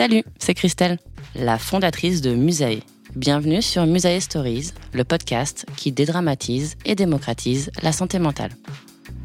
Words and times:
Salut, 0.00 0.24
c'est 0.38 0.54
Christelle, 0.54 0.98
la 1.34 1.58
fondatrice 1.58 2.22
de 2.22 2.34
Musae. 2.34 2.80
Bienvenue 3.16 3.60
sur 3.60 3.84
Musae 3.84 4.18
Stories, 4.18 4.70
le 4.94 5.04
podcast 5.04 5.66
qui 5.76 5.92
dédramatise 5.92 6.78
et 6.86 6.94
démocratise 6.94 7.70
la 7.82 7.92
santé 7.92 8.18
mentale. 8.18 8.52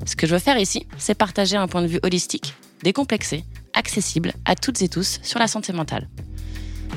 Ce 0.06 0.18
que 0.18 0.28
je 0.28 0.34
veux 0.34 0.40
faire 0.40 0.58
ici, 0.58 0.86
c'est 0.98 1.16
partager 1.16 1.56
un 1.56 1.70
point 1.70 1.82
de 1.82 1.88
vue 1.88 2.02
holistique, 2.04 2.56
décomplexé, 2.84 3.46
accessible 3.74 4.34
à 4.44 4.56
toutes 4.56 4.82
et 4.82 4.90
tous 4.90 5.22
sur 5.24 5.40
la 5.40 5.48
santé 5.48 5.72
mentale. 5.72 6.10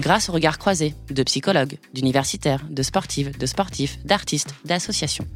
Grâce 0.01 0.29
au 0.29 0.33
regard 0.33 0.59
croisé 0.59 0.97
de 1.09 1.23
psychologues, 1.23 1.79
d'universitaires, 1.95 2.65
de 2.69 2.83
sportives, 2.83 3.39
de 3.39 3.47
sportifs, 3.47 4.05
d'artistes, 4.05 4.57
d'associations. 4.65 5.29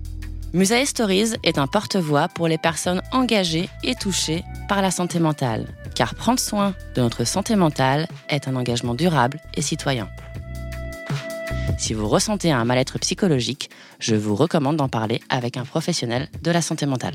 Musae 0.53 0.85
Stories 0.85 1.35
est 1.45 1.59
un 1.59 1.69
porte-voix 1.69 2.27
pour 2.27 2.49
les 2.49 2.59
personnes 2.59 3.03
engagées 3.13 3.69
et 3.85 3.95
touchées 3.95 4.43
par 4.69 4.83
la 4.83 4.91
santé 4.91 5.21
mentale, 5.21 5.69
car 5.95 6.15
prendre 6.15 6.41
soin 6.41 6.75
de 6.95 7.03
notre 7.03 7.25
santé 7.25 7.57
mentale 7.57 8.09
est 8.29 8.49
un 8.49 8.57
engagement 8.57 8.95
durable 8.95 9.41
et 9.55 9.63
citoyen. 9.63 10.09
Si 11.79 11.95
vous 11.95 12.09
ressentez 12.09 12.53
un 12.53 12.65
mal-être 12.65 12.99
psychologique, 12.99 13.71
je 13.99 14.15
vous 14.15 14.37
recommande 14.37 14.77
d'en 14.77 14.89
parler 14.89 15.21
avec 15.29 15.57
un 15.57 15.65
professionnel 15.65 16.29
de 16.43 16.51
la 16.51 16.63
santé 16.63 16.87
mentale. 16.87 17.15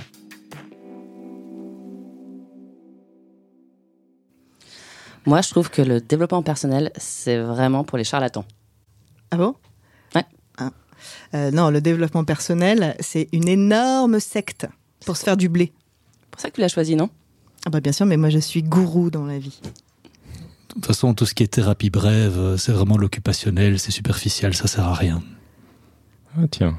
Moi, 5.25 5.41
je 5.41 5.49
trouve 5.49 5.69
que 5.69 5.81
le 5.81 5.99
développement 5.99 6.41
personnel, 6.41 6.91
c'est 6.95 7.37
vraiment 7.37 7.83
pour 7.83 7.97
les 7.97 8.05
charlatans. 8.05 8.45
Ah 9.31 9.37
bon? 9.37 9.55
Ouais. 10.15 10.23
Ah. 10.57 10.71
Euh, 11.33 11.51
non, 11.51 11.69
le 11.69 11.81
développement 11.81 12.23
personnel, 12.23 12.95
c'est 13.01 13.27
une 13.33 13.49
énorme 13.49 14.21
secte 14.21 14.67
pour 15.05 15.17
se 15.17 15.23
faire 15.23 15.35
du 15.35 15.49
blé. 15.49 15.73
C'est 16.21 16.29
pour 16.31 16.41
ça 16.41 16.49
que 16.49 16.55
tu 16.55 16.61
l'as 16.61 16.69
choisi, 16.69 16.95
non? 16.95 17.09
Ah 17.67 17.69
bah 17.69 17.81
bien 17.81 17.91
sûr, 17.91 18.05
mais 18.05 18.15
moi 18.15 18.29
je 18.29 18.37
suis 18.37 18.63
gourou 18.63 19.09
dans 19.09 19.25
la 19.25 19.37
vie. 19.39 19.59
De 19.61 20.73
toute 20.73 20.85
façon, 20.85 21.13
tout 21.13 21.25
ce 21.25 21.33
qui 21.33 21.43
est 21.43 21.47
thérapie 21.47 21.89
brève, 21.89 22.37
euh, 22.37 22.55
c'est 22.55 22.71
vraiment 22.71 22.95
l'occupationnel, 22.97 23.77
c'est 23.77 23.91
superficiel, 23.91 24.53
ça 24.53 24.67
sert 24.67 24.85
à 24.85 24.93
rien. 24.93 25.21
Ah 26.37 26.47
tiens. 26.49 26.77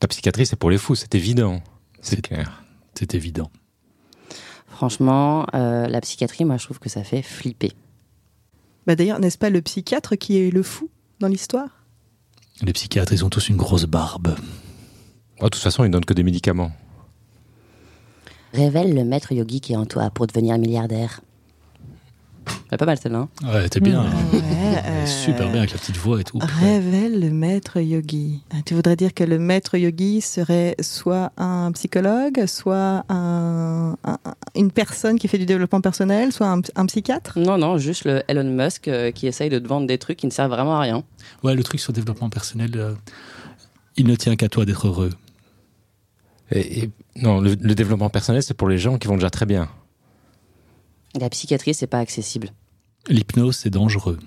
Ta 0.00 0.08
psychiatrie, 0.08 0.44
c'est 0.44 0.56
pour 0.56 0.68
les 0.68 0.76
fous, 0.76 0.96
c'est 0.96 1.14
évident. 1.14 1.62
C'est 2.02 2.16
C'est- 2.16 2.20
clair. 2.20 2.62
C'est 2.94 3.14
évident. 3.14 3.50
Franchement, 4.68 5.46
euh, 5.54 5.86
la 5.86 6.00
psychiatrie, 6.02 6.44
moi, 6.44 6.58
je 6.58 6.64
trouve 6.66 6.78
que 6.78 6.90
ça 6.90 7.04
fait 7.04 7.22
flipper. 7.22 7.72
Bah 8.86 8.96
d'ailleurs, 8.96 9.18
n'est-ce 9.18 9.38
pas 9.38 9.48
le 9.48 9.62
psychiatre 9.62 10.16
qui 10.16 10.36
est 10.36 10.50
le 10.50 10.62
fou 10.62 10.90
dans 11.20 11.28
l'histoire? 11.28 11.68
Les 12.60 12.74
psychiatres, 12.74 13.14
ils 13.14 13.24
ont 13.24 13.30
tous 13.30 13.48
une 13.48 13.56
grosse 13.56 13.86
barbe. 13.86 14.36
Oh, 15.40 15.44
de 15.44 15.48
toute 15.48 15.62
façon, 15.62 15.84
ils 15.84 15.90
donnent 15.90 16.04
que 16.04 16.12
des 16.12 16.22
médicaments. 16.22 16.70
Révèle 18.52 18.94
le 18.94 19.04
maître 19.04 19.32
yogi 19.32 19.60
qui 19.60 19.72
est 19.72 19.76
en 19.76 19.86
toi 19.86 20.10
pour 20.10 20.26
devenir 20.26 20.58
milliardaire. 20.58 21.20
Pas 22.76 22.86
mal 22.86 22.98
celle-là. 22.98 23.18
hein 23.18 23.28
Ouais, 23.52 23.68
t'es 23.68 23.80
bien. 23.80 24.02
Ouais, 24.02 24.40
est 25.02 25.06
Super 25.06 25.48
bien 25.50 25.58
avec 25.58 25.72
la 25.72 25.78
petite 25.78 25.96
voix 25.98 26.20
et 26.20 26.24
tout. 26.24 26.38
Révèle 26.40 27.20
le 27.20 27.30
maître 27.30 27.78
yogi. 27.80 28.40
Ah, 28.50 28.56
Tu 28.64 28.74
voudrais 28.74 28.96
dire 28.96 29.12
que 29.14 29.24
le 29.24 29.38
maître 29.38 29.76
yogi 29.76 30.22
serait 30.22 30.74
soit 30.80 31.32
un 31.36 31.70
psychologue, 31.72 32.46
soit 32.46 33.04
un- 33.10 33.96
un- 34.04 34.18
une 34.56 34.70
personne 34.72 35.18
qui 35.18 35.28
fait 35.28 35.36
du 35.38 35.44
développement 35.46 35.82
personnel, 35.82 36.32
soit 36.32 36.48
un, 36.48 36.62
un 36.74 36.86
psychiatre? 36.86 37.38
Non, 37.38 37.58
non, 37.58 37.76
juste 37.76 38.04
le 38.06 38.22
Elon 38.26 38.44
Musk 38.44 38.88
euh, 38.88 39.10
qui 39.12 39.26
essaye 39.26 39.50
de 39.50 39.58
te 39.58 39.68
vendre 39.68 39.86
des 39.86 39.98
trucs 39.98 40.16
qui 40.18 40.26
ne 40.26 40.32
servent 40.32 40.50
vraiment 40.52 40.76
à 40.76 40.80
rien. 40.80 41.04
Ouais, 41.42 41.54
le 41.54 41.62
truc 41.62 41.78
sur 41.78 41.92
le 41.92 41.96
développement 41.96 42.30
personnel, 42.30 42.70
euh, 42.76 42.94
il 43.96 44.06
ne 44.06 44.16
tient 44.16 44.34
qu'à 44.36 44.48
toi 44.48 44.64
d'être 44.64 44.88
heureux. 44.88 45.10
Et, 46.50 46.84
et- 46.84 46.90
non, 47.16 47.40
le, 47.40 47.54
le 47.54 47.74
développement 47.74 48.10
personnel, 48.10 48.42
c'est 48.42 48.54
pour 48.54 48.68
les 48.68 48.78
gens 48.78 48.98
qui 48.98 49.08
vont 49.08 49.14
déjà 49.16 49.30
très 49.30 49.46
bien. 49.46 49.68
La 51.14 51.28
psychiatrie, 51.28 51.74
c'est 51.74 51.86
pas 51.86 51.98
accessible. 51.98 52.50
L'hypnose, 53.08 53.56
c'est 53.56 53.70
dangereux. 53.70 54.18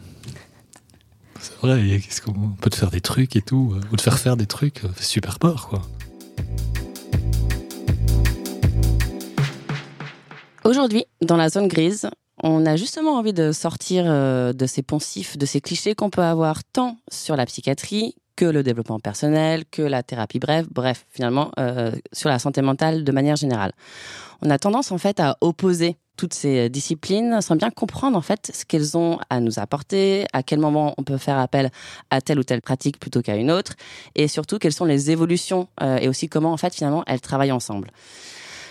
C'est 1.40 1.56
vrai, 1.58 2.00
qu'est-ce 2.00 2.22
qu'on 2.22 2.50
peut 2.60 2.70
te 2.70 2.76
faire 2.76 2.92
des 2.92 3.02
trucs 3.02 3.36
et 3.36 3.42
tout, 3.42 3.74
euh, 3.76 3.82
ou 3.92 3.96
te 3.96 4.02
faire 4.02 4.20
faire 4.20 4.38
des 4.38 4.46
trucs, 4.46 4.84
euh, 4.84 4.90
c'est 4.96 5.06
super 5.06 5.40
peur, 5.40 5.68
quoi. 5.68 5.82
Aujourd'hui, 10.64 11.06
dans 11.22 11.38
la 11.38 11.50
zone 11.50 11.68
grise, 11.68 12.10
on 12.42 12.66
a 12.66 12.76
justement 12.76 13.18
envie 13.18 13.34
de 13.34 13.52
sortir 13.52 14.06
euh, 14.08 14.54
de 14.54 14.66
ces 14.66 14.82
poncifs, 14.82 15.38
de 15.38 15.46
ces 15.46 15.62
clichés 15.62 15.96
qu'on 15.96 16.10
peut 16.10 16.24
avoir 16.24 16.64
tant 16.64 16.98
sur 17.12 17.36
la 17.36 17.46
psychiatrie 17.46 18.16
que 18.36 18.46
le 18.46 18.64
développement 18.64 19.00
personnel, 19.00 19.64
que 19.70 19.82
la 19.82 20.04
thérapie 20.04 20.40
brève, 20.40 20.68
bref, 20.72 21.06
finalement, 21.10 21.52
euh, 21.60 21.92
sur 22.12 22.30
la 22.30 22.40
santé 22.40 22.62
mentale 22.62 23.04
de 23.04 23.12
manière 23.12 23.36
générale. 23.36 23.72
On 24.42 24.50
a 24.50 24.60
tendance 24.60 24.92
en 24.92 24.98
fait 24.98 25.20
à 25.20 25.38
opposer 25.42 25.98
toutes 26.18 26.34
ces 26.34 26.70
disciplines 26.70 27.42
sans 27.42 27.56
bien 27.56 27.70
comprendre 27.70 28.18
en 28.18 28.22
fait 28.22 28.52
ce 28.54 28.66
qu'elles 28.66 28.98
ont 28.98 29.20
à 29.30 29.40
nous 29.40 29.60
apporter, 29.60 30.26
à 30.34 30.44
quel 30.44 30.60
moment 30.60 30.94
on 30.98 31.04
peut 31.04 31.18
faire 31.18 31.38
appel 31.38 31.72
à 32.10 32.22
telle 32.22 32.40
ou 32.40 32.44
telle 32.44 32.62
pratique 32.62 33.00
plutôt 33.00 33.22
qu'à 33.22 33.36
une 33.36 33.52
autre, 33.52 33.74
et 34.16 34.28
surtout 34.28 34.58
quelles 34.58 34.74
sont 34.74 34.86
les 34.86 35.12
évolutions 35.12 35.68
euh, 35.82 35.98
et 35.98 36.08
aussi 36.08 36.30
comment 36.30 36.54
en 36.54 36.58
fait 36.58 36.74
finalement 36.74 37.04
elles 37.08 37.22
travaillent 37.22 37.52
ensemble. 37.52 37.92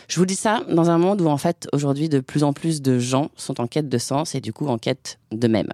Je 0.08 0.18
vous 0.18 0.26
dis 0.26 0.36
ça 0.36 0.62
dans 0.68 0.90
un 0.90 0.98
monde 0.98 1.20
où 1.20 1.28
en 1.28 1.38
fait 1.38 1.68
aujourd'hui 1.72 2.08
de 2.08 2.20
plus 2.20 2.44
en 2.44 2.52
plus 2.52 2.82
de 2.82 2.98
gens 2.98 3.30
sont 3.36 3.60
en 3.60 3.66
quête 3.66 3.88
de 3.88 3.98
sens 3.98 4.34
et 4.34 4.40
du 4.40 4.52
coup 4.52 4.66
en 4.68 4.78
quête 4.78 5.18
d'eux-mêmes. 5.32 5.72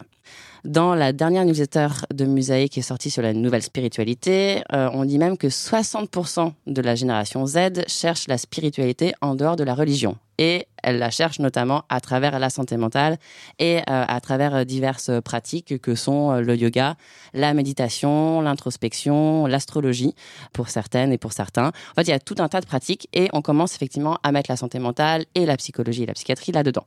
Dans 0.65 0.95
la 0.95 1.13
dernière 1.13 1.45
newsletter 1.45 1.89
de 2.13 2.27
Musae 2.27 2.69
qui 2.69 2.81
est 2.81 2.83
sortie 2.83 3.11
sur 3.11 3.23
la 3.23 3.33
nouvelle 3.33 3.63
spiritualité, 3.63 4.63
euh, 4.73 4.91
on 4.93 5.05
dit 5.06 5.19
même 5.19 5.38
que 5.38 5.47
60% 5.47 6.53
de 6.67 6.82
la 6.82 6.94
génération 6.94 7.47
Z 7.47 7.87
cherche 7.87 8.29
la 8.29 8.37
spiritualité 8.37 9.15
en 9.23 9.35
dehors 9.35 9.56
de 9.56 9.65
la 9.65 9.75
religion. 9.75 10.17
Et 10.40 10.66
elle 10.82 10.98
la 10.98 11.10
cherche 11.10 11.38
notamment 11.38 11.84
à 11.90 12.00
travers 12.00 12.38
la 12.38 12.48
santé 12.48 12.78
mentale 12.78 13.19
et 13.58 13.78
euh, 13.78 13.82
à 13.87 14.20
travers 14.22 14.64
diverses 14.64 15.10
pratiques 15.22 15.78
que 15.82 15.94
sont 15.94 16.32
euh, 16.32 16.40
le 16.40 16.56
yoga, 16.56 16.96
la 17.34 17.52
méditation, 17.52 18.40
l'introspection, 18.40 19.46
l'astrologie 19.46 20.14
pour 20.54 20.70
certaines 20.70 21.12
et 21.12 21.19
pour 21.19 21.34
certains. 21.34 21.69
En 21.69 21.94
fait, 21.96 22.04
il 22.04 22.08
y 22.08 22.14
a 22.14 22.19
tout 22.19 22.37
un 22.38 22.48
tas 22.48 22.62
de 22.62 22.66
pratiques 22.66 23.06
et 23.12 23.28
on 23.34 23.42
commence 23.42 23.75
effectivement 23.75 24.16
à 24.22 24.32
mettre 24.32 24.50
la 24.50 24.56
santé 24.56 24.78
mentale 24.78 25.26
et 25.34 25.44
la 25.44 25.58
psychologie 25.58 26.04
et 26.04 26.06
la 26.06 26.14
psychiatrie 26.14 26.52
là-dedans. 26.52 26.87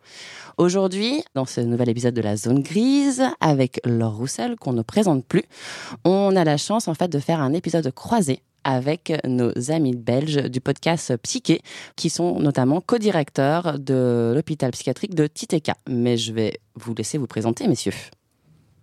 Aujourd'hui, 0.58 1.24
dans 1.36 1.46
ce 1.46 1.62
nouvel 1.62 1.90
épisode 1.90 2.16
de 2.16 2.22
la 2.22 2.36
zone 2.36 2.64
grise, 2.64 3.24
avec 3.40 3.80
Laure 3.86 4.16
Roussel, 4.16 4.56
qu'on 4.56 4.74
ne 4.74 4.82
présente 4.82 5.26
plus, 5.26 5.44
on 6.06 6.36
a 6.36 6.44
la 6.44 6.58
chance 6.58 6.88
en 6.88 6.96
fait 6.96 7.10
de 7.10 7.20
faire 7.20 7.40
un 7.40 7.54
épisode 7.54 7.92
croisé 7.94 8.42
avec 8.64 9.12
nos 9.28 9.52
amis 9.72 9.96
belges 9.96 10.50
du 10.50 10.62
podcast 10.62 11.16
Psyché, 11.18 11.62
qui 11.96 12.10
sont 12.10 12.40
notamment 12.40 12.82
co-directeurs 12.82 13.80
de 13.80 14.34
l'hôpital 14.36 14.72
psychiatrique 14.72 15.16
de 15.16 15.28
Titeka. 15.28 15.76
Mais 15.90 16.18
je 16.18 16.32
vais 16.34 16.60
vous 16.76 16.94
laisser 16.96 17.18
vous 17.18 17.28
présenter, 17.28 17.68
messieurs. 17.68 17.94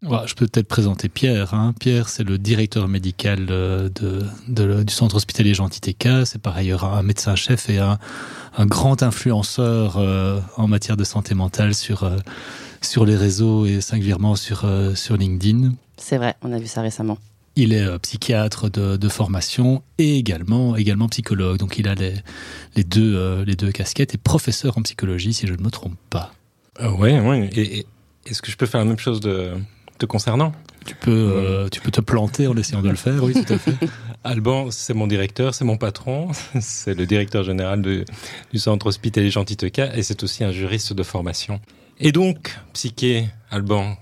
Ouais, 0.03 0.21
je 0.25 0.35
peux 0.35 0.47
peut-être 0.47 0.67
présenter 0.67 1.11
Pierre. 1.11 1.53
Hein. 1.53 1.75
Pierre, 1.79 2.09
c'est 2.09 2.25
le 2.25 2.39
directeur 2.39 2.89
médical 2.89 3.49
euh, 3.51 3.91
de, 3.91 4.23
de- 4.49 4.83
du 4.83 4.95
centre 4.95 5.17
hospitalier 5.17 5.53
Gentil 5.53 5.81
TK. 5.83 6.25
C'est 6.25 6.41
par 6.41 6.57
ailleurs 6.57 6.85
un 6.85 7.03
médecin-chef 7.03 7.69
et 7.69 7.79
un, 7.79 7.99
un 8.57 8.65
grand 8.65 9.03
influenceur 9.03 9.99
euh, 9.99 10.41
en 10.57 10.69
matière 10.69 10.97
de 10.97 11.05
santé 11.05 11.35
mentale 11.35 11.75
sur, 11.75 12.05
euh, 12.05 12.17
sur 12.81 13.05
les 13.05 13.15
réseaux 13.15 13.67
et 13.67 13.83
singulièrement 13.83 14.37
sur, 14.37 14.63
euh, 14.65 14.95
sur 14.95 15.19
LinkedIn. 15.19 15.73
C'est 15.99 16.17
vrai, 16.17 16.35
on 16.41 16.51
a 16.53 16.59
vu 16.59 16.67
ça 16.67 16.81
récemment. 16.81 17.19
Il 17.57 17.73
est 17.73 17.83
euh, 17.83 17.99
psychiatre 17.99 18.71
de, 18.71 18.97
de 18.97 19.09
formation 19.09 19.83
et 19.99 20.17
également, 20.17 20.77
également 20.77 21.09
psychologue. 21.09 21.59
Donc 21.59 21.79
il 21.79 21.89
a 21.89 21.95
les, 21.95 22.15
les, 22.77 22.85
deux, 22.85 23.17
euh, 23.17 23.45
les 23.45 23.57
deux 23.57 23.73
casquettes 23.73 24.15
et 24.15 24.19
professeur 24.19 24.79
en 24.79 24.83
psychologie, 24.83 25.33
si 25.33 25.47
je 25.47 25.55
ne 25.55 25.63
me 25.63 25.71
trompe 25.71 25.97
pas. 26.11 26.33
Euh, 26.81 26.91
ouais, 26.93 27.19
ouais. 27.21 27.51
Et, 27.55 27.79
et- 27.81 27.87
est-ce 28.27 28.43
que 28.43 28.51
je 28.51 28.57
peux 28.57 28.67
faire 28.67 28.81
la 28.81 28.85
même 28.87 28.99
chose 28.99 29.19
de, 29.21 29.53
te 29.99 30.07
concernant? 30.07 30.53
Tu 30.87 30.95
peux, 30.95 31.11
euh, 31.11 31.69
tu 31.69 31.81
peux 31.81 31.91
te 31.91 32.01
planter 32.01 32.47
en 32.47 32.57
essayant 32.57 32.83
de 32.83 32.89
le 32.89 32.97
faire, 32.97 33.23
oui, 33.25 33.33
tout 33.35 33.53
à 33.53 33.59
fait. 33.59 33.75
Alban, 34.25 34.71
c'est 34.71 34.95
mon 34.95 35.07
directeur, 35.07 35.55
c'est 35.55 35.65
mon 35.65 35.77
patron, 35.77 36.29
c'est 36.61 36.95
le 36.95 37.07
directeur 37.07 37.43
général 37.45 37.83
de- 37.83 38.05
du 38.53 38.59
centre 38.59 38.87
hospitalier 38.87 39.31
Gentil-Teca 39.31 39.97
et 39.97 40.03
c'est 40.03 40.23
aussi 40.23 40.45
un 40.45 40.53
juriste 40.53 40.93
de 40.93 41.03
formation. 41.03 41.61
Et 41.99 42.13
donc, 42.13 42.57
Psyché, 42.75 43.27
Alban, 43.51 43.97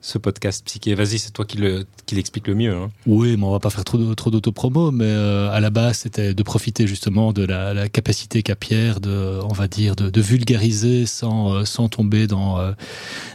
ce 0.00 0.18
podcast 0.18 0.64
Psyché, 0.64 0.94
vas-y, 0.94 1.18
c'est 1.18 1.30
toi 1.30 1.44
qui 1.44 1.58
le- 1.58 1.84
qui 2.06 2.14
l'explique 2.14 2.46
le 2.46 2.54
mieux. 2.54 2.74
hein. 2.74 2.90
Oui, 3.06 3.36
mais 3.36 3.44
on 3.44 3.50
va 3.50 3.58
pas 3.60 3.70
faire 3.70 3.84
trop, 3.84 3.98
trop 4.14 4.30
d'autopromo, 4.30 4.90
mais 4.90 5.04
euh, 5.04 5.50
à 5.50 5.60
la 5.60 5.70
base, 5.70 5.98
c'était 5.98 6.34
de 6.34 6.42
profiter 6.42 6.86
justement 6.86 7.32
de 7.32 7.44
la, 7.44 7.88
capacité 7.88 8.42
qu'a 8.42 8.56
Pierre 8.56 9.00
de, 9.00 9.40
on 9.44 9.52
va 9.52 9.68
dire, 9.68 9.96
de, 9.96 10.20
vulgariser 10.20 11.06
sans, 11.06 11.54
euh, 11.54 11.64
sans 11.64 11.88
tomber 11.88 12.26
dans, 12.26 12.58
euh, 12.58 12.72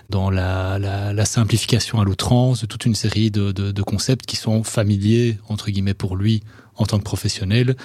dans 0.10 0.30
la, 0.30 1.26
simplification 1.26 2.00
à 2.00 2.04
l'outrance 2.04 2.62
de 2.62 2.66
toute 2.68 2.86
une 2.86 2.96
série 2.96 3.32
de, 3.32 3.52
de 3.52 3.82
concepts 3.82 4.26
qui 4.26 4.36
sont 4.36 4.64
familiers, 4.64 5.38
entre 5.50 5.70
guillemets, 5.72 5.94
pour 5.94 6.16
lui 6.16 6.44
en 6.78 6.86
tant 6.86 6.98
que 6.98 7.04
professionnel, 7.04 7.76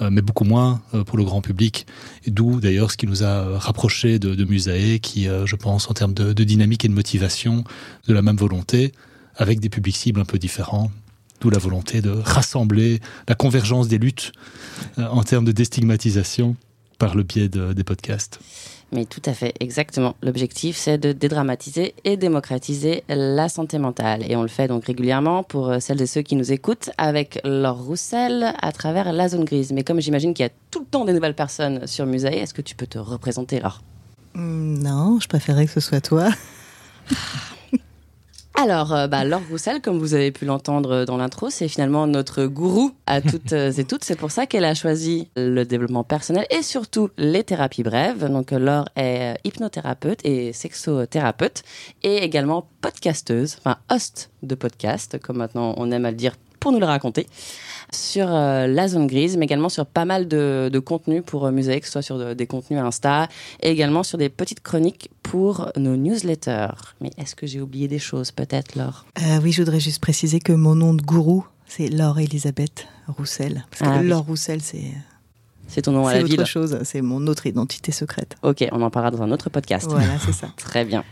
euh, 0.00 0.10
mais 0.10 0.22
beaucoup 0.22 0.44
moins 0.44 0.82
euh, 0.94 1.04
pour 1.04 1.16
le 1.18 1.24
grand 1.24 1.40
public. 1.40 1.86
D'où 2.26 2.60
d'ailleurs 2.60 2.90
ce 2.90 2.96
qui 2.96 3.06
nous 3.06 3.22
a 3.22 3.26
euh, 3.26 3.58
rapprochés 3.58 4.18
de, 4.18 4.34
de 4.34 4.44
Musae, 4.44 4.98
qui, 5.00 5.24
je 5.44 5.56
pense, 5.56 5.88
en 5.90 5.94
termes 5.94 6.14
de, 6.14 6.32
dynamique 6.44 6.84
et 6.84 6.88
de 6.88 6.94
motivation, 6.94 7.64
de 8.06 8.12
la 8.14 8.22
même 8.22 8.36
volonté, 8.36 8.92
avec 9.36 9.60
des 9.60 9.68
publics 9.68 9.96
cibles 9.96 10.20
un 10.20 10.24
peu 10.24 10.38
différents. 10.38 10.90
D'où 11.40 11.48
la 11.48 11.58
volonté 11.58 12.02
de 12.02 12.10
rassembler 12.10 13.00
la 13.26 13.34
convergence 13.34 13.88
des 13.88 13.96
luttes 13.98 14.32
en 14.98 15.22
termes 15.22 15.46
de 15.46 15.52
déstigmatisation 15.52 16.56
par 16.98 17.14
le 17.14 17.22
biais 17.22 17.48
de- 17.48 17.72
des 17.72 17.84
podcasts. 17.84 18.40
Mais 18.92 19.04
tout 19.04 19.22
à 19.24 19.34
fait, 19.34 19.54
exactement. 19.60 20.16
L'objectif, 20.20 20.76
c'est 20.76 20.98
de 20.98 21.12
dédramatiser 21.12 21.94
et 22.04 22.16
démocratiser 22.16 23.04
la 23.08 23.48
santé 23.48 23.78
mentale. 23.78 24.24
Et 24.28 24.34
on 24.34 24.42
le 24.42 24.48
fait 24.48 24.66
donc 24.66 24.84
régulièrement 24.86 25.44
pour 25.44 25.68
euh, 25.68 25.78
celles 25.78 26.02
et 26.02 26.06
ceux 26.06 26.22
qui 26.22 26.34
nous 26.34 26.50
écoutent 26.50 26.90
avec 26.98 27.38
Laure 27.44 27.80
Roussel 27.84 28.52
à 28.60 28.72
travers 28.72 29.12
la 29.12 29.28
zone 29.28 29.44
grise. 29.44 29.70
Mais 29.72 29.84
comme 29.84 30.00
j'imagine 30.00 30.34
qu'il 30.34 30.44
y 30.44 30.48
a 30.48 30.52
tout 30.72 30.80
le 30.80 30.86
temps 30.86 31.04
des 31.04 31.12
nouvelles 31.12 31.36
personnes 31.36 31.86
sur 31.86 32.04
Musée, 32.04 32.36
est-ce 32.36 32.52
que 32.52 32.62
tu 32.62 32.74
peux 32.74 32.88
te 32.88 32.98
représenter, 32.98 33.60
Laure? 33.60 33.80
Hmm, 34.34 34.78
Non, 34.82 35.20
je 35.20 35.28
préférais 35.28 35.66
que 35.66 35.72
ce 35.72 35.80
soit 35.80 36.00
toi. 36.00 36.28
Alors, 38.62 38.92
euh, 38.92 39.06
bah, 39.06 39.24
Laure 39.24 39.40
Roussel, 39.50 39.80
comme 39.80 39.98
vous 39.98 40.12
avez 40.12 40.32
pu 40.32 40.44
l'entendre 40.44 41.06
dans 41.06 41.16
l'intro, 41.16 41.48
c'est 41.48 41.66
finalement 41.66 42.06
notre 42.06 42.44
gourou 42.44 42.90
à 43.06 43.22
toutes 43.22 43.54
euh, 43.54 43.72
et 43.72 43.84
toutes. 43.84 44.04
C'est 44.04 44.18
pour 44.18 44.30
ça 44.30 44.44
qu'elle 44.44 44.66
a 44.66 44.74
choisi 44.74 45.28
le 45.34 45.64
développement 45.64 46.04
personnel 46.04 46.44
et 46.50 46.62
surtout 46.62 47.08
les 47.16 47.42
thérapies 47.42 47.82
brèves. 47.82 48.30
Donc, 48.30 48.52
euh, 48.52 48.58
Laure 48.58 48.90
est 48.96 49.32
euh, 49.32 49.34
hypnothérapeute 49.44 50.20
et 50.26 50.52
sexothérapeute 50.52 51.62
et 52.02 52.18
également 52.18 52.66
podcasteuse, 52.82 53.56
enfin 53.58 53.78
host 53.90 54.30
de 54.42 54.54
podcast, 54.54 55.18
comme 55.18 55.38
maintenant 55.38 55.72
on 55.78 55.90
aime 55.90 56.04
à 56.04 56.10
le 56.10 56.18
dire 56.18 56.34
pour 56.60 56.70
nous 56.72 56.78
le 56.78 56.86
raconter, 56.86 57.26
sur 57.92 58.26
euh, 58.32 58.66
la 58.68 58.86
zone 58.86 59.06
grise, 59.08 59.36
mais 59.36 59.46
également 59.46 59.68
sur 59.68 59.84
pas 59.86 60.04
mal 60.04 60.28
de, 60.28 60.70
de 60.72 60.78
contenus 60.78 61.22
pour 61.26 61.46
euh, 61.46 61.50
Musée, 61.50 61.80
que 61.80 61.86
ce 61.86 61.92
soit 61.92 62.02
sur 62.02 62.18
de- 62.18 62.34
des 62.34 62.46
contenus 62.46 62.78
Insta 62.80 63.28
et 63.62 63.70
également 63.70 64.02
sur 64.04 64.16
des 64.18 64.28
petites 64.28 64.60
chroniques 64.62 65.10
pour 65.24 65.72
nos 65.76 65.96
newsletters. 65.96 66.68
Mais 67.00 67.10
est-ce 67.18 67.34
que 67.34 67.46
j'ai 67.46 67.60
oublié 67.60 67.88
des 67.88 67.98
choses 67.98 68.30
peut-être, 68.30 68.76
Laure? 68.76 69.06
Euh, 69.20 69.38
oui, 69.42 69.50
je 69.52 69.62
voudrais 69.62 69.80
juste 69.80 70.00
préciser 70.00 70.38
que 70.38 70.52
mon 70.52 70.74
nom 70.76 70.94
de 70.94 71.02
gourou, 71.02 71.44
c'est 71.66 71.88
Laure 71.88 72.20
Elisabeth 72.20 72.86
Roussel. 73.08 73.64
Parce 73.70 73.82
que 73.82 73.96
Ah 73.96 74.00
oui. 74.02 74.08
Laure 74.08 74.24
Roussel, 74.24 74.60
c'est 74.60 74.92
C'est 75.66 75.82
ton 75.82 75.92
nom 75.92 76.06
à 76.06 76.10
c'est 76.12 76.18
la 76.18 76.24
autre 76.24 76.36
ville 76.36 76.46
chose. 76.46 76.78
C'est 76.84 77.00
mon 77.00 77.26
autre 77.26 77.46
identité 77.46 77.90
secrète. 77.92 78.36
Ok, 78.42 78.64
on 78.72 78.82
en 78.82 78.90
parlera 78.90 79.10
dans 79.16 79.22
un 79.22 79.30
autre 79.32 79.50
podcast. 79.50 79.86
Voilà, 79.90 80.18
c'est 80.24 80.32
ça. 80.32 80.48
Très 80.56 80.84
bien. 80.84 81.02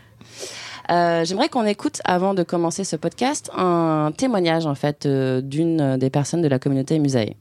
Euh, 0.90 1.25
J'aimerais 1.25 1.49
qu'on 1.49 1.67
écoute, 1.67 2.00
avant 2.05 2.35
de 2.35 2.43
commencer 2.43 2.85
ce 2.85 2.96
podcast, 2.96 3.50
un 3.55 4.12
témoignage 4.17 4.67
en 4.67 4.75
fait 4.75 5.05
euh, 5.05 5.43
d'une 5.43 5.99
des 5.99 6.11
personnes 6.11 6.40
de 6.40 6.49
la 6.49 6.58
communauté 6.58 6.99
Musae. 6.99 7.35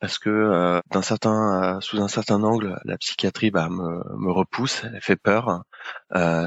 parce 0.00 0.18
que 0.18 0.30
euh, 0.30 0.80
d'un 0.90 1.02
certain, 1.02 1.78
sous 1.80 2.00
un 2.00 2.08
certain 2.08 2.42
angle, 2.42 2.80
la 2.84 2.96
psychiatrie 2.96 3.50
bah, 3.50 3.68
me, 3.68 4.32
repousse, 4.32 4.84
elle 4.84 5.00
fait 5.02 5.16
peur. 5.16 5.64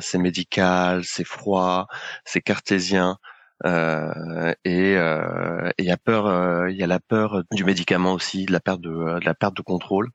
C'est 0.01 0.17
médical, 0.17 1.03
c'est 1.03 1.23
froid, 1.23 1.87
c'est 2.25 2.41
cartésien. 2.41 3.17
Et 3.63 4.93
il 4.93 5.85
y 5.85 5.91
a 5.91 5.97
peur, 5.97 6.67
il 6.69 6.75
y 6.75 6.83
a 6.83 6.87
la 6.87 6.99
peur 6.99 7.43
du 7.51 7.63
médicament 7.63 8.13
aussi, 8.13 8.45
de 8.45 8.51
la 8.51 8.59
perte 8.59 8.81
de, 8.81 9.19
de 9.19 9.25
la 9.25 9.35
perte 9.35 9.55
de 9.55 9.61
contrôle. 9.61 10.09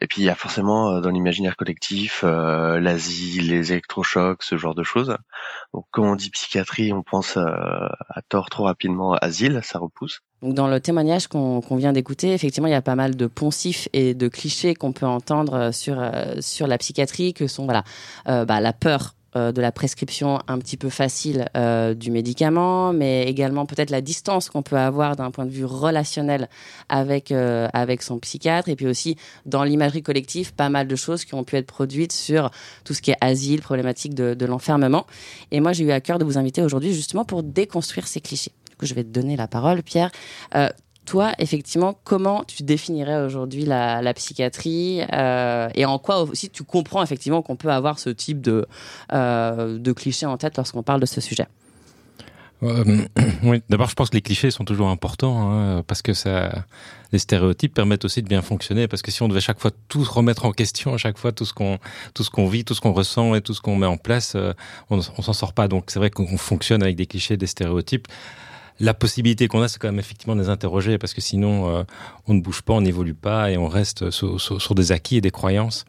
Et 0.00 0.06
puis 0.06 0.22
il 0.22 0.24
y 0.24 0.28
a 0.28 0.34
forcément 0.34 0.90
euh, 0.90 1.00
dans 1.00 1.10
l'imaginaire 1.10 1.56
collectif 1.56 2.22
euh, 2.24 2.78
l'asile, 2.80 3.50
les 3.50 3.72
électrochocs, 3.72 4.42
ce 4.42 4.56
genre 4.56 4.74
de 4.74 4.82
choses. 4.82 5.16
Donc 5.72 5.86
quand 5.90 6.04
on 6.04 6.16
dit 6.16 6.30
psychiatrie, 6.30 6.92
on 6.92 7.02
pense 7.02 7.36
euh, 7.36 7.42
à 7.44 8.22
tort 8.28 8.50
trop 8.50 8.64
rapidement 8.64 9.14
asile, 9.14 9.60
ça 9.62 9.78
repousse. 9.78 10.20
Donc 10.42 10.54
dans 10.54 10.68
le 10.68 10.80
témoignage 10.80 11.28
qu'on 11.28 11.60
qu'on 11.60 11.76
vient 11.76 11.92
d'écouter, 11.92 12.34
effectivement, 12.34 12.68
il 12.68 12.72
y 12.72 12.74
a 12.74 12.82
pas 12.82 12.94
mal 12.94 13.16
de 13.16 13.26
poncifs 13.26 13.88
et 13.92 14.14
de 14.14 14.28
clichés 14.28 14.74
qu'on 14.74 14.92
peut 14.92 15.06
entendre 15.06 15.54
euh, 15.54 15.72
sur 15.72 15.98
euh, 15.98 16.34
sur 16.40 16.66
la 16.66 16.76
psychiatrie, 16.78 17.32
que 17.32 17.46
sont 17.46 17.64
voilà 17.64 17.84
euh, 18.28 18.44
bah, 18.44 18.60
la 18.60 18.72
peur 18.72 19.15
euh, 19.36 19.52
de 19.52 19.60
la 19.60 19.70
prescription 19.70 20.40
un 20.48 20.58
petit 20.58 20.76
peu 20.76 20.88
facile 20.88 21.48
euh, 21.56 21.94
du 21.94 22.10
médicament, 22.10 22.92
mais 22.92 23.24
également 23.24 23.66
peut-être 23.66 23.90
la 23.90 24.00
distance 24.00 24.48
qu'on 24.48 24.62
peut 24.62 24.78
avoir 24.78 25.14
d'un 25.14 25.30
point 25.30 25.44
de 25.44 25.50
vue 25.50 25.66
relationnel 25.66 26.48
avec 26.88 27.30
euh, 27.30 27.68
avec 27.74 28.02
son 28.02 28.18
psychiatre, 28.18 28.70
et 28.70 28.76
puis 28.76 28.86
aussi 28.86 29.16
dans 29.44 29.62
l'imagerie 29.62 30.02
collective, 30.02 30.54
pas 30.54 30.70
mal 30.70 30.88
de 30.88 30.96
choses 30.96 31.24
qui 31.24 31.34
ont 31.34 31.44
pu 31.44 31.56
être 31.56 31.66
produites 31.66 32.12
sur 32.12 32.50
tout 32.84 32.94
ce 32.94 33.02
qui 33.02 33.10
est 33.10 33.18
asile, 33.20 33.60
problématique 33.60 34.14
de, 34.14 34.32
de 34.34 34.46
l'enfermement. 34.46 35.06
Et 35.50 35.60
moi, 35.60 35.72
j'ai 35.72 35.84
eu 35.84 35.90
à 35.90 36.00
cœur 36.00 36.18
de 36.18 36.24
vous 36.24 36.38
inviter 36.38 36.62
aujourd'hui 36.62 36.94
justement 36.94 37.24
pour 37.24 37.42
déconstruire 37.42 38.06
ces 38.08 38.20
clichés. 38.20 38.52
Du 38.70 38.76
coup, 38.76 38.86
je 38.86 38.94
vais 38.94 39.04
te 39.04 39.10
donner 39.10 39.36
la 39.36 39.48
parole, 39.48 39.82
Pierre. 39.82 40.10
Toi, 41.06 41.32
effectivement, 41.38 41.98
comment 42.04 42.44
tu 42.44 42.64
définirais 42.64 43.24
aujourd'hui 43.24 43.64
la, 43.64 44.14
psychiatrie 44.14 45.02
euh, 45.12 45.68
et 45.74 45.84
en 45.84 45.98
quoi 45.98 46.22
aussi 46.22 46.50
tu 46.50 46.64
comprends 46.64 47.02
effectivement 47.02 47.42
qu'on 47.42 47.56
peut 47.56 47.70
avoir 47.70 47.98
ce 47.98 48.10
type 48.10 48.40
de, 48.40 48.66
euh, 49.12 49.94
clichés 49.94 50.26
en 50.26 50.36
tête 50.36 50.56
lorsqu'on 50.56 50.82
parle 50.82 51.00
de 51.00 51.06
ce 51.06 51.20
sujet? 51.20 51.46
Euh, 52.62 53.04
oui, 53.42 53.62
d'abord, 53.68 53.88
je 53.88 53.94
pense 53.94 54.10
que 54.10 54.16
les 54.16 54.22
clichés 54.22 54.50
sont 54.50 54.64
toujours 54.64 54.88
importants 54.88 55.52
hein, 55.52 55.84
parce 55.86 56.02
que 56.02 56.12
ça, 56.12 56.64
les 57.12 57.18
stéréotypes 57.18 57.74
permettent 57.74 58.04
aussi 58.04 58.22
de 58.22 58.28
bien 58.28 58.42
fonctionner. 58.42 58.88
Parce 58.88 59.02
que 59.02 59.10
si 59.10 59.22
on 59.22 59.28
devait 59.28 59.40
chaque 59.40 59.60
fois 59.60 59.70
tout 59.88 60.02
remettre 60.02 60.44
en 60.44 60.52
question, 60.52 60.94
à 60.94 60.96
chaque 60.96 61.18
fois 61.18 61.32
tout 61.32 61.44
ce 61.44 61.54
qu'on, 61.54 61.78
tout 62.14 62.24
ce 62.24 62.30
qu'on 62.30 62.48
vit, 62.48 62.64
tout 62.64 62.74
ce 62.74 62.80
qu'on 62.80 62.92
ressent 62.92 63.34
et 63.34 63.40
tout 63.40 63.54
ce 63.54 63.60
qu'on 63.60 63.76
met 63.76 63.86
en 63.86 63.96
place, 63.96 64.34
euh, 64.34 64.52
on, 64.90 64.98
on 64.98 65.22
s'en 65.22 65.32
sort 65.32 65.52
pas. 65.52 65.68
Donc, 65.68 65.84
c'est 65.88 65.98
vrai 65.98 66.10
qu'on 66.10 66.36
fonctionne 66.36 66.82
avec 66.82 66.96
des 66.96 67.06
clichés, 67.06 67.36
des 67.36 67.46
stéréotypes. 67.46 68.08
La 68.78 68.92
possibilité 68.92 69.48
qu'on 69.48 69.62
a, 69.62 69.68
c'est 69.68 69.78
quand 69.78 69.88
même 69.88 69.98
effectivement 69.98 70.36
de 70.36 70.42
les 70.42 70.48
interroger 70.50 70.98
parce 70.98 71.14
que 71.14 71.20
sinon, 71.22 71.70
euh, 71.74 71.82
on 72.26 72.34
ne 72.34 72.40
bouge 72.40 72.60
pas, 72.62 72.74
on 72.74 72.82
n'évolue 72.82 73.14
pas 73.14 73.50
et 73.50 73.56
on 73.56 73.68
reste 73.68 74.10
sur, 74.10 74.74
des 74.74 74.92
acquis 74.92 75.16
et 75.16 75.20
des 75.22 75.30
croyances. 75.30 75.84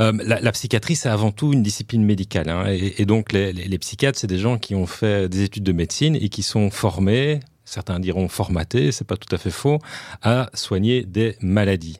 Euh, 0.00 0.12
la, 0.24 0.38
la 0.40 0.52
psychiatrie, 0.52 0.94
c'est 0.94 1.08
avant 1.08 1.30
tout 1.32 1.52
une 1.52 1.62
discipline 1.62 2.04
médicale. 2.04 2.48
hein, 2.50 2.66
et, 2.68 3.00
et 3.00 3.06
donc, 3.06 3.32
les, 3.32 3.52
les- 3.52 3.66
les 3.66 3.78
psychiatres, 3.78 4.18
c'est 4.18 4.26
des 4.26 4.38
gens 4.38 4.58
qui 4.58 4.74
ont 4.74 4.86
fait 4.86 5.28
des 5.28 5.42
études 5.42 5.64
de 5.64 5.72
médecine 5.72 6.16
et 6.16 6.28
qui 6.28 6.42
sont 6.42 6.70
formés, 6.70 7.40
certains 7.64 7.98
diront 7.98 8.28
formatés, 8.28 8.92
c'est 8.92 9.06
pas 9.06 9.16
tout 9.16 9.34
à 9.34 9.38
fait 9.38 9.50
faux, 9.50 9.78
à 10.22 10.50
soigner 10.54 11.04
des 11.04 11.36
maladies. 11.40 11.96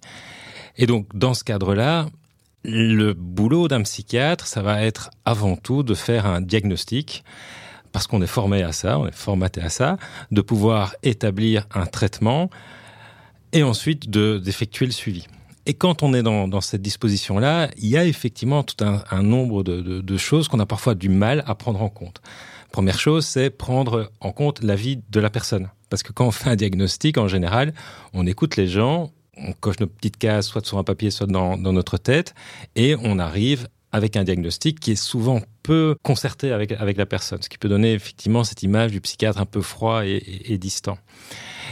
Et 0.76 0.86
donc, 0.86 1.06
dans 1.14 1.34
ce 1.34 1.42
cadre-là, 1.42 2.06
le 2.64 3.14
boulot 3.14 3.66
d'un 3.68 3.82
psychiatre, 3.82 4.46
ça 4.46 4.62
va 4.62 4.82
être 4.82 5.10
avant 5.24 5.56
tout 5.56 5.82
de 5.82 5.94
faire 5.94 6.26
un 6.26 6.40
diagnostic, 6.40 7.24
parce 7.98 8.06
qu'on 8.06 8.22
est 8.22 8.28
formé 8.28 8.62
à 8.62 8.70
ça, 8.70 8.96
on 9.00 9.08
est 9.08 9.12
formaté 9.12 9.60
à 9.60 9.70
ça, 9.70 9.96
de 10.30 10.40
pouvoir 10.40 10.94
établir 11.02 11.66
un 11.74 11.84
traitement 11.84 12.48
et 13.52 13.64
ensuite 13.64 14.08
de- 14.08 14.38
d'effectuer 14.38 14.86
le 14.86 14.92
suivi. 14.92 15.26
Et 15.66 15.74
quand 15.74 16.04
on 16.04 16.14
est 16.14 16.22
dans, 16.22 16.46
dans 16.46 16.60
cette 16.60 16.80
disposition-là, 16.80 17.70
il 17.76 17.88
y 17.88 17.96
a 17.96 18.04
effectivement 18.04 18.62
tout 18.62 18.76
un, 18.84 19.22
nombre 19.24 19.64
de, 19.64 19.80
de- 19.80 20.00
de 20.00 20.16
choses 20.16 20.46
qu'on 20.46 20.60
a 20.60 20.64
parfois 20.66 20.94
du 20.94 21.08
mal 21.08 21.42
à 21.48 21.56
prendre 21.56 21.82
en 21.82 21.88
compte. 21.88 22.22
Première 22.70 23.00
chose, 23.00 23.26
c'est 23.26 23.50
prendre 23.50 24.12
en 24.20 24.30
compte 24.30 24.62
la 24.62 24.76
vie 24.76 25.00
de 25.10 25.18
la 25.18 25.28
personne. 25.28 25.68
Parce 25.90 26.04
que 26.04 26.12
quand 26.12 26.28
on 26.28 26.30
fait 26.30 26.50
un 26.50 26.54
diagnostic, 26.54 27.18
en 27.18 27.26
général, 27.26 27.74
on 28.14 28.28
écoute 28.28 28.54
les 28.54 28.68
gens, 28.68 29.10
on 29.36 29.54
coche 29.54 29.80
nos 29.80 29.88
petites 29.88 30.18
cases, 30.18 30.46
soit 30.46 30.64
sur 30.64 30.78
un 30.78 30.84
papier, 30.84 31.10
soit 31.10 31.26
dans, 31.26 31.56
dans 31.56 31.72
notre 31.72 31.98
tête, 31.98 32.32
et 32.76 32.94
on 33.02 33.18
arrive 33.18 33.66
avec 33.92 34.16
un 34.16 34.24
diagnostic 34.24 34.80
qui 34.80 34.92
est 34.92 34.96
souvent 34.96 35.40
peu 35.62 35.96
concerté 36.02 36.52
avec, 36.52 36.72
avec 36.72 36.96
la 36.96 37.06
personne, 37.06 37.40
ce 37.42 37.48
qui 37.48 37.58
peut 37.58 37.68
donner 37.68 37.92
effectivement 37.92 38.44
cette 38.44 38.62
image 38.62 38.92
du 38.92 39.00
psychiatre 39.00 39.40
un 39.40 39.46
peu 39.46 39.62
froid 39.62 40.02
et, 40.04 40.58
distant. 40.58 40.98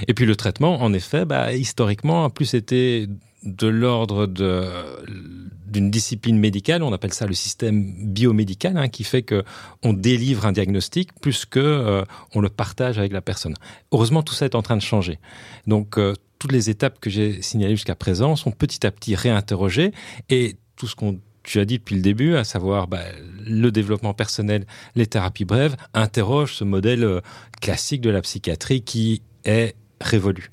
Et 0.09 0.15
puis 0.15 0.27
le 0.27 0.37
traitement, 0.37 0.83
en 0.83 0.93
effet, 0.93 1.25
bah, 1.25 1.53
historiquement, 1.53 2.25
a 2.25 2.31
plus 2.31 2.55
été 2.55 3.09
de 3.43 3.67
l'ordre 3.67 4.27
d'une 4.27 5.91
discipline 5.91 6.39
médicale, 6.39 6.83
on 6.83 6.93
appelle 6.93 7.13
ça 7.13 7.27
le 7.27 7.35
système 7.35 8.13
biomédical, 8.13 8.77
hein, 8.77 8.89
qui 8.89 9.05
fait 9.05 9.23
que 9.23 9.45
on 9.83 9.93
délivre 9.93 10.47
un 10.47 10.53
diagnostic 10.53 11.11
plus 11.21 11.45
que 11.45 11.61
euh, 11.61 12.05
on 12.35 12.41
le 12.41 12.49
partage 12.49 12.99
avec 12.99 13.13
la 13.13 13.21
personne. 13.21 13.55
Heureusement, 13.93 14.23
tout 14.23 14.35
ça 14.35 14.47
est 14.47 14.55
en 14.55 14.63
train 14.63 14.77
de 14.77 14.83
changer. 14.83 15.19
Donc 15.67 15.99
euh, 15.99 16.15
toutes 16.39 16.53
les 16.53 16.71
étapes 16.71 16.99
que 16.99 17.11
j'ai 17.11 17.41
signalées 17.43 17.77
jusqu'à 17.77 17.95
présent 17.95 18.37
sont 18.37 18.51
petit 18.51 18.87
à 18.87 18.91
petit 18.91 19.15
réinterrogées 19.15 19.93
et 20.29 20.57
tout 20.77 20.87
ce 20.87 20.95
qu'on 20.95 21.21
tu 21.47 21.61
as 21.61 21.65
dit 21.65 21.79
depuis 21.79 21.95
le 21.95 22.03
début, 22.03 22.37
à 22.37 22.45
savoir 22.45 22.89
bah, 22.89 23.03
le 23.47 23.71
développement 23.71 24.15
personnel, 24.15 24.67
les 24.95 25.07
thérapies 25.07 25.45
brèves, 25.45 25.77
interroge 25.95 26.55
ce 26.55 26.65
modèle 26.65 27.05
euh, 27.05 27.21
classique 27.61 28.01
de 28.03 28.11
la 28.11 28.21
psychiatrie 28.21 28.83
qui 28.83 29.23
est 29.45 29.75
révolu. 30.01 30.51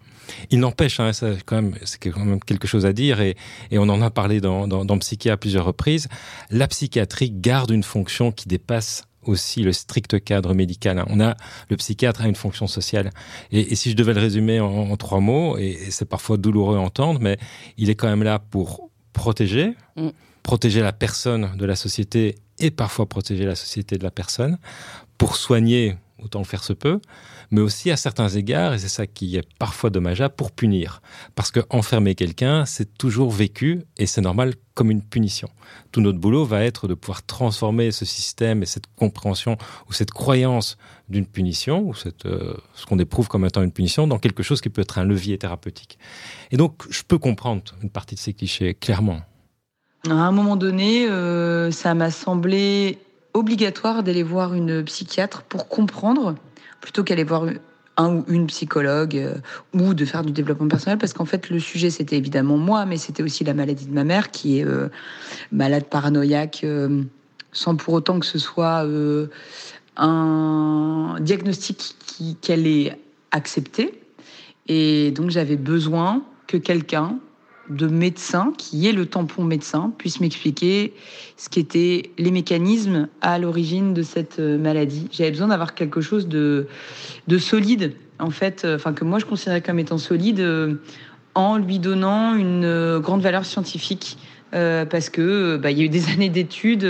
Il 0.52 0.60
n'empêche, 0.60 1.00
hein, 1.00 1.12
c'est 1.12 1.44
quand, 1.44 1.62
même 1.62 2.40
quelque 2.46 2.68
chose 2.68 2.86
à 2.86 2.94
dire, 2.94 3.20
et, 3.20 3.36
on 3.74 3.90
en 3.90 4.02
a 4.02 4.10
parlé 4.10 4.40
dans, 4.40 4.68
dans, 4.68 4.86
dans 4.86 4.98
Psyché 4.98 5.30
à 5.30 5.38
plusieurs 5.38 5.66
reprises, 5.66 6.08
la 6.50 6.68
psychiatrie 6.68 7.32
garde 7.32 7.72
une 7.72 7.84
fonction 7.84 8.32
qui 8.32 8.48
dépasse 8.48 9.04
aussi 9.26 9.64
le 9.64 9.74
strict 9.74 10.24
cadre 10.24 10.54
médical. 10.54 11.00
Hein. 11.00 11.06
On 11.10 11.20
a 11.20 11.36
le 11.70 11.78
psychiatre 11.78 12.22
a 12.22 12.28
une 12.28 12.36
fonction 12.36 12.68
sociale. 12.68 13.10
Et, 13.52 13.76
si 13.76 13.92
je 13.92 13.96
devais 13.96 14.14
le 14.14 14.22
résumer 14.22 14.60
en, 14.60 14.96
trois 14.98 15.20
mots, 15.20 15.58
et, 15.58 15.78
c'est 15.90 16.08
parfois 16.08 16.38
douloureux 16.38 16.78
à 16.78 16.80
entendre, 16.80 17.20
mais 17.22 17.38
il 17.78 17.90
est 17.90 17.96
quand 17.96 18.08
même 18.08 18.24
là 18.24 18.40
pour 18.40 18.90
protéger, 19.14 19.74
mm. 19.96 20.10
Protéger 20.44 20.82
la 20.82 20.94
personne 20.94 21.56
de 21.58 21.66
la 21.66 21.76
société 21.76 22.36
et 22.60 22.70
parfois 22.70 23.08
protéger 23.08 23.46
la 23.46 23.56
société 23.56 23.98
de 23.98 24.04
la 24.04 24.12
personne, 24.12 24.58
pour 25.18 25.36
soigner 25.36 25.98
autant 26.24 26.40
le 26.40 26.46
faire 26.46 26.64
se 26.64 26.74
peut, 26.74 27.00
mais 27.52 27.62
aussi 27.62 27.92
à 27.92 27.98
certains 27.98 28.30
égards, 28.30 28.74
et 28.74 28.80
c'est 28.80 28.88
ça 28.88 29.06
qui 29.06 29.36
est 29.36 29.48
parfois 29.60 29.90
dommageable, 29.90 30.34
pour 30.36 30.52
punir. 30.52 31.02
Parce 31.36 31.52
que 31.52 31.60
enfermer 31.70 32.16
quelqu'un, 32.16 32.66
c'est 32.66 32.98
toujours 32.98 33.30
vécu, 33.30 33.84
et 33.98 34.06
c'est 34.06 34.22
normal, 34.22 34.54
comme 34.74 34.90
une 34.90 35.04
punition. 35.04 35.50
Tout 35.92 36.02
notre 36.02 36.18
boulot 36.18 36.46
va 36.46 36.64
être 36.64 36.88
de 36.88 36.94
pouvoir 36.94 37.24
transformer 37.24 37.92
ce 37.92 38.06
système 38.06 38.64
et 38.64 38.66
cette 38.66 38.88
compréhension 38.96 39.58
ou 39.88 39.94
cette 39.94 40.12
croyance 40.12 40.78
d'une 41.10 41.28
punition, 41.28 41.82
ou 41.82 41.94
cette, 41.94 42.26
euh, 42.26 42.56
ce 42.74 42.86
qu'on 42.86 42.98
éprouve 43.00 43.28
comme 43.28 43.46
étant 43.46 43.62
une 43.62 43.72
punition, 43.72 44.08
dans 44.08 44.20
quelque 44.20 44.42
chose 44.42 44.62
qui 44.62 44.70
peut 44.70 44.82
être 44.82 44.98
un 44.98 45.04
levier 45.04 45.38
thérapeutique. 45.38 46.00
Et 46.52 46.58
donc, 46.58 46.84
je 46.90 47.04
peux 47.04 47.18
comprendre 47.18 47.64
une 47.84 47.90
partie 47.90 48.16
de 48.16 48.20
ces 48.20 48.34
clichés, 48.34 48.74
clairement. 48.74 49.22
À 50.10 50.16
un 50.16 50.34
moment 50.34 50.58
donné, 50.58 51.08
euh, 51.08 51.72
ça 51.72 51.94
m'a 51.94 52.12
semblé 52.12 52.98
obligatoire 53.34 54.04
d'aller 54.04 54.24
voir 54.24 54.54
une 54.54 54.84
psychiatre 54.84 55.44
pour 55.44 55.70
comprendre, 55.70 56.36
plutôt 56.82 57.06
qu'aller 57.06 57.24
voir 57.24 57.46
un 57.96 58.16
ou 58.16 58.26
une 58.28 58.48
psychologue 58.48 59.16
euh, 59.16 59.36
ou 59.74 59.94
de 59.94 60.04
faire 60.04 60.24
du 60.24 60.34
développement 60.34 60.68
personnel 60.68 60.98
parce 60.98 61.14
qu'en 61.14 61.26
fait 61.26 61.50
le 61.50 61.60
sujet 61.60 61.92
c'était 61.92 62.18
évidemment 62.18 62.58
moi 62.58 62.86
mais 62.86 62.98
c'était 62.98 63.22
aussi 63.22 63.44
la 63.44 63.54
maladie 63.54 63.86
de 63.86 63.94
ma 63.94 64.04
mère 64.04 64.32
qui 64.32 64.60
est 64.60 64.66
euh, 64.66 64.90
malade 65.52 65.86
paranoïaque 65.86 66.66
sans 67.52 67.76
pour 67.76 67.94
autant 67.94 68.20
que 68.20 68.26
ce 68.26 68.40
soit 68.40 68.86
un 69.96 71.16
diagnostic 71.22 71.96
qu'elle 72.42 72.68
ait 72.68 73.00
accepté. 73.32 74.02
Et 74.68 75.12
donc 75.12 75.30
j'avais 75.30 75.58
besoin 75.58 76.24
que 76.48 76.58
quelqu'un 76.58 77.20
de 77.70 77.88
médecin, 77.88 78.53
qui 78.58 78.88
est 78.88 78.91
le 78.91 79.05
tampon 79.05 79.43
médecin, 79.43 79.93
puisse 79.98 80.20
m'expliquer 80.20 80.93
ce 81.38 81.50
qu'étaient 81.50 82.12
les 82.17 82.32
mécanismes 82.32 83.08
à 83.22 83.39
l'origine 83.39 83.93
de 83.93 84.01
cette 84.01 84.39
euh, 84.39 84.58
maladie. 84.58 85.08
J'avais 85.12 85.32
besoin 85.32 85.48
d'avoir 85.48 85.74
quelque 85.74 86.01
chose 86.01 86.27
de, 86.27 86.67
de 87.27 87.38
solide, 87.38 87.93
en 88.20 88.32
fait, 88.32 88.65
euh, 88.65 88.75
enfin 88.75 88.93
que 88.93 89.05
moi 89.05 89.20
je 89.20 89.25
considérais 89.25 89.62
comme 89.62 89.79
étant 89.79 89.98
solide, 89.98 90.41
euh, 90.41 90.75
en 91.36 91.58
lui 91.58 91.79
donnant 91.79 92.36
une 92.36 93.00
grande 93.00 93.22
valeur 93.22 93.46
scientifique. 93.46 94.17
parce 94.51 95.10
que 95.10 95.58
bah, 95.58 95.72
il 95.72 95.79
y 95.79 95.82
a 95.82 95.86
eu 95.86 95.89
des 95.89 96.10
années 96.13 96.29
d'études 96.29 96.84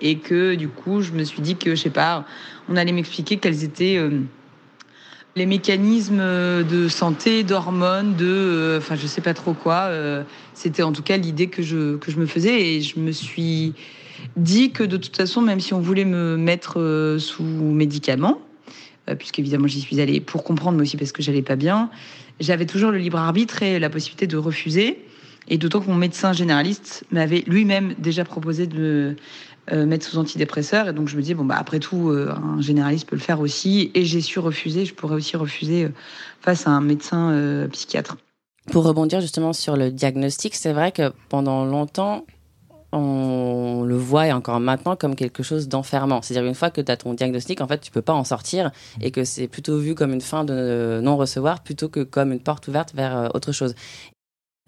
et 0.00 0.16
que 0.16 0.54
du 0.54 0.68
coup 0.68 1.02
je 1.02 1.12
me 1.12 1.22
suis 1.24 1.42
dit 1.42 1.56
que 1.56 1.74
je 1.74 1.82
sais 1.82 1.90
pas 1.90 2.24
on 2.70 2.76
allait 2.76 2.92
m'expliquer 2.92 3.36
quelles 3.36 3.62
étaient 3.62 4.00
les 5.36 5.46
mécanismes 5.46 6.18
de 6.18 6.88
santé, 6.88 7.44
d'hormones, 7.44 8.16
de, 8.16 8.26
euh, 8.26 8.78
enfin 8.78 8.96
je 8.96 9.06
sais 9.06 9.20
pas 9.20 9.34
trop 9.34 9.54
quoi. 9.54 9.86
Euh, 9.88 10.24
c'était 10.54 10.82
en 10.82 10.92
tout 10.92 11.02
cas 11.02 11.16
l'idée 11.16 11.46
que 11.46 11.62
je 11.62 11.96
que 11.96 12.10
je 12.10 12.18
me 12.18 12.26
faisais 12.26 12.74
et 12.74 12.80
je 12.80 12.98
me 12.98 13.12
suis 13.12 13.74
dit 14.36 14.70
que 14.70 14.82
de 14.82 14.96
toute 14.96 15.16
façon, 15.16 15.40
même 15.40 15.60
si 15.60 15.72
on 15.72 15.80
voulait 15.80 16.04
me 16.04 16.36
mettre 16.36 16.80
euh, 16.80 17.18
sous 17.18 17.44
médicaments, 17.44 18.40
puisqu'évidemment 19.18 19.66
j'y 19.66 19.80
suis 19.80 20.00
allée 20.00 20.20
pour 20.20 20.44
comprendre, 20.44 20.76
mais 20.76 20.82
aussi 20.82 20.96
parce 20.96 21.12
que 21.12 21.22
j'allais 21.22 21.42
pas 21.42 21.56
bien, 21.56 21.90
j'avais 22.38 22.66
toujours 22.66 22.90
le 22.90 22.98
libre 22.98 23.18
arbitre 23.18 23.62
et 23.62 23.78
la 23.78 23.90
possibilité 23.90 24.26
de 24.26 24.36
refuser. 24.36 24.98
Et 25.48 25.58
d'autant 25.58 25.80
que 25.80 25.88
mon 25.88 25.96
médecin 25.96 26.32
généraliste 26.32 27.04
m'avait 27.10 27.42
lui-même 27.46 27.94
déjà 27.98 28.24
proposé 28.24 28.68
de 28.68 29.16
euh, 29.72 29.86
mettre 29.86 30.06
sous 30.06 30.18
antidépresseur. 30.18 30.88
Et 30.88 30.92
donc 30.92 31.08
je 31.08 31.16
me 31.16 31.22
dis, 31.22 31.34
bon, 31.34 31.44
bah, 31.44 31.56
après 31.58 31.78
tout, 31.78 32.10
euh, 32.10 32.32
un 32.32 32.60
généraliste 32.60 33.08
peut 33.08 33.16
le 33.16 33.22
faire 33.22 33.40
aussi. 33.40 33.90
Et 33.94 34.04
j'ai 34.04 34.20
su 34.20 34.38
refuser, 34.38 34.84
je 34.84 34.94
pourrais 34.94 35.14
aussi 35.14 35.36
refuser 35.36 35.84
euh, 35.84 35.92
face 36.40 36.66
à 36.66 36.70
un 36.70 36.80
médecin 36.80 37.68
psychiatre. 37.70 38.16
Pour 38.72 38.84
rebondir 38.84 39.20
justement 39.20 39.52
sur 39.52 39.76
le 39.76 39.90
diagnostic, 39.90 40.54
c'est 40.54 40.72
vrai 40.72 40.92
que 40.92 41.12
pendant 41.28 41.64
longtemps, 41.64 42.24
on 42.92 43.84
le 43.86 43.96
voit 43.96 44.26
et 44.26 44.32
encore 44.32 44.58
maintenant 44.58 44.96
comme 44.96 45.14
quelque 45.14 45.42
chose 45.42 45.68
d'enfermant. 45.68 46.22
C'est-à-dire 46.22 46.48
une 46.48 46.54
fois 46.54 46.70
que 46.70 46.80
tu 46.80 46.90
as 46.90 46.96
ton 46.96 47.14
diagnostic, 47.14 47.60
en 47.60 47.68
fait, 47.68 47.80
tu 47.80 47.90
peux 47.90 48.02
pas 48.02 48.14
en 48.14 48.24
sortir 48.24 48.70
et 49.00 49.10
que 49.10 49.24
c'est 49.24 49.48
plutôt 49.48 49.78
vu 49.78 49.94
comme 49.94 50.12
une 50.12 50.20
fin 50.20 50.44
de 50.44 51.00
non-recevoir 51.02 51.62
plutôt 51.62 51.88
que 51.88 52.00
comme 52.00 52.32
une 52.32 52.40
porte 52.40 52.66
ouverte 52.68 52.94
vers 52.94 53.30
autre 53.34 53.52
chose. 53.52 53.74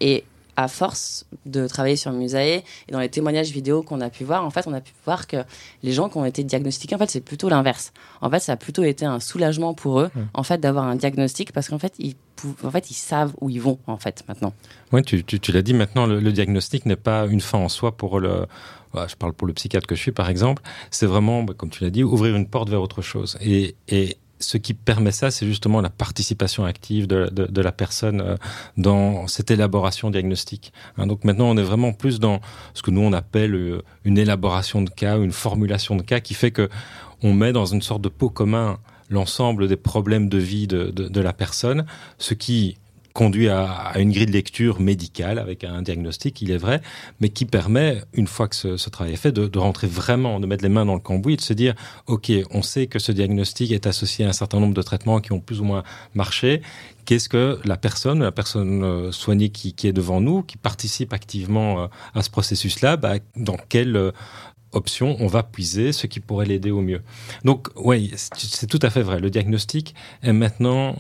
Et 0.01 0.25
à 0.57 0.69
force 0.69 1.27
de 1.47 1.67
travailler 1.67 1.97
sur 1.97 2.13
Musae 2.13 2.63
et 2.89 2.93
dans 2.93 3.01
les 3.01 3.09
témoignages 3.09 3.51
vidéo 3.51 3.83
qu'on 3.83 4.01
a 4.01 4.11
pu 4.11 4.25
voir, 4.25 4.45
en 4.45 4.51
fait, 4.51 4.67
on 4.67 4.73
a 4.73 4.81
pu 4.81 4.93
voir 5.05 5.27
que 5.27 5.39
les 5.83 5.93
gens 5.93 6.09
qui 6.09 6.19
ont 6.19 6.25
été 6.25 6.45
diagnostiqués, 6.45 6.95
en 6.95 6.99
fait, 6.99 7.11
c'est 7.11 7.21
plutôt 7.21 7.49
l'inverse. 7.49 7.93
En 8.21 8.31
fait, 8.31 8.41
ça 8.41 8.53
a 8.53 8.57
plutôt 8.57 8.83
été 8.83 9.05
un 9.05 9.21
soulagement 9.21 9.75
pour 9.75 10.01
eux, 10.01 10.11
en 10.35 10.43
fait, 10.43 10.59
d'avoir 10.59 10.87
un 10.87 10.97
diagnostic 10.97 11.53
parce 11.53 11.69
qu'en 11.69 11.79
fait, 11.79 11.95
ils, 11.99 12.15
en 12.63 12.71
fait, 12.71 12.91
ils 12.91 12.95
savent 12.95 13.33
où 13.41 13.49
ils 13.51 13.61
vont, 13.61 13.79
en 13.87 13.97
fait, 13.97 14.25
maintenant. 14.29 14.53
Oui, 14.93 15.03
tu, 15.03 15.25
tu, 15.25 15.53
l'as 15.53 15.63
dit, 15.63 15.75
maintenant, 15.75 16.07
le, 16.07 16.33
diagnostic 16.33 16.87
n'est 16.87 16.97
pas 16.97 17.27
une 17.27 17.41
fin 17.41 17.59
en 17.59 17.69
soi 17.69 17.97
pour 17.97 18.21
le, 18.21 18.47
je 18.95 19.17
parle 19.17 19.33
pour 19.33 19.47
le 19.47 19.55
psychiatre 19.55 19.87
que 19.87 19.95
je 19.95 20.01
suis, 20.01 20.13
par 20.13 20.29
exemple, 20.29 20.63
c'est 20.91 21.07
vraiment, 21.07 21.43
bah, 21.43 21.55
comme 21.57 21.71
tu 21.71 21.85
l'as 21.85 21.91
dit, 21.91 22.03
ouvrir 22.03 22.37
une 22.37 22.47
porte 22.47 22.69
vers 22.69 22.83
autre 22.83 23.03
chose. 23.03 23.39
Et, 23.41 23.75
et, 23.89 24.17
ce 24.43 24.59
qui 24.59 24.75
permet 24.75 25.13
ça, 25.13 25.31
c'est 25.31 25.47
justement 25.47 25.81
la 25.81 25.91
participation 25.91 26.65
active 26.65 27.07
de, 27.07 27.63
la 27.63 27.73
personne 27.73 28.21
euh, 28.21 28.37
dans 28.77 29.27
cette 29.27 29.51
élaboration 29.51 30.11
diagnostique. 30.11 30.73
Hein, 30.99 31.07
donc 31.07 31.25
maintenant, 31.25 31.47
on 31.47 31.57
est 31.57 31.63
vraiment 31.63 31.93
plus 31.93 32.21
dans 32.21 32.41
ce 32.75 32.83
que 32.83 32.91
nous 32.91 33.01
on 33.01 33.13
appelle 33.13 33.55
euh, 33.55 33.83
une 34.05 34.19
élaboration 34.19 34.83
de 34.83 34.91
cas, 34.91 35.17
une 35.19 35.33
formulation 35.33 35.97
de 35.97 36.03
cas, 36.03 36.21
qui 36.21 36.35
fait 36.35 36.51
que 36.51 36.69
on 37.23 37.33
met 37.33 37.53
dans 37.53 37.67
une 37.67 37.83
sorte 37.83 38.03
de 38.03 38.09
pot 38.09 38.31
commun 38.31 38.79
l'ensemble 39.09 39.69
des 39.69 39.77
problèmes 39.77 40.29
de 40.29 40.39
vie 40.39 40.67
de, 40.67 40.91
de 40.91 41.21
la 41.21 41.33
personne, 41.33 41.85
ce 42.19 42.35
qui 42.35 42.79
conduit 43.12 43.49
à, 43.49 43.92
une 43.99 44.11
grille 44.11 44.26
de 44.26 44.33
lecture 44.33 44.81
médicale 44.81 45.38
avec 45.38 45.64
un 45.64 45.83
diagnostic, 45.83 46.40
il 46.42 46.50
est 46.50 46.57
vrai, 46.59 46.81
mais 47.21 47.28
qui 47.28 47.45
permet, 47.45 48.02
une 48.14 48.26
fois 48.26 48.49
que 48.49 48.57
ce, 48.57 48.90
travail 48.90 49.14
est 49.14 49.16
fait, 49.16 49.33
de, 49.33 49.59
rentrer 49.59 49.87
vraiment, 49.87 50.40
de 50.40 50.47
mettre 50.47 50.62
les 50.62 50.69
mains 50.69 50.87
dans 50.87 50.95
le 50.95 51.00
cambouis 51.00 51.35
et 51.35 51.37
de 51.37 51.42
se 51.42 51.52
dire, 51.52 51.75
OK, 52.07 52.31
on 52.50 52.62
sait 52.62 52.87
que 52.87 52.99
ce 52.99 53.12
diagnostic 53.12 53.73
est 53.73 53.87
associé 53.87 54.25
à 54.25 54.28
un 54.28 54.33
certain 54.33 54.61
nombre 54.61 54.75
de 54.75 54.83
traitements 54.83 55.21
qui 55.21 55.33
ont 55.33 55.40
plus 55.40 55.61
ou 55.61 55.64
moins 55.64 55.83
marché. 56.14 56.62
Qu'est-ce 57.04 57.28
que 57.28 57.59
la 57.64 57.76
personne, 57.76 58.23
la 58.23 58.33
personne 58.33 58.85
euh, 58.85 59.12
soignée 59.12 59.50
qui, 59.50 59.75
est 59.87 59.92
devant 59.92 60.21
nous, 60.21 60.42
qui 60.42 60.57
participe 60.57 61.12
activement 61.12 61.83
euh, 61.83 61.87
à 62.14 62.23
ce 62.23 62.31
processus-là, 62.31 62.97
bah, 62.97 63.14
dans 63.37 63.57
quelle 63.69 63.97
euh, 63.97 64.12
option 64.73 65.16
on 65.21 65.26
va 65.26 65.42
puiser 65.42 65.92
ce 65.92 66.07
qui 66.07 66.21
pourrait 66.21 66.47
l'aider 66.47 66.71
au 66.71 66.81
mieux? 66.81 67.02
Donc, 67.45 67.69
oui, 67.76 68.12
c'est 68.16 68.66
tout 68.66 68.78
à 68.83 68.90
fait 68.90 69.02
vrai. 69.02 69.19
Le 69.19 69.31
diagnostic 69.31 69.95
est 70.23 70.33
maintenant 70.33 70.97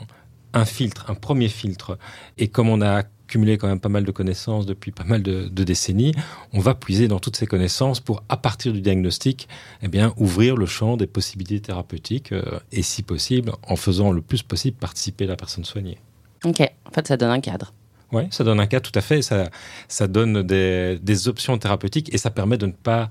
un 0.52 0.64
filtre, 0.64 1.10
un 1.10 1.14
premier 1.14 1.48
filtre. 1.48 1.98
Et 2.38 2.48
comme 2.48 2.68
on 2.68 2.80
a 2.80 3.04
accumulé 3.32 3.56
quand 3.56 3.68
même 3.68 3.80
pas 3.80 3.88
mal 3.88 4.04
de 4.04 4.10
connaissances 4.10 4.66
depuis 4.66 4.90
pas 4.90 5.04
mal 5.04 5.22
de, 5.22 5.48
décennies, 5.48 6.14
on 6.52 6.60
va 6.60 6.74
puiser 6.74 7.08
dans 7.08 7.18
toutes 7.18 7.36
ces 7.36 7.46
connaissances 7.46 8.00
pour, 8.00 8.22
à 8.28 8.36
partir 8.36 8.72
du 8.72 8.80
diagnostic, 8.80 9.48
eh 9.82 9.88
bien, 9.88 10.12
ouvrir 10.16 10.56
le 10.56 10.66
champ 10.66 10.96
des 10.96 11.06
possibilités 11.06 11.60
thérapeutiques 11.60 12.32
euh, 12.32 12.60
et, 12.72 12.82
si 12.82 13.02
possible, 13.02 13.52
en 13.66 13.76
faisant 13.76 14.12
le 14.12 14.20
plus 14.20 14.42
possible 14.42 14.76
participer 14.76 15.26
la 15.26 15.36
personne 15.36 15.64
soignée. 15.64 15.98
Ok, 16.44 16.60
en 16.60 16.90
fait, 16.90 17.08
ça 17.08 17.16
donne 17.16 17.30
un 17.30 17.40
cadre. 17.40 17.72
Oui, 18.10 18.24
ça 18.30 18.44
donne 18.44 18.60
un 18.60 18.66
cadre 18.66 18.90
tout 18.90 18.98
à 18.98 19.02
fait. 19.02 19.22
Ça, 19.22 19.48
ça 19.88 20.06
donne 20.06 20.42
des, 20.42 20.98
des 21.00 21.28
options 21.28 21.56
thérapeutiques 21.56 22.12
et 22.14 22.18
ça 22.18 22.30
permet 22.30 22.58
de 22.58 22.66
ne 22.66 22.72
pas 22.72 23.08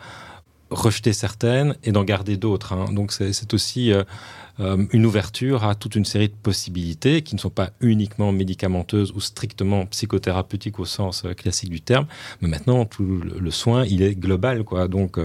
rejeter 0.71 1.13
certaines 1.13 1.75
et 1.83 1.91
d'en 1.91 2.03
garder 2.03 2.37
d'autres. 2.37 2.73
Hein. 2.73 2.85
Donc 2.91 3.11
c'est 3.11 3.53
aussi 3.53 3.91
euh, 3.91 4.03
euh, 4.59 4.85
une 4.91 5.05
ouverture 5.05 5.65
à 5.65 5.75
toute 5.75 5.95
une 5.95 6.05
série 6.05 6.29
de 6.29 6.33
possibilités 6.33 7.21
qui 7.21 7.35
ne 7.35 7.39
sont 7.39 7.49
pas 7.49 7.71
uniquement 7.81 8.31
médicamenteuses 8.31 9.11
ou 9.11 9.19
strictement 9.19 9.85
psychothérapeutiques 9.87 10.79
au 10.79 10.85
sens 10.85 11.23
euh, 11.25 11.33
classique 11.33 11.69
du 11.69 11.81
terme. 11.81 12.07
Mais 12.41 12.47
maintenant, 12.47 12.85
tout 12.85 13.03
le, 13.03 13.51
soin, 13.51 13.85
il 13.85 14.01
est 14.01 14.15
global. 14.15 14.63
Quoi. 14.63 14.87
Donc 14.87 15.19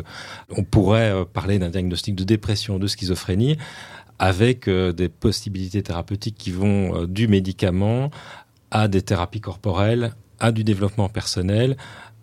on 0.51 0.65
pourrait 0.65 1.25
parler 1.33 1.59
d'un 1.59 1.71
diagnostic 1.71 2.17
de 2.17 2.25
dépression, 2.25 2.79
de 2.79 2.87
schizophrénie 2.87 3.57
avec 4.19 4.69
des 4.69 5.09
possibilités 5.11 5.83
thérapeutiques 5.83 6.37
qui 6.37 6.51
vont 6.51 7.05
du 7.05 7.29
médicament 7.29 8.11
à 8.71 8.89
des 8.89 9.03
thérapies 9.03 9.43
corporelles, 9.43 10.15
à 10.41 10.53
du 10.53 10.65
développement 10.65 11.09
personnel, 11.09 11.77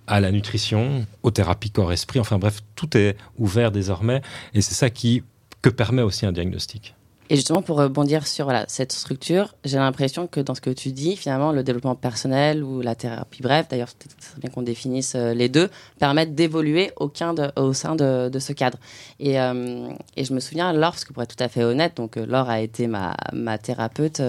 à 0.07 0.19
la 0.19 0.31
nutrition, 0.31 1.05
aux 1.23 1.31
thérapies 1.31 1.71
corps-esprit. 1.71 2.19
Enfin 2.19 2.37
bref, 2.37 2.59
tout 2.75 2.97
est 2.97 3.15
ouvert 3.37 3.71
désormais 3.71 4.21
et 4.53 4.61
c'est 4.61 4.75
ça 4.75 4.89
qui 4.89 5.23
que 5.61 5.69
permet 5.69 6.01
aussi 6.01 6.25
un 6.25 6.31
diagnostic. 6.31 6.95
Et 7.29 7.35
justement, 7.37 7.61
pour 7.61 7.77
rebondir 7.77 8.27
sur 8.27 8.51
cette 8.67 8.91
structure, 8.91 9.55
j'ai 9.63 9.77
l'impression 9.77 10.27
que 10.27 10.41
dans 10.41 10.55
ce 10.55 10.61
que 10.61 10.69
tu 10.69 10.91
dis, 10.91 11.15
finalement, 11.15 11.53
le 11.53 11.63
développement 11.63 11.95
personnel 11.95 12.63
ou 12.63 12.81
la 12.81 12.95
thérapie 12.95 13.41
brève, 13.41 13.65
d'ailleurs, 13.69 13.89
c'est 14.19 14.39
bien 14.39 14.49
qu'on 14.49 14.61
définisse 14.61 15.13
euh, 15.15 15.33
les 15.33 15.47
deux, 15.47 15.69
permettent 15.99 16.35
d'évoluer 16.35 16.91
au, 16.97 17.09
sein 17.13 17.33
de, 17.33 18.39
ce 18.39 18.51
cadre. 18.51 18.77
Et, 19.21 19.39
euh, 19.39 19.87
et, 20.17 20.25
je 20.25 20.33
me 20.33 20.41
souviens, 20.41 20.73
Laure, 20.73 20.91
parce 20.91 21.05
que 21.05 21.13
pour 21.13 21.23
être 21.23 21.35
tout 21.35 21.43
à 21.43 21.47
fait 21.47 21.63
honnête, 21.63 21.95
donc 21.95 22.17
euh, 22.17 22.25
Laure 22.25 22.49
a 22.49 22.59
été 22.59 22.87
ma, 22.87 23.15
thérapeute 23.57 24.21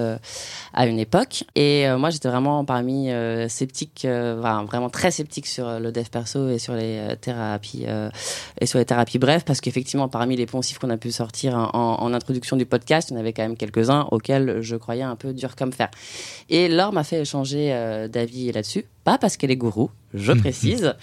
à 0.72 0.86
une 0.86 0.98
époque. 0.98 1.44
Et 1.56 1.86
moi, 1.96 2.10
j'étais 2.10 2.28
vraiment 2.28 2.64
parmi 2.64 3.08
sceptiques, 3.48 4.06
vraiment 4.06 4.90
très 4.90 5.10
sceptique 5.10 5.46
sur 5.46 5.80
le 5.80 5.92
dev 5.92 6.04
perso 6.10 6.48
et 6.48 6.58
sur 6.58 6.74
les 6.74 7.16
thérapies 7.20 7.86
et 8.60 8.66
sur 8.66 8.78
les 8.78 8.84
thérapies 8.84 9.18
brèves, 9.18 9.44
parce 9.44 9.60
qu'effectivement, 9.60 10.08
parmi 10.08 10.36
les 10.36 10.46
poncifs 10.46 10.78
qu'on 10.78 10.90
a 10.90 10.96
pu 10.96 11.10
sortir 11.10 11.70
en 11.74 12.12
introduction 12.12 12.56
du 12.56 12.66
podcast, 12.66 12.83
il 12.88 13.10
y 13.10 13.16
en 13.16 13.20
avait 13.20 13.32
quand 13.32 13.42
même 13.42 13.56
quelques-uns 13.56 14.06
auxquels 14.10 14.58
je 14.60 14.76
croyais 14.76 15.02
un 15.02 15.16
peu 15.16 15.32
dur 15.32 15.56
comme 15.56 15.72
fer. 15.72 15.90
Et 16.48 16.68
Laure 16.68 16.92
m'a 16.92 17.04
fait 17.04 17.24
changer 17.24 17.72
euh, 17.72 18.08
d'avis 18.08 18.52
là-dessus, 18.52 18.84
pas 19.04 19.18
parce 19.18 19.36
qu'elle 19.36 19.50
est 19.50 19.56
gourou, 19.56 19.90
je 20.12 20.32
précise, 20.40 20.94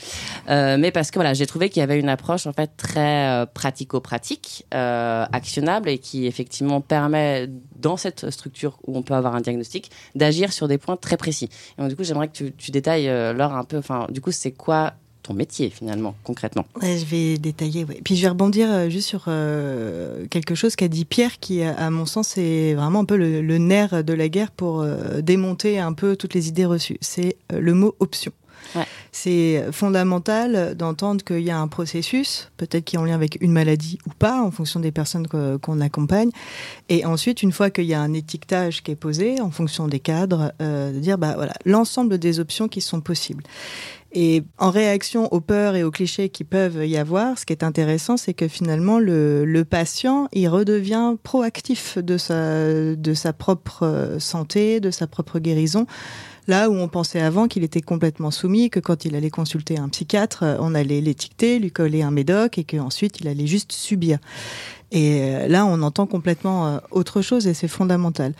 euh, 0.50 0.77
mais 0.79 0.91
parce 0.91 1.11
que 1.11 1.15
voilà, 1.15 1.33
j'ai 1.33 1.45
trouvé 1.45 1.69
qu'il 1.69 1.79
y 1.79 1.83
avait 1.83 2.00
une 2.00 2.09
approche 2.09 2.47
en 2.47 2.53
fait 2.53 2.71
très 2.77 3.29
euh, 3.29 3.45
pratico-pratique, 3.45 4.65
actionnable 4.71 5.89
et 5.89 5.97
qui 5.97 6.25
effectivement 6.27 6.81
permet 6.81 7.50
dans 7.77 7.97
cette 7.97 8.29
structure 8.29 8.77
où 8.88 8.97
on 8.97 9.01
peut 9.01 9.13
avoir 9.13 9.35
un 9.35 9.41
diagnostic 9.41 9.91
d'agir 10.15 10.53
sur 10.53 10.67
des 10.67 10.77
points 10.77 10.97
très 10.97 11.17
précis. 11.17 11.50
Et 11.77 11.81
donc, 11.81 11.89
du 11.89 11.95
coup, 11.95 12.03
j'aimerais 12.03 12.27
que 12.27 12.33
tu, 12.33 12.53
tu 12.53 12.71
détailles 12.71 13.07
Laure 13.35 13.53
un 13.53 13.63
peu. 13.63 13.77
Enfin, 13.77 14.07
du 14.09 14.21
coup, 14.21 14.31
c'est 14.31 14.51
quoi 14.51 14.93
ton 15.21 15.33
métier 15.33 15.69
finalement, 15.69 16.15
concrètement. 16.23 16.65
je 16.81 17.05
vais 17.05 17.37
détailler. 17.37 17.83
Ouais. 17.83 18.01
Puis 18.03 18.15
je 18.15 18.21
vais 18.21 18.29
rebondir 18.29 18.67
euh, 18.71 18.89
juste 18.89 19.07
sur 19.07 19.25
euh, 19.27 20.25
quelque 20.29 20.55
chose 20.55 20.75
qu'a 20.75 20.87
dit 20.87 21.05
Pierre, 21.05 21.39
qui 21.39 21.63
à 21.63 21.89
mon 21.89 22.05
sens 22.05 22.37
est 22.37 22.73
vraiment 22.73 22.99
un 22.99 23.05
peu 23.05 23.17
le, 23.17 23.57
nerf 23.57 24.03
de 24.03 24.13
la 24.13 24.29
guerre 24.29 24.51
pour 24.51 24.81
euh, 24.81 25.21
démonter 25.21 25.79
un 25.79 25.93
peu 25.93 26.15
toutes 26.15 26.33
les 26.33 26.47
idées 26.47 26.65
reçues. 26.65 26.97
C'est 27.01 27.37
le 27.51 27.73
mot 27.73 27.95
option. 27.99 28.31
Ouais. 28.75 28.85
C'est 29.11 29.65
fondamental 29.71 30.75
d'entendre 30.75 31.23
qu'il 31.25 31.41
y 31.41 31.49
a 31.49 31.59
un 31.59 31.67
processus, 31.67 32.51
peut-être 32.57 32.85
qui 32.85 32.95
est 32.95 32.99
en 32.99 33.05
lien 33.05 33.15
avec 33.15 33.39
une 33.41 33.51
maladie 33.51 33.97
ou 34.05 34.11
pas, 34.11 34.41
en 34.41 34.51
fonction 34.51 34.79
des 34.79 34.91
personnes 34.91 35.27
qu'on 35.27 35.81
accompagne. 35.81 36.29
Et 36.87 37.03
ensuite, 37.03 37.41
une 37.41 37.51
fois 37.51 37.71
qu'il 37.71 37.85
y 37.85 37.95
a 37.95 38.01
un 38.01 38.13
étiquetage 38.13 38.83
qui 38.83 38.91
est 38.91 38.95
posé, 38.95 39.41
en 39.41 39.49
fonction 39.49 39.87
des 39.87 39.99
cadres, 39.99 40.53
de 40.59 40.99
dire 40.99 41.17
bah 41.17 41.33
voilà 41.35 41.53
l'ensemble 41.65 42.19
des 42.19 42.39
options 42.39 42.67
qui 42.67 42.81
sont 42.81 43.01
possibles. 43.01 43.43
Et 44.13 44.44
en 44.58 44.72
réaction 44.72 45.32
aux 45.34 45.39
peurs 45.39 45.75
et 45.75 45.84
aux 45.84 45.91
clichés 45.91 46.30
qui 46.30 46.44
peuvent 46.44 46.86
y 46.86 46.98
avoir, 46.98 47.38
ce 47.39 47.46
qui 47.46 47.53
est 47.53 47.63
intéressant, 47.63 48.18
c'est 48.18 48.34
que 48.34 48.50
finalement 48.50 49.00
le, 49.00 49.46
le, 49.46 49.63
patient, 49.63 50.27
il 50.34 50.50
redevient 50.50 51.15
proactif 51.24 51.98
de 51.98 52.18
sa, 52.18 52.96
de 52.96 53.13
sa 53.13 53.32
propre 53.32 53.84
euh, 53.84 54.20
santé, 54.20 54.82
de 54.82 54.91
sa 54.91 55.08
propre 55.08 55.39
guérison. 55.39 55.86
Là 56.48 56.70
où 56.70 56.74
on 56.74 56.89
pensait 56.89 57.22
avant 57.22 57.48
qu'il 57.48 57.63
était 57.63 57.82
complètement 57.82 58.32
soumis, 58.32 58.70
que 58.70 58.80
quand 58.80 59.06
il 59.06 59.15
allait 59.15 59.30
consulter 59.30 59.77
un 59.77 59.88
psychiatre, 59.89 60.44
on 60.60 60.75
allait 60.75 61.00
l'étiqueter, 61.00 61.60
lui 61.60 61.72
coller 61.72 62.01
un 62.01 62.12
médoc 62.12 62.58
et 62.58 62.63
qu'ensuite 62.63 63.20
il 63.20 63.27
allait 63.27 63.48
juste 63.48 63.72
subir. 63.72 64.18
Et 64.91 65.21
euh, 65.21 65.48
là, 65.48 65.65
on 65.65 65.81
entend 65.83 66.05
complètement 66.05 66.67
euh, 66.67 66.77
autre 66.91 67.21
chose 67.21 67.48
et 67.48 67.53
c'est 67.53 67.69
fondamental. 67.69 68.33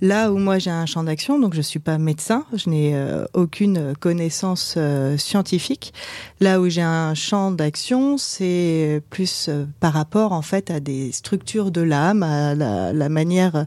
Là 0.00 0.30
où 0.30 0.38
moi 0.38 0.58
j'ai 0.58 0.70
un 0.70 0.86
champ 0.86 1.02
d'action, 1.02 1.40
donc 1.40 1.54
je 1.54 1.60
suis 1.60 1.80
pas 1.80 1.98
médecin, 1.98 2.44
je 2.52 2.70
n'ai 2.70 2.94
euh, 2.94 3.24
aucune 3.34 3.94
connaissance 3.98 4.78
scientifique. 5.16 5.92
Là 6.40 6.60
où 6.60 6.68
j'ai 6.68 6.82
un 6.82 7.14
champ 7.14 7.50
d'action, 7.50 8.18
c'est 8.18 9.02
plus 9.10 9.50
par 9.80 9.94
rapport 9.94 10.32
en 10.32 10.42
fait 10.42 10.70
à 10.70 10.80
des 10.80 11.12
structures 11.12 11.70
de 11.70 11.80
l'âme, 11.80 12.22
à 12.22 12.54
la, 12.54 12.92
la, 12.92 13.08
manière 13.08 13.64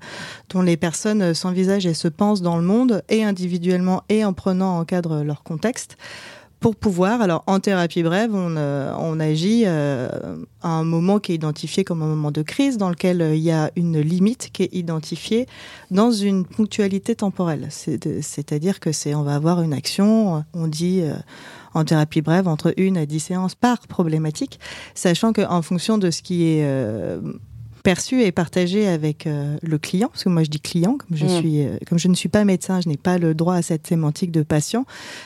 dont 0.49 0.61
les 0.61 0.77
personnes 0.77 1.33
s'envisagent 1.33 1.87
et 1.87 1.95
se 1.95 2.07
pensent 2.07 2.41
dans 2.41 2.57
le 2.57 2.63
monde, 2.63 3.03
et 3.09 3.23
individuellement 3.23 4.03
et 4.07 4.23
en 4.23 4.33
prenant 4.33 4.77
en 4.77 4.85
cadre 4.85 5.23
leur 5.23 5.43
contexte 5.43 5.97
pour 6.59 6.75
pouvoir, 6.75 7.21
alors 7.21 7.43
en 7.47 7.59
thérapie 7.59 8.03
brève, 8.03 8.35
on, 8.35 8.55
euh, 8.57 8.93
on 8.97 9.19
agit 9.19 9.63
euh, 9.65 10.09
à 10.61 10.69
un 10.69 10.83
moment 10.83 11.19
qui 11.19 11.31
est 11.31 11.35
identifié 11.35 11.85
comme 11.85 12.01
un 12.01 12.07
moment 12.07 12.31
de 12.31 12.41
crise 12.41 12.77
dans 12.77 12.89
lequel 12.89 13.21
euh, 13.21 13.35
il 13.35 13.41
y 13.41 13.51
a 13.51 13.71
une 13.77 13.99
limite 13.99 14.49
qui 14.51 14.63
est 14.63 14.73
identifiée 14.73 15.47
dans 15.89 16.11
une 16.11 16.45
ponctualité 16.45 17.15
temporelle. 17.15 17.69
C'est-à-dire 17.71 18.81
que 18.81 18.91
c'est, 18.91 19.15
on 19.15 19.23
va 19.23 19.35
avoir 19.35 19.61
une 19.61 19.73
action, 19.73 20.43
on 20.53 20.67
dit 20.67 21.01
en 21.73 21.85
thérapie 21.85 22.21
brève 22.21 22.47
entre 22.47 22.73
une 22.77 22.97
à 22.97 23.05
dix 23.05 23.19
séances 23.19 23.55
par 23.55 23.79
problématique, 23.87 24.59
sachant 24.95 25.33
qu'en 25.33 25.61
fonction 25.61 25.97
de 25.97 26.11
ce 26.11 26.21
qui 26.21 26.45
est 26.45 26.67
perçu 27.89 28.21
et 28.21 28.31
partagé 28.31 28.87
avec 28.87 29.25
euh, 29.25 29.57
le 29.63 29.79
client, 29.79 30.09
parce 30.09 30.23
que 30.23 30.29
moi 30.29 30.43
je 30.43 30.49
dis 30.51 30.59
client, 30.59 30.95
comme 30.99 31.17
je, 31.17 31.25
mm. 31.25 31.39
suis, 31.39 31.65
euh, 31.65 31.77
comme 31.87 31.97
je 31.97 32.07
ne 32.07 32.13
suis 32.13 32.29
pas 32.29 32.45
médecin, 32.45 32.81
je 32.81 32.87
n'ai 32.87 32.97
pas 32.97 33.17
le 33.17 33.33
droit 33.33 33.55
à 33.55 33.63
cette 33.63 33.87
sémantique 33.87 34.31
de 34.31 34.43
patient, 34.43 34.85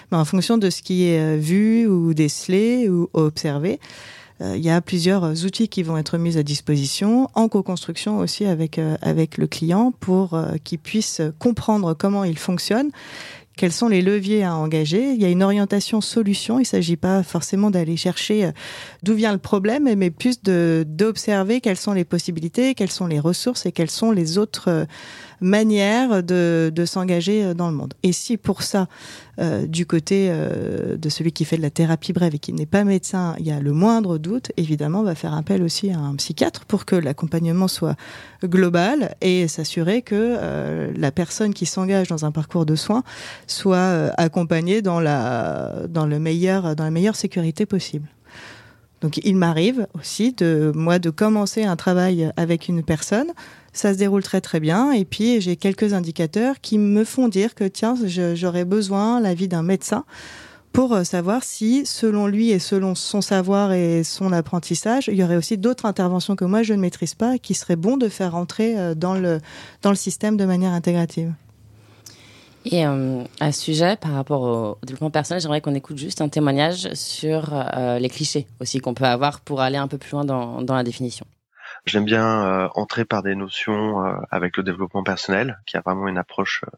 mais 0.09 0.17
en 0.17 0.23
fonction 0.23 0.57
de 0.57 0.69
ce 0.69 0.81
qui 0.81 1.09
est 1.09 1.19
euh, 1.19 1.37
vu 1.37 1.87
ou 1.87 2.13
décelé 2.13 2.87
ou 2.87 3.09
observé. 3.11 3.81
Il 4.41 4.65
y 4.65 4.69
a 4.69 4.81
plusieurs 4.81 5.45
outils 5.45 5.69
qui 5.69 5.83
vont 5.83 5.95
être 5.95 6.17
mis 6.17 6.37
à 6.37 6.43
disposition 6.43 7.29
en 7.33 7.47
co-construction 7.47 8.17
aussi 8.17 8.43
avec 8.43 8.77
avec 9.01 9.37
le 9.37 9.47
client 9.47 9.93
pour 9.97 10.37
qu'il 10.65 10.79
puisse 10.79 11.21
comprendre 11.39 11.93
comment 11.93 12.25
il 12.25 12.37
fonctionne 12.37 12.89
quels 13.55 13.71
sont 13.71 13.87
les 13.87 14.01
leviers 14.01 14.43
à 14.43 14.55
engager. 14.55 15.11
Il 15.11 15.21
y 15.21 15.25
a 15.25 15.29
une 15.29 15.43
orientation 15.43 16.01
solution. 16.01 16.59
Il 16.59 16.63
ne 16.63 16.67
s'agit 16.67 16.97
pas 16.97 17.23
forcément 17.23 17.69
d'aller 17.69 17.97
chercher 17.97 18.45
euh, 18.45 18.51
d'où 19.03 19.13
vient 19.13 19.31
le 19.31 19.37
problème, 19.37 19.93
mais 19.95 20.09
plus 20.09 20.41
d'observer 20.41 21.61
quelles 21.61 21.77
sont 21.77 21.93
les 21.93 22.05
possibilités, 22.05 22.73
quelles 22.73 22.91
sont 22.91 23.07
les 23.07 23.19
ressources 23.19 23.65
et 23.65 23.71
quelles 23.71 23.91
sont 23.91 24.11
les 24.11 24.37
autres 24.37 24.69
euh, 24.69 24.85
manière 25.43 26.23
de, 26.23 26.71
s'engager 26.85 27.43
euh, 27.43 27.53
dans 27.53 27.69
le 27.69 27.75
monde. 27.75 27.93
Et 28.01 28.11
si 28.11 28.37
pour 28.37 28.63
ça, 28.63 28.87
euh, 29.39 29.67
du 29.67 29.85
côté 29.85 30.27
euh, 30.29 30.97
de 30.97 31.09
celui 31.09 31.31
qui 31.31 31.45
fait 31.45 31.57
de 31.57 31.61
la 31.61 31.69
thérapie 31.69 32.13
brève 32.13 32.33
et 32.33 32.39
qui 32.39 32.53
n'est 32.53 32.65
pas 32.65 32.83
médecin, 32.83 33.35
il 33.39 33.45
y 33.45 33.51
a 33.51 33.59
le 33.59 33.73
moindre 33.73 34.17
doute, 34.17 34.51
évidemment, 34.57 35.01
on 35.01 35.03
va 35.03 35.15
faire 35.15 35.33
appel 35.33 35.61
aussi 35.61 35.91
à 35.91 35.99
un 35.99 36.15
psychiatre 36.15 36.65
pour 36.65 36.85
que 36.85 36.95
l'accompagnement 36.95 37.67
soit 37.67 37.95
global 38.43 39.15
et 39.21 39.47
s'assurer 39.47 40.01
que 40.01 40.91
la 40.95 41.11
personne 41.11 41.53
qui 41.53 41.65
s'engage 41.65 42.07
dans 42.07 42.25
un 42.25 42.31
parcours 42.31 42.65
de 42.65 42.75
soins 42.75 43.03
soit 43.47 44.11
accompagnée 44.17 44.81
dans 44.81 44.99
la, 44.99 45.87
dans, 45.89 46.05
le 46.05 46.19
meilleur, 46.19 46.75
dans 46.75 46.83
la 46.83 46.91
meilleure 46.91 47.15
sécurité 47.15 47.65
possible. 47.65 48.07
Donc 49.01 49.17
il 49.23 49.35
m'arrive 49.35 49.87
aussi 49.95 50.31
de 50.33 50.71
moi 50.75 50.99
de 50.99 51.09
commencer 51.09 51.63
un 51.63 51.75
travail 51.75 52.31
avec 52.37 52.69
une 52.69 52.83
personne 52.83 53.27
ça 53.73 53.93
se 53.93 53.97
déroule 53.97 54.23
très 54.23 54.41
très 54.41 54.59
bien. 54.59 54.91
Et 54.91 55.05
puis 55.05 55.41
j'ai 55.41 55.55
quelques 55.55 55.93
indicateurs 55.93 56.61
qui 56.61 56.77
me 56.77 57.03
font 57.03 57.27
dire 57.27 57.55
que 57.55 57.65
tiens, 57.65 57.95
j'aurais 58.35 58.65
besoin 58.65 59.19
l'avis 59.19 59.47
d'un 59.47 59.63
médecin 59.63 60.05
pour 60.73 60.93
euh, 60.93 61.03
savoir 61.03 61.43
si, 61.43 61.85
selon 61.85 62.25
lui 62.25 62.49
et 62.49 62.59
selon 62.59 62.95
son 62.95 63.21
savoir 63.21 63.71
et 63.73 64.03
son 64.03 64.33
apprentissage, 64.33 65.07
il 65.07 65.15
y 65.15 65.23
aurait 65.23 65.37
aussi 65.37 65.57
d'autres 65.57 65.85
interventions 65.85 66.35
que 66.35 66.45
moi 66.45 66.63
je 66.63 66.73
ne 66.73 66.79
maîtrise 66.79 67.13
pas 67.13 67.37
qui 67.37 67.53
seraient 67.53 67.75
bon 67.75 67.95
de 67.95 68.09
faire 68.09 68.35
entrer 68.35 68.77
euh, 68.77 68.95
dans 68.95 69.13
le, 69.13 69.39
dans 69.83 69.91
le 69.91 69.95
système 69.95 70.35
de 70.35 70.45
manière 70.45 70.71
intégrative. 70.71 71.31
Et 72.65 72.87
euh, 72.87 73.23
à 73.39 73.51
ce 73.51 73.61
sujet, 73.61 73.97
par 73.97 74.13
rapport 74.13 74.41
au, 74.41 74.77
développement 74.83 75.11
personnel, 75.11 75.41
j'aimerais 75.41 75.61
qu'on 75.61 75.75
écoute 75.75 75.97
juste 75.97 76.21
un 76.21 76.29
témoignage 76.29 76.91
sur 76.93 77.53
les 77.99 78.09
clichés 78.09 78.47
aussi 78.59 78.79
qu'on 78.79 78.93
peut 78.93 79.03
avoir 79.03 79.41
pour 79.41 79.61
aller 79.61 79.77
un 79.77 79.87
peu 79.87 79.97
plus 79.97 80.11
loin 80.11 80.25
dans, 80.25 80.61
dans 80.61 80.73
la 80.73 80.83
définition. 80.83 81.25
J'aime 81.85 82.05
bien 82.05 82.45
euh, 82.45 82.69
entrer 82.75 83.03
par 83.03 83.23
des 83.23 83.35
notions 83.35 84.05
euh, 84.05 84.15
avec 84.31 84.55
le 84.55 84.63
développement 84.63 85.03
personnel, 85.03 85.59
qui 85.65 85.75
a 85.75 85.81
vraiment 85.81 86.07
une 86.07 86.17
approche 86.17 86.63
euh, 86.65 86.77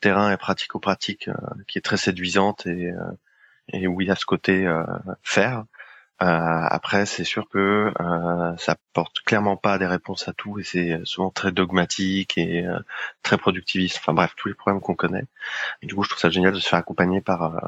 terrain 0.00 0.32
et 0.32 0.36
pratico-pratique 0.36 1.28
qui 1.68 1.78
est 1.78 1.82
très 1.82 1.98
séduisante 1.98 2.66
et, 2.66 2.90
et 3.68 3.86
où 3.86 4.00
il 4.00 4.08
y 4.08 4.10
a 4.10 4.16
ce 4.16 4.24
côté 4.24 4.66
faire. 5.22 5.64
après, 6.18 7.04
c'est 7.04 7.24
sûr 7.24 7.50
que 7.50 7.92
ça 8.56 8.76
porte 8.94 9.20
clairement 9.20 9.58
pas 9.58 9.76
des 9.76 9.86
réponses 9.86 10.26
à 10.26 10.32
tout 10.32 10.58
et 10.58 10.64
c'est 10.64 11.00
souvent 11.04 11.28
très 11.28 11.52
dogmatique 11.52 12.38
et 12.38 12.66
très 13.22 13.36
productiviste. 13.36 13.98
Enfin 13.98 14.14
bref, 14.14 14.32
tous 14.38 14.48
les 14.48 14.54
problèmes 14.54 14.80
qu'on 14.80 14.94
connaît. 14.94 15.26
Du 15.82 15.94
coup, 15.94 16.02
je 16.02 16.08
trouve 16.08 16.20
ça 16.20 16.30
génial 16.30 16.54
de 16.54 16.60
se 16.60 16.68
faire 16.70 16.78
accompagner 16.78 17.20
par 17.20 17.60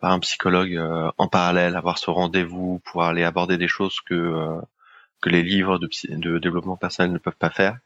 par 0.00 0.12
un 0.12 0.20
psychologue 0.20 0.80
en 1.18 1.26
parallèle, 1.26 1.74
avoir 1.74 1.98
ce 1.98 2.08
rendez-vous, 2.08 2.80
pouvoir 2.84 3.08
aller 3.08 3.24
aborder 3.24 3.58
des 3.58 3.66
choses 3.66 4.00
que 4.00 4.60
que 5.24 5.30
les 5.30 5.42
livres 5.42 5.78
de, 5.78 5.88
de 6.10 6.38
développement 6.38 6.76
personnel 6.76 7.10
ne 7.10 7.18
peuvent 7.18 7.36
pas 7.38 7.48
faire. 7.48 7.78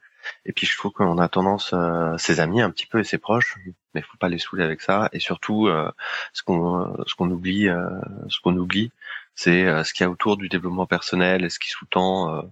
Et 0.44 0.52
puis 0.52 0.66
je 0.66 0.76
trouve 0.76 0.90
qu'on 0.90 1.18
a 1.18 1.28
tendance, 1.28 1.70
euh, 1.72 2.18
ses 2.18 2.40
amis 2.40 2.60
un 2.60 2.70
petit 2.70 2.86
peu 2.86 2.98
et 2.98 3.04
ses 3.04 3.18
proches, 3.18 3.56
mais 3.94 4.02
faut 4.02 4.18
pas 4.18 4.28
les 4.28 4.38
saouler 4.38 4.64
avec 4.64 4.80
ça. 4.80 5.08
Et 5.12 5.20
surtout, 5.20 5.68
euh, 5.68 5.88
ce 6.32 6.42
qu'on 6.42 6.96
ce 7.06 7.14
qu'on 7.14 7.30
oublie, 7.30 7.68
euh, 7.68 7.88
ce 8.28 8.40
qu'on 8.40 8.56
oublie, 8.56 8.90
c'est 9.36 9.64
euh, 9.66 9.84
ce 9.84 9.94
qu'il 9.94 10.02
y 10.04 10.06
a 10.06 10.10
autour 10.10 10.36
du 10.36 10.48
développement 10.48 10.86
personnel 10.86 11.44
et 11.44 11.50
ce 11.50 11.60
qui 11.60 11.70
sous-tend 11.70 12.42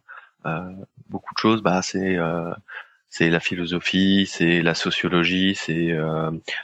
beaucoup 1.08 1.34
de 1.34 1.40
choses. 1.40 1.62
Bah 1.62 1.82
c'est 1.82 2.16
c'est 3.08 3.30
la 3.30 3.40
philosophie, 3.40 4.26
c'est 4.28 4.62
la 4.62 4.74
sociologie, 4.74 5.56
c'est 5.56 5.90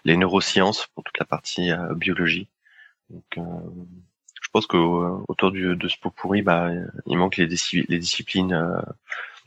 les 0.05 0.17
neurosciences 0.17 0.87
pour 0.95 1.03
toute 1.05 1.19
la 1.19 1.27
partie 1.27 1.73
biologie. 1.97 2.47
Donc 3.11 3.39
je 4.55 4.61
pense 4.61 4.67
qu'autour 4.67 5.51
de 5.51 5.89
ce 5.89 5.97
pot 5.99 6.11
pourri, 6.11 6.43
bah, 6.43 6.71
il 7.07 7.17
manque 7.17 7.39
les, 7.39 7.47
disciplines 7.47 8.83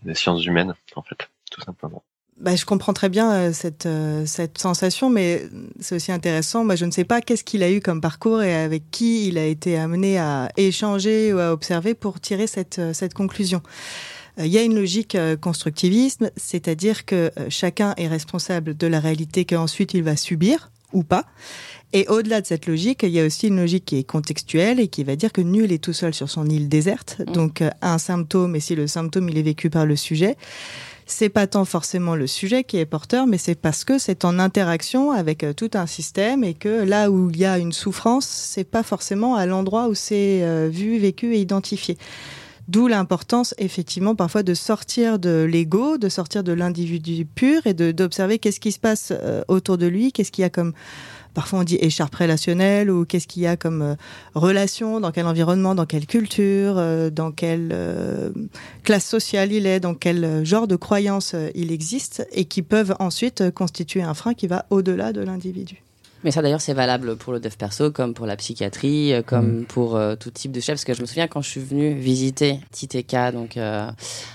des 0.03 0.15
sciences 0.15 0.43
humaines, 0.45 0.73
en 0.95 1.03
fait 1.03 1.29
tout 1.51 1.61
simplement. 1.61 2.03
Bah, 2.37 2.55
je 2.55 2.65
comprends 2.65 2.91
très 2.91 3.07
bien 3.07 3.31
euh, 3.31 3.53
cette, 3.53 3.85
euh, 3.85 4.25
sensation, 4.57 5.09
mais 5.09 5.43
c'est 5.79 5.95
aussi 5.95 6.11
intéressant. 6.11 6.65
Bah, 6.65 6.75
je 6.75 6.83
ne 6.83 6.91
sais 6.91 7.05
pas 7.05 7.21
qu'est-ce 7.21 7.45
qu'il 7.45 7.63
a 7.63 7.71
eu 7.71 7.79
comme 7.79 8.01
parcours 8.01 8.43
et 8.43 8.53
avec 8.53 8.91
qui 8.91 9.27
il 9.29 9.37
a 9.37 9.45
été 9.45 9.77
amené 9.77 10.19
à 10.19 10.49
échanger 10.57 11.33
ou 11.33 11.39
à 11.39 11.53
observer 11.53 11.93
pour 11.93 12.19
tirer 12.19 12.47
cette, 12.47 12.79
euh, 12.79 12.93
cette 12.93 13.13
conclusion. 13.13 13.61
Il 14.37 14.47
y 14.47 14.57
a 14.57 14.63
une 14.63 14.75
logique 14.75 15.17
constructiviste, 15.39 16.29
c'est-à-dire 16.35 17.05
que 17.05 17.31
chacun 17.47 17.93
est 17.95 18.09
responsable 18.09 18.75
de 18.75 18.85
la 18.85 18.99
réalité 18.99 19.45
qu'ensuite 19.45 19.93
il 19.93 20.03
va 20.03 20.17
subir 20.17 20.71
ou 20.95 21.03
pas. 21.03 21.25
Et 21.93 22.07
au-delà 22.07 22.41
de 22.41 22.47
cette 22.47 22.65
logique, 22.65 23.03
il 23.03 23.09
y 23.09 23.19
a 23.19 23.25
aussi 23.25 23.47
une 23.47 23.57
logique 23.57 23.85
qui 23.85 23.97
est 23.97 24.03
contextuelle 24.03 24.79
et 24.79 24.87
qui 24.87 25.03
va 25.03 25.15
dire 25.15 25.31
que 25.31 25.41
nul 25.41 25.71
est 25.71 25.83
tout 25.83 25.93
seul 25.93 26.13
sur 26.13 26.29
son 26.29 26.45
île 26.49 26.67
déserte. 26.67 27.17
Mmh. 27.19 27.31
Donc 27.31 27.63
un 27.81 27.97
symptôme, 27.97 28.55
et 28.55 28.59
si 28.59 28.75
le 28.75 28.87
symptôme 28.87 29.29
il 29.29 29.37
est 29.37 29.43
vécu 29.43 29.69
par 29.69 29.85
le 29.85 29.95
sujet, 29.95 30.35
c'est 31.05 31.29
pas 31.29 31.45
tant 31.45 31.65
forcément 31.65 32.15
le 32.15 32.27
sujet 32.27 32.63
qui 32.63 32.77
est 32.77 32.85
porteur, 32.85 33.27
mais 33.27 33.37
c'est 33.37 33.55
parce 33.55 33.83
que 33.83 33.99
c'est 33.99 34.25
en 34.25 34.39
interaction 34.39 35.11
avec 35.11 35.43
euh, 35.43 35.53
tout 35.53 35.69
un 35.75 35.85
système 35.85 36.43
et 36.43 36.55
que 36.55 36.83
là 36.83 37.11
où 37.11 37.29
il 37.29 37.37
y 37.37 37.45
a 37.45 37.59
une 37.59 37.73
souffrance, 37.73 38.25
c'est 38.25 38.63
pas 38.63 38.83
forcément 38.83 39.35
à 39.35 39.45
l'endroit 39.45 39.87
où 39.87 39.93
c'est 39.93 40.41
euh, 40.43 40.67
vu, 40.71 40.97
vécu 40.97 41.35
et 41.35 41.39
identifié. 41.39 41.97
D'où 42.67 42.87
l'importance, 42.87 43.53
effectivement, 43.57 44.15
parfois 44.15 44.43
de 44.43 44.53
sortir 44.53 45.19
de 45.19 45.47
l'ego, 45.49 45.97
de 45.97 46.09
sortir 46.09 46.43
de 46.43 46.51
l'individu 46.51 47.25
pur 47.25 47.67
et 47.67 47.73
d'observer 47.73 48.39
qu'est-ce 48.39 48.59
qui 48.59 48.71
se 48.71 48.79
passe 48.79 49.11
euh, 49.11 49.43
autour 49.47 49.77
de 49.77 49.85
lui, 49.85 50.11
qu'est-ce 50.11 50.31
qu'il 50.31 50.41
y 50.41 50.45
a 50.45 50.49
comme 50.49 50.73
parfois 51.35 51.59
on 51.59 51.63
dit 51.63 51.77
écharpe 51.79 52.15
relationnelle 52.15 52.89
ou 52.89 53.05
qu'est-ce 53.05 53.27
qu'il 53.27 53.43
y 53.43 53.47
a 53.47 53.55
comme 53.57 53.83
euh, 53.83 53.95
relation, 54.33 54.99
dans 54.99 55.11
quel 55.11 55.27
environnement, 55.27 55.75
dans 55.75 55.85
quelle 55.85 56.07
culture, 56.07 56.75
euh, 56.77 57.11
dans 57.11 57.31
quelle 57.31 57.69
euh, 57.71 58.31
classe 58.83 59.05
sociale 59.05 59.51
il 59.51 59.67
est, 59.67 59.79
dans 59.79 59.93
quel 59.93 60.43
genre 60.43 60.67
de 60.67 60.75
croyances 60.75 61.35
il 61.53 61.71
existe 61.71 62.27
et 62.31 62.45
qui 62.45 62.63
peuvent 62.63 62.95
ensuite 62.99 63.51
constituer 63.51 64.01
un 64.01 64.15
frein 64.15 64.33
qui 64.33 64.47
va 64.47 64.65
au-delà 64.71 65.13
de 65.13 65.21
l'individu. 65.21 65.84
Mais 66.25 66.31
ça 66.31 66.41
d'ailleurs 66.41 66.59
c'est 66.59 66.73
valable 66.73 67.17
pour 67.17 67.33
le 67.33 67.39
dev 67.39 67.53
perso 67.55 67.91
comme 67.91 68.15
pour 68.15 68.25
la 68.25 68.35
psychiatrie, 68.35 69.13
euh, 69.13 69.21
comme 69.21 69.59
mm. 69.59 69.65
pour 69.65 69.95
euh, 69.95 70.15
tout 70.15 70.31
type 70.31 70.51
de 70.51 70.59
chef. 70.59 70.73
Parce 70.73 70.83
que 70.83 70.95
je 70.95 71.01
me 71.01 71.05
souviens 71.05 71.27
quand 71.27 71.43
je 71.43 71.49
suis 71.49 71.61
venue 71.61 71.93
visiter 71.93 72.59
TTK 72.71 73.31
donc 73.31 73.57
euh, 73.57 73.87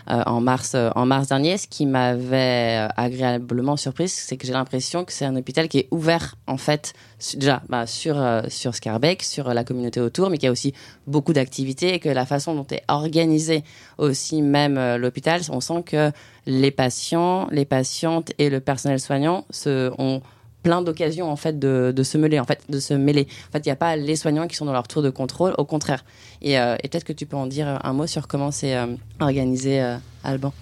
en 0.07 0.41
mars 0.41 0.77
en 0.95 1.05
mars 1.05 1.27
dernier, 1.27 1.59
ce 1.59 1.67
qui 1.67 1.87
m'avait 1.87 2.87
agréablement 2.97 3.77
surprise, 3.77 4.13
c'est 4.13 4.37
que 4.37 4.47
j'ai 4.47 4.53
l'impression 4.53 5.05
que 5.05 5.13
c'est 5.13 5.25
un 5.25 5.35
hôpital 5.35 5.67
qui 5.67 5.79
est 5.79 5.89
ouvert 5.91 6.37
en 6.47 6.59
fait 6.59 6.93
déjà 7.35 7.61
bah, 7.69 7.89
sur 7.89 8.25
sur 8.47 8.73
Scarbeck, 8.73 9.25
sur 9.25 9.53
la 9.53 9.65
communauté 9.65 10.01
autour, 10.01 10.31
mais 10.31 10.39
qui 10.39 10.47
a 10.47 10.53
aussi 10.53 10.73
beaucoup 11.09 11.33
d'activités 11.33 11.95
et 11.95 11.99
que 11.99 12.09
la 12.09 12.25
façon 12.25 12.55
dont 12.55 12.67
est 12.71 12.85
organisé 12.87 13.65
aussi 13.99 14.43
même 14.43 14.79
l'hôpital, 14.97 15.41
on 15.51 15.61
sent 15.61 15.83
que 15.85 16.13
les 16.47 16.71
patients, 16.71 17.49
les 17.51 17.65
patientes 17.65 18.33
et 18.39 18.49
le 18.49 18.61
personnel 18.61 19.01
soignant 19.01 19.45
se 19.51 19.91
ont 19.99 20.23
plein 20.63 20.83
d'occasions 20.83 21.31
en 21.31 21.37
fait 21.37 21.59
de, 21.59 22.03
se 22.03 22.19
mêler 22.19 22.39
en 22.39 22.45
fait 22.45 22.63
de 22.69 22.81
se 22.81 22.95
mêler 22.95 23.27
en 23.49 23.53
fait 23.53 23.67
il 23.67 23.69
n'y 23.69 23.73
a 23.73 23.77
pas 23.77 23.97
les 23.97 24.17
soignants 24.17 24.47
qui 24.47 24.57
sont 24.57 24.65
dans 24.65 24.73
leur 24.73 24.89
tour 24.89 25.03
de 25.03 25.11
contrôle 25.11 25.55
au 25.59 25.65
contraire 25.65 26.05
et, 26.43 26.59
euh, 26.59 26.77
peut-être 26.83 27.05
que 27.05 27.13
tu 27.13 27.27
peux 27.27 27.37
en 27.37 27.47
dire 27.47 27.79
un 27.83 27.93
mot 27.93 28.07
sur 28.07 28.29
comment 28.29 28.51
c'est 28.51 28.77
euh, 28.77 28.87
organisé 29.21 29.81
euh, 29.81 29.97
Alban 30.25 30.53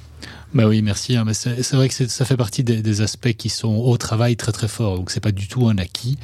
bah 0.55 0.67
oui, 0.67 0.83
merci. 0.83 1.17
Hein, 1.17 1.25
c'est 1.33 1.73
vrai 1.75 1.89
que 1.89 2.07
ça 2.07 2.25
fait 2.25 2.37
partie 2.37 2.65
des, 2.65 3.01
aspects 3.03 3.33
qui 3.35 3.49
sont 3.51 3.77
au 3.77 3.97
travail 3.99 4.35
très 4.35 4.51
très 4.51 4.67
fort. 4.67 4.97
Donc 4.97 5.11
c'est 5.11 5.21
pas 5.21 5.31
du 5.31 5.47
tout 5.47 5.69
un 5.69 5.79
acquis. 5.79 6.19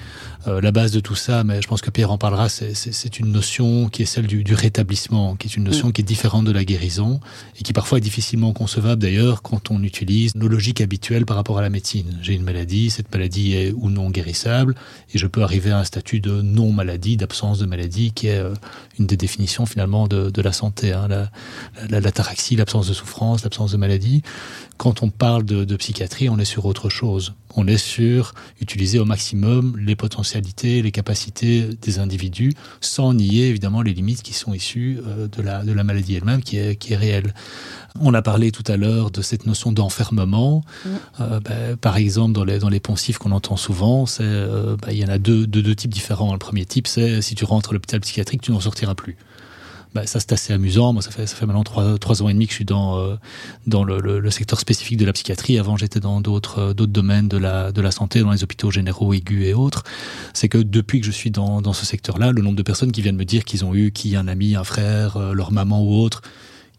Euh, 0.47 0.61
la 0.61 0.73
base 0.73 0.93
de 0.93 1.01
tout 1.01 1.15
ça, 1.15 1.43
mais 1.43 1.63
je 1.63 1.69
pense 1.69 1.81
que 1.81 1.91
Pierre 1.91 2.11
en 2.11 2.19
parlera, 2.19 2.49
c'est 2.49 3.19
une 3.19 3.33
notion 3.33 3.89
qui 3.89 4.03
est 4.03 4.07
celle 4.07 4.27
du, 4.27 4.45
du, 4.45 4.55
rétablissement, 4.55 5.37
qui 5.37 5.49
est 5.49 5.57
une 5.57 5.65
notion 5.65 5.89
mm. 5.89 5.93
qui 5.93 6.01
est 6.03 6.05
différente 6.05 6.45
de 6.45 6.53
la 6.53 6.65
guérison 6.65 7.21
et 7.59 7.63
qui 7.63 7.73
parfois 7.73 7.99
est 7.99 8.03
difficilement 8.03 8.53
concevable 8.53 9.01
d'ailleurs 9.01 9.43
quand 9.43 9.71
on 9.71 9.83
utilise 9.83 10.35
nos 10.35 10.49
logiques 10.49 10.81
habituelles 10.81 11.25
par 11.25 11.37
rapport 11.37 11.59
à 11.59 11.63
la 11.63 11.71
médecine. 11.71 12.19
J'ai 12.21 12.35
une 12.35 12.43
maladie, 12.43 12.91
cette 12.91 13.13
maladie 13.13 13.55
est 13.55 13.73
ou 13.73 13.89
non 13.89 14.11
guérissable 14.11 14.75
et 15.15 15.19
je 15.19 15.27
peux 15.27 15.43
arriver 15.43 15.71
à 15.71 15.79
un 15.79 15.85
statut 15.85 16.21
de 16.21 16.43
non 16.43 16.73
maladie, 16.73 17.17
d'absence 17.17 17.59
de 17.59 17.67
maladie, 17.67 18.13
qui 18.13 18.27
est 18.27 18.39
euh, 18.39 18.55
une 18.99 19.07
des 19.07 19.17
définitions 19.17 19.67
finalement 19.67 20.07
de, 20.09 20.31
de 20.31 20.43
la 20.43 20.53
santé. 20.53 20.93
Hein, 20.93 21.09
la, 21.09 21.31
la, 21.89 22.01
l'ataraxie, 22.01 22.57
l'absence 22.57 22.89
de 22.89 22.93
souffrance, 22.93 23.45
l'absence 23.45 23.73
de 23.73 23.77
maladie. 23.77 24.23
Quand 24.77 25.03
on 25.03 25.11
parle 25.11 25.45
de, 25.45 25.65
de, 25.65 25.77
psychiatrie, 25.77 26.29
on 26.29 26.39
est 26.39 26.45
sur 26.45 26.67
autre 26.67 26.89
chose. 26.89 27.35
On 27.57 27.67
est 27.69 27.79
sur 27.79 28.35
utiliser 28.61 28.99
au 28.99 29.05
maximum 29.05 29.77
les 29.79 29.95
potentialités, 30.35 30.83
les 30.83 30.91
capacités 30.91 31.69
des 31.81 31.99
individus, 31.99 32.55
sans 32.81 33.15
nier 33.15 33.49
évidemment 33.49 33.83
les 33.83 33.95
limites 33.95 34.23
qui 34.23 34.33
sont 34.33 34.53
issues 34.53 34.99
euh, 35.07 35.29
de 35.29 35.43
la, 35.43 35.63
de 35.65 35.73
la 35.73 35.85
maladie 35.85 36.17
elle-même, 36.17 36.43
qui 36.43 36.59
est, 36.59 36.77
qui 36.77 36.93
est 36.93 36.97
réelle. 36.97 37.35
On 38.01 38.13
a 38.15 38.23
parlé 38.23 38.51
tout 38.51 38.65
à 38.67 38.77
l'heure 38.77 39.11
de 39.11 39.23
cette 39.23 39.47
notion 39.47 39.71
d'enfermement. 39.71 40.65
Mmh. 40.85 40.89
Euh, 41.21 41.41
ben, 41.41 41.77
par 41.77 41.97
exemple, 41.97 42.33
dans 42.33 42.45
les, 42.45 42.59
dans 42.59 42.69
les 42.69 42.81
poncifs 42.81 43.19
qu'on 43.19 43.31
entend 43.31 43.57
souvent, 43.57 44.07
c'est 44.07 44.23
euh, 44.25 44.77
ben, 44.83 44.91
il 44.91 44.99
y 44.99 45.05
en 45.05 45.09
a 45.09 45.19
deux, 45.19 45.47
deux, 45.47 45.63
deux 45.63 45.77
types 45.77 45.95
différents. 45.95 46.33
Le 46.33 46.39
premier 46.39 46.65
type, 46.67 46.89
c'est 46.89 47.23
si 47.23 47.35
tu 47.35 47.45
rentres 47.45 47.71
à 47.71 47.73
l'hôpital 47.73 48.01
psychiatrique, 48.01 48.43
tu 48.43 48.51
n'en 48.51 48.61
sortiras 48.61 48.95
plus 48.95 49.17
bah, 49.95 50.07
ça 50.07 50.19
c'est 50.19 50.33
assez 50.33 50.53
amusant. 50.53 50.93
Moi, 50.93 51.03
ça 51.03 51.11
fait 51.11 51.47
maintenant 51.47 51.63
trois, 51.63 51.99
trois 51.99 52.23
ans 52.23 52.29
et 52.29 52.33
demi 52.33 52.47
que 52.47 52.53
je 52.53 52.57
suis 52.57 52.65
dans 52.65 52.99
euh, 52.99 53.17
dans 53.67 53.85
le, 53.85 54.31
secteur 54.31 54.59
spécifique 54.59 54.99
de 54.99 55.05
la 55.05 55.13
psychiatrie. 55.13 55.59
Avant, 55.59 55.77
j'étais 55.77 56.01
dans 56.01 56.21
d'autres 56.21 56.59
euh, 56.59 56.75
d'autres 56.75 56.93
domaines 56.93 57.29
de 57.29 57.37
la 57.37 57.71
de 57.71 57.81
la 57.81 57.93
santé, 57.93 58.21
dans 58.21 58.33
les 58.33 58.43
hôpitaux 58.43 58.71
généraux 58.71 59.15
aigus 59.15 59.47
et 59.47 59.55
autres. 59.55 59.85
C'est 60.33 60.49
que 60.49 60.59
depuis 60.59 61.01
que 61.01 61.07
je 61.07 61.13
suis 61.13 61.31
dans 61.31 61.63
dans 61.63 61.73
ce 61.73 61.87
secteur-là, 61.87 62.33
le 62.33 62.43
nombre 62.43 62.57
de 62.57 62.63
personnes 62.63 62.91
qui 62.91 63.03
viennent 63.03 63.17
me 63.17 63.25
dire 63.25 63.45
qu'ils 63.45 63.65
ont 63.65 63.75
eu 63.75 63.93
qui 63.93 64.17
un 64.17 64.27
ami, 64.27 64.57
un 64.57 64.65
frère, 64.65 65.17
euh, 65.17 65.33
leur 65.33 65.53
maman 65.53 65.83
ou 65.83 65.95
autre 66.01 66.23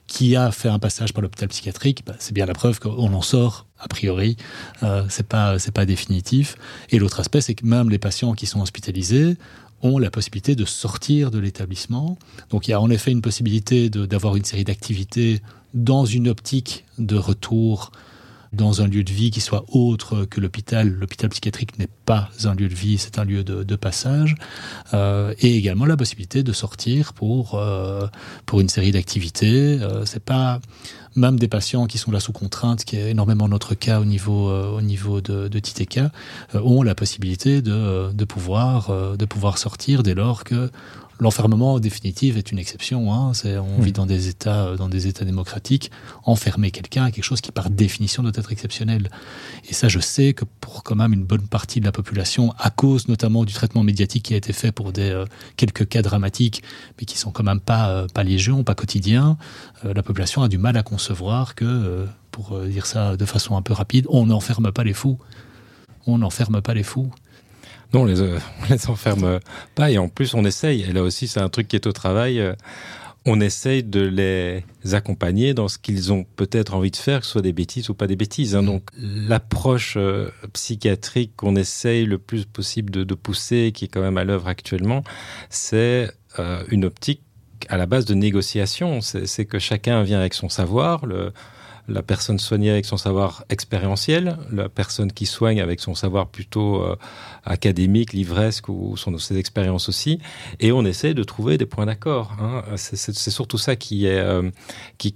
qui 0.07 0.35
a 0.35 0.51
fait 0.51 0.69
un 0.69 0.77
passage 0.79 1.13
par 1.13 1.23
l'hôpital 1.23 1.49
psychiatrique, 1.49 2.03
bah, 2.05 2.13
c'est 2.19 2.33
bien 2.33 2.45
la 2.45 2.53
preuve 2.53 2.79
qu'on 2.79 3.11
en 3.13 3.21
sort 3.21 3.65
a 3.79 3.87
priori. 3.87 4.37
Euh, 4.83 5.03
c'est 5.09 5.27
pas 5.27 5.59
c'est 5.59 5.73
pas 5.73 5.85
définitif. 5.85 6.55
Et 6.89 6.99
l'autre 6.99 7.19
aspect, 7.19 7.41
c'est 7.41 7.55
que 7.55 7.65
même 7.65 7.89
les 7.89 7.97
patients 7.97 8.33
qui 8.33 8.45
sont 8.45 8.61
hospitalisés 8.61 9.37
la 9.99 10.09
possibilité 10.09 10.55
de 10.55 10.65
sortir 10.65 11.31
de 11.31 11.39
l'établissement. 11.39 12.17
Donc 12.49 12.67
il 12.67 12.71
y 12.71 12.73
a 12.73 12.81
en 12.81 12.89
effet 12.89 13.11
une 13.11 13.21
possibilité 13.21 13.89
d'avoir 13.89 14.35
une 14.35 14.45
série 14.45 14.63
d'activités 14.63 15.41
dans 15.73 16.05
une 16.05 16.27
optique 16.27 16.85
de 16.97 17.15
retour 17.15 17.91
dans 18.53 18.81
un 18.81 18.87
lieu 18.87 19.03
de 19.03 19.11
vie 19.11 19.31
qui 19.31 19.41
soit 19.41 19.65
autre 19.69 20.25
que 20.25 20.39
l'hôpital. 20.39 20.89
L'hôpital 20.89 21.29
psychiatrique 21.29 21.77
n'est 21.77 21.89
pas 22.05 22.29
un 22.45 22.55
lieu 22.55 22.69
de 22.69 22.73
vie, 22.73 22.97
c'est 22.97 23.19
un 23.19 23.25
lieu 23.25 23.43
de, 23.43 23.63
de 23.63 23.75
passage. 23.75 24.35
Euh, 24.93 25.33
et 25.39 25.57
également 25.57 25.85
la 25.85 25.97
possibilité 25.97 26.41
de 26.41 26.53
sortir 26.53 27.13
pour, 27.13 27.55
euh, 27.55 28.07
pour 28.45 28.61
une 28.61 28.69
série 28.69 28.91
d'activités. 28.91 29.79
Euh, 29.81 30.05
c'est 30.05 30.23
pas 30.23 30.61
même 31.15 31.39
des 31.39 31.47
patients 31.47 31.85
qui 31.85 31.97
sont 31.97 32.11
là 32.11 32.19
sous 32.19 32.31
contrainte, 32.31 32.83
qui 32.83 32.97
est 32.97 33.11
énormément 33.11 33.47
notre 33.47 33.75
cas 33.75 33.99
au 33.99 34.05
niveau, 34.05 34.49
euh, 34.49 34.69
au 34.71 34.81
niveau 34.81 35.21
de, 35.21 35.47
de 35.47 35.59
TTK, 35.59 35.99
euh, 35.99 36.61
ont 36.61 36.83
la 36.83 36.95
possibilité 36.95 37.61
de, 37.61 38.11
de, 38.11 38.25
pouvoir, 38.25 38.89
euh, 38.89 39.15
de 39.15 39.25
pouvoir 39.25 39.57
sortir 39.57 40.03
dès 40.03 40.13
lors 40.13 40.43
que 40.43 40.69
L'enfermement, 41.19 41.75
en 41.75 41.79
définitive, 41.79 42.37
est 42.37 42.51
une 42.51 42.59
exception. 42.59 43.13
Hein. 43.13 43.33
C'est, 43.33 43.57
on 43.57 43.79
vit 43.79 43.93
dans 43.93 44.05
des 44.05 44.27
États, 44.27 44.75
dans 44.75 44.89
des 44.89 45.07
États 45.07 45.23
démocratiques. 45.23 45.89
Enfermer 46.23 46.71
quelqu'un, 46.71 47.09
quelque 47.09 47.23
chose 47.23 47.39
qui, 47.39 47.51
par 47.51 47.69
définition, 47.69 48.21
doit 48.21 48.33
être 48.35 48.51
exceptionnel. 48.51 49.09
Et 49.69 49.73
ça, 49.73 49.87
je 49.87 49.99
sais 49.99 50.33
que 50.33 50.43
pour 50.59 50.83
quand 50.83 50.95
même 50.95 51.13
une 51.13 51.23
bonne 51.23 51.47
partie 51.47 51.79
de 51.79 51.85
la 51.85 51.93
population, 51.93 52.53
à 52.57 52.69
cause 52.69 53.07
notamment 53.07 53.45
du 53.45 53.53
traitement 53.53 53.83
médiatique 53.83 54.23
qui 54.23 54.33
a 54.33 54.37
été 54.37 54.51
fait 54.51 54.73
pour 54.73 54.91
des 54.91 55.09
euh, 55.09 55.25
quelques 55.55 55.87
cas 55.87 56.01
dramatiques, 56.01 56.63
mais 56.99 57.05
qui 57.05 57.17
sont 57.17 57.31
quand 57.31 57.43
même 57.43 57.61
pas 57.61 57.89
euh, 57.89 58.07
pas 58.13 58.23
légion, 58.23 58.63
pas 58.63 58.75
quotidiens, 58.75 59.37
euh, 59.85 59.93
la 59.93 60.03
population 60.03 60.43
a 60.43 60.49
du 60.49 60.57
mal 60.57 60.75
à 60.75 60.83
concevoir 60.83 61.55
que, 61.55 62.05
pour 62.31 62.59
dire 62.59 62.85
ça 62.85 63.15
de 63.15 63.25
façon 63.25 63.55
un 63.55 63.61
peu 63.61 63.73
rapide, 63.73 64.05
on 64.09 64.25
n'enferme 64.25 64.71
pas 64.71 64.83
les 64.83 64.93
fous. 64.93 65.17
On 66.07 66.17
n'enferme 66.17 66.61
pas 66.61 66.73
les 66.73 66.83
fous. 66.83 67.09
Non, 67.93 68.01
on 68.01 68.05
les, 68.05 68.21
euh, 68.21 68.39
on 68.61 68.73
les 68.73 68.89
enferme 68.89 69.39
pas 69.75 69.91
et 69.91 69.97
en 69.97 70.09
plus 70.09 70.33
on 70.33 70.45
essaye. 70.45 70.81
Et 70.81 70.93
là 70.93 71.03
aussi, 71.03 71.27
c'est 71.27 71.41
un 71.41 71.49
truc 71.49 71.67
qui 71.67 71.75
est 71.75 71.87
au 71.87 71.93
travail. 71.93 72.39
Euh, 72.39 72.53
on 73.25 73.41
essaye 73.41 73.83
de 73.83 74.01
les 74.01 74.63
accompagner 74.93 75.55
dans 75.55 75.67
ce 75.67 75.79
qu'ils 75.79 76.13
ont 76.13 76.25
peut-être 76.35 76.75
envie 76.75 76.91
de 76.91 76.95
faire, 76.95 77.21
que 77.21 77.25
ce 77.25 77.33
soit 77.33 77.41
des 77.41 77.53
bêtises 77.53 77.89
ou 77.89 77.95
pas 77.95 78.05
des 78.05 78.15
bêtises. 78.15 78.55
Hein. 78.55 78.61
Mm. 78.61 78.65
Donc 78.67 78.89
l'approche 78.97 79.95
euh, 79.97 80.29
psychiatrique 80.53 81.31
qu'on 81.35 81.55
essaye 81.55 82.05
le 82.05 82.19
plus 82.19 82.45
possible 82.45 82.91
de, 82.91 83.15
pousser, 83.15 83.71
qui 83.73 83.85
est 83.85 83.87
quand 83.87 84.01
même 84.01 84.17
à 84.17 84.23
l'œuvre 84.23 84.47
actuellement, 84.47 85.03
c'est 85.49 86.11
euh, 86.37 86.63
une 86.69 86.85
optique 86.85 87.21
à 87.67 87.77
la 87.77 87.87
base 87.87 88.05
de 88.05 88.13
négociation. 88.13 88.99
C'est 89.01 89.45
que 89.45 89.57
chacun 89.57 90.03
vient 90.03 90.19
avec 90.19 90.35
son 90.35 90.49
savoir. 90.49 91.07
Le, 91.07 91.33
la 91.87 92.01
personne 92.01 92.39
soignée 92.39 92.71
avec 92.71 92.85
son 92.85 92.97
savoir 92.97 93.45
expérientiel, 93.49 94.37
la 94.51 94.69
personne 94.69 95.11
qui 95.11 95.25
soigne 95.25 95.61
avec 95.61 95.79
son 95.79 95.93
savoir 95.93 96.27
plutôt 96.27 96.81
euh, 96.81 96.95
académique, 97.43 98.13
livresque 98.13 98.69
ou 98.69 98.97
son, 98.97 99.17
ses 99.17 99.37
expériences 99.37 99.87
aussi, 99.89 100.19
et 100.59 100.71
on 100.71 100.83
essaie 100.83 101.13
de 101.13 101.23
trouver 101.23 101.57
des 101.57 101.65
points 101.65 101.85
d'accord. 101.85 102.35
Hein. 102.41 102.63
C'est 102.75 103.29
surtout 103.29 103.57
ça 103.57 103.75
qui 103.75 104.05
est 104.07 104.17
euh, 104.17 104.49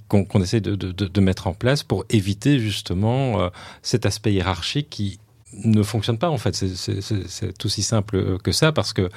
qu'on 0.08 0.41
essaie 0.41 0.62
de, 0.62 1.19
mettre 1.19 1.47
en 1.47 1.53
place 1.53 1.84
pour 1.84 2.05
éviter 2.10 2.60
justement 2.60 3.41
euh, 3.41 3.49
cet 3.82 4.05
aspect 4.05 4.32
hiérarchique 4.32 4.89
qui 4.89 5.19
ne 5.65 5.82
fonctionne 5.82 6.19
pas 6.19 6.29
en 6.29 6.38
fait. 6.38 6.55
C'est 6.55 7.65
aussi 7.65 7.82
simple 7.82 8.38
que 8.38 8.51
ça 8.51 8.71
parce 8.71 8.93
que 8.93 9.10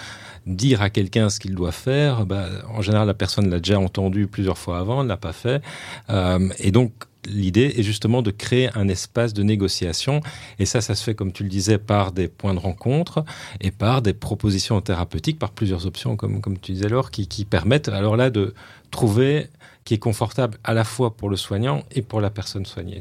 dire 0.46 0.80
à 0.80 0.88
quelqu'un 0.88 1.28
ce 1.28 1.38
qu'il 1.38 1.54
doit 1.54 1.72
faire, 1.72 2.24
bah, 2.24 2.48
en 2.70 2.80
général 2.80 3.06
la 3.06 3.14
personne 3.14 3.50
l'a 3.50 3.58
déjà 3.58 3.78
entendu 3.78 4.26
plusieurs 4.26 4.56
fois 4.56 4.78
avant, 4.78 5.04
ne 5.04 5.08
l'a 5.08 5.18
pas 5.18 5.34
fait, 5.34 5.62
et 6.08 6.70
donc 6.72 6.92
l'idée 7.26 7.74
est 7.76 7.82
justement 7.82 8.22
de 8.22 8.30
créer 8.30 8.70
un 8.74 8.88
espace 8.88 9.32
de 9.32 9.42
négociation. 9.42 10.20
Et 10.58 10.66
ça, 10.66 10.80
ça 10.80 10.94
se 10.94 11.04
fait, 11.04 11.14
comme 11.14 11.32
tu 11.32 11.42
le 11.42 11.48
disais, 11.48 11.78
par 11.78 12.12
des 12.12 12.28
points 12.28 12.54
de 12.54 12.58
rencontre 12.58 13.24
et 13.60 13.70
par 13.70 14.02
des 14.02 14.12
propositions 14.12 14.80
thérapeutiques, 14.80 15.38
par 15.38 15.50
plusieurs 15.50 15.86
options, 15.86 16.16
comme, 16.16 16.40
comme 16.40 16.58
tu 16.58 16.72
disais 16.72 16.86
alors, 16.86 17.10
qui, 17.10 17.26
qui 17.28 17.44
permettent 17.44 17.88
alors 17.88 18.16
là 18.16 18.30
de 18.30 18.54
trouver 18.90 19.48
qui 19.84 19.94
est 19.94 19.98
confortable 19.98 20.58
à 20.62 20.74
la 20.74 20.84
fois 20.84 21.16
pour 21.16 21.28
le 21.28 21.36
soignant 21.36 21.82
et 21.90 22.02
pour 22.02 22.20
la 22.20 22.30
personne 22.30 22.66
soignée. 22.66 23.00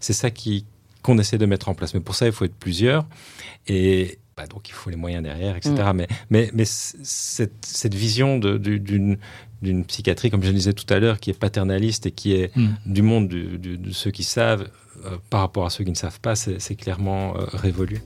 C'est 0.00 0.12
ça 0.12 0.30
qui 0.30 0.64
qu'on 1.02 1.18
essaie 1.18 1.38
de 1.38 1.46
mettre 1.46 1.68
en 1.68 1.74
place. 1.74 1.94
Mais 1.94 2.00
pour 2.00 2.14
ça, 2.14 2.26
il 2.26 2.32
faut 2.32 2.44
être 2.44 2.54
plusieurs. 2.54 3.06
Et 3.66 4.18
bah, 4.36 4.46
donc, 4.46 4.68
il 4.68 4.72
faut 4.72 4.90
les 4.90 4.96
moyens 4.96 5.22
derrière, 5.22 5.56
etc. 5.56 5.74
Mm. 5.76 5.96
Mais, 5.96 6.08
mais, 6.28 6.50
mais 6.52 6.64
cette, 6.66 7.64
cette 7.64 7.94
vision 7.94 8.38
d'une 8.38 9.18
d'une 9.62 9.84
psychiatrie, 9.84 10.30
comme 10.30 10.42
je 10.42 10.48
le 10.48 10.54
disais 10.54 10.72
tout 10.72 10.92
à 10.92 10.98
l'heure, 10.98 11.20
qui 11.20 11.30
est 11.30 11.38
paternaliste 11.38 12.06
et 12.06 12.10
qui 12.10 12.32
est 12.32 12.56
hmm. 12.56 12.68
du 12.86 13.02
monde 13.02 13.28
de 13.28 13.92
ceux 13.92 14.10
qui 14.10 14.24
savent 14.24 14.68
euh, 15.06 15.16
par 15.30 15.40
rapport 15.40 15.64
à 15.64 15.70
ceux 15.70 15.84
qui 15.84 15.90
ne 15.90 15.96
savent 15.96 16.20
pas, 16.20 16.34
c'est 16.34 16.74
clairement 16.74 17.34
euh, 17.36 17.46
révolu. 17.54 18.02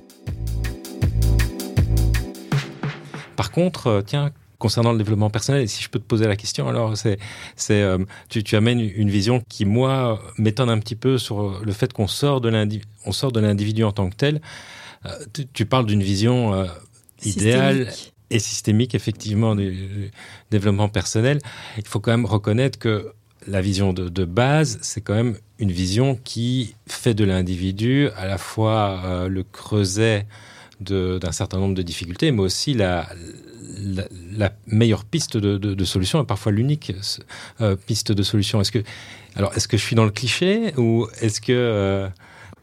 Par 3.36 3.50
contre, 3.50 3.88
euh, 3.88 4.02
tiens, 4.02 4.30
concernant 4.58 4.92
le 4.92 4.98
développement 4.98 5.30
personnel, 5.30 5.68
si 5.68 5.82
je 5.82 5.88
peux 5.88 5.98
te 5.98 6.04
poser 6.04 6.28
la 6.28 6.36
question, 6.36 6.68
alors 6.68 6.96
c'est, 6.96 7.18
c'est 7.56 7.84
tu, 8.28 8.44
tu, 8.44 8.54
amènes 8.54 8.80
une 8.80 9.10
vision 9.10 9.42
qui 9.48 9.64
moi 9.64 10.22
m'étonne 10.38 10.70
un 10.70 10.78
petit 10.78 10.94
peu 10.94 11.18
sur 11.18 11.60
le 11.62 11.72
fait 11.72 11.92
qu'on 11.92 12.06
sort 12.06 12.40
de 12.40 12.48
l'individu, 12.48 12.86
on 13.04 13.12
sort 13.12 13.32
de 13.32 13.40
l'individu 13.40 13.82
en 13.82 13.92
tant 13.92 14.08
que 14.08 14.14
tel. 14.14 14.40
Tu, 15.34 15.46
tu, 15.52 15.66
parles 15.66 15.84
d'une 15.84 16.02
vision 16.02 16.66
idéale 17.24 17.92
et 18.30 18.38
systémique, 18.38 18.94
effectivement, 18.94 19.54
du, 19.54 20.10
développement 20.50 20.88
personnel, 20.88 21.38
il 21.76 21.86
faut 21.86 22.00
quand 22.00 22.10
même 22.10 22.26
reconnaître 22.26 22.78
que 22.78 23.12
la 23.46 23.60
vision 23.60 23.92
de, 23.92 24.24
base, 24.24 24.78
c'est 24.82 25.02
quand 25.02 25.14
même 25.14 25.36
une 25.58 25.70
vision 25.70 26.18
qui 26.24 26.74
fait 26.86 27.14
de 27.14 27.24
l'individu 27.24 28.08
à 28.16 28.26
la 28.26 28.38
fois 28.38 29.02
euh, 29.04 29.28
le 29.28 29.42
creuset 29.42 30.26
d'un 30.80 31.32
certain 31.32 31.58
nombre 31.58 31.74
de 31.74 31.82
difficultés, 31.82 32.30
mais 32.32 32.42
aussi 32.42 32.74
la, 32.74 33.06
meilleure 34.66 35.04
piste 35.04 35.36
de, 35.36 35.56
de, 35.56 35.84
solution, 35.84 36.22
et 36.22 36.26
parfois 36.26 36.52
l'unique 36.52 36.92
euh, 37.60 37.76
piste 37.76 38.12
de 38.12 38.22
solution. 38.22 38.60
Est-ce 38.60 38.72
que, 38.72 38.82
alors, 39.36 39.54
est-ce 39.54 39.68
que 39.68 39.76
je 39.76 39.82
suis 39.82 39.96
dans 39.96 40.04
le 40.04 40.10
cliché 40.10 40.74
ou 40.76 41.06
est-ce 41.20 41.40
que, 41.40 41.52
euh, 41.52 42.08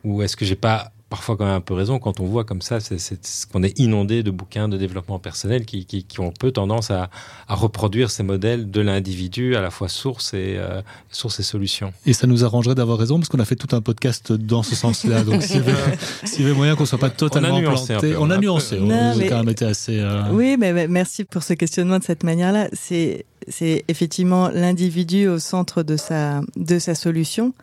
ou 0.03 0.21
est-ce 0.23 0.35
que 0.35 0.45
j'ai 0.45 0.55
pas 0.55 0.91
parfois 1.11 1.35
quand 1.35 1.45
même 1.45 1.55
un 1.55 1.61
peu 1.61 1.73
raison 1.73 1.99
quand 1.99 2.21
on 2.21 2.25
voit 2.25 2.45
comme 2.45 2.61
ça 2.61 2.79
c'est, 2.79 2.97
ce 2.97 3.45
qu'on 3.45 3.63
est 3.63 3.77
inondé 3.77 4.23
de 4.23 4.31
bouquins 4.31 4.69
de 4.69 4.77
développement 4.77 5.19
personnel 5.19 5.65
qui, 5.65 5.85
qui, 5.85 6.05
qui 6.05 6.21
ont 6.21 6.31
peu 6.31 6.51
tendance 6.51 6.89
à, 6.89 7.09
à, 7.49 7.55
reproduire 7.55 8.09
ces 8.09 8.23
modèles 8.23 8.71
de 8.71 8.79
l'individu 8.79 9.57
à 9.57 9.61
la 9.61 9.71
fois 9.71 9.89
source 9.89 10.33
et 10.33 10.55
euh, 10.57 10.81
source 11.09 11.41
et 11.41 11.43
solution. 11.43 11.91
Et 12.05 12.13
ça 12.13 12.27
nous 12.27 12.45
arrangerait 12.45 12.75
d'avoir 12.75 12.97
raison 12.97 13.17
parce 13.17 13.27
qu'on 13.27 13.39
a 13.39 13.45
fait 13.45 13.57
tout 13.57 13.75
un 13.75 13.81
podcast 13.81 14.31
dans 14.31 14.63
ce 14.63 14.73
sens-là. 14.73 15.23
Donc 15.25 15.43
s'il 15.43 15.57
y, 15.57 16.43
avait 16.43 16.53
moyen 16.53 16.77
qu'on 16.77 16.85
soit 16.85 16.97
pas 16.97 17.09
totalement 17.09 17.57
on 17.57 17.61
planté, 17.61 18.15
on, 18.17 18.29
a 18.29 18.37
nuancé. 18.37 18.79
On, 18.81 18.89
a 18.89 19.13
quand 19.27 19.39
même 19.39 19.49
été 19.49 19.65
assez. 19.65 19.99
Euh... 19.99 20.23
Oui, 20.31 20.55
mais 20.57 20.87
merci 20.87 21.25
pour 21.25 21.43
ce 21.43 21.53
questionnement 21.53 21.99
de 21.99 22.05
cette 22.05 22.23
manière-là. 22.23 22.69
C'est 22.71 23.25
c'est 23.47 23.83
effectivement 23.87 24.49
l'individu 24.49 25.27
au 25.27 25.39
centre 25.39 25.83
de 25.83 25.97
sa 25.97 26.41
de 26.55 26.79
sa 26.79 26.95
solution, 26.95 27.53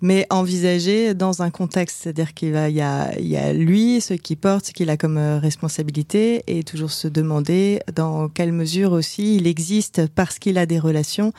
mais 0.00 0.26
envisagé 0.30 1.14
dans 1.14 1.42
un 1.42 1.50
contexte, 1.50 1.98
c'est-à-dire 2.02 2.34
qu'il 2.34 2.52
va 2.52 2.68
il 2.68 2.76
y 2.76 2.80
a 2.80 3.16
il 3.18 3.28
y 3.28 3.36
a 3.36 3.52
lui, 3.52 4.00
ce 4.00 4.14
qui 4.14 4.36
porte, 4.36 4.66
ce 4.66 4.72
qu'il 4.72 4.90
a 4.90 4.96
comme 4.96 5.18
euh, 5.18 5.38
responsabilité, 5.38 6.42
et 6.46 6.62
toujours 6.64 6.90
se 6.90 7.08
demander 7.08 7.80
dans 7.94 8.28
quelle 8.28 8.52
mesure 8.52 8.92
aussi 8.92 9.36
il 9.36 9.46
existe 9.46 10.06
parce 10.08 10.38
qu'il 10.38 10.58
a 10.58 10.66
des 10.66 10.78
relations, 10.78 11.32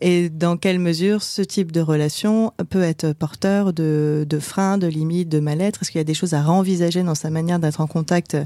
et 0.00 0.28
dans 0.30 0.56
quelle 0.56 0.78
mesure 0.78 1.22
ce 1.22 1.42
type 1.42 1.72
de 1.72 1.80
relation 1.80 2.52
peut 2.70 2.82
être 2.82 3.12
porteur 3.12 3.72
de 3.72 4.26
de 4.28 4.38
freins, 4.38 4.78
de 4.78 4.86
limites, 4.86 5.28
de 5.28 5.40
mal-être. 5.40 5.82
Est-ce 5.82 5.90
qu'il 5.90 5.98
y 5.98 6.00
a 6.00 6.04
des 6.04 6.14
choses 6.14 6.34
à 6.34 6.42
réenvisager 6.42 7.02
dans 7.02 7.14
sa 7.14 7.30
manière 7.30 7.58
d'être 7.58 7.80
en 7.80 7.86
contact 7.86 8.36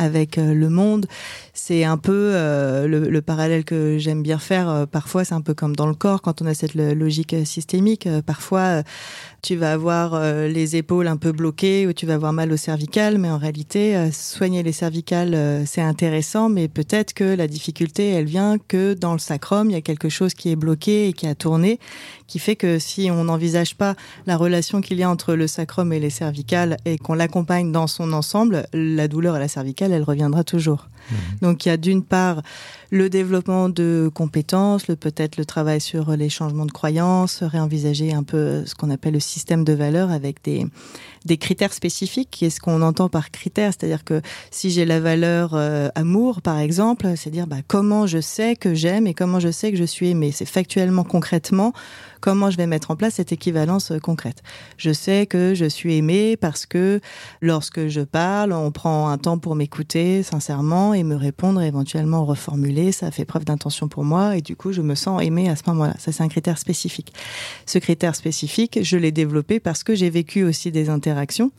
avec 0.00 0.38
euh, 0.38 0.54
le 0.54 0.70
monde. 0.70 1.06
C'est 1.52 1.84
un 1.84 1.98
peu 1.98 2.32
euh, 2.34 2.88
le, 2.88 3.10
le, 3.10 3.22
parallèle 3.22 3.64
que 3.64 3.98
j'aime 3.98 4.22
bien 4.22 4.38
faire. 4.38 4.68
Euh, 4.68 4.86
parfois, 4.86 5.24
c'est 5.24 5.34
un 5.34 5.42
peu 5.42 5.52
comme 5.52 5.76
dans 5.76 5.86
le 5.86 5.94
corps 5.94 6.22
quand 6.22 6.40
on 6.40 6.46
a 6.46 6.54
cette 6.54 6.74
logique 6.74 7.36
systémique. 7.44 8.08
Parfois, 8.24 8.82
tu 9.42 9.56
vas 9.56 9.72
avoir 9.72 10.20
les 10.48 10.76
épaules 10.76 11.06
un 11.06 11.16
peu 11.16 11.32
bloquées 11.32 11.86
ou 11.86 11.92
tu 11.92 12.06
vas 12.06 12.14
avoir 12.14 12.32
mal 12.32 12.50
au 12.52 12.56
cervical, 12.56 13.18
mais 13.18 13.30
en 13.30 13.36
réalité, 13.36 14.10
soigner 14.12 14.62
les 14.62 14.72
cervicales, 14.72 15.64
c'est 15.66 15.82
intéressant, 15.82 16.48
mais 16.48 16.68
peut-être 16.68 17.12
que 17.12 17.24
la 17.24 17.46
difficulté, 17.46 18.10
elle 18.10 18.24
vient 18.24 18.56
que 18.58 18.94
dans 18.94 19.12
le 19.12 19.18
sacrum, 19.18 19.68
il 19.68 19.74
y 19.74 19.76
a 19.76 19.82
quelque 19.82 20.08
chose 20.08 20.32
qui 20.34 20.50
est 20.50 20.56
bloqué 20.56 21.08
et 21.08 21.12
qui 21.12 21.26
a 21.26 21.34
tourné, 21.34 21.78
qui 22.26 22.38
fait 22.38 22.56
que 22.56 22.78
si 22.78 23.10
on 23.10 23.24
n'envisage 23.24 23.74
pas 23.74 23.96
la 24.26 24.36
relation 24.36 24.80
qu'il 24.80 24.98
y 24.98 25.02
a 25.02 25.10
entre 25.10 25.34
le 25.34 25.46
sacrum 25.46 25.92
et 25.92 26.00
les 26.00 26.10
cervicales 26.10 26.76
et 26.84 26.96
qu'on 26.96 27.14
l'accompagne 27.14 27.72
dans 27.72 27.86
son 27.86 28.12
ensemble, 28.12 28.66
la 28.72 29.08
douleur 29.08 29.34
à 29.34 29.38
la 29.38 29.48
cervicale, 29.48 29.89
elle 29.92 30.02
reviendra 30.02 30.44
toujours. 30.44 30.88
Mmh. 31.10 31.14
Donc 31.42 31.64
il 31.64 31.68
y 31.68 31.72
a 31.72 31.76
d'une 31.76 32.02
part 32.02 32.42
le 32.90 33.08
développement 33.08 33.68
de 33.68 34.10
compétences, 34.12 34.88
le 34.88 34.96
peut-être 34.96 35.36
le 35.36 35.44
travail 35.44 35.80
sur 35.80 36.16
les 36.16 36.28
changements 36.28 36.66
de 36.66 36.72
croyances, 36.72 37.42
réenvisager 37.42 38.12
un 38.12 38.22
peu 38.22 38.64
ce 38.66 38.74
qu'on 38.74 38.90
appelle 38.90 39.14
le 39.14 39.20
système 39.20 39.64
de 39.64 39.72
valeurs 39.72 40.10
avec 40.10 40.42
des 40.44 40.66
des 41.24 41.36
critères 41.36 41.72
spécifiques. 41.72 42.38
Qu'est-ce 42.38 42.60
qu'on 42.60 42.82
entend 42.82 43.08
par 43.08 43.30
critères 43.30 43.72
C'est-à-dire 43.72 44.04
que 44.04 44.22
si 44.50 44.70
j'ai 44.70 44.84
la 44.84 45.00
valeur 45.00 45.54
euh, 45.54 45.88
amour, 45.94 46.42
par 46.42 46.58
exemple, 46.58 47.12
c'est 47.16 47.30
dire 47.30 47.46
bah, 47.46 47.58
comment 47.66 48.06
je 48.06 48.20
sais 48.20 48.56
que 48.56 48.74
j'aime 48.74 49.06
et 49.06 49.14
comment 49.14 49.40
je 49.40 49.50
sais 49.50 49.70
que 49.70 49.78
je 49.78 49.84
suis 49.84 50.08
aimé. 50.08 50.32
C'est 50.32 50.46
factuellement, 50.46 51.04
concrètement, 51.04 51.72
comment 52.20 52.50
je 52.50 52.56
vais 52.56 52.66
mettre 52.66 52.90
en 52.90 52.96
place 52.96 53.14
cette 53.14 53.32
équivalence 53.32 53.90
euh, 53.90 53.98
concrète. 53.98 54.42
Je 54.76 54.92
sais 54.92 55.26
que 55.26 55.54
je 55.54 55.66
suis 55.66 55.96
aimé 55.96 56.36
parce 56.36 56.64
que 56.64 57.00
lorsque 57.40 57.88
je 57.88 58.00
parle, 58.00 58.52
on 58.52 58.70
prend 58.70 59.08
un 59.08 59.18
temps 59.18 59.38
pour 59.38 59.56
m'écouter 59.56 60.22
sincèrement 60.22 60.94
et 60.94 61.02
me 61.02 61.16
répondre, 61.16 61.60
éventuellement 61.60 62.24
reformuler. 62.24 62.92
Ça 62.92 63.10
fait 63.10 63.24
preuve 63.24 63.44
d'intention 63.44 63.88
pour 63.88 64.04
moi 64.04 64.36
et 64.36 64.40
du 64.40 64.56
coup, 64.56 64.72
je 64.72 64.80
me 64.80 64.94
sens 64.94 65.22
aimé 65.22 65.48
à 65.48 65.56
ce 65.56 65.62
moment-là. 65.66 65.94
Ça, 65.98 66.12
c'est 66.12 66.22
un 66.22 66.28
critère 66.28 66.58
spécifique. 66.58 67.12
Ce 67.66 67.78
critère 67.78 68.14
spécifique, 68.14 68.78
je 68.82 68.96
l'ai 68.96 69.12
développé 69.12 69.60
parce 69.60 69.82
que 69.82 69.94
j'ai 69.94 70.08
vécu 70.08 70.44
aussi 70.44 70.70
des 70.70 70.88
intérêts 70.88 71.00
interaction. 71.00 71.50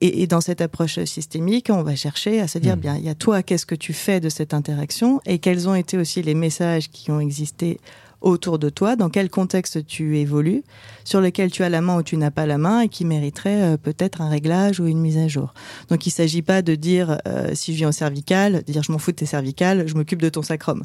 Et, 0.00 0.26
dans 0.26 0.40
cette 0.40 0.60
approche 0.60 0.98
systémique, 1.04 1.68
on 1.70 1.84
va 1.84 1.94
chercher 1.94 2.40
à 2.40 2.48
se 2.48 2.58
dire, 2.58 2.76
hmm. 2.76 2.80
bien, 2.80 2.96
il 2.96 3.04
y 3.04 3.08
a 3.08 3.14
toi, 3.14 3.44
qu'est-ce 3.44 3.66
que 3.66 3.76
tu 3.76 3.92
fais 3.92 4.18
de 4.18 4.28
cette 4.28 4.52
interaction? 4.52 5.20
Et 5.26 5.38
quels 5.38 5.68
ont 5.68 5.76
été 5.76 5.96
aussi 5.96 6.22
les 6.22 6.34
messages 6.34 6.90
qui 6.90 7.12
ont 7.12 7.20
existé 7.20 7.78
autour 8.22 8.58
de 8.58 8.68
toi, 8.68 8.96
dans 8.96 9.10
quel 9.10 9.30
contexte 9.30 9.86
tu 9.86 10.18
évolues, 10.18 10.62
sur 11.04 11.20
lequel 11.20 11.50
tu 11.50 11.62
as 11.62 11.68
la 11.68 11.80
main 11.80 11.98
ou 11.98 12.02
tu 12.02 12.16
n'as 12.16 12.30
pas 12.30 12.46
la 12.46 12.58
main 12.58 12.80
et 12.80 12.88
qui 12.88 13.04
mériterait 13.04 13.62
euh, 13.62 13.76
peut-être 13.76 14.20
un 14.20 14.28
réglage 14.28 14.80
ou 14.80 14.86
une 14.86 15.00
mise 15.00 15.18
à 15.18 15.28
jour. 15.28 15.54
Donc 15.88 16.06
il 16.06 16.10
ne 16.10 16.14
s'agit 16.14 16.42
pas 16.42 16.62
de 16.62 16.74
dire 16.74 17.18
euh, 17.26 17.50
si 17.54 17.72
je 17.72 17.78
viens 17.78 17.88
au 17.88 17.92
cervical, 17.92 18.62
de 18.66 18.72
dire 18.72 18.82
je 18.82 18.92
m'en 18.92 18.98
fous 18.98 19.12
de 19.12 19.16
tes 19.16 19.26
cervicales, 19.26 19.86
je 19.86 19.94
m'occupe 19.94 20.22
de 20.22 20.28
ton 20.28 20.42
sacrum, 20.42 20.80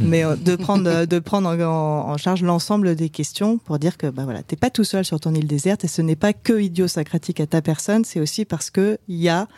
hmm. 0.00 0.04
mais 0.06 0.24
euh, 0.24 0.36
de 0.36 0.56
prendre 0.56 1.04
de 1.04 1.18
prendre 1.18 1.48
en, 1.48 2.16
charge 2.16 2.42
l'ensemble 2.42 2.96
des 2.96 3.08
questions 3.08 3.58
pour 3.58 3.78
dire 3.78 3.96
que 3.96 4.08
bah 4.08 4.24
voilà 4.24 4.42
t'es 4.42 4.56
pas 4.56 4.70
tout 4.70 4.84
seul 4.84 5.04
sur 5.04 5.20
ton 5.20 5.34
île 5.34 5.46
déserte 5.46 5.84
et 5.84 5.88
ce 5.88 6.02
n'est 6.02 6.16
pas 6.16 6.32
que 6.32 6.60
idiosacratique 6.60 7.40
à 7.40 7.46
ta 7.46 7.62
personne, 7.62 8.04
c'est 8.04 8.20
aussi 8.20 8.44
parce 8.44 8.70
que 8.70 8.98
il 9.08 9.16
y 9.16 9.28
a 9.28 9.48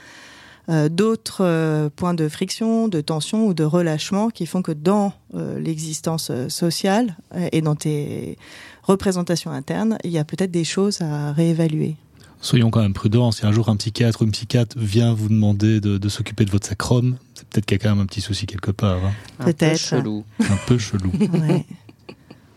euh, 0.68 0.88
d'autres 0.88 1.42
euh, 1.44 1.88
points 1.94 2.14
de 2.14 2.28
friction, 2.28 2.86
de 2.86 3.00
tension 3.00 3.46
ou 3.46 3.54
de 3.54 3.64
relâchement 3.64 4.30
qui 4.30 4.46
font 4.46 4.62
que 4.62 4.70
dans 4.70 5.12
euh, 5.34 5.58
l'existence 5.58 6.30
sociale 6.48 7.16
et 7.50 7.62
dans 7.62 7.74
tes 7.74 8.38
représentations 8.84 9.50
internes, 9.50 9.98
il 10.04 10.10
y 10.10 10.18
a 10.18 10.24
peut-être 10.24 10.52
des 10.52 10.64
choses 10.64 11.00
à 11.00 11.32
réévaluer. 11.32 11.96
Soyons 12.40 12.70
quand 12.70 12.80
même 12.80 12.92
prudents. 12.92 13.30
Si 13.32 13.46
un 13.46 13.52
jour 13.52 13.68
un 13.68 13.76
psychiatre 13.76 14.22
ou 14.22 14.24
une 14.24 14.32
psychiatre 14.32 14.76
vient 14.78 15.12
vous 15.14 15.28
demander 15.28 15.80
de, 15.80 15.98
de 15.98 16.08
s'occuper 16.08 16.44
de 16.44 16.50
votre 16.50 16.66
sacrum, 16.66 17.16
c'est 17.34 17.46
peut-être 17.48 17.66
qu'il 17.66 17.78
y 17.78 17.80
a 17.80 17.82
quand 17.82 17.94
même 17.94 18.02
un 18.02 18.06
petit 18.06 18.20
souci 18.20 18.46
quelque 18.46 18.70
part. 18.72 19.04
Hein. 19.04 19.12
Peut-être. 19.38 19.94
Un 19.94 19.98
peu 19.98 19.98
chelou. 19.98 20.24
Un 20.40 20.58
peu 20.66 20.78
chelou. 20.78 21.12
ouais. 21.34 21.66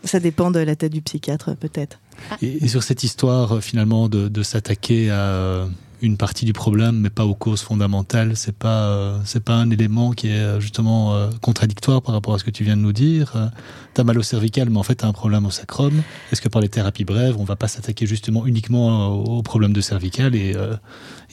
Ça 0.04 0.20
dépend 0.20 0.52
de 0.52 0.60
la 0.60 0.76
tête 0.76 0.92
du 0.92 1.02
psychiatre, 1.02 1.56
peut-être. 1.56 2.00
Et, 2.42 2.64
et, 2.64 2.68
sur 2.68 2.84
cette 2.84 3.04
histoire, 3.04 3.64
finalement, 3.64 4.10
de, 4.10 4.28
de 4.28 4.44
s'attaquer 4.44 5.10
à 5.10 5.68
une 6.06 6.18
partie 6.18 6.46
du 6.46 6.54
problème, 6.54 7.00
mais 7.00 7.10
pas 7.10 7.26
aux 7.26 7.36
causes 7.36 7.62
fondamentales. 7.62 8.38
C'est 8.38 8.56
pas 8.56 8.90
euh, 8.90 9.20
c'est 9.26 9.44
pas 9.44 9.56
un 9.56 9.70
élément 9.70 10.12
qui 10.12 10.28
est 10.28 10.40
euh, 10.40 10.60
justement 10.60 11.16
euh, 11.16 11.30
contradictoire 11.42 12.02
par 12.02 12.14
rapport 12.14 12.34
à 12.34 12.40
ce 12.40 12.44
que 12.44 12.52
tu 12.52 12.64
viens 12.64 12.78
de 12.78 12.82
nous 12.82 12.94
dire. 12.94 13.34
Euh, 13.36 13.48
t'as 13.94 14.04
mal 14.04 14.18
au 14.18 14.24
cervical, 14.24 14.70
mais 14.70 14.78
en 14.78 14.84
fait 14.84 14.96
t'as 14.96 15.08
un 15.08 15.14
problème 15.14 15.46
au 15.46 15.52
sacrum. 15.52 16.02
Est-ce 16.32 16.42
que 16.42 16.50
par 16.50 16.62
les 16.62 16.70
thérapies 16.70 17.06
brèves, 17.06 17.36
on 17.40 17.44
va 17.44 17.56
pas 17.56 17.68
s'attaquer 17.68 18.06
justement 18.06 18.46
uniquement 18.46 19.08
au 19.08 19.42
problème 19.42 19.74
de 19.74 19.82
cervical 19.82 20.36
et 20.36 20.56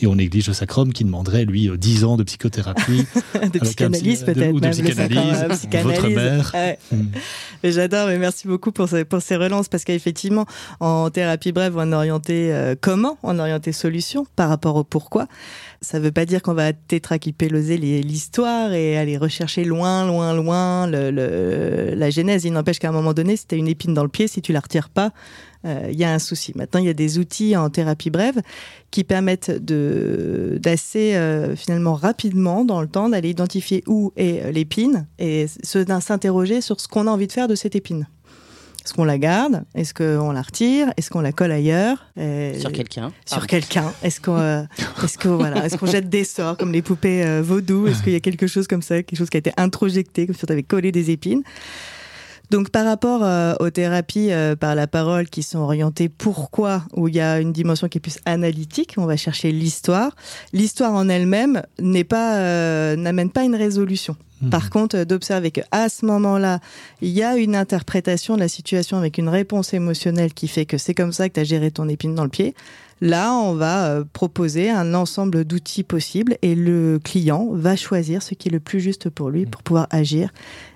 et 0.00 0.06
on 0.06 0.16
néglige 0.16 0.48
le 0.48 0.54
sacrum 0.54 0.92
qui 0.92 1.04
demanderait 1.04 1.44
lui 1.44 1.70
10 1.76 2.04
ans 2.04 2.16
de 2.16 2.24
psychothérapie, 2.24 3.06
de 3.52 3.58
psychanalyse 3.58 4.24
peut-être, 4.24 4.54
ou 4.54 4.60
de 4.60 4.68
psychanalyse, 4.68 5.46
votre 5.82 6.08
mère. 6.08 6.50
Ouais. 6.54 6.78
Mm. 6.90 7.02
Mais 7.62 7.72
j'adore, 7.72 8.08
mais 8.08 8.18
merci 8.18 8.48
beaucoup 8.48 8.72
pour 8.72 8.88
ces, 8.88 9.04
pour 9.04 9.22
ces 9.22 9.36
relances 9.36 9.68
parce 9.68 9.84
qu'effectivement 9.84 10.46
en 10.80 11.10
thérapie 11.10 11.52
brève 11.52 11.74
on 11.76 11.92
est 11.92 11.94
orienté 11.94 12.52
euh, 12.52 12.74
comment, 12.80 13.18
on 13.22 13.38
est 13.38 13.40
orienté 13.40 13.72
solution 13.72 14.26
par 14.36 14.48
rapport 14.48 14.76
au 14.76 14.84
pourquoi. 14.84 15.26
Ça 15.82 15.98
veut 15.98 16.12
pas 16.12 16.24
dire 16.24 16.42
qu'on 16.42 16.54
va 16.54 16.72
tétraquipéloser 16.72 17.76
l'histoire 17.76 18.72
et 18.72 18.96
aller 18.96 19.16
rechercher 19.16 19.64
loin, 19.64 20.06
loin, 20.06 20.32
loin 20.32 20.86
la 20.86 22.10
genèse. 22.10 22.44
Il 22.44 22.52
n'empêche 22.52 22.78
qu'à 22.78 22.88
un 22.88 22.92
moment 22.92 23.12
donné, 23.12 23.36
si 23.36 23.46
tu 23.48 23.56
une 23.56 23.66
épine 23.66 23.92
dans 23.92 24.04
le 24.04 24.08
pied, 24.08 24.28
si 24.28 24.40
tu 24.40 24.52
la 24.52 24.60
retires 24.60 24.88
pas, 24.88 25.12
il 25.64 25.70
euh, 25.70 25.90
y 25.92 26.04
a 26.04 26.12
un 26.12 26.18
souci. 26.18 26.52
Maintenant, 26.54 26.80
il 26.80 26.86
y 26.86 26.88
a 26.88 26.94
des 26.94 27.18
outils 27.18 27.56
en 27.56 27.68
thérapie 27.68 28.10
brève 28.10 28.40
qui 28.90 29.04
permettent 29.04 29.50
d'assez 29.50 31.14
euh, 31.14 31.56
finalement 31.56 31.94
rapidement 31.94 32.64
dans 32.64 32.80
le 32.80 32.88
temps 32.88 33.08
d'aller 33.08 33.30
identifier 33.30 33.82
où 33.86 34.12
est 34.16 34.52
l'épine 34.52 35.06
et 35.18 35.46
s'interroger 35.62 36.60
sur 36.60 36.80
ce 36.80 36.88
qu'on 36.88 37.06
a 37.06 37.10
envie 37.10 37.26
de 37.26 37.32
faire 37.32 37.48
de 37.48 37.54
cette 37.54 37.76
épine. 37.76 38.06
Est-ce 38.84 38.94
qu'on 38.94 39.04
la 39.04 39.18
garde? 39.18 39.64
Est-ce 39.74 39.94
qu'on 39.94 40.32
la 40.32 40.42
retire? 40.42 40.92
Est-ce 40.96 41.10
qu'on 41.10 41.20
la 41.20 41.32
colle 41.32 41.52
ailleurs? 41.52 42.06
Euh, 42.18 42.58
Sur 42.58 42.72
quelqu'un. 42.72 43.12
Sur 43.26 43.46
quelqu'un. 43.46 43.92
Est-ce 44.02 44.20
qu'on 44.20 44.38
euh, 44.38 44.62
est 45.04 45.22
qu'on 45.22 45.36
voilà, 45.36 45.66
est 45.66 45.76
qu'on 45.76 45.86
jette 45.86 46.08
des 46.08 46.24
sorts 46.24 46.56
comme 46.56 46.72
les 46.72 46.82
poupées 46.82 47.24
euh, 47.24 47.42
vaudou 47.42 47.86
Est-ce 47.86 48.02
qu'il 48.02 48.12
y 48.12 48.16
a 48.16 48.20
quelque 48.20 48.46
chose 48.46 48.66
comme 48.66 48.82
ça, 48.82 49.02
quelque 49.02 49.18
chose 49.18 49.30
qui 49.30 49.36
a 49.36 49.40
été 49.40 49.52
introjecté, 49.56 50.26
comme 50.26 50.34
si 50.34 50.44
on 50.48 50.52
avait 50.52 50.62
collé 50.62 50.92
des 50.92 51.10
épines? 51.10 51.42
Donc 52.52 52.68
par 52.68 52.84
rapport 52.84 53.24
euh, 53.24 53.54
aux 53.60 53.70
thérapies 53.70 54.30
euh, 54.30 54.54
par 54.54 54.74
la 54.74 54.86
parole 54.86 55.26
qui 55.30 55.42
sont 55.42 55.60
orientées 55.60 56.10
pourquoi, 56.10 56.82
où 56.94 57.08
il 57.08 57.14
y 57.14 57.20
a 57.20 57.40
une 57.40 57.50
dimension 57.50 57.88
qui 57.88 57.96
est 57.96 58.00
plus 58.00 58.18
analytique, 58.26 58.92
on 58.98 59.06
va 59.06 59.16
chercher 59.16 59.52
l'histoire. 59.52 60.14
L'histoire 60.52 60.92
en 60.92 61.08
elle-même 61.08 61.62
n'est 61.80 62.04
pas 62.04 62.36
euh, 62.36 62.94
n'amène 62.94 63.30
pas 63.30 63.44
une 63.44 63.56
résolution. 63.56 64.16
Mmh. 64.42 64.50
Par 64.50 64.70
contre, 64.70 65.04
d'observer 65.04 65.50
qu'à 65.50 65.88
ce 65.88 66.04
moment-là, 66.06 66.60
il 67.00 67.10
y 67.10 67.22
a 67.22 67.36
une 67.36 67.56
interprétation 67.56 68.34
de 68.34 68.40
la 68.40 68.48
situation 68.48 68.98
avec 68.98 69.18
une 69.18 69.28
réponse 69.28 69.72
émotionnelle 69.72 70.34
qui 70.34 70.48
fait 70.48 70.66
que 70.66 70.78
c'est 70.78 70.94
comme 70.94 71.12
ça 71.12 71.28
que 71.28 71.34
tu 71.34 71.40
as 71.40 71.44
géré 71.44 71.70
ton 71.70 71.88
épine 71.88 72.14
dans 72.14 72.24
le 72.24 72.30
pied. 72.30 72.54
Là, 73.00 73.34
on 73.34 73.54
va 73.54 73.86
euh, 73.88 74.04
proposer 74.12 74.70
un 74.70 74.94
ensemble 74.94 75.44
d'outils 75.44 75.82
possibles 75.82 76.36
et 76.40 76.54
le 76.54 77.00
client 77.02 77.48
va 77.50 77.74
choisir 77.74 78.22
ce 78.22 78.34
qui 78.34 78.48
est 78.48 78.52
le 78.52 78.60
plus 78.60 78.80
juste 78.80 79.10
pour 79.10 79.30
lui 79.30 79.44
pour 79.44 79.64
pouvoir 79.64 79.88
agir 79.90 80.30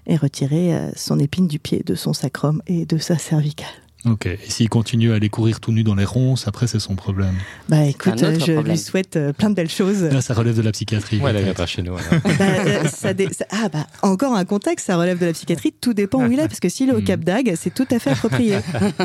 et 0.09 0.17
retirer 0.17 0.75
euh, 0.75 0.91
son 0.97 1.21
épine 1.21 1.47
du 1.47 1.61
pied, 1.61 1.85
de 1.87 1.95
son 1.95 2.13
sacrum 2.13 2.63
et 2.67 2.85
de 2.85 2.99
sa 2.99 3.17
cervicale. 3.17 3.86
Ok. 4.05 4.27
Et 4.27 4.39
s'il 4.49 4.69
continue 4.69 5.13
à 5.13 5.17
aller 5.17 5.29
courir 5.29 5.61
tout 5.61 5.73
nu 5.73 5.83
dans 5.83 5.95
les 5.95 6.05
ronces, 6.05 6.47
après 6.47 6.67
c'est 6.67 6.79
son 6.79 6.95
problème. 6.95 7.35
Bah 7.69 7.85
écoute, 7.85 8.15
je 8.19 8.53
problème. 8.53 8.65
lui 8.65 8.79
souhaite 8.79 9.17
euh, 9.17 9.33
plein 9.33 9.51
de 9.51 9.55
belles 9.55 9.71
choses. 9.71 10.03
Là, 10.03 10.21
ça 10.21 10.35
relève 10.35 10.57
de 10.57 10.63
la 10.63 10.73
psychiatrie. 10.73 11.19
Ouais, 11.19 11.33
elle 11.35 11.45
vient 11.45 11.55
pas 11.55 11.67
chez 11.67 11.83
nous. 11.83 11.95
bah, 11.95 12.89
ça 12.89 13.15
dé... 13.15 13.29
Ah 13.51 13.69
bah 13.73 13.87
encore 14.03 14.35
un 14.35 14.45
contexte, 14.45 14.87
ça 14.87 14.97
relève 14.97 15.19
de 15.19 15.27
la 15.27 15.33
psychiatrie. 15.33 15.73
Tout 15.73 15.95
dépend 15.95 16.25
où 16.25 16.31
il 16.31 16.39
est, 16.39 16.47
parce 16.47 16.61
que 16.61 16.69
s'il 16.69 16.91
est 16.91 16.95
au 16.95 17.01
Cap 17.01 17.21
d'Agde, 17.21 17.55
c'est 17.57 17.75
tout 17.75 17.87
à 17.91 17.99
fait 17.99 18.11
approprié. 18.11 18.59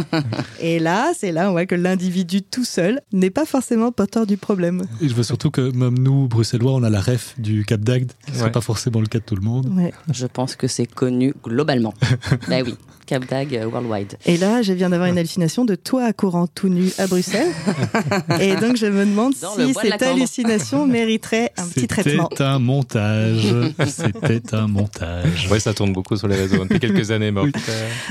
Et 0.60 0.80
là, 0.80 1.14
c'est 1.18 1.32
là 1.32 1.50
on 1.50 1.52
voit 1.52 1.66
que 1.66 1.76
l'individu 1.76 2.44
tout 2.44 2.66
seul 2.66 3.02
n'est 3.12 3.30
pas 3.32 3.46
forcément 3.46 3.92
porteur 3.92 4.28
du 4.28 4.38
problème. 4.38 4.84
Et 5.02 5.10
je 5.10 5.14
veux 5.14 5.24
surtout 5.24 5.52
que 5.52 5.72
même 5.72 5.98
nous, 5.98 6.28
bruxellois, 6.28 6.74
on 6.74 6.84
a 6.84 6.90
la 6.90 7.02
ref 7.02 7.34
du 7.40 7.66
Cap 7.66 7.82
d'Agde. 7.82 8.12
Ce 8.28 8.40
ouais. 8.40 8.46
n'est 8.46 8.52
pas 8.52 8.62
forcément 8.62 9.00
le 9.00 9.08
cas 9.08 9.20
de 9.20 9.24
tout 9.24 9.36
le 9.36 9.42
monde. 9.42 9.68
Ouais. 9.76 9.94
Je 10.12 10.28
pense 10.28 10.56
que 10.56 10.68
c'est 10.68 10.86
connu 10.86 11.34
globalement. 11.44 11.94
bah 12.50 12.58
oui. 12.64 12.76
Cap 13.06 13.26
d'Agde 13.26 13.66
worldwide. 13.72 14.18
Et 14.26 14.38
là, 14.38 14.62
je 14.62 14.74
viens 14.74 14.90
d'avoir 14.90 15.10
une 15.10 15.18
hallucination 15.18 15.66
de 15.66 15.76
toi 15.76 16.06
à 16.06 16.14
courant 16.14 16.48
tout 16.48 16.70
nu 16.70 16.92
à 16.98 17.08
Bruxelles. 17.08 17.52
et 18.40 18.56
donc, 18.56 18.78
je 18.78 18.86
me 18.86 19.06
demande 19.06 19.34
Dans 19.42 19.56
si 19.56 19.74
cette 19.74 20.02
hallucination 20.02 20.86
mériterait 20.88 21.52
un 21.58 21.68
petit 21.68 21.88
traitement. 21.88 22.28
C'était 22.32 22.44
un 22.44 22.60
montage. 22.60 23.54
C'était 23.88 24.56
un 24.56 24.68
montage. 24.68 25.48
Oui, 25.52 25.60
ça 25.60 25.74
tourne 25.74 25.94
beaucoup 25.94 26.16
sur 26.16 26.28
les 26.28 26.36
réseaux 26.36 26.64
depuis 26.64 26.80
quelques 26.80 27.12
années, 27.12 27.32
mais 27.32 27.42
oui. 27.42 27.52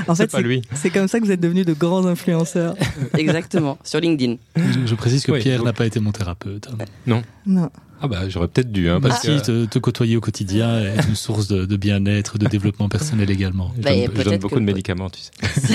en 0.07 0.15
fait, 0.15 0.27
pas 0.27 0.41
lui. 0.41 0.61
C'est 0.73 0.89
comme 0.89 1.07
ça 1.07 1.19
que 1.19 1.25
vous 1.25 1.31
êtes 1.31 1.39
devenus 1.39 1.65
de 1.65 1.73
grands 1.73 2.05
influenceurs. 2.05 2.75
Exactement, 3.17 3.77
sur 3.83 3.99
LinkedIn. 3.99 4.35
Je, 4.55 4.85
je 4.85 4.95
précise 4.95 5.23
que 5.23 5.31
oui, 5.31 5.39
Pierre 5.39 5.63
n'a 5.63 5.73
pas 5.73 5.85
été 5.85 5.99
mon 5.99 6.11
thérapeute. 6.11 6.69
Non. 7.07 7.21
Non. 7.45 7.69
Ah 8.03 8.07
bah 8.07 8.27
j'aurais 8.29 8.47
peut-être 8.47 8.71
dû. 8.71 8.89
Hein, 8.89 8.99
bah 8.99 9.09
parce 9.09 9.21
si, 9.21 9.27
que... 9.27 9.39
te, 9.41 9.65
te, 9.65 9.79
côtoyer 9.79 10.17
au 10.17 10.21
quotidien 10.21 10.79
est 10.79 11.07
une 11.07 11.15
source 11.15 11.47
de, 11.47 11.65
de 11.65 11.77
bien-être, 11.77 12.37
de 12.39 12.47
développement 12.47 12.89
personnel 12.89 13.29
également. 13.29 13.71
Bah, 13.77 13.91
je, 13.93 14.07
donne, 14.07 14.15
je 14.17 14.23
donne 14.23 14.37
beaucoup 14.39 14.55
de 14.59 14.65
médicaments, 14.65 15.09
tu 15.09 15.21
sais. 15.21 15.31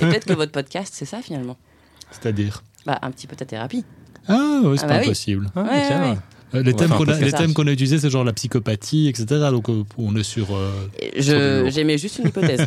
et 0.00 0.06
peut-être 0.06 0.26
que 0.26 0.34
votre 0.34 0.52
podcast, 0.52 0.92
c'est 0.96 1.04
ça 1.04 1.20
finalement. 1.20 1.56
C'est-à-dire 2.12 2.62
Bah 2.86 2.98
un 3.02 3.10
petit 3.10 3.26
peu 3.26 3.34
ta 3.36 3.44
thérapie. 3.44 3.84
Ah 4.28 4.60
oui, 4.64 4.78
c'est 4.78 4.84
Ah 4.84 4.88
pas 4.88 4.94
bah 4.94 5.00
oui. 5.00 5.06
impossible. 5.06 5.50
Ouais, 5.56 5.62
ouais. 5.62 6.16
Euh, 6.54 6.62
Les 6.62 6.74
thèmes 6.74 6.90
qu'on 6.90 7.08
a, 7.08 7.18
les 7.18 7.30
ça. 7.30 7.38
thèmes 7.38 7.54
qu'on 7.54 7.66
a 7.66 7.72
utilisés, 7.72 7.98
c'est 7.98 8.10
genre 8.10 8.24
la 8.24 8.34
psychopathie, 8.34 9.08
etc. 9.08 9.26
Donc 9.50 9.68
euh, 9.70 9.84
on 9.98 10.14
est 10.16 10.22
sur. 10.22 10.54
euh, 10.54 10.70
Je-. 11.16 11.70
J'aimais 11.70 11.96
juste 11.98 12.18
une 12.18 12.28
hypothèse. 12.28 12.66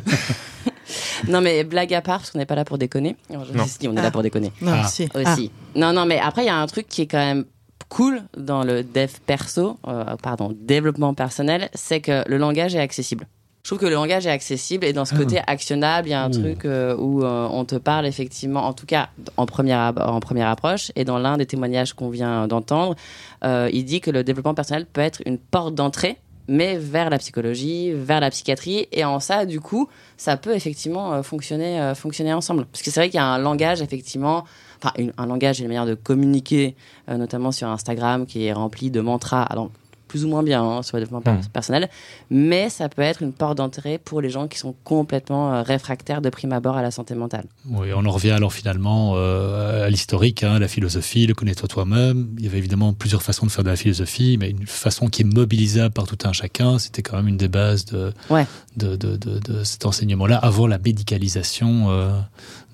non 1.30 1.40
mais 1.42 1.64
blague 1.64 1.94
à 1.94 2.02
part, 2.02 2.18
parce 2.20 2.32
qu'on 2.32 2.40
n'est 2.40 2.46
pas 2.46 2.56
là 2.56 2.66
pour 2.66 2.78
déconner. 2.78 3.16
Non, 3.32 3.44
je- 3.46 3.58
Non. 3.58 3.64
Si, 3.68 3.88
on 3.88 3.96
est 3.96 4.00
Ah. 4.00 4.04
là 4.04 4.12
pour 4.12 4.24
déconner. 4.24 4.52
Non, 4.62 4.72
Ah. 4.76 4.88
si. 4.88 5.08
aussi. 5.14 5.52
Non, 5.76 5.94
non, 5.94 6.06
mais 6.06 6.20
après, 6.20 6.44
il 6.44 6.48
y 6.48 6.50
a 6.50 6.58
un 6.58 6.68
truc 6.68 6.88
qui 6.90 7.02
est 7.04 7.08
quand 7.08 7.18
même 7.20 7.46
cool 7.90 8.24
dans 8.38 8.64
le 8.64 8.84
dev 8.84 9.12
perso, 9.26 9.78
euh, 9.88 10.04
pardon, 10.22 10.56
développement 10.60 11.14
personnel, 11.14 11.70
c'est 11.74 12.02
que 12.02 12.28
le 12.28 12.38
langage 12.38 12.76
est 12.76 12.80
accessible. 12.80 13.28
Je 13.64 13.70
trouve 13.70 13.80
que 13.80 13.86
le 13.88 13.94
langage 13.96 14.28
est 14.28 14.32
accessible 14.32 14.86
et 14.86 14.94
dans 14.94 15.06
ce 15.06 15.16
Ah. 15.16 15.18
côté 15.18 15.42
actionnable, 15.48 16.08
il 16.08 16.12
y 16.12 16.14
a 16.14 16.24
un 16.24 16.30
Ouh. 16.32 16.40
truc 16.40 16.66
euh, 16.66 16.96
où 16.98 17.24
euh, 17.24 17.48
on 17.52 17.66
te 17.66 17.76
parle 17.76 18.06
effectivement, 18.06 18.66
en 18.68 18.74
tout 18.74 18.86
cas 18.86 19.10
en 19.38 19.46
première, 19.48 19.92
en 19.98 20.20
première 20.20 20.50
approche, 20.50 20.92
et 20.96 21.04
dans 21.04 21.18
l'un 21.18 21.38
des 21.38 21.48
témoignages 21.48 21.94
qu'on 21.94 22.10
vient 22.10 22.48
d'entendre, 22.48 22.96
il 23.44 23.86
dit 23.86 24.02
que 24.02 24.12
le 24.12 24.24
développement 24.24 24.54
personnel 24.56 24.86
peut 24.86 25.02
être 25.02 25.22
une 25.26 25.38
porte 25.38 25.74
d'entrée, 25.76 26.18
mais 26.48 26.78
vers 26.78 27.10
la 27.10 27.18
psychologie, 27.18 27.92
vers 27.92 28.20
la 28.20 28.30
psychiatrie, 28.30 28.88
et 28.92 29.04
en 29.04 29.20
ça, 29.20 29.46
du 29.48 29.60
coup, 29.60 29.88
ça 30.16 30.38
peut 30.38 30.54
effectivement 30.56 31.24
fonctionner, 31.24 31.82
euh, 31.82 31.96
fonctionner 31.96 32.34
ensemble. 32.34 32.66
Parce 32.72 32.84
que 32.84 32.92
c'est 32.92 33.00
vrai 33.00 33.10
qu'il 33.10 33.18
y 33.18 33.24
a 33.24 33.26
un 33.26 33.40
langage, 33.40 33.82
effectivement, 33.82 34.46
enfin, 34.84 34.94
un 35.18 35.26
langage 35.26 35.60
et 35.60 35.64
une 35.64 35.68
manière 35.70 35.86
de 35.86 35.96
communiquer, 35.96 36.76
euh, 37.10 37.18
notamment 37.18 37.52
sur 37.52 37.68
Instagram, 37.68 38.26
qui 38.26 38.46
est 38.46 38.54
rempli 38.54 38.92
de 38.92 39.02
mantras, 39.02 39.48
donc 39.56 39.72
plus 40.08 40.24
ou 40.24 40.28
moins 40.30 40.44
bien 40.44 40.64
hein, 40.64 40.82
sur 40.84 40.96
le 40.98 41.04
développement 41.04 41.20
per- 41.34 41.40
Mm. 41.42 41.50
personnel, 41.52 41.90
mais 42.30 42.70
ça 42.70 42.88
peut 42.88 43.02
être 43.02 43.22
une 43.24 43.34
porte 43.34 43.58
d'entrée 43.58 43.98
pour 43.98 44.22
les 44.22 44.30
gens 44.30 44.48
qui 44.48 44.58
sont 44.60 44.74
complètement 44.86 45.52
euh, 45.54 45.62
réfractaires 45.64 46.22
de 46.22 46.30
prime 46.30 46.54
abord 46.54 46.78
à 46.78 46.84
la 46.84 46.92
santé 46.92 47.16
mentale. 47.16 47.46
Oui, 47.70 47.88
on 47.94 48.06
en 48.06 48.12
revient 48.12 48.30
alors 48.32 48.54
finalement 48.54 49.14
euh, 49.16 49.88
à 49.88 49.90
l'historique, 49.90 50.44
hein, 50.44 50.60
la 50.60 50.68
philosophie, 50.70 51.26
le 51.26 51.34
connais-toi 51.34 51.68
toi-même. 51.68 52.30
Il 52.38 52.46
y 52.46 52.48
avait 52.48 52.60
évidemment 52.60 52.94
plusieurs 52.94 53.24
façons 53.24 53.48
de 53.48 53.52
faire 53.52 53.64
de 53.66 53.70
la 53.72 53.76
philosophie, 53.76 54.38
mais 54.40 54.52
une 54.52 54.68
façon 54.68 55.08
qui 55.08 55.24
est 55.24 55.26
mobilisable 55.26 55.92
par 55.94 56.06
tout 56.06 56.20
un 56.24 56.32
chacun, 56.34 56.78
c'était 56.80 57.02
quand 57.02 57.18
même 57.18 57.28
une 57.28 57.38
des 57.38 57.50
bases 57.50 57.84
de, 57.86 58.14
Ouais. 58.30 58.46
de, 58.78 58.96
de, 58.96 59.18
de, 59.18 59.40
de 59.40 59.64
cet 59.64 59.86
enseignement-là, 59.88 60.38
avant 60.38 60.68
la 60.68 60.78
médicalisation 60.78 61.88
euh, 61.90 62.12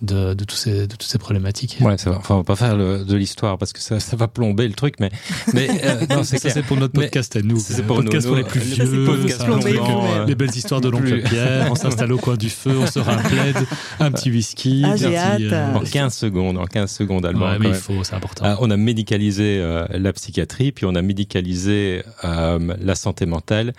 de, 0.01 0.33
de, 0.33 0.43
tous 0.43 0.55
ces, 0.55 0.87
de 0.87 0.95
toutes 0.95 1.03
ces 1.03 1.17
problématiques. 1.17 1.77
Ouais, 1.81 1.97
ça 1.97 2.09
va. 2.11 2.17
Enfin, 2.17 2.35
on 2.35 2.37
va 2.39 2.43
pas 2.43 2.55
faire 2.55 2.75
le- 2.75 3.03
de 3.05 3.15
l'histoire 3.15 3.57
parce 3.57 3.71
que 3.73 3.79
ça, 3.79 3.99
ça 3.99 4.15
va 4.15 4.27
plomber 4.27 4.67
le 4.67 4.73
truc, 4.73 4.95
mais, 4.99 5.11
mais 5.53 5.67
euh, 5.83 6.05
non, 6.09 6.23
c'est 6.23 6.37
ça, 6.39 6.49
c'est 6.49 6.63
pour 6.63 6.77
notre 6.77 6.97
Mais- 6.97 7.05
podcast 7.05 7.35
à 7.35 7.41
nous. 7.41 7.57
c'est 7.59 7.77
Le 7.77 7.83
pour 7.83 7.97
podcast 7.97 8.25
pour 8.27 8.35
les 8.35 8.43
plus 8.43 8.59
vieux, 8.61 9.05
podcast 9.05 9.39
ça, 9.39 9.45
plomber 9.45 9.79
on- 9.79 9.83
vous-même. 9.85 10.21
euh, 10.21 10.25
les 10.25 10.35
belles 10.35 10.55
histoires 10.55 10.81
de 10.81 10.89
l'oncle 10.89 11.21
Pierre, 11.23 11.67
on 11.71 11.75
s'installe 11.75 12.11
au 12.11 12.17
coin 12.17 12.35
du 12.35 12.49
feu, 12.49 12.77
on 12.81 12.87
sort 12.87 13.07
un 13.09 13.17
plaid, 13.17 13.57
un 13.99 14.11
petit 14.11 14.31
whisky. 14.31 14.83
Ah, 14.85 14.95
j'ai 14.95 15.15
hâte. 15.17 15.41
En 15.75 15.79
15 15.81 16.13
secondes, 16.13 16.57
en 16.57 16.65
15 16.65 16.89
secondes 16.91 17.25
allemand. 17.25 17.45
Ouais, 17.45 17.53
quand 17.53 17.59
mais 17.59 17.67
il 17.67 17.71
même. 17.71 17.79
faut, 17.79 18.03
c'est 18.03 18.15
important. 18.15 18.43
Ah, 18.45 18.57
on 18.59 18.71
a 18.71 18.77
médicalisé 18.77 19.59
euh, 19.59 19.85
la 19.91 20.13
psychiatrie, 20.13 20.71
puis 20.71 20.85
on 20.85 20.95
a 20.95 21.01
médicalisé 21.01 22.03
euh, 22.23 22.59
la 22.81 22.95
santé 22.95 23.25
mentale. 23.25 23.73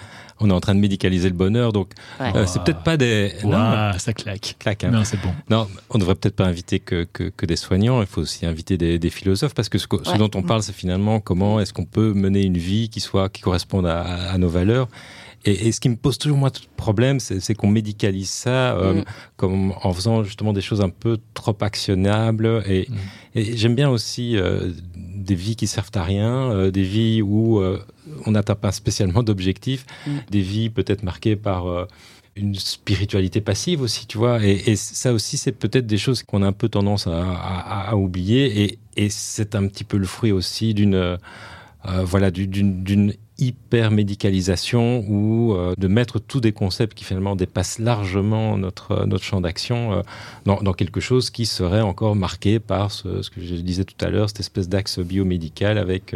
On 0.45 0.51
est 0.51 0.53
en 0.53 0.61
train 0.61 0.75
de 0.75 0.81
médicaliser 0.81 1.29
le 1.29 1.37
bonheur, 1.37 1.73
donc 1.73 1.91
Ouais. 2.19 2.33
euh, 2.35 2.47
c'est 2.47 2.63
peut-être 2.65 2.83
pas 2.83 2.97
des. 2.97 3.33
Non, 3.45 3.51
Ouah, 3.51 3.93
ça 3.99 4.13
claque. 4.13 4.57
claque, 4.59 4.83
hein. 4.85 4.91
Non, 4.91 5.05
c'est 5.05 5.21
bon. 5.21 5.29
Non, 5.49 5.69
on 5.91 5.99
devrait 5.99 6.12
peut-être 6.15 6.37
pas 6.37 6.47
inviter 6.47 6.81
que, 6.81 7.07
que, 7.13 7.25
que 7.25 7.47
des 7.47 7.57
soignants, 7.57 8.01
il 8.01 8.07
faut 8.07 8.21
aussi 8.21 8.47
inviter 8.47 8.77
des, 8.79 8.99
des 8.99 9.11
philosophes, 9.11 9.55
parce 9.55 9.69
que 9.69 9.79
ce, 9.79 9.87
que- 9.87 10.05
ce 10.05 10.13
Ouais. 10.13 10.19
dont 10.19 10.31
on 10.35 10.43
parle, 10.43 10.63
c'est 10.63 10.75
finalement 10.75 11.21
comment 11.21 11.61
est-ce 11.61 11.73
qu'on 11.73 11.85
peut 11.85 12.13
mener 12.13 12.43
une 12.43 12.59
vie 12.59 12.89
qui 12.89 13.01
soit 13.01 13.29
qui 13.29 13.43
corresponde 13.43 13.87
à, 13.87 14.03
à 14.31 14.39
nos 14.39 14.49
valeurs. 14.49 14.89
Et, 15.45 15.67
et 15.67 15.73
ce 15.73 15.81
qui 15.81 15.89
me 15.89 15.97
pose 15.97 16.19
toujours 16.19 16.39
moi 16.39 16.53
tout 16.53 16.63
problème, 16.77 17.19
c'est 17.19 17.55
qu'on 17.55 17.67
médicalise 17.67 18.31
ça 18.31 18.77
euh, 18.77 18.95
Mm. 18.95 19.05
comme 19.37 19.73
en 19.83 19.93
faisant 19.93 20.23
justement 20.23 20.53
des 20.53 20.61
choses 20.61 20.81
un 20.81 20.89
peu 20.89 21.19
trop 21.35 21.57
actionnables. 21.61 22.63
Et, 22.69 22.87
Mm. 22.89 22.95
et 23.39 23.57
j'aime 23.57 23.75
bien 23.75 23.91
aussi 23.91 24.37
euh, 24.37 24.71
des 24.95 25.35
vies 25.35 25.57
qui 25.57 25.67
servent 25.67 25.91
à 25.95 26.05
rien, 26.05 26.53
euh, 26.53 26.71
des 26.71 26.83
vies 26.85 27.23
où 27.23 27.59
euh, 27.59 27.81
on 28.27 28.33
n'atteint 28.33 28.55
pas 28.55 28.71
spécialement 28.73 29.23
d'objectifs, 29.25 29.85
Mm. 30.07 30.11
des 30.31 30.41
vies 30.41 30.71
peut-être 30.71 31.03
marquées 31.03 31.35
par 31.37 31.67
euh, 31.67 31.87
une 32.35 32.55
spiritualité 32.55 33.41
passive 33.41 33.83
aussi, 33.83 34.07
tu 34.07 34.19
vois. 34.19 34.43
Et, 34.43 34.77
ça 34.77 35.13
aussi, 35.13 35.37
c'est 35.37 35.53
peut-être 35.53 35.87
des 35.87 35.99
choses 35.99 36.23
qu'on 36.23 36.43
a 36.43 36.47
un 36.47 36.53
peu 36.53 36.69
tendance 36.69 37.07
à, 37.07 37.95
oublier. 37.97 38.63
Et, 38.63 38.79
et 38.97 39.11
c'est 39.11 39.55
un 39.55 39.67
petit 39.67 39.85
peu 39.85 39.99
le 39.99 40.07
fruit 40.07 40.33
aussi 40.33 40.75
d'une 40.75 41.19
euh, 41.89 42.05
voilà 42.05 42.31
d'une 42.31 43.13
hyper 43.39 43.91
médicalisation 43.91 45.05
ou 45.09 45.53
euh, 45.53 45.75
de 45.77 45.89
mettre 45.89 46.21
tous 46.21 46.41
des 46.41 46.53
concepts 46.53 46.97
qui 46.97 47.03
finalement 47.03 47.35
dépassent 47.35 47.81
largement 47.81 48.57
notre 48.57 49.05
notre 49.05 49.25
champ 49.25 49.41
d'action 49.41 49.93
euh, 49.93 50.03
dans, 50.45 50.63
dans, 50.63 50.75
quelque 50.75 51.01
chose 51.01 51.31
qui 51.31 51.45
serait 51.45 51.81
encore 51.81 52.15
marqué 52.15 52.61
par 52.61 52.93
ce, 52.93 53.23
ce 53.23 53.31
que 53.31 53.41
je 53.41 53.57
disais 53.57 53.83
tout 53.83 53.97
à 54.05 54.11
l'heure, 54.11 54.29
cette 54.29 54.39
espèce 54.39 54.69
d'axe 54.69 55.01
biomédical 55.01 55.77
avec 55.77 56.15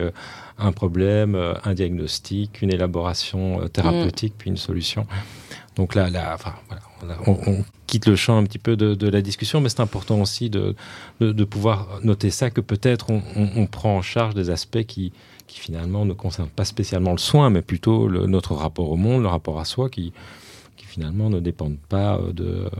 un 0.58 0.72
problème, 0.72 1.36
un 1.64 1.74
diagnostic, 1.74 2.62
une 2.62 2.72
élaboration 2.72 3.66
thérapeutique, 3.72 4.34
mm. 4.34 4.38
puis 4.38 4.50
une 4.50 4.56
solution. 4.56 5.06
Donc 5.76 5.94
là, 5.94 6.08
on, 7.26 7.64
quitte 7.86 8.06
le 8.06 8.16
champ 8.16 8.38
un 8.38 8.44
petit 8.44 8.58
peu 8.58 8.76
de, 8.76 9.08
la 9.08 9.20
discussion, 9.20 9.60
mais 9.60 9.68
c'est 9.68 9.80
important 9.80 10.20
aussi 10.20 10.50
de, 10.50 10.74
pouvoir 11.44 12.00
noter 12.02 12.30
ça, 12.30 12.50
que 12.50 12.60
peut-être 12.60 13.06
on, 13.10 13.66
prend 13.66 13.96
en 13.96 14.02
charge 14.02 14.34
des 14.34 14.50
aspects 14.50 14.84
qui, 14.84 15.12
finalement 15.46 16.04
ne 16.04 16.12
concernent 16.12 16.48
pas 16.48 16.64
spécialement 16.64 17.12
le 17.12 17.18
soin, 17.18 17.50
mais 17.50 17.62
plutôt 17.62 18.10
notre 18.26 18.54
rapport 18.54 18.90
au 18.90 18.96
monde, 18.96 19.22
le 19.22 19.28
rapport 19.28 19.60
à 19.60 19.64
soi, 19.64 19.88
qui, 19.90 20.12
finalement 20.76 21.28
ne 21.28 21.40
dépendent 21.40 21.78
pas 21.90 22.18
de, 22.32 22.70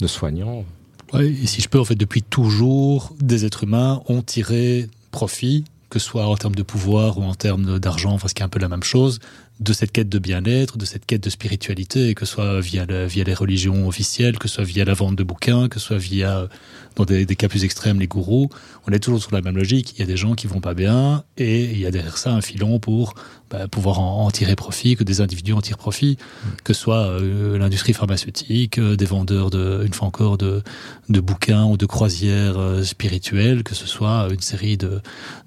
de 0.00 0.06
soignants. 0.06 0.64
Ouais, 1.12 1.26
et 1.28 1.46
si 1.46 1.60
je 1.60 1.68
peux, 1.68 1.78
en 1.78 1.84
fait, 1.84 1.94
depuis 1.94 2.22
toujours, 2.22 3.14
des 3.20 3.44
êtres 3.44 3.64
humains 3.64 4.02
ont 4.08 4.22
tiré 4.22 4.88
profit 5.10 5.64
que 5.90 5.98
ce 5.98 6.06
soit 6.06 6.26
en 6.26 6.36
termes 6.36 6.54
de 6.54 6.62
pouvoir 6.62 7.18
ou 7.18 7.22
en 7.22 7.34
termes 7.34 7.78
d'argent, 7.78 8.12
enfin, 8.12 8.28
ce 8.28 8.34
qui 8.34 8.42
est 8.42 8.44
un 8.44 8.48
peu 8.48 8.58
la 8.58 8.68
même 8.68 8.82
chose, 8.82 9.20
de 9.60 9.72
cette 9.72 9.90
quête 9.92 10.08
de 10.08 10.18
bien-être, 10.18 10.76
de 10.76 10.84
cette 10.84 11.06
quête 11.06 11.22
de 11.22 11.30
spiritualité, 11.30 12.14
que 12.14 12.26
ce 12.26 12.32
soit 12.34 12.60
via, 12.60 12.84
via 12.84 13.24
les 13.24 13.34
religions 13.34 13.88
officielles, 13.88 14.38
que 14.38 14.48
ce 14.48 14.56
soit 14.56 14.64
via 14.64 14.84
la 14.84 14.94
vente 14.94 15.16
de 15.16 15.24
bouquins, 15.24 15.68
que 15.68 15.78
ce 15.78 15.86
soit 15.86 15.98
via, 15.98 16.48
dans 16.96 17.04
des, 17.04 17.24
des, 17.24 17.36
cas 17.36 17.48
plus 17.48 17.64
extrêmes, 17.64 17.98
les 17.98 18.06
gourous. 18.06 18.50
On 18.86 18.92
est 18.92 18.98
toujours 18.98 19.20
sur 19.20 19.32
la 19.32 19.40
même 19.40 19.56
logique. 19.56 19.94
Il 19.94 20.00
y 20.00 20.02
a 20.02 20.06
des 20.06 20.16
gens 20.16 20.34
qui 20.34 20.46
vont 20.46 20.60
pas 20.60 20.74
bien 20.74 21.24
et 21.38 21.64
il 21.64 21.78
y 21.78 21.86
a 21.86 21.90
derrière 21.90 22.18
ça 22.18 22.32
un 22.32 22.42
filon 22.42 22.78
pour 22.78 23.14
bah, 23.50 23.68
pouvoir 23.68 24.00
en, 24.00 24.26
en, 24.26 24.30
tirer 24.30 24.56
profit, 24.56 24.96
que 24.96 25.04
des 25.04 25.20
individus 25.20 25.52
en 25.52 25.60
tirent 25.60 25.78
profit, 25.78 26.18
mmh. 26.18 26.48
que 26.64 26.72
ce 26.72 26.80
soit 26.80 27.06
euh, 27.06 27.56
l'industrie 27.56 27.92
pharmaceutique, 27.92 28.78
euh, 28.78 28.96
des 28.96 29.04
vendeurs, 29.04 29.50
de, 29.50 29.84
une 29.86 29.92
fois 29.92 30.08
encore, 30.08 30.36
de, 30.36 30.62
de 31.08 31.20
bouquins 31.20 31.64
ou 31.64 31.76
de 31.76 31.86
croisières 31.86 32.58
euh, 32.58 32.82
spirituelles, 32.82 33.62
que 33.62 33.74
ce 33.74 33.86
soit 33.86 34.28
une 34.30 34.40
série 34.40 34.76
de, 34.76 35.00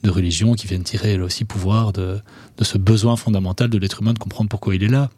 de 0.04 0.10
religions 0.10 0.54
qui 0.54 0.66
viennent 0.66 0.84
tirer 0.84 1.18
là 1.18 1.26
aussi 1.26 1.46
pouvoir 1.46 1.92
de, 1.92 2.20
de 2.60 2.64
ce 2.64 2.78
besoin 2.78 3.16
fondamental 3.16 3.70
de 3.70 3.78
l'être 3.80 4.02
humain 4.02 4.14
de 4.14 4.20
comprendre 4.20 4.50
pourquoi 4.50 4.76
il 4.76 4.84
est 4.84 4.90
là. 4.90 5.10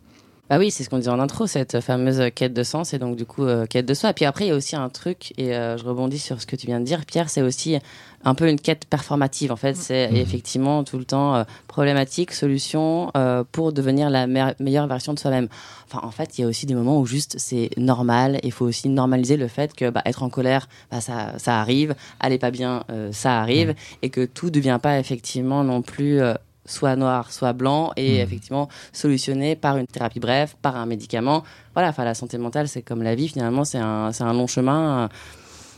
Bah 0.50 0.58
oui, 0.60 0.70
c'est 0.70 0.84
ce 0.84 0.90
qu'on 0.90 0.98
disait 0.98 1.12
en 1.12 1.20
intro, 1.20 1.48
cette 1.48 1.80
fameuse 1.80 2.30
quête 2.36 2.54
de 2.54 2.64
sens 2.64 2.94
et 2.94 3.00
donc 3.00 3.16
du 3.16 3.26
coup 3.26 3.46
euh, 3.46 3.66
quête 3.66 3.86
de 3.86 3.94
soi. 3.94 4.10
Et 4.10 4.14
puis 4.14 4.26
après, 4.26 4.46
il 4.46 4.48
y 4.50 4.52
a 4.52 4.56
aussi 4.56 4.76
un 4.76 4.90
truc, 4.90 5.34
et 5.38 5.56
euh, 5.56 5.78
je 5.78 5.86
rebondis 5.86 6.20
sur 6.20 6.42
ce 6.42 6.46
que 6.46 6.58
tu 6.58 6.68
viens 6.68 6.82
de 6.82 6.86
dire, 6.86 7.06
Pierre, 7.06 7.30
c'est 7.30 7.42
aussi 7.42 7.78
un 8.24 8.36
peu 8.36 8.50
une 8.50 8.60
quête 8.60 8.86
performative. 8.86 9.52
En 9.52 9.56
fait, 9.56 9.76
c'est 9.76 10.10
mmh. 10.12 10.16
effectivement 10.16 10.84
tout 10.84 10.98
le 10.98 11.06
temps 11.06 11.36
euh, 11.36 11.44
problématique, 11.68 12.32
solution 12.32 13.12
euh, 13.16 13.44
pour 13.52 13.74
devenir 13.74 14.10
la 14.10 14.28
me 14.28 14.54
meilleure 14.60 14.88
version 14.88 15.14
de 15.14 15.20
soi-même. 15.20 15.48
Enfin, 15.88 16.06
en 16.06 16.12
fait, 16.12 16.38
il 16.38 16.42
y 16.42 16.44
a 16.44 16.48
aussi 16.48 16.66
des 16.66 16.76
moments 16.76 17.00
où 17.00 17.06
juste 17.06 17.36
c'est 17.38 17.70
normal. 17.78 18.40
Il 18.44 18.52
faut 18.52 18.66
aussi 18.66 18.90
normaliser 18.90 19.38
le 19.38 19.48
fait 19.48 19.74
que 19.74 19.90
bah, 19.90 20.02
être 20.06 20.24
en 20.24 20.30
colère, 20.30 20.68
bah, 20.92 21.02
ça, 21.02 21.34
ça 21.38 21.60
arrive. 21.60 21.96
Aller 22.20 22.38
pas 22.38 22.52
bien, 22.52 22.84
euh, 22.90 23.12
ça 23.12 23.40
arrive, 23.40 23.70
mmh. 23.70 23.76
et 24.04 24.10
que 24.10 24.26
tout 24.26 24.48
ne 24.48 24.52
devient 24.52 24.80
pas 24.82 25.00
effectivement 25.00 25.64
non 25.64 25.82
plus 25.82 26.20
soit 26.66 26.96
noir, 26.96 27.32
soit 27.32 27.54
blanc, 27.54 27.92
et 27.96 28.18
mmh. 28.18 28.22
effectivement 28.22 28.70
solutionné 28.94 29.56
par 29.56 29.78
une 29.78 29.88
thérapie 29.88 30.20
brève, 30.20 30.56
par 30.62 30.76
un 30.76 30.86
médicament. 30.86 31.44
Voilà, 31.74 31.90
enfin 31.90 32.04
la 32.04 32.14
santé 32.14 32.38
mentale, 32.38 32.68
c'est 32.68 32.82
comme 32.82 33.04
la 33.04 33.16
vie, 33.16 33.28
finalement, 33.28 33.64
c'est 33.66 33.80
un, 33.80 34.12
un 34.20 34.34
long 34.34 34.48
chemin 34.48 35.04
euh, 35.04 35.08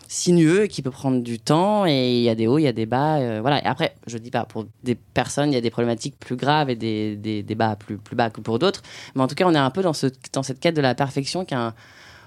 sinueux 0.08 0.68
qui 0.68 0.82
peut 0.82 0.92
prendre 0.92 1.22
du 1.22 1.40
temps, 1.40 1.86
et 1.86 2.18
il 2.18 2.24
y 2.24 2.30
a 2.30 2.36
des 2.36 2.48
hauts, 2.48 2.60
il 2.60 2.64
y 2.64 2.68
a 2.68 2.74
des 2.74 2.86
bas. 2.86 3.18
Euh, 3.18 3.40
voilà. 3.42 3.64
Et 3.64 3.66
après, 3.66 3.96
je 4.08 4.18
dis 4.18 4.32
pas, 4.32 4.46
pour 4.46 4.66
des 4.84 4.96
personnes, 4.96 5.52
il 5.52 5.56
y 5.56 5.58
a 5.58 5.62
des 5.62 5.72
problématiques 5.72 6.20
plus 6.20 6.36
graves 6.36 6.70
et 6.70 6.76
des, 6.76 7.16
des, 7.16 7.44
des 7.44 7.56
bas 7.56 7.76
plus, 7.76 7.98
plus 7.98 8.16
bas 8.16 8.30
que 8.30 8.42
pour 8.42 8.60
d'autres, 8.60 8.82
mais 9.16 9.22
en 9.22 9.28
tout 9.28 9.36
cas, 9.36 9.46
on 9.48 9.54
est 9.54 9.58
un 9.58 9.72
peu 9.72 9.82
dans, 9.82 9.94
ce, 9.94 10.08
dans 10.34 10.44
cette 10.44 10.60
quête 10.60 10.76
de 10.76 10.82
la 10.82 10.96
perfection 10.96 11.46
qui 11.46 11.56
un 11.56 11.74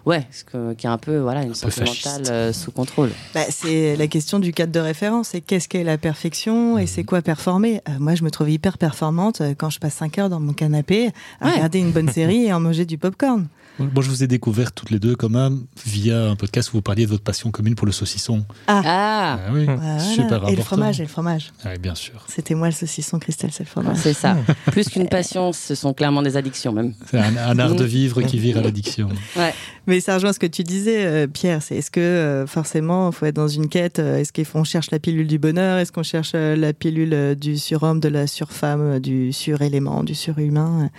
Ouais, 0.07 0.25
ce 0.31 0.45
qui 0.75 0.87
est 0.87 0.89
un 0.89 0.99
peu 0.99 1.19
voilà 1.19 1.43
une 1.43 1.57
santé 1.57 1.81
mentale 1.81 2.23
euh, 2.31 2.53
sous 2.53 2.71
contrôle. 2.71 3.11
Bah, 3.35 3.41
c'est 3.51 3.97
la 3.97 4.07
question 4.07 4.39
du 4.39 4.53
cadre 4.53 4.71
de 4.71 4.79
référence. 4.79 5.31
C'est 5.31 5.41
qu'est-ce 5.41 5.69
qu'est 5.69 5.83
la 5.83 5.99
perfection 5.99 6.79
et 6.79 6.87
c'est 6.87 7.03
quoi 7.03 7.23
performer? 7.23 7.81
Euh, 7.89 7.93
moi, 7.99 8.15
je 8.15 8.23
me 8.23 8.31
trouve 8.31 8.49
hyper 8.49 8.79
performante 8.79 9.41
euh, 9.41 9.55
quand 9.59 9.69
je 9.69 9.81
passe 9.81 9.95
5 9.95 10.19
heures 10.19 10.31
dans 10.31 10.39
mon 10.39 10.53
canapé 10.53 11.11
à 11.41 11.51
regarder 11.51 11.81
une 11.81 11.91
bonne 11.91 12.09
série 12.09 12.45
et 12.45 12.53
à 12.53 12.59
manger 12.61 12.87
du 12.87 12.99
popcorn. 12.99 13.49
Moi, 13.79 14.03
je 14.03 14.09
vous 14.09 14.23
ai 14.23 14.27
découvert 14.27 14.73
toutes 14.73 14.91
les 14.91 14.99
deux 14.99 15.17
quand 15.17 15.29
même 15.29 15.67
via 15.85 16.31
un 16.31 16.37
podcast 16.37 16.71
où 16.71 16.79
vous 16.79 16.83
parliez 16.83 17.05
de 17.05 17.11
votre 17.11 17.23
passion 17.23 17.51
commune 17.51 17.75
pour 17.75 17.87
le 17.87 17.93
saucisson. 17.93 18.47
Ah, 18.69 18.81
ah. 18.83 19.39
ah 19.49 19.53
oui, 19.53 19.67
super 20.15 20.37
important. 20.37 20.49
Et 20.49 20.57
le 20.57 20.63
fromage, 20.63 21.01
et 21.01 21.03
le 21.03 21.09
fromage. 21.09 21.53
Ah, 21.63 21.71
oui, 21.73 21.79
bien 21.79 21.95
sûr. 21.95 22.25
C'était 22.27 22.55
moi 22.55 22.69
le 22.69 22.73
saucisson, 22.73 23.19
Christelle, 23.19 23.51
c'est 23.53 23.65
le 23.65 23.69
fromage. 23.69 23.99
C'est 23.99 24.15
ça. 24.15 24.39
Plus 24.73 24.89
qu'une 24.89 25.09
passion, 25.09 25.53
ce 25.53 25.75
sont 25.75 25.93
clairement 25.93 26.23
des 26.23 26.39
addictions 26.39 26.73
même. 26.73 26.95
C'est 27.11 27.19
un, 27.19 27.37
un, 27.37 27.59
art 27.59 27.75
de 27.75 27.85
vivre 27.85 28.23
qui 28.23 28.39
vire 28.39 28.59
à 28.59 28.63
l'addiction. 28.63 29.09
Ouais. 29.37 29.53
Mais 29.89 30.01
ça 30.01 30.15
rejoint 30.15 30.33
ce 30.33 30.41
que 30.41 30.47
tu 30.47 30.65
disais, 30.65 31.07
euh, 31.07 31.27
Pierre. 31.29 31.63
C'est 31.63 31.77
est-ce 31.77 31.93
que 31.93 32.01
euh, 32.01 32.47
forcément, 32.47 33.13
faut 33.13 33.25
être 33.27 33.37
dans 33.37 33.47
une 33.47 33.69
quête 33.69 34.01
euh, 34.01 34.19
Est-ce 34.19 34.33
qu'on 34.33 34.65
cherche 34.65 34.91
la 34.91 34.99
pilule 34.99 35.29
du 35.29 35.39
bonheur 35.39 35.79
Est-ce 35.79 35.93
qu'on 35.93 36.03
cherche 36.03 36.33
la 36.33 36.73
pilule 36.73 37.37
du 37.37 37.57
surhomme, 37.57 38.01
de 38.01 38.09
la 38.09 38.27
surfemme, 38.27 38.99
du 38.99 39.33
surélément, 39.33 40.03
du 40.03 40.17
surhumain 40.17 40.91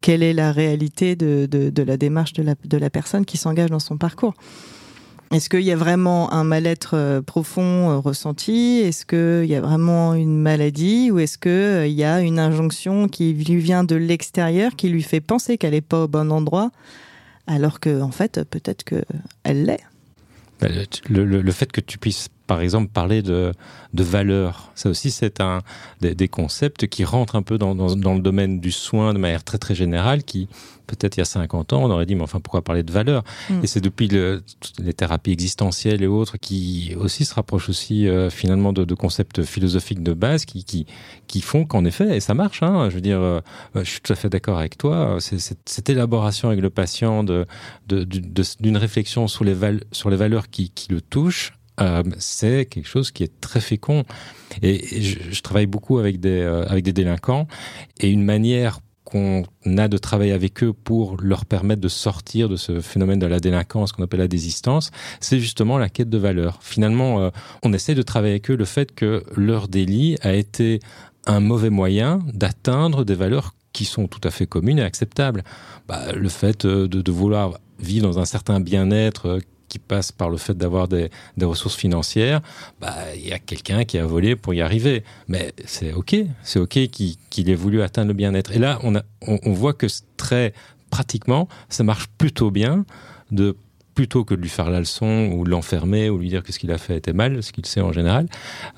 Quelle 0.00 0.22
est 0.22 0.32
la 0.32 0.52
réalité 0.52 1.16
de, 1.16 1.48
de, 1.50 1.70
de 1.70 1.82
la 1.82 1.96
démarche 1.96 2.32
de 2.32 2.44
la, 2.44 2.54
de 2.64 2.76
la 2.76 2.88
personne 2.88 3.24
qui 3.24 3.36
s'engage 3.36 3.70
dans 3.70 3.80
son 3.80 3.98
parcours? 3.98 4.34
Est-ce 5.32 5.48
qu'il 5.48 5.62
y 5.62 5.70
a 5.70 5.76
vraiment 5.76 6.32
un 6.32 6.42
mal-être 6.42 7.20
profond 7.24 8.00
ressenti? 8.00 8.80
Est-ce 8.84 9.06
qu'il 9.06 9.48
y 9.48 9.54
a 9.54 9.60
vraiment 9.60 10.14
une 10.14 10.40
maladie? 10.40 11.10
Ou 11.12 11.20
est-ce 11.20 11.38
qu'il 11.38 11.92
y 11.92 12.02
a 12.02 12.20
une 12.20 12.40
injonction 12.40 13.08
qui 13.08 13.32
lui 13.32 13.56
vient 13.56 13.84
de 13.84 13.94
l'extérieur, 13.94 14.74
qui 14.76 14.88
lui 14.88 15.02
fait 15.02 15.20
penser 15.20 15.56
qu'elle 15.56 15.72
n'est 15.72 15.80
pas 15.80 16.04
au 16.04 16.08
bon 16.08 16.32
endroit? 16.32 16.70
Alors 17.50 17.80
que 17.80 18.00
en 18.00 18.10
fait 18.10 18.42
peut-être 18.44 18.84
que 18.84 19.02
elle 19.42 19.64
l'est. 19.64 19.84
Bah, 20.60 20.68
le, 21.08 21.24
le, 21.24 21.40
le, 21.40 21.52
fait 21.52 21.72
que 21.72 21.80
tu 21.80 21.98
puisses 21.98 22.28
par 22.50 22.62
exemple 22.62 22.90
parler 22.92 23.22
de, 23.22 23.52
de 23.94 24.02
valeur, 24.02 24.72
ça 24.74 24.90
aussi 24.90 25.12
c'est 25.12 25.40
un 25.40 25.60
des, 26.00 26.16
des, 26.16 26.26
concepts 26.26 26.88
qui 26.88 27.04
rentrent 27.04 27.36
un 27.36 27.42
peu 27.42 27.58
dans, 27.58 27.76
dans, 27.76 27.94
dans, 27.94 28.14
le 28.14 28.20
domaine 28.20 28.58
du 28.58 28.72
soin 28.72 29.14
de 29.14 29.20
manière 29.20 29.44
très 29.44 29.58
très 29.58 29.76
générale, 29.76 30.24
qui 30.24 30.48
peut-être 30.88 31.16
il 31.16 31.20
y 31.20 31.22
a 31.22 31.26
50 31.26 31.72
ans, 31.72 31.84
on 31.84 31.90
aurait 31.92 32.06
dit, 32.06 32.16
mais 32.16 32.24
enfin, 32.24 32.40
pourquoi 32.40 32.62
parler 32.62 32.82
de 32.82 32.90
valeur 32.90 33.22
mm. 33.50 33.60
Et 33.62 33.68
c'est 33.68 33.80
depuis 33.80 34.08
le, 34.08 34.42
les 34.80 34.92
thérapies 34.94 35.30
existentielles 35.30 36.02
et 36.02 36.08
autres 36.08 36.38
qui 36.38 36.92
aussi 36.98 37.24
se 37.24 37.32
rapprochent 37.34 37.68
aussi 37.68 38.08
euh, 38.08 38.30
finalement 38.30 38.72
de, 38.72 38.82
de, 38.82 38.94
concepts 38.96 39.44
philosophiques 39.44 40.02
de 40.02 40.12
base 40.12 40.44
qui, 40.44 40.64
qui, 40.64 40.86
qui 41.28 41.42
font 41.42 41.64
qu'en 41.64 41.84
effet, 41.84 42.16
et 42.16 42.20
ça 42.20 42.34
marche, 42.34 42.64
hein, 42.64 42.90
je 42.90 42.96
veux 42.96 43.00
dire, 43.00 43.20
euh, 43.20 43.40
je 43.76 43.84
suis 43.84 44.00
tout 44.00 44.12
à 44.12 44.16
fait 44.16 44.28
d'accord 44.28 44.58
avec 44.58 44.76
toi, 44.76 45.18
c'est 45.20 45.38
cette 45.38 45.88
élaboration 45.88 46.48
avec 46.48 46.60
le 46.60 46.70
patient 46.70 47.22
d'une 47.22 47.46
de, 47.86 48.02
de, 48.02 48.76
réflexion 48.76 49.28
sur 49.28 49.44
les, 49.44 49.54
val 49.54 49.84
sur 49.92 50.10
les 50.10 50.16
valeurs 50.16 50.50
qui, 50.50 50.70
qui 50.70 50.90
le 50.90 51.00
touchent, 51.00 51.52
euh, 51.80 52.02
c'est 52.18 52.66
quelque 52.66 52.88
chose 52.88 53.10
qui 53.10 53.22
est 53.22 53.40
très 53.40 53.60
fécond. 53.60 54.04
Et, 54.62 55.02
je, 55.02 55.40
travaille 55.40 55.66
beaucoup 55.66 55.98
avec 55.98 56.20
des, 56.20 56.40
euh, 56.40 56.66
avec 56.66 56.84
des 56.84 56.92
délinquants, 56.92 57.46
et 57.98 58.10
une 58.10 58.24
manière 58.24 58.80
qu'on 59.04 59.44
a 59.76 59.88
de 59.88 59.98
travailler 59.98 60.32
avec 60.32 60.62
eux 60.62 60.72
pour 60.72 61.16
leur 61.20 61.44
permettre 61.44 61.80
de 61.80 61.88
sortir 61.88 62.48
de 62.48 62.56
ce 62.56 62.80
phénomène 62.80 63.18
de 63.18 63.26
la 63.26 63.40
délinquance 63.40 63.92
qu'on 63.92 64.04
appelle 64.04 64.20
la 64.20 64.28
désistance, 64.28 64.90
c'est 65.20 65.40
justement 65.40 65.78
la 65.78 65.88
quête 65.88 66.10
de 66.10 66.18
valeur. 66.18 66.58
Finalement, 66.62 67.20
euh, 67.20 67.30
on 67.62 67.72
essaie 67.72 67.94
de 67.94 68.02
travailler 68.02 68.34
avec 68.34 68.50
eux 68.50 68.56
le 68.56 68.64
fait 68.64 68.94
que 68.94 69.24
leur 69.36 69.68
délit 69.68 70.16
a 70.22 70.34
été 70.34 70.80
un 71.26 71.40
mauvais 71.40 71.70
moyen 71.70 72.20
d'atteindre 72.32 73.04
des 73.04 73.14
valeurs 73.14 73.54
qui 73.72 73.84
sont 73.84 74.06
tout 74.06 74.20
à 74.24 74.30
fait 74.30 74.46
communes 74.46 74.78
et 74.78 74.82
acceptables. 74.82 75.44
Bah, 75.88 76.12
le 76.12 76.28
fait 76.28 76.66
de, 76.66 77.10
vouloir 77.10 77.58
vivre 77.78 78.06
dans 78.06 78.18
un 78.18 78.24
certain 78.24 78.60
bien-être 78.60 79.40
qui 79.70 79.78
passe 79.78 80.12
par 80.12 80.28
le 80.28 80.36
fait 80.36 80.52
d'avoir 80.52 80.88
des, 80.88 81.10
ressources 81.40 81.76
financières, 81.76 82.42
bah, 82.80 82.94
il 83.16 83.26
y 83.26 83.32
a 83.32 83.38
quelqu'un 83.38 83.84
qui 83.84 83.96
a 83.96 84.04
volé 84.04 84.36
pour 84.36 84.52
y 84.52 84.60
arriver. 84.60 85.04
Mais 85.28 85.54
c'est 85.64 85.94
OK, 85.94 86.14
c'est 86.42 86.58
OK 86.58 86.78
qu'il 86.90 87.16
qu 87.30 87.50
ait 87.50 87.54
voulu 87.54 87.80
atteindre 87.80 88.08
le 88.08 88.14
bien-être. 88.14 88.52
Et 88.52 88.58
là, 88.58 88.78
on, 88.82 89.00
on 89.26 89.52
voit 89.52 89.72
que 89.72 89.86
très 90.18 90.52
pratiquement, 90.90 91.48
ça 91.70 91.84
marche 91.84 92.08
plutôt 92.18 92.50
bien 92.50 92.84
de 93.30 93.56
plutôt 93.94 94.24
que 94.24 94.34
de 94.34 94.40
lui 94.40 94.48
faire 94.48 94.70
la 94.70 94.78
leçon 94.78 95.30
ou 95.32 95.44
l'enfermer 95.44 96.10
ou 96.10 96.18
lui 96.18 96.28
dire 96.28 96.42
que 96.42 96.52
ce 96.52 96.58
qu'il 96.58 96.70
a 96.70 96.78
fait 96.78 96.96
était 96.96 97.12
mal, 97.12 97.42
ce 97.42 97.52
qu'il 97.52 97.66
sait 97.66 97.80
en 97.80 97.92
général, 97.92 98.26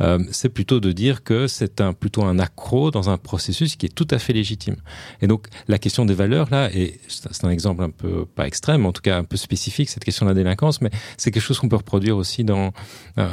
euh, 0.01 0.19
c'est 0.31 0.49
plutôt 0.49 0.81
de 0.81 0.93
dire 0.93 1.23
que 1.23 1.47
c'est 1.47 1.81
un, 1.81 1.93
plutôt 1.93 2.25
un 2.25 2.39
accro 2.39 2.91
dans 2.91 3.11
un 3.11 3.19
processus 3.19 3.77
qui 3.77 3.87
est 3.87 3.95
tout 3.95 4.09
à 4.11 4.19
fait 4.19 4.33
légitime. 4.33 4.77
Et 5.21 5.27
donc 5.27 5.49
la 5.69 5.79
question 5.79 6.05
des 6.05 6.15
valeurs, 6.15 6.49
là, 6.51 6.71
et 6.75 7.01
c'est 7.09 7.45
un 7.45 7.51
exemple 7.51 7.83
un 7.83 7.91
peu, 7.91 8.25
pas 8.27 8.47
extrême, 8.47 8.87
en 8.87 8.93
tout 8.93 9.03
cas 9.03 9.19
un 9.19 9.25
peu 9.25 9.37
spécifique, 9.37 9.89
cette 9.89 10.05
question 10.05 10.27
de 10.27 10.31
la 10.31 10.35
délinquance, 10.35 10.81
mais 10.81 10.91
c'est 11.17 11.31
quelque 11.31 11.43
chose 11.43 11.59
qu'on 11.59 11.69
peut 11.69 11.77
reproduire 11.77 12.17
aussi 12.17 12.45
dans, 12.45 12.73
euh, 13.19 13.29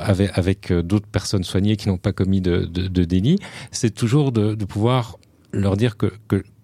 avec, 0.00 0.30
avec 0.34 0.72
d'autres 0.72 1.08
personnes 1.08 1.44
soignées 1.44 1.76
qui 1.76 1.88
n'ont 1.88 1.98
pas 1.98 2.12
commis 2.12 2.40
de, 2.40 2.64
de, 2.64 2.88
de 2.88 3.04
délit, 3.04 3.38
c'est 3.70 3.94
toujours 3.94 4.32
de, 4.32 4.54
de 4.54 4.64
pouvoir 4.64 5.18
leur 5.52 5.76
dire 5.76 5.96
que 5.96 6.12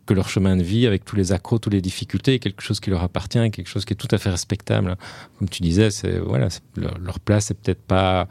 que 0.08 0.14
leur 0.14 0.30
chemin 0.30 0.56
de 0.56 0.62
vie, 0.62 0.86
avec 0.86 1.04
tous 1.04 1.16
les 1.16 1.32
accros, 1.32 1.58
toutes 1.58 1.74
les 1.74 1.82
difficultés, 1.82 2.38
quelque 2.38 2.62
chose 2.62 2.80
qui 2.80 2.88
leur 2.88 3.02
appartient, 3.02 3.50
quelque 3.50 3.68
chose 3.68 3.84
qui 3.84 3.92
est 3.92 3.96
tout 3.96 4.08
à 4.10 4.16
fait 4.16 4.30
respectable. 4.30 4.96
Comme 5.38 5.50
tu 5.50 5.62
disais, 5.62 5.90
c'est 5.90 6.18
voilà, 6.18 6.48
leur, 6.76 6.98
leur, 6.98 7.20
place, 7.20 7.46
c'est 7.46 7.58
peut-être 7.60 7.82
pas 7.82 8.26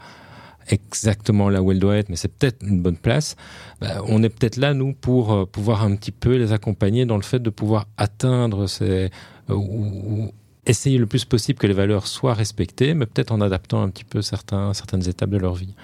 exactement 0.68 1.48
là 1.48 1.62
où 1.62 1.70
elle 1.70 1.78
doit 1.78 1.96
être, 1.96 2.08
mais 2.08 2.16
c'est 2.16 2.32
peut-être 2.36 2.66
une 2.66 2.82
bonne 2.82 2.96
place. 2.96 3.36
Bah, 3.80 4.02
on 4.06 4.24
est 4.24 4.28
peut-être 4.28 4.56
là, 4.56 4.74
nous, 4.74 4.92
pour 4.92 5.32
euh, 5.32 5.46
pouvoir 5.46 5.84
un 5.84 5.94
petit 5.94 6.10
peu 6.10 6.36
les 6.36 6.52
accompagner 6.52 7.06
dans 7.06 7.16
le 7.16 7.22
fait 7.22 7.38
de 7.38 7.50
pouvoir 7.50 7.86
atteindre 7.96 8.66
euh, 8.82 9.08
ou, 9.48 10.32
essayer 10.66 10.98
le 10.98 11.06
plus 11.06 11.24
possible 11.24 11.60
que 11.60 11.66
les 11.68 11.74
valeurs 11.74 12.08
soient 12.08 12.34
respectées, 12.34 12.92
mais 12.92 13.06
peut-être 13.06 13.30
en 13.30 13.40
adaptant 13.40 13.82
un 13.82 13.88
petit 13.88 14.04
peu 14.04 14.20
certains, 14.20 14.74
certaines 14.74 15.08
étapes 15.08 15.30
de 15.30 15.38
leur 15.38 15.54
vie. 15.54 15.74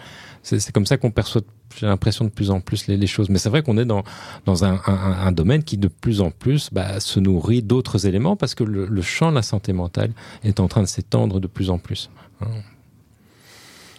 C'est 0.44 0.72
comme 0.72 0.84
ça 0.84 0.98
qu'on 0.98 1.10
perçoit, 1.10 1.40
j'ai 1.74 1.86
l'impression, 1.86 2.26
de 2.26 2.30
plus 2.30 2.50
en 2.50 2.60
plus 2.60 2.86
les, 2.86 2.98
les 2.98 3.06
choses. 3.06 3.30
Mais 3.30 3.38
c'est 3.38 3.48
vrai 3.48 3.62
qu'on 3.62 3.78
est 3.78 3.86
dans, 3.86 4.04
dans 4.44 4.64
un, 4.64 4.78
un, 4.86 5.26
un, 5.26 5.32
domaine 5.32 5.64
qui, 5.64 5.78
de 5.78 5.88
plus 5.88 6.20
en 6.20 6.30
plus, 6.30 6.68
bah, 6.70 7.00
se 7.00 7.18
nourrit 7.18 7.62
d'autres 7.62 8.06
éléments 8.06 8.36
parce 8.36 8.54
que 8.54 8.62
le, 8.62 8.84
le, 8.86 9.02
champ 9.02 9.30
de 9.30 9.36
la 9.36 9.42
santé 9.42 9.72
mentale 9.72 10.12
est 10.44 10.60
en 10.60 10.68
train 10.68 10.82
de 10.82 10.86
s'étendre 10.86 11.40
de 11.40 11.46
plus 11.46 11.70
en 11.70 11.78
plus. 11.78 12.10
Il 12.42 12.46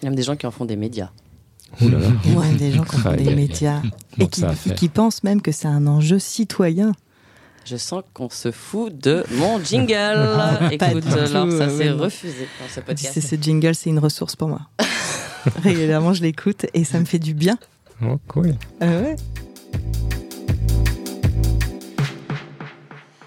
y 0.04 0.06
a 0.06 0.10
même 0.10 0.16
des 0.16 0.22
gens 0.22 0.36
qui 0.36 0.46
en 0.46 0.52
font 0.52 0.66
des 0.66 0.76
médias. 0.76 1.10
Ouh 1.82 1.90
là 1.90 1.98
là. 1.98 2.08
Ouais, 2.36 2.54
des 2.54 2.72
gens 2.72 2.84
qui 2.84 2.96
en 2.96 3.00
font 3.00 3.16
des 3.16 3.36
médias. 3.36 3.82
Et 4.20 4.28
qui, 4.28 4.44
qui 4.76 4.88
pensent 4.88 5.24
même 5.24 5.42
que 5.42 5.52
c'est 5.52 5.68
un 5.68 5.88
enjeu 5.88 6.20
citoyen. 6.20 6.92
Je 7.66 7.78
sens 7.78 8.04
qu'on 8.14 8.30
se 8.30 8.52
fout 8.52 8.96
de 8.96 9.24
mon 9.32 9.60
jingle. 9.64 10.30
Écoute, 10.72 11.08
alors 11.12 11.52
ça 11.52 11.70
s'est 11.70 11.90
refusé 11.90 12.48
dans 12.62 12.70
ce 12.70 12.80
podcast. 12.82 13.14
C'est 13.16 13.22
ce 13.22 13.36
jingle, 13.36 13.74
c'est 13.74 13.90
une 13.90 13.98
ressource 13.98 14.36
pour 14.36 14.50
moi. 14.50 14.62
Régulièrement, 15.64 16.14
je 16.14 16.24
l'écoute 16.24 16.66
et 16.74 16.84
ça 16.84 17.00
me 17.00 17.06
fait 17.06 17.20
du 17.20 17.34
bien. 17.34 17.58
Oh, 18.02 18.18
cool. 18.28 18.56
Euh, 18.82 19.04
ouais. 19.04 19.16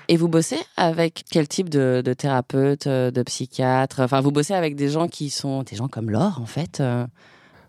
Et 0.08 0.16
vous 0.16 0.28
bossez 0.28 0.58
avec 0.76 1.24
quel 1.30 1.48
type 1.48 1.68
de, 1.68 2.02
de 2.04 2.12
thérapeute, 2.14 2.88
de 2.88 3.22
psychiatre? 3.22 4.00
Enfin, 4.00 4.20
vous 4.20 4.32
bossez 4.32 4.54
avec 4.54 4.74
des 4.74 4.88
gens 4.88 5.06
qui 5.06 5.28
sont 5.28 5.62
des 5.62 5.76
gens 5.76 5.88
comme 5.88 6.10
Laure, 6.10 6.40
en 6.40 6.46
fait 6.46 6.82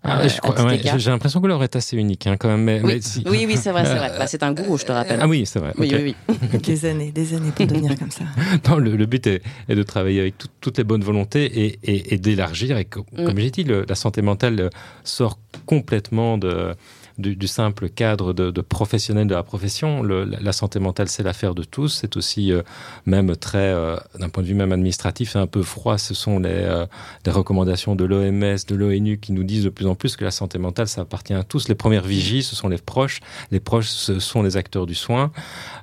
ah, 0.02 0.22
euh, 0.22 0.64
ouais, 0.66 0.80
J'ai 0.98 1.12
l'impression 1.12 1.42
que 1.42 1.48
Laure 1.48 1.64
est 1.64 1.76
assez 1.76 1.98
unique 1.98 2.26
hein, 2.26 2.38
quand 2.38 2.48
même. 2.48 2.64
Mais, 2.64 2.82
oui, 2.82 2.94
mais 2.96 3.02
si... 3.02 3.24
oui, 3.30 3.46
oui 3.46 3.58
c'est 3.58 3.72
vrai, 3.72 3.84
c'est 3.86 3.96
vrai. 3.96 4.12
Bah, 4.18 4.28
c'est 4.28 4.44
un 4.44 4.54
gourou, 4.54 4.78
je 4.78 4.86
te 4.86 4.92
rappelle. 4.94 5.20
Ah 5.22 5.28
oui, 5.28 5.46
c'est 5.46 5.60
vrai. 5.60 5.74
Oui, 5.78 5.88
okay. 5.88 6.16
oui, 6.30 6.36
oui. 6.54 6.60
des 6.64 6.86
années, 6.86 7.12
des 7.12 7.34
années 7.34 7.52
pour 7.52 7.68
devenir 7.68 7.98
comme 8.00 8.12
ça. 8.12 8.24
Non, 8.70 8.78
le, 8.78 8.96
le 8.96 9.06
but 9.06 9.28
est, 9.28 9.42
est, 9.68 9.76
de 9.76 9.84
travailler 9.84 10.22
avec 10.22 10.38
tout, 10.38 10.48
toutes 10.62 10.78
les 10.78 10.84
bonnes 10.84 11.04
volontés 11.04 11.46
et, 11.46 11.80
et, 11.84 12.14
et 12.14 12.18
d'élargir. 12.18 12.78
Et 12.78 12.86
comme 12.86 13.04
mm. 13.18 13.38
j'ai 13.38 13.52
dit, 13.52 13.64
le, 13.64 13.86
la 13.88 13.96
santé 13.96 14.22
mentale 14.22 14.70
sort 15.04 15.38
complètement 15.66 16.38
de 16.38 16.76
du, 17.20 17.48
simple 17.48 17.90
cadre 17.90 18.34
de, 18.34 18.50
de 18.50 18.62
professionnel 18.62 19.28
de 19.28 19.36
la 19.36 19.44
profession. 19.44 20.04
La 20.04 20.52
santé 20.54 20.80
mentale, 20.80 21.10
c'est 21.10 21.24
l'affaire 21.24 21.54
de 21.54 21.64
tous. 21.64 21.90
C'est 21.90 22.16
aussi 22.18 22.52
euh, 22.52 22.62
même 23.06 23.36
très, 23.36 23.58
euh, 23.58 23.98
d'un 24.18 24.30
point 24.30 24.42
de 24.42 24.48
vue 24.48 24.54
même 24.54 24.72
administratif, 24.72 25.36
un 25.36 25.48
peu 25.48 25.62
froid. 25.62 25.98
Ce 25.98 26.14
sont 26.14 26.40
les, 26.40 26.50
euh, 26.50 26.86
les 27.26 27.32
recommandations 27.32 27.96
de 27.96 28.06
l'OMS, 28.06 28.58
de 28.68 28.76
l'ONU 28.76 29.18
qui 29.20 29.34
nous 29.34 29.44
disent 29.44 29.66
de 29.66 29.70
plus 29.70 29.86
en 29.86 29.96
plus 29.96 30.16
que 30.16 30.24
la 30.24 30.32
santé 30.32 30.58
mentale, 30.58 30.88
ça 30.88 31.02
appartient 31.02 31.34
à 31.34 31.44
tous. 31.44 31.68
Les 31.68 31.76
premières 31.76 32.06
vigies, 32.06 32.44
ce 32.44 32.56
sont 32.56 32.70
les 32.70 32.78
proches. 32.78 33.20
Les 33.52 33.60
proches, 33.60 33.90
ce 33.90 34.20
sont 34.20 34.42
les 34.42 34.58
acteurs 34.58 34.86
du 34.86 34.96
soin. 34.96 35.32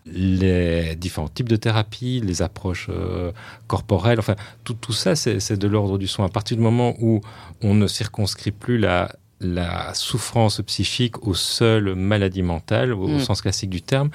Les 0.06 0.96
différents 0.96 1.28
types 1.28 1.48
de 1.48 1.56
thérapies, 1.56 2.20
les 2.24 2.42
approches 2.42 2.88
corporelles, 3.66 4.18
enfin, 4.18 4.36
tout, 4.64 4.74
tout 4.74 4.92
ça, 4.92 5.16
c'est 5.16 5.56
de 5.56 5.68
l'ordre 5.68 5.98
du 5.98 6.06
soin. 6.06 6.26
À 6.26 6.28
partir 6.28 6.56
du 6.56 6.62
moment 6.62 6.94
où 7.00 7.20
on 7.62 7.74
ne 7.74 7.86
circonscrit 7.86 8.52
plus 8.52 8.78
la 8.78 9.10
la 9.40 9.92
souffrance 9.92 10.62
psychique 10.62 11.26
aux 11.26 11.34
seules 11.34 11.94
maladies 11.94 12.42
mentales, 12.42 12.92
au, 12.92 13.06
mmh. 13.06 13.20
sens 13.20 13.42
classique 13.42 13.70
du 13.70 13.82
terme, 13.82 14.10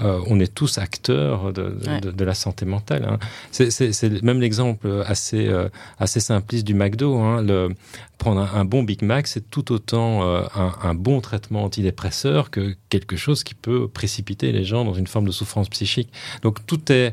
euh, 0.00 0.20
on 0.28 0.40
est 0.40 0.52
tous 0.52 0.78
acteurs 0.78 1.52
de, 1.52 1.70
de, 1.70 1.88
ouais. 1.88 2.00
de, 2.00 2.10
de 2.10 2.24
la 2.24 2.34
santé 2.34 2.64
mentale. 2.64 3.04
Hein. 3.04 3.18
C'est 3.50 4.22
même 4.22 4.40
l'exemple 4.40 5.04
assez, 5.06 5.46
euh, 5.46 5.68
assez 5.98 6.20
simpliste 6.20 6.66
du 6.66 6.74
McDo. 6.74 7.18
Hein. 7.18 7.42
Le, 7.42 7.74
prendre 8.16 8.40
un, 8.40 8.60
un, 8.60 8.64
bon 8.64 8.82
Big 8.82 9.02
Mac, 9.02 9.26
c'est 9.26 9.50
tout 9.50 9.72
autant 9.72 10.22
euh, 10.22 10.42
un, 10.54 10.72
un, 10.82 10.94
bon 10.94 11.20
traitement 11.20 11.64
antidépresseur 11.64 12.50
que 12.50 12.74
quelque 12.88 13.16
chose 13.16 13.44
qui 13.44 13.54
peut 13.54 13.88
précipiter 13.88 14.52
les 14.52 14.64
gens 14.64 14.84
dans 14.84 14.94
une 14.94 15.06
forme 15.06 15.26
de 15.26 15.32
souffrance 15.32 15.68
psychique. 15.68 16.10
Donc 16.42 16.64
tout 16.66 16.90
est 16.90 17.12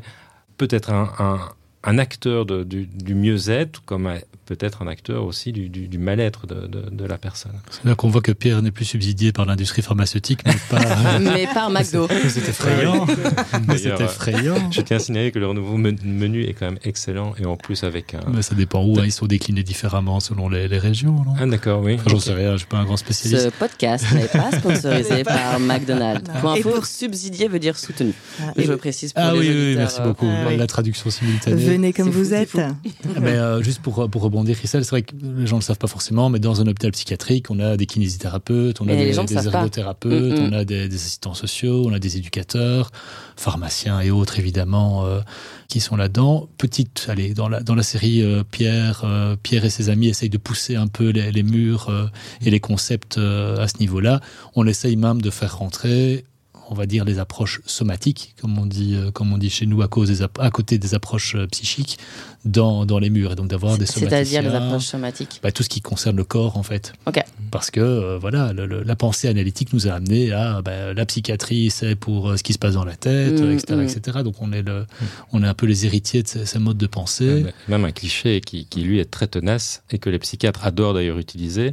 peut-être 0.56 0.90
un, 0.90 1.40
un 1.84 1.98
acteur 1.98 2.46
de, 2.46 2.62
du, 2.62 2.86
du 2.86 3.14
mieux-être, 3.14 3.82
comme 3.84 4.12
peut-être 4.50 4.82
un 4.82 4.88
acteur 4.88 5.24
aussi 5.24 5.52
du, 5.52 5.68
du, 5.68 5.86
du 5.86 5.98
mal-être 5.98 6.44
de, 6.48 6.66
de, 6.66 6.90
de, 6.90 7.04
la 7.04 7.18
personne. 7.18 7.52
C'est 7.70 7.84
là 7.84 7.94
qu'on 7.94 8.08
voit 8.08 8.20
que 8.20 8.32
Pierre 8.32 8.60
n'est 8.62 8.72
plus 8.72 8.84
subsidié 8.84 9.30
par 9.30 9.46
l'industrie 9.46 9.80
pharmaceutique, 9.80 10.40
mais 10.44 10.56
par, 10.68 10.80
mais 11.20 11.46
par 11.54 11.70
McDo. 11.70 12.08
C'est 12.28 12.48
effrayant. 12.48 13.06
c'est 13.76 14.00
effrayant. 14.00 14.72
Je 14.72 14.80
tiens 14.80 14.96
à 14.96 15.00
signaler 15.00 15.30
que 15.30 15.38
leur 15.38 15.54
nouveau 15.54 15.76
menu 15.76 16.42
est 16.42 16.54
quand 16.54 16.66
même 16.66 16.80
excellent 16.82 17.32
et 17.38 17.46
en 17.46 17.56
plus 17.56 17.84
avec 17.84 18.14
un. 18.14 18.20
Mais 18.34 18.42
ça 18.42 18.56
dépend 18.56 18.84
où, 18.84 18.98
hein, 18.98 19.02
ils 19.04 19.12
sont 19.12 19.26
déclinés 19.26 19.62
différemment 19.62 20.18
selon 20.18 20.48
les, 20.48 20.66
les 20.66 20.78
régions. 20.78 21.12
Non? 21.12 21.34
Ah, 21.38 21.46
d'accord, 21.46 21.80
oui. 21.82 21.94
Enfin, 21.94 22.10
J'en 22.10 22.18
sais 22.18 22.34
rien, 22.34 22.52
je 22.52 22.58
suis 22.58 22.66
pas 22.66 22.78
un 22.78 22.84
grand 22.84 22.96
spécialiste. 22.96 23.44
Ce 23.44 23.50
podcast 23.50 24.04
n'est 24.12 24.26
pas 24.26 24.50
sponsorisé 24.50 25.22
par 25.22 25.60
McDonald's. 25.60 26.28
Pour 26.40 26.50
info, 26.50 26.70
pour... 26.70 26.86
subsidier 26.86 27.46
veut 27.46 27.60
dire 27.60 27.78
soutenu. 27.78 28.12
Et 28.56 28.64
je 28.64 28.72
précise 28.72 29.12
pour 29.12 29.22
ah, 29.22 29.32
les 29.32 29.38
oui, 29.38 29.48
oui, 29.48 29.74
merci 29.76 30.00
beaucoup. 30.00 30.28
Ah, 30.28 30.56
la 30.56 30.66
traduction 30.66 31.08
simultanée. 31.08 31.62
Venez 31.62 31.92
comme 31.92 32.10
vous 32.10 32.24
fou, 32.24 32.34
êtes. 32.34 32.56
mais 33.20 33.30
euh, 33.30 33.62
juste 33.62 33.80
pour, 33.80 34.10
pour 34.10 34.22
rebondir, 34.22 34.39
Christelle, 34.44 34.84
c'est 34.84 34.90
vrai 34.90 35.02
que 35.02 35.14
les 35.16 35.46
gens 35.46 35.56
ne 35.56 35.60
le 35.60 35.64
savent 35.64 35.78
pas 35.78 35.86
forcément, 35.86 36.30
mais 36.30 36.38
dans 36.38 36.60
un 36.60 36.66
hôpital 36.66 36.92
psychiatrique, 36.92 37.50
on 37.50 37.58
a 37.58 37.76
des 37.76 37.86
kinésithérapeutes, 37.86 38.80
on 38.80 38.88
a 38.88 38.94
des, 38.94 39.12
des 39.12 39.46
ergothérapeutes, 39.46 40.20
Mm, 40.20 40.48
on 40.48 40.52
a 40.52 40.64
des, 40.64 40.88
des, 40.88 40.94
assistants 40.94 41.34
sociaux, 41.34 41.84
on 41.86 41.92
a 41.92 41.98
des 41.98 42.16
éducateurs, 42.16 42.90
pharmaciens 43.36 44.00
et 44.00 44.10
autres 44.10 44.38
évidemment 44.38 45.06
euh, 45.06 45.20
qui 45.68 45.80
sont 45.80 45.96
là-dedans. 45.96 46.48
Petite, 46.58 47.06
allez, 47.08 47.34
dans 47.34 47.48
la, 47.48 47.60
dans 47.60 47.74
la 47.74 47.82
série 47.82 48.22
euh, 48.22 48.42
Pierre, 48.48 49.02
euh, 49.04 49.36
Pierre 49.42 49.64
et 49.64 49.70
ses 49.70 49.88
amis 49.88 50.08
essayent 50.08 50.30
de 50.30 50.38
pousser 50.38 50.76
un 50.76 50.86
peu 50.86 51.10
les, 51.10 51.32
les 51.32 51.42
murs 51.42 51.90
et 52.44 52.50
les 52.50 52.60
concepts 52.60 53.18
à 53.18 53.66
ce 53.68 53.78
niveau-là. 53.78 54.20
On 54.54 54.66
essaye 54.66 54.96
même 54.96 55.20
de 55.22 55.30
faire 55.30 55.58
rentrer 55.58 56.24
on 56.72 56.74
va 56.74 56.86
dire 56.86 57.04
les 57.04 57.18
approches 57.18 57.60
somatiques, 57.66 58.36
comme 58.40 58.56
on 58.56 58.64
dit, 58.64 58.96
comme 59.12 59.32
on 59.32 59.38
dit 59.38 59.50
chez 59.50 59.66
nous, 59.66 59.82
à, 59.82 59.88
cause 59.88 60.08
des 60.08 60.24
à 60.38 60.50
côté 60.52 60.78
des 60.78 60.94
approches 60.94 61.36
psychiques, 61.50 61.98
dans, 62.44 62.86
dans 62.86 62.98
les 62.98 63.10
murs. 63.10 63.32
Et 63.32 63.34
donc 63.34 63.48
d'avoir 63.48 63.78
des 63.78 63.86
somaticiens. 63.86 64.08
C'est-à-dire 64.08 64.50
les 64.50 64.56
approches 64.56 64.86
somatiques 64.86 65.40
bah, 65.42 65.52
Tout 65.52 65.62
ce 65.62 65.68
qui 65.68 65.80
concerne 65.80 66.16
le 66.16 66.24
corps, 66.24 66.56
en 66.56 66.62
fait. 66.62 66.92
Okay. 67.06 67.22
Parce 67.50 67.70
que, 67.70 67.80
euh, 67.80 68.18
voilà, 68.18 68.52
le, 68.52 68.66
le, 68.66 68.82
la 68.82 68.96
pensée 68.96 69.28
analytique 69.28 69.72
nous 69.72 69.88
a 69.88 69.92
amené 69.92 70.32
à 70.32 70.62
bah, 70.62 70.92
la 70.94 71.06
psychiatrie, 71.06 71.70
c'est 71.70 71.96
pour 71.96 72.30
euh, 72.30 72.36
ce 72.36 72.42
qui 72.42 72.52
se 72.52 72.58
passe 72.58 72.74
dans 72.74 72.84
la 72.84 72.96
tête, 72.96 73.40
mmh, 73.40 73.52
etc., 73.52 73.74
mmh. 73.74 73.80
etc. 73.82 74.18
Donc 74.24 74.36
on 74.40 74.52
est, 74.52 74.62
le, 74.62 74.80
mmh. 74.82 75.04
on 75.32 75.42
est 75.42 75.48
un 75.48 75.54
peu 75.54 75.66
les 75.66 75.86
héritiers 75.86 76.22
de 76.22 76.28
ces, 76.28 76.46
ces 76.46 76.58
modes 76.58 76.78
de 76.78 76.86
pensée. 76.86 77.46
Même 77.68 77.84
un 77.84 77.92
cliché 77.92 78.40
qui, 78.40 78.66
qui, 78.66 78.82
lui, 78.82 78.98
est 78.98 79.10
très 79.10 79.26
tenace 79.26 79.82
et 79.90 79.98
que 79.98 80.10
les 80.10 80.18
psychiatres 80.18 80.64
adorent 80.64 80.94
d'ailleurs 80.94 81.18
utiliser 81.18 81.70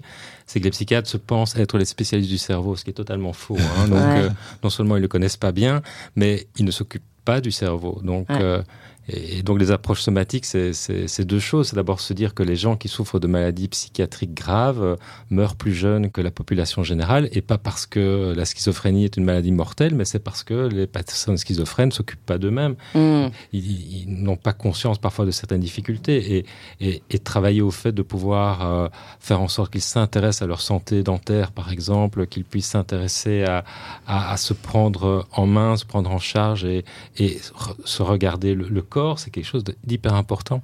c'est 0.47 0.61
que 0.61 0.63
les 0.63 0.71
psychiatres 0.71 1.09
se 1.09 1.17
pensent 1.17 1.55
être 1.57 1.77
les 1.77 1.85
spécialistes 1.85 2.31
du 2.31 2.37
cerveau, 2.37 2.77
ce 2.77 2.85
qui 2.85 2.91
est 2.91 2.93
totalement 2.93 3.33
faux. 3.33 3.57
Hein. 3.59 3.89
Donc, 3.89 3.99
ouais. 3.99 4.21
euh, 4.21 4.29
non 4.63 4.69
seulement 4.69 4.95
ils 4.95 5.01
le 5.01 5.09
connaissent 5.09 5.37
pas 5.37 5.51
bien, 5.51 5.81
mais 6.15 6.47
ils 6.57 6.65
ne 6.65 6.71
s'occupent 6.71 7.03
pas 7.25 7.41
du 7.41 7.51
cerveau. 7.51 7.99
Donc, 8.03 8.29
ouais. 8.29 8.37
euh, 8.41 8.61
et 9.09 9.41
donc 9.41 9.59
les 9.59 9.71
approches 9.71 10.01
somatiques, 10.01 10.45
c'est 10.45 11.25
deux 11.25 11.39
choses. 11.39 11.69
C'est 11.69 11.75
d'abord 11.75 12.01
se 12.01 12.13
dire 12.13 12.33
que 12.33 12.43
les 12.43 12.55
gens 12.55 12.75
qui 12.75 12.89
souffrent 12.89 13.19
de 13.19 13.27
maladies 13.27 13.69
psychiatriques 13.69 14.33
graves 14.33 14.83
euh, 14.83 14.95
meurent 15.29 15.55
plus 15.55 15.73
jeunes 15.73 16.11
que 16.11 16.19
la 16.19 16.31
population 16.31 16.83
générale, 16.83 17.29
et 17.31 17.41
pas 17.41 17.57
parce 17.57 17.85
que 17.85 18.33
la 18.35 18.45
schizophrénie 18.45 19.05
est 19.05 19.15
une 19.15 19.23
maladie 19.23 19.51
mortelle, 19.51 19.95
mais 19.95 20.05
c'est 20.05 20.19
parce 20.19 20.43
que 20.43 20.67
les 20.67 20.87
personnes 20.87 21.37
schizophrènes 21.37 21.91
s'occupent 21.91 22.25
pas 22.25 22.37
d'eux-mêmes. 22.37 22.75
Mm. 22.95 23.27
Ils, 23.53 24.03
ils 24.03 24.23
n'ont 24.23 24.35
pas 24.35 24.53
conscience 24.53 24.97
parfois 24.97 25.25
de 25.25 25.31
certaines 25.31 25.61
difficultés, 25.61 26.37
et, 26.37 26.45
et, 26.81 27.01
et 27.09 27.19
travailler 27.19 27.61
au 27.61 27.71
fait 27.71 27.93
de 27.93 28.01
pouvoir 28.01 28.65
euh, 28.65 28.87
faire 29.19 29.39
en 29.41 29.47
sorte 29.47 29.71
qu'ils 29.71 29.81
s'intéressent 29.81 30.41
à 30.41 30.47
leur 30.47 30.61
santé 30.61 31.03
dentaire, 31.03 31.51
par 31.51 31.71
exemple, 31.71 32.27
qu'ils 32.27 32.43
puissent 32.43 32.67
s'intéresser 32.71 33.43
à, 33.43 33.63
à, 34.05 34.33
à, 34.33 34.37
se 34.37 34.53
prendre 34.53 35.25
en 35.31 35.45
main, 35.45 35.77
se 35.77 35.85
prendre 35.85 36.11
en 36.11 36.19
charge 36.19 36.65
et, 36.65 36.83
et 37.17 37.39
se 37.85 38.03
regarder 38.03 38.53
le, 38.53 38.67
le 38.67 38.81
corps 38.81 38.96
corps, 38.97 39.19
c'est 39.19 39.29
quelque 39.29 39.51
chose 39.53 39.63
d'hyper 39.89 40.15
important. 40.15 40.59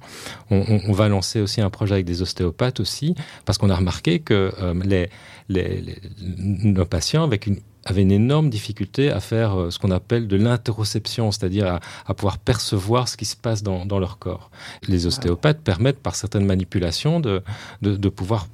On, 0.50 0.60
on, 0.72 0.80
on, 0.90 0.92
va 0.92 1.06
lancer 1.08 1.40
aussi 1.40 1.60
un 1.60 1.70
projet 1.70 1.94
avec 1.94 2.06
des 2.12 2.20
ostéopathes 2.20 2.80
aussi, 2.80 3.14
parce 3.44 3.58
qu'on 3.58 3.70
a 3.70 3.76
remarqué 3.76 4.12
que 4.18 4.52
euh, 4.60 4.74
les, 4.92 5.08
les, 5.48 5.80
les, 5.86 5.96
nos 6.18 6.84
patients 6.84 7.24
avec 7.30 7.46
une 7.46 7.58
avaient 7.86 8.02
une 8.02 8.12
énorme 8.12 8.48
difficulté 8.48 9.10
à 9.10 9.20
faire 9.20 9.50
euh, 9.54 9.70
ce 9.70 9.78
qu'on 9.78 9.90
appelle 9.90 10.26
de 10.26 10.36
l'interoception, 10.36 11.30
c'est-à-dire 11.30 11.66
à, 11.74 11.80
à, 12.06 12.14
pouvoir 12.14 12.38
percevoir 12.38 13.08
ce 13.08 13.16
qui 13.18 13.26
se 13.26 13.36
passe 13.36 13.62
dans, 13.62 13.84
dans 13.84 13.98
leur 13.98 14.18
corps. 14.18 14.50
Les 14.88 15.06
ostéopathes 15.06 15.60
permettent 15.60 16.00
par 16.00 16.14
certaines 16.16 16.46
manipulations 16.46 17.20
de, 17.20 17.42
de, 17.82 17.94
de 17.94 18.08
pouvoir 18.08 18.46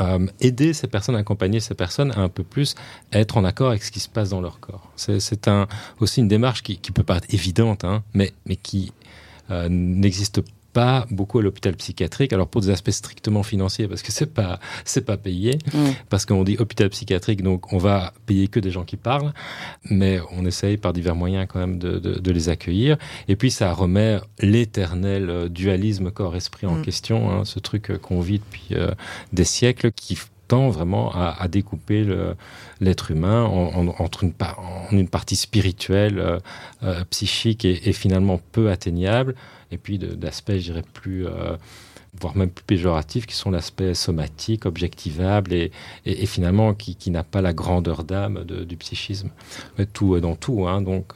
euh, 0.00 0.26
aider 0.40 0.72
ces 0.72 0.88
personnes, 0.88 1.16
accompagner 1.16 1.60
ces 1.60 1.74
personnes 1.74 2.10
à 2.12 2.20
un 2.20 2.28
peu 2.28 2.42
plus 2.42 2.74
être 3.12 3.36
en 3.36 3.44
accord 3.44 3.70
avec 3.70 3.82
ce 3.84 3.92
qui 3.92 4.00
se 4.00 4.08
passe 4.08 4.28
dans 4.30 4.40
leur 4.40 4.58
corps. 4.58 4.90
C'est 4.96 5.48
un, 5.48 5.68
aussi 6.00 6.20
une 6.20 6.28
démarche 6.28 6.62
qui, 6.62 6.78
qui 6.78 6.90
peut 6.90 7.04
paraître 7.04 7.32
évidente, 7.32 7.84
hein, 7.84 8.02
mais, 8.12 8.32
mais 8.44 8.56
qui 8.56 8.92
euh, 9.50 9.68
n'existe 9.70 10.40
pas 10.72 11.06
beaucoup 11.12 11.38
à 11.38 11.42
l'hôpital 11.42 11.76
psychiatrique. 11.76 12.32
Alors 12.32 12.48
pour 12.48 12.60
des 12.60 12.70
aspects 12.70 12.90
strictement 12.90 13.44
financiers, 13.44 13.86
parce 13.86 14.02
que 14.02 14.10
c'est 14.10 14.34
pas 14.34 14.58
c'est 14.84 15.04
pas 15.04 15.16
payé, 15.16 15.56
Mm. 15.72 15.78
parce 16.08 16.26
qu'on 16.26 16.42
dit 16.42 16.56
hôpital 16.58 16.88
psychiatrique, 16.90 17.42
donc 17.42 17.72
on 17.72 17.78
va 17.78 18.12
payer 18.26 18.48
que 18.48 18.58
des 18.58 18.72
gens 18.72 18.82
qui 18.82 18.96
parlent, 18.96 19.32
mais 19.88 20.18
on 20.32 20.44
essaye 20.44 20.76
par 20.76 20.92
divers 20.92 21.14
moyens 21.14 21.46
quand 21.48 21.60
même 21.60 21.78
de, 21.78 22.00
de- 22.00 22.18
de 22.18 22.30
les 22.32 22.48
accueillir. 22.48 22.96
Et 23.28 23.36
puis 23.36 23.52
ça 23.52 23.72
remet 23.72 24.18
l'éternel 24.40 25.48
dualisme 25.48 26.10
corps-esprit 26.10 26.66
en 26.66 26.76
Mm. 26.76 26.82
question, 26.82 27.30
hein, 27.30 27.44
ce 27.44 27.60
truc 27.60 27.96
qu'on 27.98 28.20
vit 28.20 28.40
depuis 28.40 28.68
euh, 28.72 28.90
des 29.32 29.44
siècles 29.44 29.92
qui 29.92 30.18
tend 30.48 30.70
vraiment 30.70 31.12
à, 31.14 31.46
découper 31.48 32.06
l'être 32.80 33.10
humain 33.10 33.44
en, 33.44 33.88
en- 33.88 33.94
entre 33.98 34.24
une, 34.92 35.08
partie 35.08 35.36
spirituelle, 35.36 36.18
euh, 36.18 36.38
euh, 36.82 37.04
psychique 37.10 37.64
et, 37.64 37.92
finalement 37.92 38.40
peu 38.52 38.70
atteignable, 38.70 39.34
et 39.70 39.78
puis 39.78 39.98
d'aspects, 39.98 40.52
je 40.52 40.72
dirais, 40.72 40.84
plus, 40.92 41.26
euh, 41.26 41.56
voire 42.20 42.36
même 42.36 42.50
plus 42.50 42.64
péjoratifs, 42.64 43.26
qui 43.26 43.34
sont 43.34 43.50
l'aspect 43.50 43.94
somatique, 43.94 44.66
objectivable, 44.66 45.52
et, 45.52 45.70
finalement 46.26 46.74
qui, 46.74 47.10
n'a 47.10 47.24
pas 47.24 47.40
la 47.40 47.52
grandeur 47.52 48.04
d'âme 48.04 48.44
du 48.44 48.76
psychisme. 48.76 49.30
Tout 49.92 50.16
est 50.16 50.20
dans 50.20 50.36
tout, 50.36 50.66
hein, 50.66 50.82
donc 50.82 51.14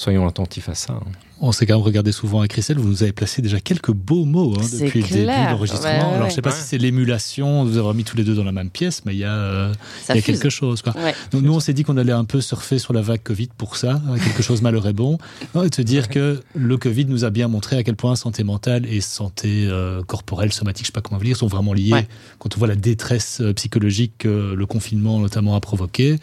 soyons 0.00 0.26
attentifs 0.26 0.68
à 0.68 0.74
ça. 0.74 0.94
hein. 0.94 1.02
On 1.42 1.52
s'est 1.52 1.64
quand 1.64 1.74
même 1.76 1.82
regardé 1.82 2.12
souvent 2.12 2.40
avec 2.40 2.50
Christelle, 2.50 2.78
vous 2.78 2.88
nous 2.88 3.02
avez 3.02 3.12
placé 3.12 3.40
déjà 3.40 3.60
quelques 3.60 3.92
beaux 3.92 4.26
mots 4.26 4.52
hein, 4.58 4.62
depuis 4.78 5.00
le 5.00 5.08
début 5.08 5.22
de 5.22 5.26
l'enregistrement. 5.26 5.88
Ouais, 5.88 6.04
ouais, 6.10 6.14
Alors 6.16 6.28
je 6.28 6.34
sais 6.34 6.42
pas 6.42 6.50
Ouais. 6.50 6.56
si 6.56 6.64
c'est 6.64 6.76
l'émulation, 6.76 7.64
de 7.64 7.70
vous 7.70 7.78
avoir 7.78 7.94
mis 7.94 8.04
tous 8.04 8.14
les 8.14 8.24
deux 8.24 8.34
dans 8.34 8.44
la 8.44 8.52
même 8.52 8.68
pièce, 8.68 9.06
mais 9.06 9.14
il 9.14 9.20
y 9.20 9.24
a, 9.24 9.32
euh, 9.32 9.72
y 10.10 10.18
a 10.18 10.20
quelque 10.20 10.50
chose. 10.50 10.82
Quoi. 10.82 10.94
Ouais. 10.98 11.14
Donc 11.32 11.40
nous 11.42 11.54
on 11.54 11.60
s'est 11.60 11.72
dit 11.72 11.82
qu'on 11.82 11.96
allait 11.96 12.12
un 12.12 12.24
peu 12.26 12.42
surfer 12.42 12.78
sur 12.78 12.92
la 12.92 13.00
vague 13.00 13.22
Covid 13.22 13.48
pour 13.56 13.76
ça, 13.76 13.92
hein, 14.06 14.18
quelque 14.22 14.42
chose 14.42 14.60
malheur 14.60 14.86
et 14.86 14.92
bon, 14.92 15.16
Non, 15.54 15.62
et 15.64 15.70
de 15.70 15.74
se 15.74 15.80
dire 15.80 16.10
que 16.10 16.42
le 16.54 16.76
Covid 16.76 17.06
nous 17.06 17.24
a 17.24 17.30
bien 17.30 17.48
montré 17.48 17.78
à 17.78 17.82
quel 17.84 17.96
point 17.96 18.16
santé 18.16 18.44
mentale 18.44 18.84
et 18.84 19.00
santé 19.00 19.66
euh, 19.66 20.02
corporelle, 20.02 20.52
somatique, 20.52 20.84
je 20.84 20.88
sais 20.88 20.92
pas 20.92 21.00
comment 21.00 21.16
vous 21.18 21.24
dire, 21.24 21.36
sont 21.38 21.46
vraiment 21.46 21.72
liées. 21.72 21.92
Ouais. 21.92 22.08
Quand 22.38 22.54
on 22.54 22.58
voit 22.58 22.68
la 22.68 22.76
détresse 22.76 23.38
euh, 23.40 23.54
psychologique 23.54 24.12
que 24.18 24.52
le 24.54 24.66
confinement 24.66 25.18
notamment 25.20 25.56
a 25.56 25.60
provoqué, 25.60 26.18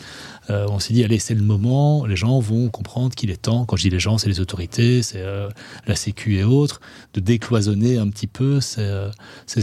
euh, 0.50 0.66
on 0.70 0.80
s'est 0.80 0.93
dit 0.93 1.04
allez 1.04 1.20
c'est 1.20 1.34
le 1.34 1.41
moment, 1.41 2.06
les 2.06 2.16
gens 2.16 2.39
vont 2.39 2.70
comprendre 2.70 3.14
qu'il 3.16 3.30
est 3.32 3.41
temps. 3.41 3.66
Quand 3.66 3.76
je 3.76 3.84
dis 3.84 3.89
les 3.89 4.00
gens, 4.00 4.18
c'est 4.18 4.30
les 4.30 4.39
autorités, 4.39 5.04
c'est 5.04 5.22
euh, 5.22 5.50
la 5.86 5.95
Sécu 5.95 6.38
et 6.38 6.43
autres, 6.43 6.82
de 7.14 7.20
décloisonner 7.20 7.98
un 7.98 8.10
petit 8.10 8.28
peu 8.28 8.62
ces, 8.62 8.82
euh, 8.82 9.10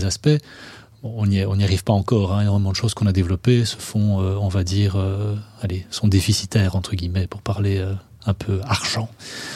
aspects. 0.02 0.38
On 1.02 1.26
n'y 1.26 1.42
arrive 1.42 1.84
pas 1.84 1.92
encore. 1.92 2.32
Hein. 2.32 2.42
Énormément 2.42 2.70
de 2.70 2.76
choses 2.76 2.94
qu'on 2.94 3.06
a 3.06 3.12
développées 3.12 3.66
se 3.66 3.76
font, 3.76 4.20
on 4.20 4.48
va 4.48 4.64
dire, 4.64 4.96
allez, 5.60 5.84
sont 5.90 6.08
déficitaires 6.08 6.76
entre 6.76 6.94
guillemets 6.96 7.26
pour 7.26 7.42
parler 7.42 7.84
un 8.26 8.34
peu 8.34 8.60
argent. 8.66 9.08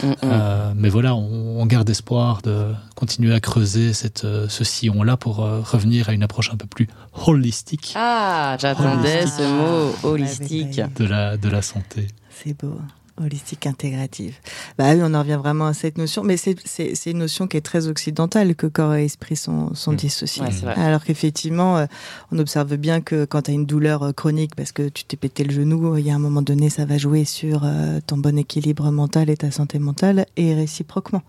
Mm, 0.02 0.06
mm. 0.08 0.14
Euh, 0.24 0.72
mais 0.76 0.88
voilà, 0.88 1.14
on, 1.14 1.60
on 1.60 1.66
garde 1.66 1.88
espoir 1.88 2.42
de 2.42 2.72
continuer 2.94 3.34
à 3.34 3.40
creuser 3.40 3.92
cette, 3.92 4.24
euh, 4.24 4.48
ce 4.48 4.64
sillon-là 4.64 5.16
pour 5.16 5.44
euh, 5.44 5.60
revenir 5.60 6.08
à 6.08 6.12
une 6.12 6.22
approche 6.22 6.50
un 6.52 6.56
peu 6.56 6.66
plus 6.66 6.88
holistique 7.26 7.92
Ah, 7.96 8.56
j'attendais 8.60 9.26
ce 9.26 9.42
mot 9.42 9.94
Ah, 10.02 10.06
holistique. 10.06 10.80
de 10.96 11.04
la, 11.04 11.36
de 11.36 11.48
la 11.48 11.62
santé. 11.62 12.08
C'est 12.30 12.56
beau. 12.60 12.78
Holistique 13.20 13.66
intégrative. 13.66 14.36
Bah 14.78 14.92
oui, 14.94 15.00
on 15.02 15.14
en 15.14 15.20
revient 15.20 15.38
vraiment 15.40 15.66
à 15.66 15.74
cette 15.74 15.98
notion, 15.98 16.22
mais 16.22 16.36
c'est 16.36 17.10
une 17.10 17.18
notion 17.18 17.46
qui 17.46 17.56
est 17.56 17.60
très 17.62 17.86
occidentale, 17.88 18.54
que 18.54 18.66
corps 18.66 18.94
et 18.94 19.04
esprit 19.04 19.36
sont, 19.36 19.74
sont 19.74 19.92
Mm. 19.92 19.96
dissociés. 19.96 20.42
Ouais. 20.44 20.72
Alors 20.76 21.04
qu'effectivement, 21.04 21.78
euh, 21.78 21.86
on 22.32 22.38
observe 22.38 22.76
bien 22.76 23.00
que 23.00 23.24
quand 23.24 23.42
tu 23.42 23.50
as 23.50 23.54
une 23.54 23.66
douleur 23.66 24.02
euh, 24.02 24.12
chronique 24.12 24.54
parce 24.54 24.72
que 24.72 24.88
tu 24.88 25.04
t'es 25.04 25.16
pété 25.16 25.44
le 25.44 25.52
genou, 25.52 25.96
il 25.96 26.06
y 26.06 26.10
a 26.10 26.14
un 26.14 26.18
moment 26.18 26.42
donné, 26.42 26.70
ça 26.70 26.84
va 26.84 26.98
jouer 26.98 27.24
sur 27.24 27.62
euh, 27.64 28.00
ton 28.06 28.18
bon 28.18 28.38
équilibre 28.38 28.90
mental 28.90 29.30
et 29.30 29.36
ta 29.36 29.50
santé 29.50 29.78
mentale, 29.78 30.26
et 30.36 30.54
réciproquement. 30.54 31.22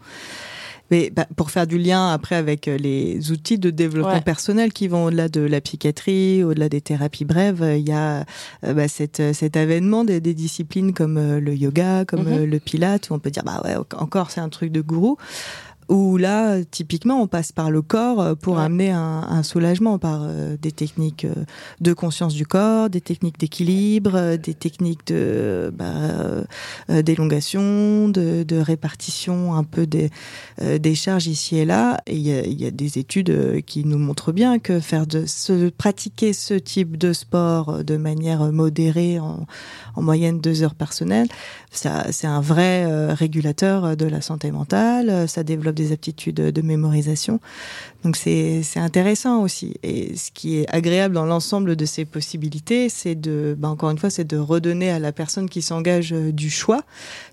Mais 0.91 1.11
bah, 1.15 1.27
pour 1.35 1.51
faire 1.51 1.67
du 1.67 1.77
lien 1.77 2.09
après 2.11 2.35
avec 2.35 2.67
euh, 2.67 2.77
les 2.77 3.31
outils 3.31 3.59
de 3.59 3.69
développement 3.69 4.13
Ouais. 4.13 4.21
personnel 4.21 4.73
qui 4.73 4.87
vont 4.87 5.05
au-delà 5.05 5.29
de 5.29 5.41
la 5.41 5.61
psychiatrie, 5.61 6.43
au-delà 6.43 6.67
des 6.69 6.81
thérapies 6.81 7.25
brèves, 7.25 7.61
euh, 7.61 7.77
il 7.77 7.87
y 7.87 7.91
a 7.91 8.25
euh, 8.63 8.73
bah, 8.73 8.87
cette, 8.87 9.21
cet 9.33 9.55
avènement 9.57 10.03
des, 10.03 10.19
des 10.19 10.33
disciplines 10.33 10.93
comme 10.93 11.17
euh, 11.17 11.39
le 11.39 11.53
yoga, 11.55 12.05
comme 12.05 12.23
Mhm. 12.23 12.45
le 12.45 12.59
pilate, 12.59 13.09
où 13.09 13.13
on 13.13 13.19
peut 13.19 13.29
dire 13.31 13.43
bah 13.43 13.61
ouais 13.63 13.75
encore 13.97 14.31
c'est 14.31 14.41
un 14.41 14.49
truc 14.49 14.71
de 14.71 14.81
gourou. 14.81 15.17
Où 15.89 16.17
là, 16.17 16.63
typiquement, 16.63 17.19
on 17.21 17.27
passe 17.27 17.51
par 17.51 17.71
le 17.71 17.81
corps 17.81 18.21
euh, 18.21 18.35
pour 18.35 18.57
Ouais. 18.57 18.63
amener 18.63 18.91
un, 18.91 19.25
un 19.29 19.43
soulagement 19.43 19.97
par 19.97 20.21
euh, 20.23 20.55
des 20.61 20.71
techniques 20.71 21.25
euh, 21.25 21.33
de 21.81 21.93
conscience 21.93 22.33
du 22.35 22.45
corps, 22.45 22.89
des 22.91 23.01
techniques 23.01 23.39
d'équilibre, 23.39 24.11
euh, 24.15 24.37
des 24.37 24.53
techniques 24.53 25.07
de 25.07 25.73
bah, 25.75 26.43
d'élongation, 27.01 28.07
de, 28.09 28.43
de 28.43 28.57
répartition 28.57 29.53
un 29.55 29.63
peu 29.63 29.85
des, 29.87 30.09
des 30.61 30.95
charges 30.95 31.27
ici 31.27 31.57
et 31.57 31.65
là. 31.65 31.99
Et 32.07 32.15
il 32.15 32.21
y 32.21 32.33
a, 32.33 32.45
il 32.45 32.59
y 32.61 32.65
a 32.65 32.71
des 32.71 32.97
études 32.97 33.63
qui 33.65 33.83
nous 33.85 33.97
montrent 33.97 34.31
bien 34.31 34.59
que 34.59 34.79
faire 34.79 35.07
de 35.07 35.25
se 35.25 35.69
pratiquer 35.69 36.33
ce 36.33 36.53
type 36.53 36.97
de 36.97 37.13
sport 37.13 37.83
de 37.83 37.97
manière 37.97 38.51
modérée, 38.51 39.19
en, 39.19 39.45
en 39.95 40.01
moyenne 40.01 40.39
deux 40.39 40.61
heures 40.63 40.75
par 40.75 40.93
semaine, 40.93 41.27
ça 41.71 42.05
c'est 42.11 42.27
un 42.27 42.41
vrai 42.41 42.85
régulateur 43.13 43.95
de 43.97 44.05
la 44.05 44.21
santé 44.21 44.51
mentale. 44.51 45.27
Ça 45.27 45.43
développe 45.43 45.75
des 45.79 45.91
aptitudes 45.91 46.35
de 46.35 46.61
mémorisation. 46.61 47.39
Donc 48.03 48.15
c'est 48.15 48.61
c'est 48.63 48.79
intéressant 48.79 49.41
aussi. 49.41 49.75
Et 49.83 50.15
ce 50.15 50.29
qui 50.31 50.57
est 50.57 50.69
agréable 50.73 51.15
dans 51.15 51.25
l'ensemble 51.25 51.75
de 51.75 51.85
ces 51.85 52.05
possibilités, 52.05 52.87
c'est 52.89 53.15
de, 53.15 53.55
bah, 53.57 53.67
encore 53.69 53.89
une 53.89 53.97
fois, 53.97 54.09
c'est 54.09 54.23
de 54.27 54.37
redonner 54.37 54.89
à 54.89 54.99
la 54.99 55.11
personne 55.11 55.49
qui 55.49 55.61
s'engage 55.61 56.13
euh, 56.13 56.31
du 56.31 56.49
choix, 56.49 56.83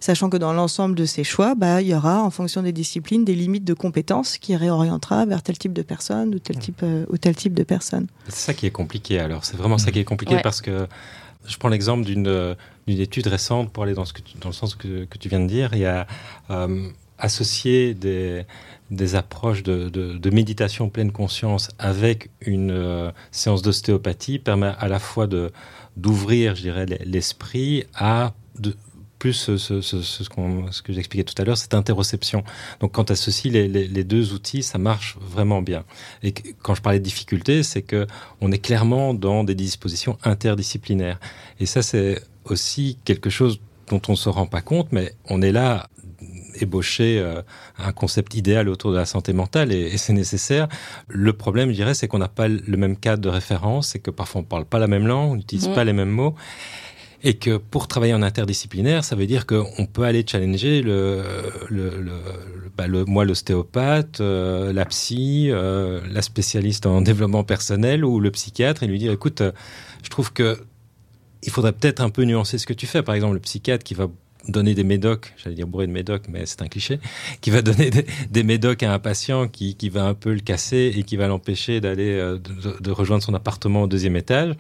sachant 0.00 0.28
que 0.30 0.36
dans 0.36 0.52
l'ensemble 0.52 0.94
de 0.94 1.04
ces 1.04 1.24
choix, 1.24 1.54
bah, 1.54 1.82
il 1.82 1.88
y 1.88 1.94
aura, 1.94 2.22
en 2.22 2.30
fonction 2.30 2.62
des 2.62 2.72
disciplines, 2.72 3.24
des 3.24 3.34
limites 3.34 3.64
de 3.64 3.74
compétences 3.74 4.38
qui 4.38 4.56
réorientera 4.56 5.26
vers 5.26 5.42
tel 5.42 5.56
type 5.58 5.72
de 5.72 5.82
personne 5.82 6.34
ou 6.34 6.38
tel 6.38 6.58
type, 6.58 6.80
euh, 6.82 7.04
ou 7.10 7.16
tel 7.18 7.34
type 7.36 7.54
de 7.54 7.62
personne. 7.64 8.06
C'est 8.28 8.46
ça 8.46 8.54
qui 8.54 8.66
est 8.66 8.70
compliqué 8.70 9.18
alors. 9.20 9.44
C'est 9.44 9.56
vraiment 9.56 9.78
ça 9.78 9.90
qui 9.92 9.98
est 9.98 10.04
compliqué 10.04 10.34
Ouais. 10.36 10.42
parce 10.42 10.60
que 10.60 10.86
je 11.46 11.56
prends 11.58 11.68
l'exemple 11.68 12.04
d'une 12.04 12.26
euh, 12.26 12.54
d'une 12.88 13.00
étude 13.00 13.26
récente 13.26 13.72
pour 13.72 13.82
aller 13.84 13.94
dans, 13.94 14.04
ce 14.04 14.12
que 14.12 14.20
tu- 14.22 14.38
dans 14.38 14.48
le 14.48 14.54
sens 14.54 14.74
que, 14.76 15.04
que 15.06 15.18
tu 15.18 15.28
viens 15.28 15.40
de 15.40 15.46
dire. 15.48 15.70
Il 15.72 15.80
y 15.80 15.86
a 15.86 16.06
euh, 16.50 16.88
associé 17.18 17.94
des, 17.94 18.44
des 18.90 19.14
approches 19.14 19.62
de, 19.62 19.88
de, 19.88 20.30
méditation 20.30 20.88
pleine 20.88 21.12
conscience 21.12 21.70
avec 21.78 22.30
une 22.40 22.70
euh, 22.70 23.10
séance 23.30 23.62
d'ostéopathie 23.62 24.38
permet 24.38 24.72
à 24.78 24.88
la 24.88 24.98
fois 24.98 25.26
de 25.26 25.52
d'ouvrir, 25.96 26.54
je 26.54 26.60
dirais, 26.60 26.84
l'esprit 27.06 27.84
à 27.94 28.34
plus 29.18 29.32
ce, 29.32 30.82
que 30.82 30.92
j'expliquais 30.92 31.24
tout 31.24 31.40
à 31.40 31.44
l'heure, 31.44 31.56
cette 31.56 31.72
interoception. 31.72 32.44
Donc 32.80 32.92
quand 32.92 33.04
tu 33.04 33.12
associes 33.12 33.50
les, 33.50 33.66
les, 33.66 34.04
deux 34.04 34.34
outils, 34.34 34.62
ça 34.62 34.76
marche 34.76 35.16
vraiment 35.20 35.62
bien. 35.62 35.84
Et 36.22 36.32
quand 36.32 36.74
je 36.74 36.82
parlais 36.82 36.98
de 36.98 37.04
difficulté, 37.04 37.62
c'est 37.62 37.82
que 37.82 38.06
on 38.42 38.52
est 38.52 38.58
clairement 38.58 39.14
dans 39.14 39.42
des 39.42 39.54
dispositions 39.54 40.18
interdisciplinaires. 40.22 41.18
Et 41.60 41.66
ça, 41.66 41.80
c'est 41.82 42.20
aussi 42.44 42.98
quelque 43.04 43.30
chose 43.30 43.60
dont 43.88 44.02
on 44.08 44.12
ne 44.12 44.16
se 44.16 44.28
rend 44.28 44.46
pas 44.46 44.60
compte, 44.60 44.92
mais 44.92 45.14
on 45.28 45.40
est 45.42 45.52
là 45.52 45.88
ébaucher 46.60 47.18
euh, 47.18 47.42
un 47.78 47.92
concept 47.92 48.34
idéal 48.34 48.68
autour 48.68 48.92
de 48.92 48.96
la 48.96 49.06
santé 49.06 49.32
mentale 49.32 49.72
et, 49.72 49.80
et 49.92 49.96
c'est 49.98 50.12
nécessaire. 50.12 50.68
Le 51.08 51.32
problème, 51.32 51.70
je 51.70 51.74
dirais, 51.74 51.94
c'est 51.94 52.08
qu'on 52.08 52.18
n'a 52.18 52.28
pas 52.28 52.48
le 52.48 52.76
même 52.76 52.96
cadre 52.96 53.22
de 53.22 53.28
référence, 53.28 53.88
c'est 53.88 53.98
que 53.98 54.10
parfois 54.10 54.40
on 54.40 54.44
ne 54.44 54.48
parle 54.48 54.64
pas 54.64 54.78
la 54.78 54.86
même 54.86 55.06
langue, 55.06 55.32
on 55.32 55.36
n'utilise 55.36 55.68
pas 55.68 55.84
les 55.84 55.92
mêmes 55.92 56.10
mots. 56.10 56.34
Et 57.22 57.34
que 57.34 57.56
pour 57.56 57.88
travailler 57.88 58.14
en 58.14 58.22
interdisciplinaire, 58.22 59.02
ça 59.02 59.16
veut 59.16 59.26
dire 59.26 59.46
qu'on 59.46 59.86
peut 59.90 60.02
aller 60.04 60.24
challenger 60.28 60.82
le, 60.82 61.22
le, 61.70 61.90
le, 61.90 62.00
le- 62.00 62.70
bah, 62.76 62.86
le- 62.86 63.04
moi 63.06 63.24
l'ostéopathe, 63.24 64.20
euh, 64.20 64.72
la 64.72 64.84
psy, 64.84 65.48
euh, 65.50 66.00
la 66.10 66.20
spécialiste 66.22 66.84
en 66.86 67.00
développement 67.00 67.42
personnel 67.42 68.04
ou 68.04 68.20
le 68.20 68.30
psychiatre 68.30 68.82
et 68.82 68.86
lui 68.86 68.98
dire 68.98 69.10
écoute, 69.12 69.42
je 70.04 70.08
trouve 70.10 70.32
que 70.32 70.58
il 71.42 71.50
faudrait 71.50 71.72
peut-être 71.72 72.00
un 72.00 72.10
peu 72.10 72.22
nuancer 72.24 72.58
ce 72.58 72.66
que 72.66 72.74
tu 72.74 72.86
fais. 72.86 73.02
Par 73.02 73.14
exemple, 73.14 73.34
le 73.34 73.40
psychiatre 73.40 73.82
qui 73.82 73.94
va 73.94 74.08
donner 74.48 74.74
des 74.74 74.84
médocs, 74.84 75.32
j'allais 75.36 75.56
dire 75.56 75.66
bourré 75.66 75.86
de 75.86 75.92
médocs, 75.92 76.24
mais 76.28 76.46
c'est 76.46 76.62
un 76.62 76.68
cliché, 76.68 77.00
qui 77.40 77.50
va 77.50 77.62
donner 77.62 77.90
des, 78.30 78.42
médocs 78.42 78.82
à 78.82 78.92
un 78.92 78.98
patient 78.98 79.48
qui, 79.48 79.74
qui 79.74 79.88
va 79.88 80.04
un 80.04 80.14
peu 80.14 80.32
le 80.32 80.40
casser 80.40 80.92
et 80.96 81.02
qui 81.02 81.16
va 81.16 81.26
l'empêcher 81.26 81.80
d'aller 81.80 82.12
euh, 82.12 82.38
de, 82.80 82.90
rejoindre 82.90 83.22
son 83.22 83.34
appartement 83.34 83.82
au 83.82 83.86
deuxième 83.86 84.16
étage. 84.16 84.54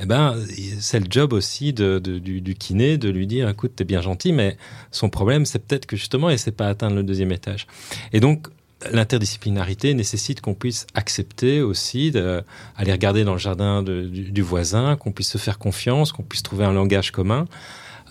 Eh 0.00 0.06
ben, 0.06 0.36
c'est 0.80 0.98
le 0.98 1.06
job 1.08 1.32
aussi 1.32 1.72
du, 1.72 2.54
kiné 2.58 2.98
de 2.98 3.08
lui 3.08 3.26
dire, 3.26 3.48
écoute, 3.48 3.72
t'es 3.76 3.84
bien 3.84 4.00
gentil, 4.00 4.32
mais 4.32 4.56
son 4.90 5.08
problème, 5.08 5.46
c'est 5.46 5.60
peut-être 5.60 5.86
que 5.86 5.96
justement, 5.96 6.30
il 6.30 6.38
sait 6.38 6.52
pas 6.52 6.68
atteindre 6.68 6.96
le 6.96 7.02
deuxième 7.02 7.32
étage. 7.32 7.66
Et 8.12 8.20
donc, 8.20 8.48
l'interdisciplinarité 8.90 9.94
nécessite 9.94 10.40
qu'on 10.40 10.54
puisse 10.54 10.86
accepter 10.94 11.62
aussi 11.62 12.10
d'aller 12.10 12.92
regarder 12.92 13.24
dans 13.24 13.32
le 13.32 13.38
jardin 13.38 13.82
du 13.82 14.42
voisin, 14.42 14.96
qu'on 14.96 15.12
puisse 15.12 15.30
se 15.30 15.38
faire 15.38 15.58
confiance, 15.58 16.12
qu'on 16.12 16.22
puisse 16.22 16.42
trouver 16.42 16.64
un 16.64 16.72
langage 16.72 17.10
commun. 17.10 17.46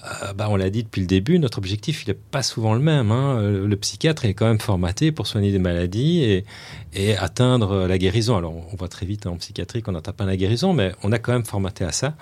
Euh, 0.05 0.33
bah, 0.33 0.47
on 0.49 0.57
l'a 0.57 0.69
dit 0.69 0.83
depuis 0.83 1.01
le 1.01 1.07
début, 1.07 1.39
notre 1.39 1.57
objectif, 1.57 2.03
il 2.05 2.09
n'est 2.09 2.19
pas 2.31 2.43
souvent 2.43 2.73
le 2.73 2.81
même. 2.81 3.11
Hein. 3.11 3.37
Euh, 3.39 3.67
le 3.67 3.75
psychiatre 3.77 4.25
est 4.25 4.33
quand 4.33 4.45
même 4.45 4.59
formaté 4.59 5.11
pour 5.11 5.27
soigner 5.27 5.51
des 5.51 5.59
maladies 5.59 6.43
et, 6.93 7.17
atteindre 7.17 7.87
la 7.87 7.97
guérison. 7.97 8.37
Alors, 8.37 8.53
on 8.71 8.75
voit 8.75 8.87
très 8.87 9.05
vite 9.05 9.25
en 9.25 9.37
psychiatrie 9.37 9.81
qu'on 9.81 9.93
n'atteint 9.93 10.11
pas 10.11 10.25
la 10.25 10.37
guérison, 10.37 10.73
mais 10.73 10.91
on 11.03 11.11
a 11.11 11.19
quand 11.19 11.31
même 11.31 11.45
formaté 11.45 11.83
à 11.83 11.91
ça. 11.91 12.15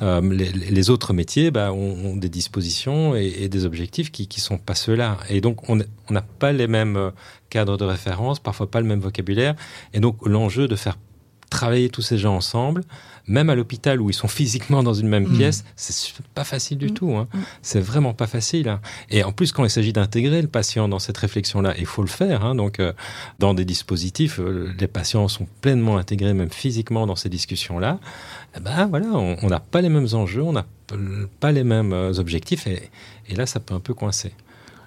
Euh, 0.00 0.22
les, 0.22 0.90
autres 0.90 1.12
métiers 1.12 1.50
bah, 1.50 1.72
ont, 1.72 2.12
ont, 2.12 2.16
des 2.16 2.30
dispositions 2.30 3.14
et, 3.14 3.26
et 3.40 3.48
des 3.48 3.66
objectifs 3.66 4.10
qui 4.10 4.28
ne 4.34 4.40
sont 4.40 4.58
pas 4.58 4.74
ceux-là. 4.74 5.18
Et 5.28 5.40
donc, 5.40 5.68
on 5.68 5.76
n'a 5.76 6.22
pas 6.22 6.52
les 6.52 6.66
mêmes 6.66 7.12
cadres 7.50 7.76
de 7.76 7.84
référence, 7.84 8.40
parfois 8.40 8.70
pas 8.70 8.80
le 8.80 8.86
même 8.86 9.00
vocabulaire. 9.00 9.54
Et 9.92 10.00
donc, 10.00 10.16
l'enjeu 10.26 10.66
de 10.66 10.76
faire 10.76 10.96
travailler 11.50 11.88
tous 11.88 12.02
ces 12.02 12.18
gens 12.18 12.34
ensemble, 12.34 12.82
même 13.28 13.50
à 13.50 13.54
l'hôpital 13.54 14.00
où 14.00 14.10
ils 14.10 14.14
sont 14.14 14.28
physiquement 14.28 14.82
dans 14.82 14.94
une 14.94 15.08
même 15.08 15.26
mm. 15.26 15.36
pièce, 15.36 15.64
c'est 15.74 16.14
pas 16.34 16.44
facile 16.44 16.78
du 16.78 16.86
mm. 16.86 16.94
tout. 16.94 17.12
Hein. 17.16 17.28
Mm. 17.32 17.38
C'est 17.62 17.80
vraiment 17.80 18.14
pas 18.14 18.26
facile. 18.26 18.68
Hein. 18.68 18.80
Et 19.10 19.24
en 19.24 19.32
plus, 19.32 19.52
quand 19.52 19.64
il 19.64 19.70
s'agit 19.70 19.92
d'intégrer 19.92 20.42
le 20.42 20.48
patient 20.48 20.88
dans 20.88 20.98
cette 20.98 21.18
réflexion-là, 21.18 21.74
il 21.78 21.86
faut 21.86 22.02
le 22.02 22.08
faire. 22.08 22.44
Hein. 22.44 22.54
Donc, 22.54 22.80
euh, 22.80 22.92
dans 23.38 23.54
des 23.54 23.64
dispositifs, 23.64 24.38
euh, 24.40 24.72
les 24.78 24.86
patients 24.86 25.28
sont 25.28 25.46
pleinement 25.60 25.96
intégrés, 25.96 26.34
même 26.34 26.50
physiquement, 26.50 27.06
dans 27.06 27.16
ces 27.16 27.28
discussions-là. 27.28 27.98
Eh 28.56 28.60
ben 28.60 28.86
voilà, 28.86 29.08
on 29.08 29.48
n'a 29.48 29.60
pas 29.60 29.80
les 29.80 29.88
mêmes 29.88 30.08
enjeux, 30.12 30.42
on 30.42 30.52
n'a 30.52 30.66
pas 31.40 31.52
les 31.52 31.64
mêmes 31.64 31.92
euh, 31.92 32.18
objectifs, 32.18 32.66
et, 32.66 32.90
et 33.28 33.34
là, 33.34 33.46
ça 33.46 33.60
peut 33.60 33.74
un 33.74 33.80
peu 33.80 33.92
coincer. 33.92 34.32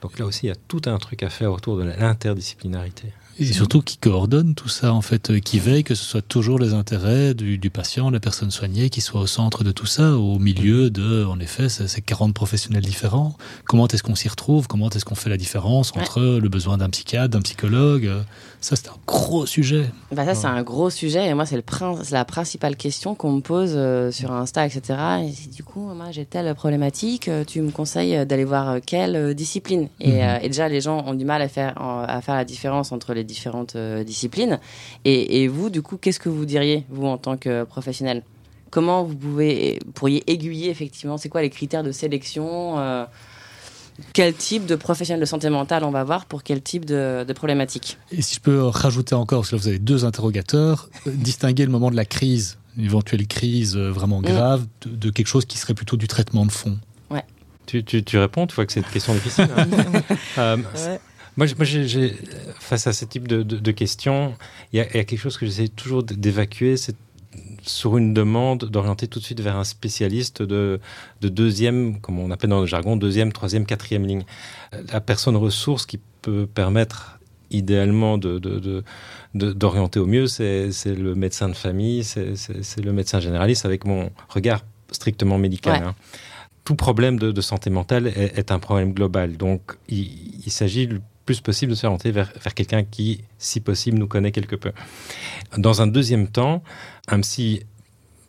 Donc 0.02 0.18
là 0.18 0.26
aussi, 0.26 0.46
il 0.46 0.50
y 0.50 0.52
a 0.52 0.56
tout 0.68 0.82
un 0.86 0.98
truc 0.98 1.24
à 1.24 1.30
faire 1.30 1.52
autour 1.52 1.78
de 1.78 1.84
l'interdisciplinarité. 1.84 3.08
Et 3.40 3.54
surtout 3.54 3.82
qui 3.82 3.98
coordonne 3.98 4.54
tout 4.54 4.68
ça, 4.68 4.94
en 4.94 5.02
fait, 5.02 5.32
euh, 5.32 5.40
qui 5.40 5.60
veille 5.60 5.86
que 5.86 5.96
ce 5.96 6.04
soit 6.04 6.22
toujours 6.22 6.60
les 6.60 6.74
intérêts 6.74 7.34
du, 7.34 7.58
du 7.58 7.70
patient, 7.70 8.10
la 8.10 8.20
personne 8.20 8.52
soignée, 8.52 8.90
qui 8.90 9.00
soit 9.00 9.22
au 9.22 9.28
centre 9.28 9.64
de 9.64 9.72
tout 9.72 9.86
ça, 9.86 10.18
au 10.18 10.40
milieu 10.40 10.90
de, 10.90 11.24
en 11.24 11.40
effet, 11.40 11.70
ces 11.70 12.02
40 12.02 12.34
professionnels 12.34 12.84
différents. 12.84 13.38
Comment 13.66 13.88
est-ce 13.88 14.04
qu'on 14.04 14.16
s'y 14.16 14.28
retrouve? 14.28 14.68
Comment 14.68 14.90
est-ce 14.90 15.06
qu'on 15.06 15.16
fait 15.16 15.30
la 15.30 15.38
différence 15.38 15.94
entre 15.96 16.22
ouais. 16.22 16.42
le 16.42 16.50
besoin 16.50 16.78
d'un 16.78 16.90
psychiatre, 16.90 17.30
d'un 17.30 17.42
psychologue 17.42 18.12
Ça, 18.62 18.76
c'est 18.76 18.90
un 18.90 18.98
gros 19.08 19.46
sujet. 19.46 19.86
Bah 20.12 20.26
ça, 20.26 20.36
c'est 20.36 20.48
un 20.48 20.62
gros 20.64 20.90
sujet. 20.90 21.28
Et 21.28 21.34
moi, 21.34 21.46
c'est 21.46 21.64
la 22.12 22.26
principale 22.26 22.76
question 22.76 23.16
qu'on 23.16 23.32
me 23.32 23.42
pose 23.42 23.74
euh, 23.76 24.12
sur 24.12 24.32
Insta, 24.32 24.66
etc. 24.66 25.00
Et 25.24 25.50
du 25.50 25.64
coup, 25.64 25.80
moi, 25.80 26.12
j'ai 26.12 26.26
telle 26.26 26.54
problématique. 26.56 27.30
Euh, 27.30 27.46
tu 27.46 27.62
me 27.62 27.72
conseilles 27.72 28.26
d'aller 28.26 28.44
voir 28.44 28.80
quelle 28.86 29.34
discipline? 29.34 29.88
Et, 30.02 30.20
-hmm. 30.20 30.44
et, 30.44 30.48
déjà, 30.50 30.68
les 30.68 30.82
gens 30.82 31.06
ont 31.08 31.14
du 31.14 31.26
mal 31.26 31.42
à 31.42 31.48
faire, 31.48 31.74
à 31.80 32.22
faire 32.22 32.36
la 32.36 32.46
différence 32.46 32.92
entre 32.92 33.14
les 33.14 33.24
différentes 33.24 33.76
euh, 33.78 34.04
disciplines. 34.04 34.60
Et, 35.06 35.42
et, 35.42 35.48
vous, 35.48 35.70
du 35.70 35.82
coup, 35.82 35.98
qu'est-ce 35.98 36.20
que 36.20 36.30
vous 36.30 36.46
diriez, 36.46 36.84
vous, 36.90 37.08
en 37.08 37.18
tant 37.18 37.38
que 37.38 37.64
professionnel? 37.64 38.24
Comment 38.70 39.04
vous 39.04 39.16
pouvez, 39.16 39.80
pourriez 39.96 40.24
aiguiller, 40.28 40.70
effectivement, 40.70 41.18
c'est 41.18 41.30
quoi 41.30 41.42
les 41.42 41.50
critères 41.50 41.84
de 41.84 41.92
sélection 41.92 42.78
euh, 42.78 43.06
quel 44.14 44.34
type 44.34 44.66
de 44.66 44.76
professionnel 44.76 45.20
de 45.20 45.26
santé 45.26 45.50
mentale 45.50 45.84
on 45.84 45.92
va 45.92 46.04
voir 46.04 46.26
pour 46.26 46.44
quel 46.44 46.62
type 46.62 46.86
de, 46.86 47.24
de 47.28 47.34
problématique 47.34 47.98
Et 48.12 48.22
si 48.22 48.36
je 48.36 48.40
peux 48.40 48.62
rajouter 48.64 49.16
encore, 49.16 49.42
parce 49.42 49.52
que 49.52 49.56
là 49.56 49.62
vous 49.62 49.68
avez 49.68 49.80
deux 49.80 50.06
interrogateurs, 50.06 50.90
euh, 51.08 51.12
distinguer 51.14 51.66
le 51.66 51.72
moment 51.72 51.92
de 51.92 51.96
la 51.96 52.06
crise, 52.06 52.58
une 52.78 52.86
éventuelle 52.86 53.28
crise 53.28 53.76
euh, 53.76 53.92
vraiment 53.92 54.22
grave, 54.22 54.64
mmh. 54.64 54.90
de, 54.90 54.96
de, 54.96 55.10
quelque 55.10 55.28
chose 55.28 55.46
qui 55.46 55.58
serait 55.58 55.74
plutôt 55.74 55.98
du 55.98 56.08
traitement 56.08 56.46
de 56.46 56.52
fond. 56.52 56.78
Ouais. 57.10 57.24
Tu, 57.66 57.84
tu, 57.84 58.04
tu 58.04 58.18
réponds, 58.18 58.48
tu 58.48 58.56
vois 58.56 58.66
que 58.66 58.74
c'est 58.74 58.82
une 58.82 58.86
question 58.86 59.14
difficile. 59.14 59.50
Hein 59.56 59.68
euh, 60.38 60.58
ouais. 60.58 61.00
Moi, 61.38 61.48
j'ai, 61.62 62.18
face 62.60 62.88
à 62.88 62.92
ce 62.92 63.06
type 63.06 63.26
de, 63.28 63.44
de, 63.44 63.58
de 63.58 63.72
questions, 63.72 64.36
il 64.74 64.82
y, 64.82 64.84
y, 64.84 65.00
a 65.00 65.04
quelque 65.06 65.18
chose 65.18 65.38
que 65.38 65.46
j'essaie 65.46 65.70
toujours 65.70 66.04
d'évacuer, 66.04 66.76
c'est 66.76 66.96
sur 67.64 67.98
une 67.98 68.14
demande 68.14 68.66
d'orienter 68.66 69.08
tout 69.08 69.20
de 69.20 69.24
suite 69.24 69.42
vers 69.42 69.58
un 69.58 69.64
spécialiste 69.64 70.42
de, 70.42 70.80
de 71.22 71.30
deuxième, 71.30 72.00
comme 72.02 72.20
on 72.20 72.32
appelle 72.32 72.50
dans 72.50 72.62
le 72.62 72.66
jargon, 72.66 72.96
deuxième, 72.96 73.32
troisième, 73.32 73.66
quatrième 73.66 74.06
ligne. 74.06 74.24
La 74.92 75.02
personne 75.02 75.36
ressource 75.36 75.86
qui 75.86 76.00
peut 76.22 76.48
permettre 76.48 77.20
idéalement 77.52 78.18
d'orienter 78.18 78.84
de, 79.34 79.54
de, 79.54 79.54
de, 79.54 80.00
au 80.00 80.06
mieux, 80.06 80.28
c'est 80.28 80.70
le 80.86 81.16
médecin 81.16 81.50
de 81.50 81.56
famille, 81.56 82.04
c'est 82.04 82.84
le 82.84 82.94
médecin 82.94 83.20
généraliste 83.20 83.66
avec 83.66 83.86
mon 83.86 84.12
regard 84.30 84.62
strictement 84.92 85.38
médical. 85.38 85.82
Ouais. 85.82 85.88
Hein. 85.88 85.96
Tout 86.64 86.76
problème 86.76 87.18
de, 87.18 87.32
de 87.32 87.42
santé 87.42 87.70
mentale 87.70 88.08
est, 88.08 88.38
est 88.38 88.52
un 88.52 88.60
problème 88.60 88.94
global. 88.94 89.38
Donc, 89.38 89.78
il, 89.88 90.08
il 90.46 90.52
s'agit 90.52 90.88
plus 91.30 91.42
possible 91.42 91.70
de 91.74 91.76
se 91.76 91.86
orienter 91.86 92.10
vers, 92.10 92.34
vers 92.44 92.56
quelqu'un 92.56 92.84
qui, 92.84 93.24
si 93.38 93.60
possible, 93.60 94.00
nous 94.00 94.08
connaît 94.08 94.32
quelque 94.32 94.56
peu. 94.56 94.72
Dans 95.60 95.84
un 95.84 95.86
deuxième 95.86 96.28
temps, 96.28 96.64
un 97.08 97.20
psy 97.22 97.62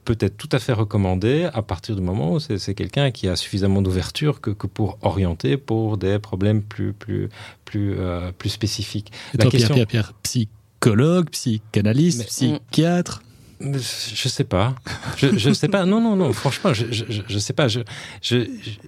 peut 0.05 0.19
être 0.21 0.37
tout 0.37 0.51
à 0.53 0.59
fait 0.59 0.75
recommandé 0.75 1.49
à 1.55 1.63
partir 1.63 1.97
du 1.97 2.03
moment 2.03 2.35
où 2.35 2.41
c'est 2.41 2.75
quelqu'un 2.75 3.11
qui 3.11 3.27
a 3.27 3.37
suffisamment 3.37 3.81
d'ouverture 3.81 4.43
que, 4.43 4.51
que, 4.51 4.67
pour 4.67 4.99
orienter 5.01 5.57
pour 5.57 5.97
des 5.97 6.19
problèmes 6.19 6.61
plus, 6.61 6.93
plus, 6.93 7.31
plus, 7.65 7.95
euh, 7.99 8.33
plus 8.37 8.51
spécifiques. 8.51 9.13
Et 9.33 9.39
La 9.39 9.45
toi, 9.45 9.51
question... 9.51 9.75
Pierre, 9.75 9.87
Pierre, 9.87 10.13
Pierre, 10.13 10.21
psychologue, 10.23 11.31
psychanalyste, 11.31 12.19
Mais, 12.19 12.25
psychiatre 12.27 13.23
je 13.61 14.29
sais 14.29 14.45
pas. 14.45 14.75
Je, 15.17 15.37
je 15.37 15.53
sais 15.53 15.69
pas. 15.69 15.85
Non, 15.85 16.01
non, 16.01 16.17
non. 16.17 16.33
Franchement, 16.33 16.73
je, 16.73 16.87
je, 16.91 17.05
je 17.27 17.39
sais 17.39 17.53
pas. 17.53 17.69
Je, 17.69 17.81
je, 18.23 18.37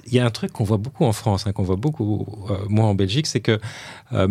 il 0.06 0.14
y 0.14 0.18
a 0.18 0.24
un 0.24 0.30
truc 0.30 0.52
qu'on 0.52 0.64
voit 0.64 0.78
beaucoup 0.78 1.04
en 1.04 1.12
France, 1.12 1.46
hein, 1.46 1.52
qu'on 1.52 1.62
voit 1.62 1.76
beaucoup 1.76 2.26
euh, 2.50 2.56
moins 2.68 2.86
en 2.86 2.94
Belgique, 2.94 3.26
c'est 3.26 3.40
que 3.40 3.58
euh, 4.12 4.28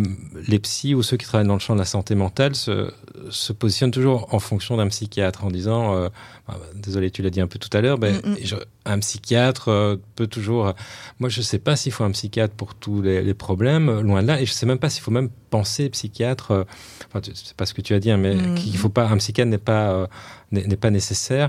les 0.48 0.58
psys 0.58 0.94
ou 0.94 1.02
ceux 1.02 1.16
qui 1.16 1.26
travaillent 1.26 1.46
dans 1.46 1.54
le 1.54 1.60
champ 1.60 1.74
de 1.74 1.78
la 1.78 1.84
santé 1.84 2.14
mentale 2.14 2.54
se, 2.54 2.92
se 3.30 3.52
positionnent 3.52 3.90
toujours 3.92 4.34
en 4.34 4.38
fonction 4.38 4.76
d'un 4.76 4.88
psychiatre 4.88 5.44
en 5.44 5.50
disant, 5.50 5.94
euh, 5.94 6.08
bah, 6.48 6.58
désolé, 6.74 7.10
tu 7.10 7.22
l'as 7.22 7.30
dit 7.30 7.40
un 7.40 7.46
peu 7.46 7.58
tout 7.58 7.74
à 7.76 7.80
l'heure, 7.80 7.98
ben, 7.98 8.16
mm 8.16 8.36
un 8.84 8.98
psychiatre 8.98 9.68
euh, 9.68 9.96
peut 10.16 10.26
toujours. 10.26 10.72
Moi, 11.20 11.28
je 11.28 11.40
sais 11.40 11.60
pas 11.60 11.76
s'il 11.76 11.92
faut 11.92 12.02
un 12.02 12.10
psychiatre 12.10 12.52
pour 12.54 12.74
tous 12.74 13.00
les, 13.00 13.22
les, 13.22 13.34
problèmes, 13.34 14.00
loin 14.00 14.22
de 14.22 14.26
là, 14.26 14.40
et 14.40 14.44
je 14.44 14.50
sais 14.52 14.66
même 14.66 14.80
pas 14.80 14.90
s'il 14.90 15.04
faut 15.04 15.12
même 15.12 15.30
penser 15.56 15.84
psychiatre. 15.96 16.48
Euh, 16.50 16.64
enfin, 17.06 17.20
c'est 17.48 17.56
pas 17.60 17.66
ce 17.70 17.74
que 17.76 17.82
tu 17.86 17.92
as 17.96 18.00
dit, 18.04 18.10
hein, 18.12 18.20
mais 18.24 18.34
mm 18.34 18.40
-hmm. 18.40 18.54
qu'il 18.58 18.76
faut 18.82 18.94
pas 18.98 19.06
un 19.14 19.18
psychiatre 19.22 19.50
n'est 19.54 19.66
pas 19.72 19.84
euh, 19.96 20.06
n'est 20.70 20.82
pas 20.86 20.92
nécessaire. 20.98 21.48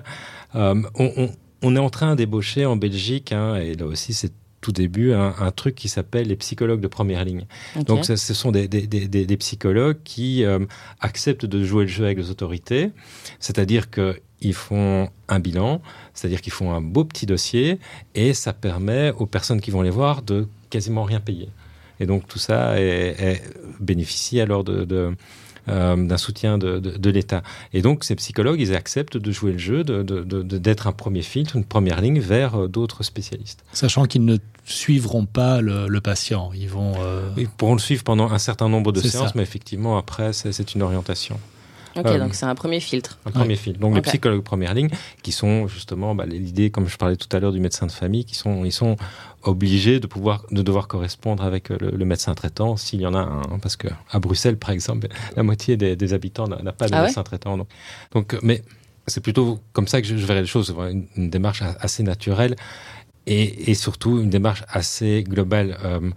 Euh, 0.56 0.82
on, 1.04 1.08
on, 1.22 1.28
on 1.66 1.72
est 1.78 1.84
en 1.90 1.92
train 1.98 2.12
d'ébaucher 2.20 2.64
en 2.74 2.78
Belgique, 2.86 3.30
hein, 3.40 3.50
et 3.66 3.72
là 3.80 3.86
aussi 3.94 4.12
c'est 4.20 4.34
tout 4.64 4.76
début 4.86 5.10
un, 5.24 5.32
un 5.48 5.52
truc 5.62 5.76
qui 5.82 5.90
s'appelle 5.96 6.26
les 6.34 6.40
psychologues 6.44 6.84
de 6.88 6.92
première 6.98 7.24
ligne. 7.30 7.46
Okay. 7.76 7.86
Donc 7.90 8.00
ce, 8.08 8.14
ce 8.30 8.34
sont 8.42 8.52
des, 8.58 8.66
des, 8.74 8.84
des, 9.16 9.26
des 9.32 9.38
psychologues 9.46 10.02
qui 10.14 10.30
euh, 10.44 10.66
acceptent 11.10 11.48
de 11.56 11.60
jouer 11.70 11.84
le 11.90 11.94
jeu 11.98 12.06
avec 12.10 12.18
les 12.24 12.30
autorités, 12.36 12.84
c'est-à-dire 13.46 13.84
qu'ils 13.96 14.58
font 14.68 14.96
un 15.36 15.40
bilan, 15.48 15.72
c'est-à-dire 16.14 16.42
qu'ils 16.44 16.56
font 16.60 16.70
un 16.80 16.84
beau 16.94 17.04
petit 17.12 17.28
dossier 17.34 17.68
et 18.24 18.30
ça 18.44 18.52
permet 18.68 19.06
aux 19.22 19.30
personnes 19.36 19.62
qui 19.64 19.72
vont 19.76 19.84
les 19.90 19.96
voir 20.00 20.16
de 20.32 20.38
quasiment 20.74 21.06
rien 21.12 21.22
payer. 21.30 21.50
Et 22.04 22.06
donc 22.06 22.28
tout 22.28 22.40
ça 22.40 22.80
est, 22.80 23.16
est 23.20 23.42
bénéficie 23.80 24.42
alors 24.42 24.64
de, 24.64 24.84
de 24.84 25.16
euh, 25.70 25.96
d'un 25.96 26.18
soutien 26.18 26.58
de, 26.58 26.80
de, 26.80 26.98
de 26.98 27.10
l'État. 27.10 27.42
Et 27.72 27.82
donc 27.82 28.04
ces 28.04 28.16
psychologues, 28.16 28.60
ils 28.60 28.76
acceptent 28.76 29.16
de 29.16 29.32
jouer 29.32 29.54
le 29.54 29.58
jeu, 29.58 29.86
d'être 29.86 30.88
un 30.88 30.92
premier 30.92 31.22
filtre, 31.22 31.56
une 31.56 31.64
première 31.64 32.02
ligne 32.02 32.20
vers 32.20 32.56
euh, 32.56 32.68
d'autres 32.68 33.04
spécialistes. 33.04 33.64
Sachant 33.72 34.04
qu'ils 34.04 34.26
ne 34.26 34.38
suivront 34.66 35.26
pas 35.26 35.62
le, 35.62 35.88
le 35.88 36.02
patient, 36.02 36.52
ils 36.54 36.68
vont... 36.68 36.96
Euh... 37.00 37.30
Ils 37.38 37.48
pourront 37.48 37.76
le 37.76 37.80
suivre 37.80 38.04
pendant 38.04 38.30
un 38.30 38.40
certain 38.40 38.68
nombre 38.68 38.92
de 38.92 39.00
séances, 39.00 39.28
ça. 39.28 39.32
mais 39.36 39.44
effectivement 39.44 39.98
après 39.98 40.34
c'est 40.34 40.76
une 40.76 40.82
orientation. 40.82 41.40
Ok, 41.96 42.06
euh, 42.06 42.20
donc 42.20 42.34
c'est 42.34 42.46
un 42.46 42.56
premier 42.56 42.80
filtre. 42.80 43.18
Un 43.26 43.32
premier 43.32 43.50
ouais. 43.50 43.56
filtre. 43.56 43.80
Donc 43.80 43.92
okay. 43.92 44.02
les 44.02 44.02
psychologues 44.02 44.44
première 44.44 44.74
ligne, 44.74 44.90
qui 45.22 45.32
sont 45.32 45.68
justement 45.68 46.16
bah, 46.16 46.26
l'idée, 46.26 46.72
comme 46.72 46.88
je 46.88 46.98
parlais 46.98 47.16
tout 47.16 47.28
à 47.36 47.40
l'heure, 47.40 47.52
du 47.52 47.60
médecin 47.60 47.86
de 47.86 47.92
famille, 47.92 48.26
qui 48.26 48.36
sont, 48.36 48.66
ils 48.66 48.72
sont 48.72 48.96
obligés 49.44 50.00
de 50.00 50.08
pouvoir, 50.08 50.44
de 50.52 50.62
devoir 50.62 50.88
correspondre 50.88 51.44
avec 51.44 51.70
le, 51.70 51.92
le 51.92 52.06
médecin 52.06 52.34
traitant, 52.34 52.78
s'il 52.78 53.02
y 53.02 53.06
en 53.06 53.14
a 53.14 53.20
un, 53.20 53.42
hein, 53.42 53.60
parce 53.62 53.76
que 53.76 53.88
à 54.10 54.20
Bruxelles, 54.20 54.58
par 54.58 54.72
exemple, 54.72 55.08
la 55.36 55.44
moitié 55.44 55.78
des, 55.78 55.96
des 55.96 56.14
habitants 56.14 56.48
n'a 56.48 56.72
pas 56.72 56.88
de 56.88 56.96
ah 56.96 57.04
médecin 57.04 57.22
ouais 57.22 57.26
traitant. 57.26 57.58
Donc, 57.58 57.68
donc, 58.12 58.38
mais 58.42 58.64
c'est 59.08 59.22
plutôt 59.22 59.60
comme 59.74 59.88
ça 59.88 60.02
que 60.02 60.08
je, 60.08 60.18
je 60.18 60.26
verrais 60.26 60.42
les 60.42 60.48
choses, 60.48 60.74
une, 60.90 61.08
une 61.16 61.30
démarche 61.30 61.62
assez 61.62 62.04
naturelle 62.04 62.56
et, 63.28 63.72
et 63.72 63.74
surtout 63.76 64.20
une 64.20 64.30
démarche 64.30 64.64
assez 64.68 65.24
globale. 65.28 65.78
Euh, 65.84 66.12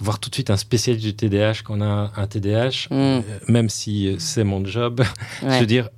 voir 0.00 0.18
tout 0.18 0.30
de 0.30 0.34
suite 0.34 0.50
un 0.50 0.56
spécialiste 0.56 1.04
du 1.04 1.14
TDAH 1.14 1.62
qu'on 1.64 1.80
a 1.80 2.12
un 2.16 2.26
TDAH, 2.26 2.88
mm. 2.90 2.94
euh, 2.94 3.20
même 3.48 3.68
si 3.68 4.16
c'est 4.18 4.44
mon 4.44 4.64
job, 4.64 5.00
ouais. 5.42 5.54
je 5.54 5.60
veux 5.60 5.66
dire, 5.66 5.88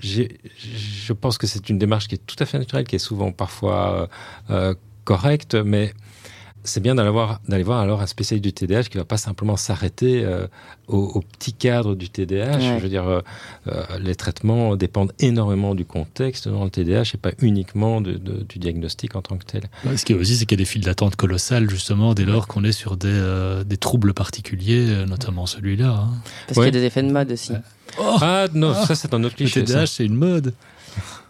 je 0.00 1.12
pense 1.12 1.38
que 1.38 1.46
c'est 1.46 1.68
une 1.68 1.78
démarche 1.78 2.08
qui 2.08 2.16
est 2.16 2.26
tout 2.26 2.36
à 2.38 2.46
fait 2.46 2.58
naturelle, 2.58 2.86
qui 2.86 2.96
est 2.96 3.00
souvent 3.00 3.32
parfois 3.32 4.08
euh, 4.50 4.74
correcte, 5.04 5.54
mais 5.54 5.92
c'est 6.64 6.80
bien 6.80 6.94
d'aller 6.94 7.10
voir, 7.10 7.40
voir 7.64 7.80
alors 7.80 8.00
un 8.00 8.06
spécialiste 8.06 8.44
du 8.44 8.52
TDAH 8.52 8.84
qui 8.84 8.96
ne 8.96 9.02
va 9.02 9.04
pas 9.04 9.16
simplement 9.16 9.56
s'arrêter 9.56 10.24
euh, 10.24 10.46
au, 10.86 10.98
au, 10.98 11.20
petit 11.20 11.52
cadre 11.52 11.94
du 11.94 12.08
TDAH. 12.08 12.56
Ouais. 12.56 12.78
Je 12.78 12.82
veux 12.82 12.88
dire, 12.88 13.06
euh, 13.06 13.20
euh, 13.66 13.82
les 14.00 14.14
traitements 14.14 14.76
dépendent 14.76 15.12
énormément 15.18 15.74
du 15.74 15.84
contexte 15.84 16.48
dans 16.48 16.64
le 16.64 16.70
TDAH 16.70 17.14
et 17.14 17.18
pas 17.18 17.32
uniquement 17.40 18.00
de, 18.00 18.12
de, 18.12 18.44
du 18.48 18.58
diagnostic 18.58 19.16
en 19.16 19.22
tant 19.22 19.36
que 19.36 19.44
tel. 19.44 19.64
Ouais, 19.84 19.96
ce 19.96 20.04
qui 20.04 20.12
est 20.12 20.16
aussi, 20.16 20.36
c'est 20.36 20.46
qu'il 20.46 20.58
y 20.58 20.60
a 20.60 20.64
des 20.64 20.68
files 20.68 20.84
d'attente 20.84 21.16
colossales, 21.16 21.68
justement, 21.68 22.14
dès 22.14 22.24
lors 22.24 22.46
qu'on 22.46 22.62
est 22.64 22.72
sur 22.72 22.96
des, 22.96 23.08
euh, 23.08 23.64
des, 23.64 23.76
troubles 23.76 24.14
particuliers, 24.14 25.04
notamment 25.06 25.46
celui-là. 25.46 25.88
Hein. 25.88 26.10
Parce 26.46 26.58
qu'il 26.58 26.66
y 26.66 26.68
a 26.68 26.80
des 26.80 26.84
effets 26.84 27.02
de 27.02 27.10
mode 27.10 27.32
aussi. 27.32 27.52
Oh 27.98 28.16
ah 28.20 28.46
non, 28.54 28.72
ah 28.74 28.86
ça 28.86 28.94
c'est 28.94 29.12
un 29.12 29.24
autre 29.24 29.34
cliché. 29.34 29.60
Le 29.60 29.66
TDAH, 29.66 29.86
c'est 29.86 30.04
une 30.06 30.14
mode. 30.14 30.54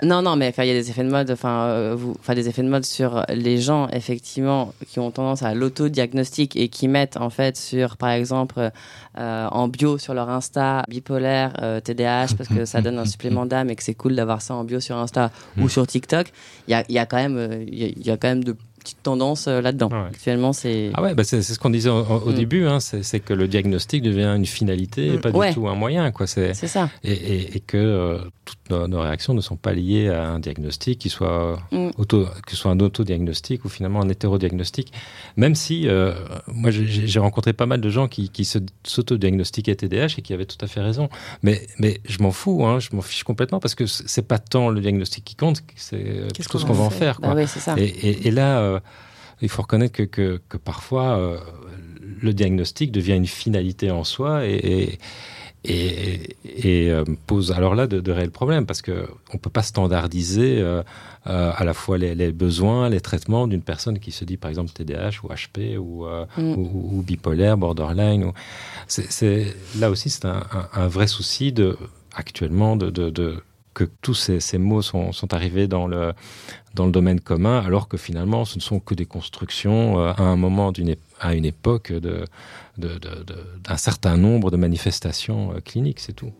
Non, 0.02 0.22
non, 0.22 0.36
mais 0.36 0.52
il 0.58 0.64
y 0.64 0.70
a 0.70 0.74
des 0.74 0.90
effets 0.90 1.04
de 1.04 1.10
mode, 1.10 1.30
enfin, 1.30 1.62
euh, 1.66 1.94
vous, 1.96 2.14
enfin, 2.18 2.34
des 2.34 2.48
effets 2.48 2.62
de 2.62 2.68
mode 2.68 2.84
sur 2.84 3.24
les 3.28 3.58
gens, 3.60 3.88
effectivement, 3.92 4.72
qui 4.88 4.98
ont 4.98 5.10
tendance 5.10 5.42
à 5.42 5.54
l'auto-diagnostic 5.54 6.56
et 6.56 6.68
qui 6.68 6.88
mettent, 6.88 7.16
en 7.16 7.30
fait, 7.30 7.56
sur, 7.56 7.96
par 7.96 8.10
exemple, 8.10 8.70
euh, 9.18 9.46
en 9.50 9.68
bio 9.68 9.98
sur 9.98 10.14
leur 10.14 10.28
Insta, 10.28 10.84
bipolaire, 10.88 11.52
euh, 11.62 11.80
TDAH, 11.80 12.34
parce 12.36 12.48
que 12.48 12.64
ça 12.64 12.80
donne 12.80 12.98
un 12.98 13.04
supplément 13.04 13.46
d'âme 13.46 13.70
et 13.70 13.76
que 13.76 13.82
c'est 13.82 13.94
cool 13.94 14.16
d'avoir 14.16 14.42
ça 14.42 14.54
en 14.54 14.64
bio 14.64 14.80
sur 14.80 14.96
Insta 14.96 15.30
ou 15.58 15.68
sur 15.68 15.86
TikTok. 15.86 16.32
Il 16.68 16.72
y 16.72 16.74
a, 16.74 16.84
y 16.88 16.98
a 16.98 17.06
quand 17.06 17.16
même, 17.18 17.36
euh, 17.36 17.64
il 17.68 17.78
y, 17.78 17.84
a- 17.84 17.88
il 17.88 18.06
y 18.06 18.10
a 18.10 18.16
quand 18.16 18.28
même 18.28 18.44
de 18.44 18.56
petites 18.82 19.02
tendances 19.02 19.46
euh, 19.48 19.60
là-dedans. 19.60 19.88
Ouais. 19.90 20.08
Actuellement, 20.10 20.52
c'est. 20.52 20.90
Ah 20.94 21.02
ouais, 21.02 21.14
bah 21.14 21.24
c'est 21.24 21.42
ce 21.42 21.58
qu'on 21.58 21.70
disait 21.70 21.88
au, 21.90 22.00
au 22.04 22.30
Mm. 22.30 22.34
début, 22.34 22.66
hein, 22.66 22.78
c'est 22.80 23.20
que 23.20 23.32
le 23.34 23.48
diagnostic 23.48 24.02
devient 24.02 24.34
une 24.36 24.46
finalité 24.46 25.06
et 25.06 25.16
Mm. 25.16 25.20
pas 25.20 25.30
Ouais. 25.30 25.48
du 25.48 25.54
tout 25.54 25.68
un 25.68 25.74
moyen. 25.74 26.10
Quoi. 26.10 26.26
C'est- 26.26 26.54
C'est 26.54 26.66
ça. 26.68 26.90
Et, 27.04 27.12
et- 27.12 27.56
et 27.56 27.60
que 27.60 27.76
euh, 27.76 28.18
toutes 28.44 28.70
nos, 28.70 28.88
nos 28.88 29.00
réactions 29.00 29.34
ne 29.34 29.40
sont 29.40 29.56
pas 29.56 29.72
liées 29.72 30.08
à 30.08 30.28
un 30.28 30.38
diagnostic 30.40 30.98
qui 30.98 31.08
soit, 31.08 31.58
Mm. 31.70 31.90
auto, 31.96 32.24
que 32.44 32.50
ce 32.50 32.56
soit 32.56 32.70
un 32.70 32.80
autodiagnostic 32.80 33.64
ou 33.64 33.68
finalement 33.68 34.00
un 34.02 34.08
hétérodiagnostic. 34.08 34.92
Même 35.36 35.54
si, 35.54 35.86
euh, 35.88 36.12
moi 36.48 36.70
j'ai 36.70 37.18
rencontré 37.20 37.52
pas 37.52 37.66
mal 37.66 37.80
de 37.80 37.88
gens 37.90 38.08
qui, 38.08 38.28
qui 38.30 38.44
s'autodiagnostiquaient 38.84 39.74
TDAH 39.76 40.14
et 40.18 40.22
qui 40.22 40.32
avaient 40.32 40.46
tout 40.46 40.62
à 40.62 40.66
fait 40.66 40.80
raison. 40.80 41.08
Mais, 41.42 41.66
mais 41.78 42.00
je 42.08 42.22
m'en 42.22 42.30
fous, 42.32 42.64
hein, 42.66 42.78
je 42.80 42.88
m'en 42.94 43.02
fiche 43.02 43.24
complètement 43.24 43.60
parce 43.60 43.74
que 43.74 43.86
c'est 43.86 44.26
pas 44.26 44.38
tant 44.38 44.68
le 44.70 44.80
diagnostic 44.80 45.24
qui 45.24 45.34
compte, 45.34 45.62
c'est 45.76 45.98
plutôt 46.34 46.52
qu'on 46.52 46.58
ce 46.58 46.64
qu'on 46.66 46.72
va 46.72 46.84
en 46.84 46.90
faire. 46.90 47.20
Bah 47.20 47.28
Quoi. 47.32 47.42
oui, 47.42 47.46
c'est 47.48 47.60
ça. 47.60 47.74
Et 47.78 48.30
là, 48.30 48.71
euh, 48.76 48.78
il 49.40 49.48
faut 49.48 49.62
reconnaître 49.62 49.94
que, 49.94 50.02
que, 50.04 50.40
que 50.48 50.56
parfois, 50.56 51.16
euh, 51.18 51.38
le 52.20 52.32
diagnostic 52.32 52.92
devient 52.92 53.14
une 53.16 53.26
finalité 53.26 53.90
en 53.90 54.04
soi 54.04 54.46
et, 54.46 54.54
et, 54.54 54.98
et- 55.64 56.36
et, 56.44 56.90
euh, 56.90 57.04
pose 57.26 57.52
alors 57.52 57.74
là 57.74 57.86
de, 57.86 58.00
de 58.00 58.12
réels 58.12 58.30
problèmes 58.32 58.66
parce 58.66 58.82
qu'on 58.82 58.92
ne 59.34 59.38
peut 59.38 59.50
pas 59.50 59.62
standardiser 59.62 60.60
euh, 60.60 60.82
euh, 61.28 61.52
à 61.56 61.64
la 61.64 61.72
fois 61.74 61.98
les, 61.98 62.14
les 62.16 62.32
besoins, 62.32 62.88
les 62.88 63.00
traitements 63.00 63.46
d'une 63.46 63.62
personne 63.62 63.98
qui 64.00 64.10
se 64.12 64.24
dit 64.24 64.36
par 64.36 64.48
exemple 64.50 64.70
TDAH 64.72 65.20
ou 65.24 65.28
HP 65.28 65.76
ou, 65.78 66.06
euh, 66.06 66.24
Mm. 66.36 66.52
ou, 66.56 66.98
ou 66.98 67.02
bipolaire, 67.02 67.56
borderline. 67.56 68.24
Ou... 68.24 68.32
Là 69.78 69.90
aussi, 69.90 70.10
c'est 70.10 70.24
un, 70.24 70.42
un- 70.52 70.68
un 70.82 70.88
vrai 70.88 71.06
souci 71.06 71.52
de, 71.52 71.76
actuellement 72.14 72.76
de- 72.76 72.90
que 73.74 73.84
tous 74.02 74.14
ces, 74.14 74.58
mots 74.58 74.82
sont, 74.82 75.12
arrivés 75.32 75.66
dans 75.66 75.86
le, 75.86 76.12
dans 76.74 76.86
le 76.86 76.92
domaine 76.92 77.20
commun, 77.20 77.60
alors 77.60 77.88
que 77.88 77.96
finalement, 77.96 78.44
ce 78.44 78.56
ne 78.58 78.62
sont 78.62 78.80
que 78.80 78.94
des 78.94 79.06
constructions 79.06 79.98
euh, 79.98 80.12
à 80.16 80.22
un 80.22 80.36
moment, 80.36 80.72
d'une, 80.72 80.96
à 81.20 81.34
une 81.34 81.44
époque, 81.44 81.92
de, 81.92 82.24
de- 82.78 82.98
de- 82.98 83.24
d'un 83.64 83.76
certain 83.76 84.16
nombre 84.16 84.50
de 84.50 84.56
manifestations 84.56 85.52
euh, 85.52 85.60
cliniques, 85.60 86.00
c'est 86.00 86.14
tout. 86.14 86.32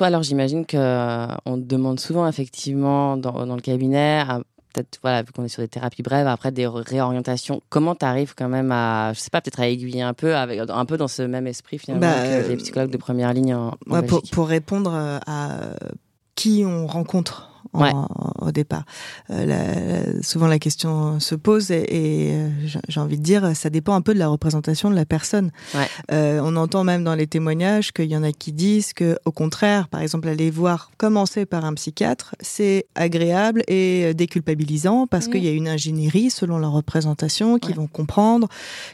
Toi, 0.00 0.06
alors, 0.06 0.22
j'imagine 0.22 0.64
que 0.64 0.78
euh, 0.78 1.26
te 1.44 1.56
demande 1.58 2.00
souvent, 2.00 2.26
effectivement, 2.26 3.18
dans, 3.18 3.44
dans 3.44 3.54
le 3.54 3.60
cabinet, 3.60 4.24
peut-être, 4.72 4.98
voilà, 5.02 5.22
vu 5.22 5.32
qu'on 5.32 5.44
est 5.44 5.48
sur 5.48 5.62
des 5.62 5.68
thérapies 5.68 6.02
brèves, 6.02 6.26
après 6.26 6.52
des 6.52 6.66
réorientations, 6.66 7.62
comment 7.68 7.94
tu 7.94 8.04
arrives 8.04 8.34
quand 8.34 8.48
même 8.48 8.72
à, 8.72 9.12
je 9.12 9.20
sais 9.20 9.30
pas, 9.30 9.40
peut-être 9.40 9.60
à 9.60 9.68
aiguiller 9.68 10.02
un 10.02 10.14
peu, 10.14 10.36
avec, 10.36 10.60
un 10.68 10.84
peu 10.84 10.96
dans 10.96 11.08
ce 11.08 11.22
même 11.22 11.46
esprit, 11.46 11.78
finalement, 11.78 12.06
Bah, 12.06 12.42
que 12.42 12.48
les 12.48 12.56
psychologues 12.56 12.90
de 12.90 12.96
première 12.96 13.32
ligne 13.32 13.54
en, 13.54 13.68
en 13.68 13.74
Ouais, 13.90 14.02
pour, 14.02 14.48
répondre 14.48 14.92
euh, 14.94 15.18
à 15.26 15.60
qui 16.34 16.64
on 16.66 16.86
rencontre 16.86 17.49
en- 17.72 17.80
Ouais. 17.82 17.92
au 18.40 18.50
départ. 18.52 18.84
Euh, 19.30 19.44
la- 19.46 20.22
souvent 20.22 20.46
la 20.46 20.58
question 20.58 21.20
se 21.20 21.34
pose 21.34 21.70
et, 21.70 21.76
et, 21.88 22.32
euh, 22.34 22.48
j'ai- 22.88 23.00
envie 23.00 23.16
de 23.18 23.22
dire, 23.22 23.54
ça 23.56 23.70
dépend 23.70 23.94
un 23.94 24.00
peu 24.02 24.12
de 24.14 24.18
la 24.18 24.28
représentation 24.28 24.90
de 24.90 24.94
la 24.94 25.04
personne. 25.06 25.50
Ouais. 25.74 25.86
Euh, 26.12 26.40
on 26.44 26.56
entend 26.56 26.84
même 26.84 27.04
dans 27.04 27.14
les 27.14 27.26
témoignages 27.26 27.92
qu'il 27.92 28.06
y 28.10 28.16
en 28.16 28.22
a 28.22 28.32
qui 28.32 28.52
disent 28.52 28.92
que, 28.92 29.18
au 29.24 29.32
contraire, 29.32 29.88
par 29.88 30.00
exemple, 30.00 30.28
aller 30.28 30.50
voir 30.50 30.90
commencer 30.98 31.46
par 31.46 31.64
un 31.64 31.74
psychiatre, 31.74 32.34
c'est 32.40 32.86
agréable 32.94 33.62
et 33.68 34.12
déculpabilisant 34.14 35.06
parce 35.06 35.26
Mhm. 35.26 35.32
qu'il 35.32 35.44
y 35.44 35.48
a 35.48 35.52
une 35.52 35.68
ingénierie 35.68 36.30
selon 36.30 36.58
leur 36.58 36.72
représentation, 36.72 37.58
qu'ils 37.58 37.70
Ouais. 37.70 37.76
vont 37.76 37.86
comprendre, 37.86 38.48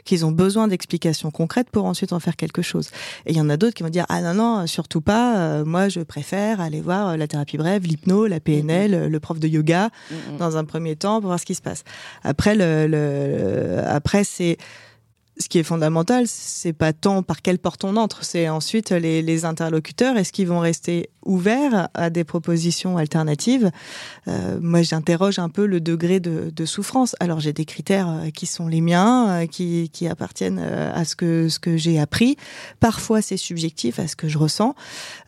qu'ils 0.04 0.24
ont 0.24 0.32
besoin 0.32 0.68
d'explications 0.68 1.30
concrètes 1.30 1.70
pour 1.70 1.84
ensuite 1.86 2.12
en 2.12 2.20
faire 2.20 2.36
quelque 2.36 2.62
chose. 2.62 2.90
Et 3.26 3.32
il 3.32 3.36
y 3.36 3.40
en 3.40 3.48
a 3.50 3.56
d'autres 3.56 3.74
qui 3.74 3.82
vont 3.82 3.88
dire 3.88 4.06
ah 4.08 4.20
non 4.22 4.34
non 4.34 4.66
surtout 4.66 5.00
pas 5.00 5.36
euh, 5.38 5.64
moi 5.64 5.88
je 5.88 6.00
préfère 6.00 6.60
aller 6.60 6.80
voir 6.80 7.16
la 7.16 7.26
thérapie 7.26 7.56
brève 7.56 7.84
l'hypno 7.86 8.26
la 8.26 8.40
PNL 8.40 8.55
euh, 8.62 9.08
le 9.08 9.20
prof 9.20 9.38
de 9.38 9.48
yoga 9.48 9.90
Mm, 10.10 10.34
mm. 10.34 10.36
dans 10.38 10.56
un 10.56 10.64
premier 10.64 10.96
temps 10.96 11.20
pour 11.20 11.28
voir 11.28 11.40
ce 11.40 11.46
qui 11.46 11.54
se 11.54 11.62
passe 11.62 11.84
après 12.22 12.54
le, 12.54 12.86
le 12.86 13.80
après 13.86 14.24
c'est 14.24 14.56
ce 15.38 15.48
qui 15.48 15.58
est 15.58 15.64
fondamental, 15.64 16.24
c'est 16.26 16.72
pas 16.72 16.94
tant 16.94 17.22
par 17.22 17.42
quelle 17.42 17.58
porte 17.58 17.84
on 17.84 17.96
entre, 17.96 18.24
c'est 18.24 18.48
ensuite 18.48 18.90
les, 18.90 19.20
les 19.20 19.44
interlocuteurs. 19.44 20.16
Est-ce 20.16 20.32
qu'ils 20.32 20.48
vont 20.48 20.60
rester 20.60 21.10
ouverts 21.26 21.88
à 21.94 22.10
des 22.10 22.24
propositions 22.24 22.96
alternatives 22.96 23.70
Euh, 24.28 24.58
Moi, 24.60 24.82
j'interroge 24.82 25.38
un 25.38 25.48
peu 25.48 25.66
le 25.66 25.80
degré 25.80 26.18
de, 26.20 26.50
de 26.54 26.64
souffrance. 26.64 27.14
Alors, 27.20 27.38
j'ai 27.40 27.52
des 27.52 27.64
critères 27.64 28.08
euh, 28.08 28.30
qui 28.30 28.46
sont 28.46 28.66
les 28.66 28.80
miens, 28.80 29.28
euh, 29.42 29.46
qui, 29.46 29.88
qui 29.92 30.08
appartiennent 30.08 30.58
euh, 30.60 30.92
à 30.94 31.04
ce 31.04 31.14
que 31.14 31.48
ce 31.48 31.58
que 31.58 31.76
j'ai 31.76 31.98
appris. 32.00 32.36
Parfois, 32.80 33.22
c'est 33.22 33.36
subjectif 33.36 33.98
à 33.98 34.08
ce 34.08 34.16
que 34.16 34.28
je 34.28 34.38
ressens. 34.38 34.74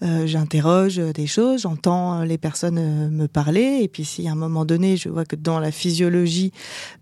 Euh, 0.02 0.26
J'interroge 0.26 0.96
des 0.98 1.26
choses, 1.26 1.62
j'entends 1.62 2.22
les 2.22 2.38
personnes 2.38 3.08
me 3.10 3.26
parler, 3.28 3.80
et 3.82 3.88
puis 3.88 4.04
si 4.04 4.28
à 4.28 4.32
un 4.32 4.34
moment 4.34 4.64
donné, 4.64 4.96
je 4.96 5.08
vois 5.08 5.24
que 5.24 5.36
dans 5.36 5.60
la 5.60 5.70
physiologie, 5.70 6.52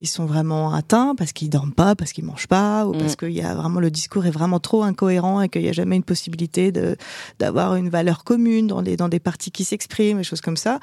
ils 0.02 0.08
sont 0.08 0.26
vraiment 0.26 0.72
atteints 0.74 1.14
parce 1.16 1.32
qu'ils 1.32 1.50
dorment 1.50 1.72
pas, 1.72 1.94
parce 1.94 2.12
qu'ils 2.12 2.24
mangent 2.24 2.48
pas, 2.48 2.86
ou 2.86 2.92
Mm. 2.94 2.98
parce 2.98 3.16
qu'il 3.16 3.32
y 3.32 3.42
a 3.42 3.54
vraiment 3.54 3.80
le 3.80 3.90
discours 3.90 4.26
est 4.26 4.30
vraiment 4.30 4.60
trop 4.60 4.82
incohérent 4.82 5.40
et 5.40 5.48
qu'il 5.48 5.62
n'y 5.62 5.68
a 5.68 5.72
jamais 5.72 5.96
une 5.96 6.02
possibilité 6.04 6.72
d'avoir 7.38 7.76
une 7.76 7.88
valeur 7.88 8.24
commune 8.24 8.66
dans 8.66 8.82
dans 8.94 9.08
des 9.08 9.18
parties 9.18 9.50
qui 9.50 9.64
s'expriment, 9.64 10.18
des 10.18 10.24
choses 10.24 10.40
comme 10.40 10.56
ça. 10.56 10.78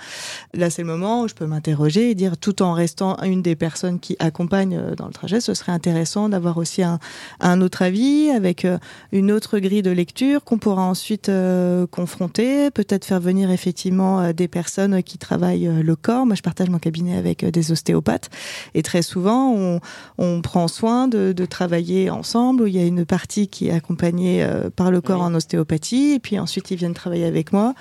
Là, 0.53 0.69
c'est 0.69 0.81
le 0.81 0.87
moment 0.89 1.21
où 1.21 1.29
je 1.29 1.33
peux 1.33 1.45
m'interroger 1.45 2.09
et 2.09 2.15
dire, 2.15 2.35
tout 2.35 2.61
en 2.61 2.73
restant 2.73 3.15
une 3.23 3.41
des 3.41 3.55
personnes 3.55 3.99
qui 4.01 4.17
accompagnent 4.19 4.75
euh, 4.75 4.95
dans 4.95 5.07
le 5.07 5.13
trajet, 5.13 5.39
ce 5.39 5.53
serait 5.53 5.71
intéressant 5.71 6.27
d'avoir 6.27 6.57
aussi 6.57 6.83
un 6.83 6.99
un 7.39 7.61
autre 7.61 7.83
avis 7.83 8.29
avec 8.31 8.65
euh, 8.65 8.77
une 9.11 9.31
autre 9.31 9.59
grille 9.59 9.83
de 9.83 9.91
lecture 9.91 10.43
qu'on 10.43 10.57
pourra 10.57 10.83
ensuite 10.83 11.29
euh, 11.29 11.87
confronter, 11.87 12.71
peut-être 12.71 13.05
faire 13.05 13.19
venir 13.21 13.51
effectivement 13.51 14.33
des 14.33 14.47
personnes 14.47 15.03
qui 15.03 15.17
travaillent 15.17 15.69
le 15.81 15.95
corps. 15.95 16.25
Moi, 16.25 16.35
je 16.35 16.41
partage 16.41 16.69
mon 16.69 16.79
cabinet 16.79 17.15
avec 17.17 17.45
des 17.45 17.71
ostéopathes 17.71 18.29
et 18.73 18.81
très 18.81 19.01
souvent, 19.01 19.53
on, 19.53 19.79
on 20.17 20.41
prend 20.41 20.67
soin 20.67 21.07
de, 21.07 21.31
de 21.31 21.45
travailler 21.45 22.09
ensemble. 22.09 22.63
Où 22.63 22.67
il 22.67 22.75
y 22.75 22.79
a 22.79 22.85
une 22.85 23.05
partie 23.05 23.47
qui 23.47 23.67
est 23.67 23.71
accompagnée 23.71 24.43
euh, 24.43 24.69
par 24.69 24.91
le 24.91 25.01
corps 25.01 25.19
Oui. 25.19 25.25
en 25.27 25.35
ostéopathie 25.35 26.13
et 26.13 26.19
puis 26.19 26.39
ensuite 26.39 26.71
ils 26.71 26.77
viennent 26.77 26.93
travailler 26.93 27.25
avec 27.25 27.53
moi. 27.53 27.73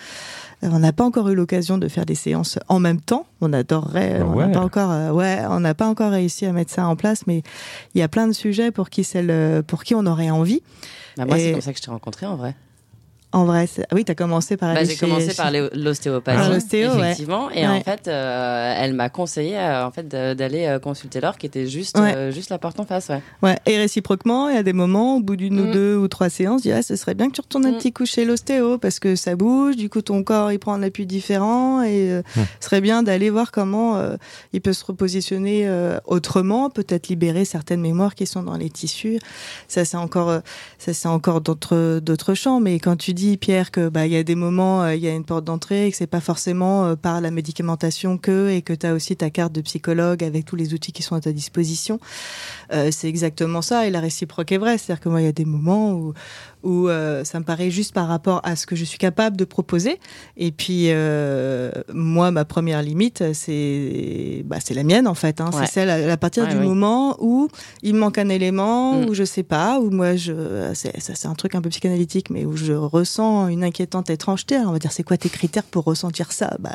On 0.62 0.78
n'a 0.78 0.92
pas 0.92 1.02
encore 1.04 1.28
eu 1.28 1.34
l'occasion 1.34 1.76
de 1.76 1.88
faire 1.88 2.06
des 2.06 2.14
séances 2.14 2.58
en 2.68 2.78
même 2.78 3.00
temps. 3.00 3.26
On 3.40 3.52
adorerait. 3.52 4.18
Ah 4.20 4.24
on 4.26 4.36
n'a 4.38 4.46
ouais. 4.46 4.52
pas 4.52 4.60
encore. 4.60 4.90
euh, 4.92 5.10
ouais, 5.10 5.40
on 5.48 5.58
n'a 5.60 5.74
pas 5.74 5.88
encore 5.88 6.12
réussi 6.12 6.46
à 6.46 6.52
mettre 6.52 6.70
ça 6.70 6.86
en 6.86 6.94
place, 6.94 7.26
mais 7.26 7.42
il 7.94 7.98
y 7.98 8.02
a 8.02 8.08
plein 8.08 8.28
de 8.28 8.32
sujets 8.32 8.70
pour 8.70 8.88
qui 8.88 9.02
c'est 9.02 9.22
le, 9.22 9.62
pour 9.66 9.82
qui 9.82 9.94
on 9.96 10.06
aurait 10.06 10.30
envie. 10.30 10.62
Bah, 11.16 11.24
moi, 11.26 11.36
Et- 11.38 11.40
c'est 11.46 11.52
comme 11.52 11.60
ça 11.62 11.72
que 11.72 11.78
je 11.78 11.82
t'ai 11.82 11.90
rencontré, 11.90 12.26
en 12.26 12.36
vrai. 12.36 12.54
En 13.32 13.44
vrai, 13.46 13.66
ah 13.80 13.94
oui, 13.94 14.04
t'as 14.04 14.14
commencé 14.14 14.56
par 14.58 14.74
Bah, 14.74 14.84
j'ai 14.84 14.94
commencé 14.96 15.30
chez- 15.30 15.36
par 15.36 15.50
l'ostéopathie, 15.50 16.50
ouais. 16.50 16.86
effectivement, 16.86 17.50
et 17.50 17.66
en 17.66 17.80
fait, 17.80 18.06
euh, 18.08 18.74
elle 18.76 18.92
m'a 18.92 19.08
conseillé 19.08 19.56
euh, 19.58 19.86
en 19.86 19.90
fait 19.90 20.06
d'aller 20.08 20.66
euh, 20.66 20.78
consulter 20.78 21.20
Laure, 21.20 21.38
qui 21.38 21.46
était 21.46 21.66
juste 21.66 21.98
Ouais. 21.98 22.14
euh, 22.14 22.30
juste 22.30 22.50
la 22.50 22.58
porte 22.58 22.78
en 22.80 22.84
face, 22.84 23.08
ouais. 23.08 23.22
Ouais, 23.42 23.58
et 23.66 23.78
réciproquement, 23.78 24.48
il 24.48 24.54
y 24.54 24.58
a 24.58 24.62
des 24.62 24.72
moments, 24.72 25.16
au 25.16 25.20
bout 25.20 25.36
d'une 25.36 25.60
ou 25.60 25.66
Mm. 25.66 25.70
deux 25.72 25.96
ou 25.96 26.08
trois 26.08 26.28
séances, 26.28 26.60
je 26.60 26.68
dis, 26.68 26.72
ah, 26.72 26.82
ce 26.82 26.94
serait 26.96 27.14
bien 27.14 27.28
que 27.28 27.32
tu 27.34 27.40
retournes 27.40 27.64
un 27.66 27.72
Mm. 27.72 27.78
petit 27.78 27.92
coup 27.92 28.04
chez 28.04 28.24
l'ostéo, 28.24 28.76
parce 28.78 28.98
que 28.98 29.16
ça 29.16 29.34
bouge, 29.34 29.76
du 29.76 29.88
coup, 29.88 30.02
ton 30.02 30.22
corps, 30.22 30.52
il 30.52 30.58
prend 30.58 30.74
un 30.74 30.82
appui 30.82 31.06
différent, 31.06 31.82
et 31.82 32.10
euh, 32.10 32.22
Mm. 32.36 32.40
ce 32.60 32.66
serait 32.66 32.80
bien 32.82 33.02
d'aller 33.02 33.30
voir 33.30 33.50
comment 33.50 33.96
euh, 33.96 34.16
il 34.52 34.60
peut 34.60 34.72
se 34.74 34.84
repositionner 34.84 35.66
euh, 35.66 35.98
autrement, 36.06 36.68
peut-être 36.70 37.08
libérer 37.08 37.44
certaines 37.44 37.80
mémoires 37.80 38.14
qui 38.14 38.26
sont 38.26 38.42
dans 38.42 38.56
les 38.56 38.68
tissus. 38.70 39.18
Ça, 39.68 39.84
c'est 39.86 39.96
encore, 39.96 40.28
euh, 40.28 40.40
ça, 40.78 40.92
c'est 40.92 41.08
encore 41.08 41.40
d'autres, 41.40 41.98
d'autres 42.00 42.34
champs, 42.34 42.60
mais 42.60 42.78
quand 42.78 42.96
tu 42.96 43.14
dis, 43.14 43.21
Pierre, 43.40 43.70
que, 43.70 43.88
bah, 43.88 44.06
il 44.06 44.12
y 44.12 44.16
a 44.16 44.22
des 44.22 44.34
moments, 44.34 44.82
euh, 44.82 44.94
il 44.94 45.02
y 45.02 45.08
a 45.08 45.14
une 45.14 45.24
porte 45.24 45.44
d'entrée, 45.44 45.86
et 45.86 45.90
que 45.90 45.96
c'est 45.96 46.06
pas 46.06 46.20
forcément 46.20 46.86
euh, 46.86 46.96
par 46.96 47.20
la 47.20 47.30
médicamentation 47.30 48.18
que, 48.18 48.50
et 48.50 48.62
que 48.62 48.72
tu 48.72 48.86
as 48.86 48.94
aussi 48.94 49.16
ta 49.16 49.30
carte 49.30 49.52
de 49.52 49.60
psychologue 49.60 50.24
avec 50.24 50.44
tous 50.44 50.56
les 50.56 50.74
outils 50.74 50.92
qui 50.92 51.02
sont 51.02 51.14
à 51.14 51.20
ta 51.20 51.32
disposition, 51.32 52.00
euh, 52.72 52.90
c'est 52.90 53.08
exactement 53.08 53.62
ça 53.62 53.86
et 53.86 53.90
la 53.90 54.00
réciproque 54.00 54.52
est 54.52 54.58
vraie. 54.58 54.78
C'est-à-dire 54.78 55.00
que 55.00 55.08
moi, 55.08 55.20
il 55.20 55.24
y 55.24 55.28
a 55.28 55.32
des 55.32 55.44
moments 55.44 55.92
où, 55.92 56.14
où 56.62 56.88
euh, 56.88 57.24
ça 57.24 57.38
me 57.40 57.44
paraît 57.44 57.70
juste 57.70 57.92
par 57.92 58.08
rapport 58.08 58.40
à 58.44 58.56
ce 58.56 58.66
que 58.66 58.76
je 58.76 58.84
suis 58.84 58.98
capable 58.98 59.36
de 59.36 59.44
proposer. 59.44 59.98
Et 60.36 60.52
puis, 60.52 60.86
euh, 60.88 61.70
moi, 61.92 62.30
ma 62.30 62.44
première 62.44 62.82
limite, 62.82 63.22
c'est 63.32 64.42
bah, 64.46 64.58
la 64.70 64.82
mienne, 64.84 65.06
en 65.06 65.14
fait. 65.14 65.40
Hein. 65.40 65.50
Ouais. 65.52 65.66
C'est 65.66 65.72
celle 65.72 65.90
à, 65.90 66.12
à 66.12 66.16
partir 66.16 66.44
Ouais, 66.44 66.50
du 66.50 66.56
oui. 66.58 66.64
moment 66.66 67.16
où 67.20 67.48
il 67.82 67.94
me 67.94 68.00
manque 68.00 68.18
un 68.18 68.28
élément, 68.28 68.94
Mm. 68.94 69.06
où 69.08 69.14
je 69.14 69.24
sais 69.24 69.42
pas, 69.42 69.80
où 69.80 69.90
moi, 69.90 70.16
je, 70.16 70.70
c'est, 70.74 70.98
ça, 71.00 71.14
c'est 71.14 71.28
un 71.28 71.34
truc 71.34 71.54
un 71.54 71.60
peu 71.62 71.68
psychanalytique, 71.68 72.30
mais 72.30 72.44
où 72.44 72.56
je 72.56 72.72
ressens 72.72 73.48
une 73.48 73.64
inquiétante 73.64 74.10
étrangeté. 74.10 74.56
Alors, 74.56 74.70
on 74.70 74.72
va 74.72 74.78
dire, 74.78 74.92
c'est 74.92 75.02
quoi 75.02 75.16
tes 75.16 75.28
critères 75.28 75.62
pour 75.64 75.84
ressentir 75.84 76.32
ça? 76.32 76.56
Bah, 76.60 76.70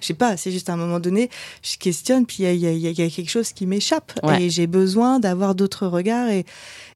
je 0.00 0.06
sais 0.06 0.14
pas, 0.14 0.36
c'est 0.36 0.50
juste 0.50 0.68
à 0.70 0.74
un 0.74 0.76
moment 0.76 1.00
donné, 1.00 1.30
je 1.62 1.76
questionne, 1.76 2.26
puis 2.26 2.44
il 2.44 2.56
y 2.56 2.66
a, 2.66 2.72
y, 2.72 2.90
y 2.92 3.10
quelque 3.10 3.30
chose 3.30 3.52
qui 3.52 3.66
m'échappe. 3.66 4.12
Ouais. 4.22 4.42
Et 4.44 4.50
j'ai 4.50 4.66
besoin 4.66 5.18
d'avoir 5.20 5.54
d'autres 5.54 5.86
regards. 5.86 6.28
Et, 6.28 6.44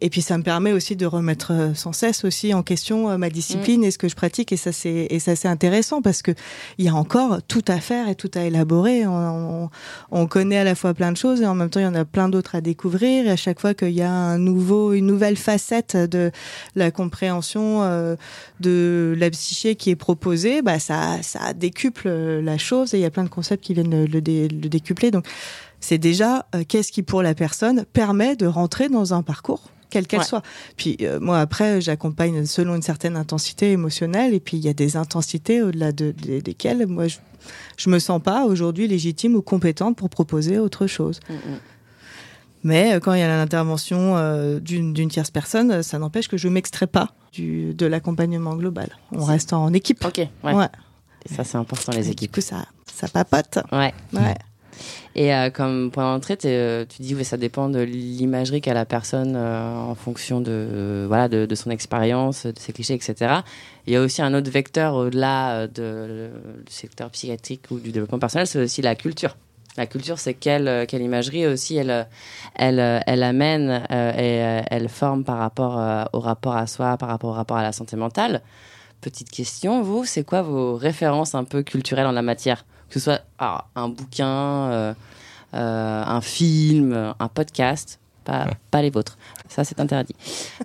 et 0.01 0.11
puis 0.11 0.23
ça 0.23 0.39
me 0.39 0.43
permet 0.43 0.73
aussi 0.73 0.97
de 0.97 1.07
remettre 1.07 1.53
euh, 1.53 1.75
sans 1.75 1.93
cesse 1.93 2.25
aussi 2.25 2.55
en 2.55 2.63
question 2.63 3.19
ma 3.19 3.31
discipline 3.31 3.85
et 3.85 3.91
ce 3.91 3.99
que 3.99 4.09
je 4.09 4.17
pratique 4.17 4.53
et 4.53 4.57
ça 4.57 4.73
c'est 4.73 5.07
et 5.11 5.19
ça 5.19 5.37
c'est 5.37 5.49
intéressant 5.49 6.03
parce 6.03 6.23
que 6.23 6.33
il 6.79 6.85
y 6.85 6.89
a 6.89 6.95
encore 6.95 7.43
tout 7.43 7.65
à 7.69 7.81
faire 7.81 8.09
et 8.09 8.15
tout 8.15 8.31
à 8.35 8.43
élaborer. 8.43 9.07
On, 9.07 9.71
on, 10.11 10.27
connaît 10.27 10.59
à 10.59 10.65
la 10.65 10.75
fois 10.75 10.95
plein 10.95 11.13
de 11.13 11.17
choses 11.17 11.41
et 11.41 11.47
en 11.47 11.55
même 11.55 11.71
temps 11.71 11.81
il 11.81 11.85
y 11.85 11.87
en 11.87 11.95
a 11.95 12.05
plein 12.05 12.29
d'autres 12.29 12.55
à 12.55 12.61
découvrir. 12.61 13.27
Et 13.27 13.31
à 13.31 13.37
chaque 13.37 13.61
fois 13.61 13.75
qu'il 13.75 13.91
y 13.91 14.03
a 14.03 14.11
un 14.11 14.39
nouveau, 14.39 14.93
une 14.93 15.07
nouvelle 15.07 15.37
facette 15.37 15.97
de 15.97 16.31
la 16.75 16.91
compréhension 16.91 17.83
euh, 17.83 18.17
de 18.61 19.15
la 19.19 19.31
psyché 19.31 19.77
qui 19.77 19.91
est 19.91 19.97
proposée, 19.97 20.63
bah 20.63 20.79
ça, 20.79 21.23
ça 21.23 21.53
décuple 21.55 22.09
la 22.09 22.59
chose 22.59 22.95
et 22.95 22.99
il 22.99 23.03
y 23.03 23.07
a 23.07 23.11
plein 23.11 23.25
de 23.25 23.29
concepts 23.29 23.65
qui 23.65 23.75
viennent 23.75 24.05
le, 24.05 24.07
le, 24.07 24.21
décupler. 24.69 25.11
Donc 25.11 25.27
c'est 25.81 25.99
déjà 25.99 26.47
euh, 26.55 26.65
qu'est-ce 26.67 26.93
qui 26.93 27.03
pour 27.03 27.23
la 27.23 27.35
personne 27.35 27.85
permet 27.93 28.37
de 28.37 28.47
rentrer 28.47 28.89
dans 28.89 29.15
un 29.15 29.23
parcours 29.23 29.71
quelle 29.91 30.07
qu'elle 30.07 30.25
soit. 30.25 30.43
Puis 30.77 30.97
euh, 31.03 31.19
moi 31.21 31.41
après, 31.41 31.81
j'accompagne 31.81 32.45
selon 32.47 32.75
une 32.75 32.83
certaine 32.83 33.17
intensité 33.17 33.73
émotionnelle, 33.73 34.35
et 34.35 34.41
puis 34.41 34.57
il 34.57 34.65
y 34.65 34.69
a 34.69 34.75
des 34.75 34.97
intensités 34.97 35.63
au-delà 35.63 35.93
de, 35.93 36.13
desquelles 36.41 36.87
moi 36.87 37.09
je, 37.09 37.19
je 37.77 37.91
me 37.91 37.99
sens 37.99 38.23
pas 38.23 38.45
aujourd'hui 38.45 38.89
légitime 38.89 39.35
ou 39.35 39.43
compétente 39.43 39.97
pour 39.97 40.11
proposer 40.11 40.59
autre 40.59 40.87
chose. 40.87 41.21
Mm, 41.29 41.35
mm. 41.35 41.59
Mais 42.65 42.95
euh, 42.95 43.01
quand 43.01 43.15
il 43.15 43.21
y 43.21 43.23
a 43.23 43.29
l'intervention 43.29 44.17
euh, 44.17 44.59
d'une 44.59 45.09
tierce 45.09 45.31
personne, 45.31 45.83
ça 45.83 45.99
n'empêche 45.99 46.29
que 46.29 46.37
je 46.37 46.49
m'extrais 46.49 46.87
pas 46.87 47.15
du, 47.33 47.75
de 47.75 47.87
l'accompagnement 47.87 48.57
global. 48.57 48.91
On 49.13 49.25
reste 49.25 49.53
en 49.53 49.73
équipe. 49.73 50.05
Ok. 50.05 50.19
Ouais. 50.43 50.67
Et 51.25 51.35
ça 51.35 51.45
c'est 51.45 51.59
important 51.59 51.93
les 51.93 52.11
équipes. 52.11 52.33
Du 52.33 52.41
coup 52.41 52.47
ça 52.47 52.67
ça 52.87 53.09
papote. 53.09 53.59
Ouais. 53.71 53.95
Ouais. 54.13 54.35
Et 55.15 55.35
euh, 55.35 55.51
comme 55.51 55.91
point 55.91 56.05
d'entrée, 56.05 56.39
euh, 56.45 56.85
tu 56.89 57.03
dis 57.03 57.15
que 57.15 57.25
ça 57.25 57.37
dépend 57.37 57.69
de 57.69 57.81
l'imagerie 57.81 58.61
qu'a 58.61 58.75
la 58.75 58.85
personne 58.85 59.35
euh, 59.37 59.77
en 59.77 59.95
fonction 59.95 60.41
de, 60.41 61.05
voilà, 61.09 61.29
de, 61.29 61.55
son 61.55 61.71
expérience, 61.71 62.47
de 62.47 62.59
ses 62.59 62.73
clichés, 62.73 62.95
etc. 62.95 63.41
Il 63.87 63.93
y 63.93 63.97
a 63.97 64.01
aussi 64.01 64.23
un 64.23 64.35
autre 64.35 64.51
vecteur 64.51 64.95
au-delà 64.95 65.67
de, 65.67 66.31
du 66.67 66.73
secteur 66.73 67.11
psychiatrique 67.11 67.65
ou 67.71 67.79
du 67.79 67.91
développement 67.91 68.19
personnel, 68.19 68.47
c'est 68.47 68.61
aussi 68.61 68.83
la 68.83 68.95
culture. 68.95 69.37
La 69.77 69.87
culture, 69.87 70.19
c'est 70.19 70.35
quelle, 70.35 70.87
quelle 70.89 71.03
imagerie 71.03 71.47
aussi 71.47 71.77
elle, 71.77 72.07
elle 72.57 73.23
amène 73.23 73.85
et 73.91 74.63
elle 74.71 74.89
forme 74.89 75.23
par 75.23 75.39
rapport 75.39 76.09
au 76.13 76.19
rapport 76.19 76.57
à 76.57 76.67
soi, 76.67 76.97
par 76.97 77.09
rapport 77.09 77.31
au 77.31 77.35
rapport 77.35 77.57
à 77.57 77.63
la 77.63 77.71
santé 77.71 77.97
mentale. 77.97 78.43
Petite 79.01 79.31
question, 79.31 79.81
vous, 79.83 80.05
c'est 80.05 80.25
quoi 80.25 80.43
vos 80.43 80.75
références 80.75 81.37
un 81.37 81.45
peu 81.45 81.63
culturelles 81.63 82.07
en 82.07 82.13
la 82.13 82.23
matière? 82.23 82.65
Que 82.89 82.99
ce 82.99 83.01
soit 83.01 83.23
un 83.39 83.89
bouquin, 83.89 84.27
euh, 84.29 84.95
euh, 85.55 86.03
un 86.05 86.21
film, 86.21 87.15
un 87.19 87.29
podcast, 87.29 87.99
pas, 88.25 88.49
pas 88.71 88.83
les 88.83 88.91
vôtres. 88.91 89.17
Ça, 89.49 89.65
c'est 89.65 89.81
interdit. 89.81 90.15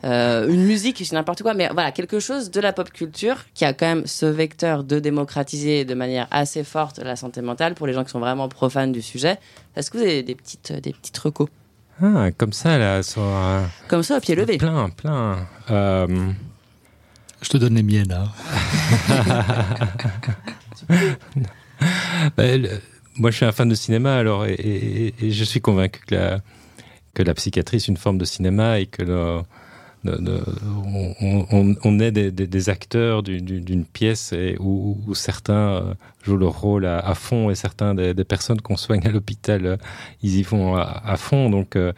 Euh, 0.03 0.49
une 0.49 0.63
musique, 0.63 1.01
c'est 1.03 1.13
n'importe 1.13 1.41
quoi, 1.41 1.53
mais 1.53 1.69
voilà, 1.73 1.91
quelque 1.91 2.19
chose 2.19 2.51
de 2.51 2.59
la 2.59 2.73
pop 2.73 2.91
culture 2.91 3.37
qui 3.53 3.63
a 3.65 3.73
quand 3.73 3.85
même 3.85 4.05
ce 4.05 4.25
vecteur 4.25 4.83
de 4.83 4.99
démocratiser 4.99 5.85
de 5.85 5.93
manière 5.93 6.27
assez 6.31 6.63
forte 6.63 6.99
la 6.99 7.15
santé 7.15 7.41
mentale 7.41 7.75
pour 7.75 7.87
les 7.87 7.93
gens 7.93 8.03
qui 8.03 8.11
sont 8.11 8.19
vraiment 8.19 8.49
profanes 8.49 8.91
du 8.91 9.01
sujet. 9.01 9.39
Est-ce 9.75 9.89
que 9.89 9.97
vous 9.97 10.03
avez 10.03 10.23
des 10.23 10.35
petites, 10.35 10.73
des 10.73 10.91
petites 10.91 11.17
recos? 11.17 11.47
Ah, 12.01 12.31
comme 12.37 12.53
ça, 12.53 12.77
là, 12.77 13.03
sur, 13.03 13.23
Comme 13.87 14.03
ça, 14.03 14.17
au 14.17 14.19
pied 14.19 14.35
levé. 14.35 14.57
Plein, 14.57 14.89
plein. 14.89 15.47
Je 15.69 17.49
te 17.49 17.57
donne 17.57 17.75
les 17.75 17.83
miennes, 17.83 18.09
là. 18.09 18.27
Ben, 22.37 22.67
moi, 23.17 23.31
je 23.31 23.37
suis 23.37 23.45
un 23.45 23.51
fan 23.51 23.69
de 23.69 23.75
cinéma, 23.75 24.15
alors, 24.17 24.45
et, 24.45 25.13
je 25.21 25.43
suis 25.43 25.61
convaincu 25.61 26.01
que 26.07 27.23
la, 27.23 27.33
psychiatrie 27.33 27.77
est 27.77 27.87
une 27.87 27.97
forme 27.97 28.17
de 28.17 28.25
cinéma 28.25 28.79
et 28.79 28.85
que 28.85 29.03
le, 29.03 29.41
on, 30.05 31.99
est 31.99 32.11
des, 32.11 32.69
acteurs 32.69 33.23
d'une 33.23 33.85
pièce 33.85 34.33
et 34.33 34.57
où, 34.59 34.97
certains 35.13 35.53
euh, 35.53 35.93
jouent 36.23 36.37
leur 36.37 36.59
rôle 36.59 36.85
à, 36.85 37.15
fond 37.15 37.49
et 37.49 37.55
certains 37.55 37.95
des, 37.95 38.23
personnes 38.23 38.61
qu'on 38.61 38.77
soigne 38.77 39.05
à 39.05 39.11
l'hôpital, 39.11 39.65
euh, 39.65 39.77
ils 40.21 40.37
y 40.37 40.43
vont 40.43 40.75
à, 40.75 41.15
fond. 41.17 41.49
Donc, 41.49 41.75
euh, 41.75 41.93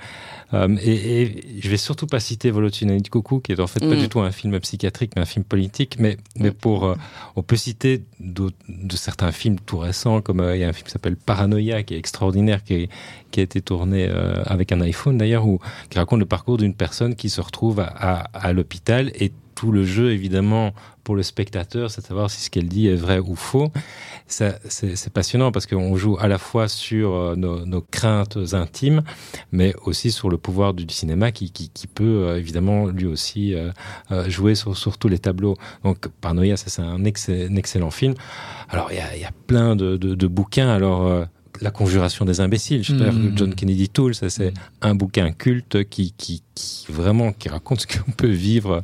et, 0.53 1.22
et, 1.22 1.62
je 1.62 1.70
vais 1.70 1.78
surtout 1.78 2.08
pas 2.08 2.20
citer 2.20 2.51
Volotunani 2.51 3.01
de 3.01 3.10
Coucou, 3.10 3.39
qui 3.39 3.51
est 3.51 3.60
en 3.60 3.68
fait 3.68 3.80
pas 3.80 3.95
mm. 3.95 3.99
du 3.99 4.10
tout 4.10 4.20
un 4.20 4.32
film 4.32 4.60
psychiatrique, 4.60 5.14
mais 5.16 5.24
un 5.24 5.26
film 5.26 5.43
politique. 5.43 5.97
Mais, 5.99 6.18
mais 6.38 6.51
pour, 6.51 6.95
on 7.36 7.41
peut 7.41 7.58
citer 7.58 8.03
de 8.20 8.51
certains 8.95 9.32
films 9.32 9.58
tout 9.66 9.80
récents, 9.80 10.22
comme 10.22 10.47
il 10.53 10.60
y 10.60 10.64
a 10.64 10.70
un 10.70 10.74
film 10.74 10.86
qui 10.86 10.91
s'appelle 10.91 11.16
Paranoia, 11.16 11.84
qui 11.84 11.95
est 11.95 11.99
extraordinaire, 11.99 12.64
qui, 12.64 12.89
qui 13.36 13.42
a 13.42 13.44
été 13.44 13.62
tourné 13.62 14.10
avec 14.46 14.72
un 14.72 14.80
iPhone 14.80 15.18
d'ailleurs, 15.18 15.46
où 15.46 15.60
qui 15.90 16.00
raconte 16.00 16.20
le 16.20 16.26
parcours 16.26 16.56
d'une 16.58 16.74
personne 16.74 17.16
qui 17.16 17.30
se 17.30 17.42
retrouve 17.42 17.82
à, 17.82 18.54
l'hôpital 18.54 19.12
et 19.16 19.34
tout 19.56 19.72
le 19.72 19.84
jeu, 19.84 20.12
évidemment, 20.12 20.74
pour 21.04 21.16
le 21.16 21.24
spectateur, 21.24 21.90
c'est 21.90 22.02
de 22.02 22.06
savoir 22.06 22.30
si 22.30 22.42
ce 22.42 22.50
qu'elle 22.50 22.68
dit 22.68 22.88
est 22.88 22.96
vrai 22.96 23.20
ou 23.20 23.36
faux. 23.36 23.72
C'est 24.28 25.14
passionnant 25.14 25.52
parce 25.52 25.66
qu'on 25.66 25.96
joue 25.96 26.18
à 26.20 26.28
la 26.28 26.38
fois 26.38 26.68
sur 26.68 27.14
euh, 27.14 27.36
nos, 27.36 27.82
craintes 27.82 28.38
intimes, 28.54 29.02
mais 29.52 29.74
aussi 29.84 30.12
sur 30.12 30.30
le 30.30 30.38
pouvoir 30.38 30.74
du, 30.74 30.86
cinéma 30.90 31.32
qui, 31.32 31.52
qui, 31.52 31.88
peut 31.88 32.04
euh, 32.04 32.38
évidemment 32.38 32.88
lui 32.88 33.06
aussi 33.06 33.54
euh, 33.54 33.72
jouer 34.28 34.56
sur, 34.56 34.78
sur, 34.78 34.98
tous 34.98 35.08
les 35.08 35.20
tableaux. 35.20 35.56
Donc, 35.84 36.08
Paranoia, 36.22 36.58
ça 36.58 36.70
c'est 36.70 36.82
un, 36.82 37.04
excellent 37.06 37.92
film. 37.92 38.14
Alors, 38.70 38.92
il 38.92 38.98
y 38.98 39.26
a, 39.26 39.32
plein 39.48 39.76
de, 39.76 39.98
de, 39.98 40.16
de 40.16 40.28
bouquins. 40.28 40.70
Alors, 40.70 41.28
la 41.62 41.72
conjuration 41.72 42.26
des 42.26 42.39
imbéciles. 42.39 42.84
J'espère 42.84 43.14
que 43.14 43.18
mmh. 43.18 43.38
John 43.38 43.56
Kennedy 43.56 43.89
Toole, 43.89 44.16
ça 44.16 44.30
c'est 44.30 44.53
un 44.82 44.95
bouquin 44.95 45.32
culte 45.32 45.88
qui, 45.89 46.14
qui, 46.18 46.43
qui 46.53 46.86
vraiment 46.89 47.34
qui 47.34 47.49
raconte 47.49 47.82
ce 47.82 47.88
qu'on 47.88 48.12
peut 48.12 48.28
vivre 48.28 48.82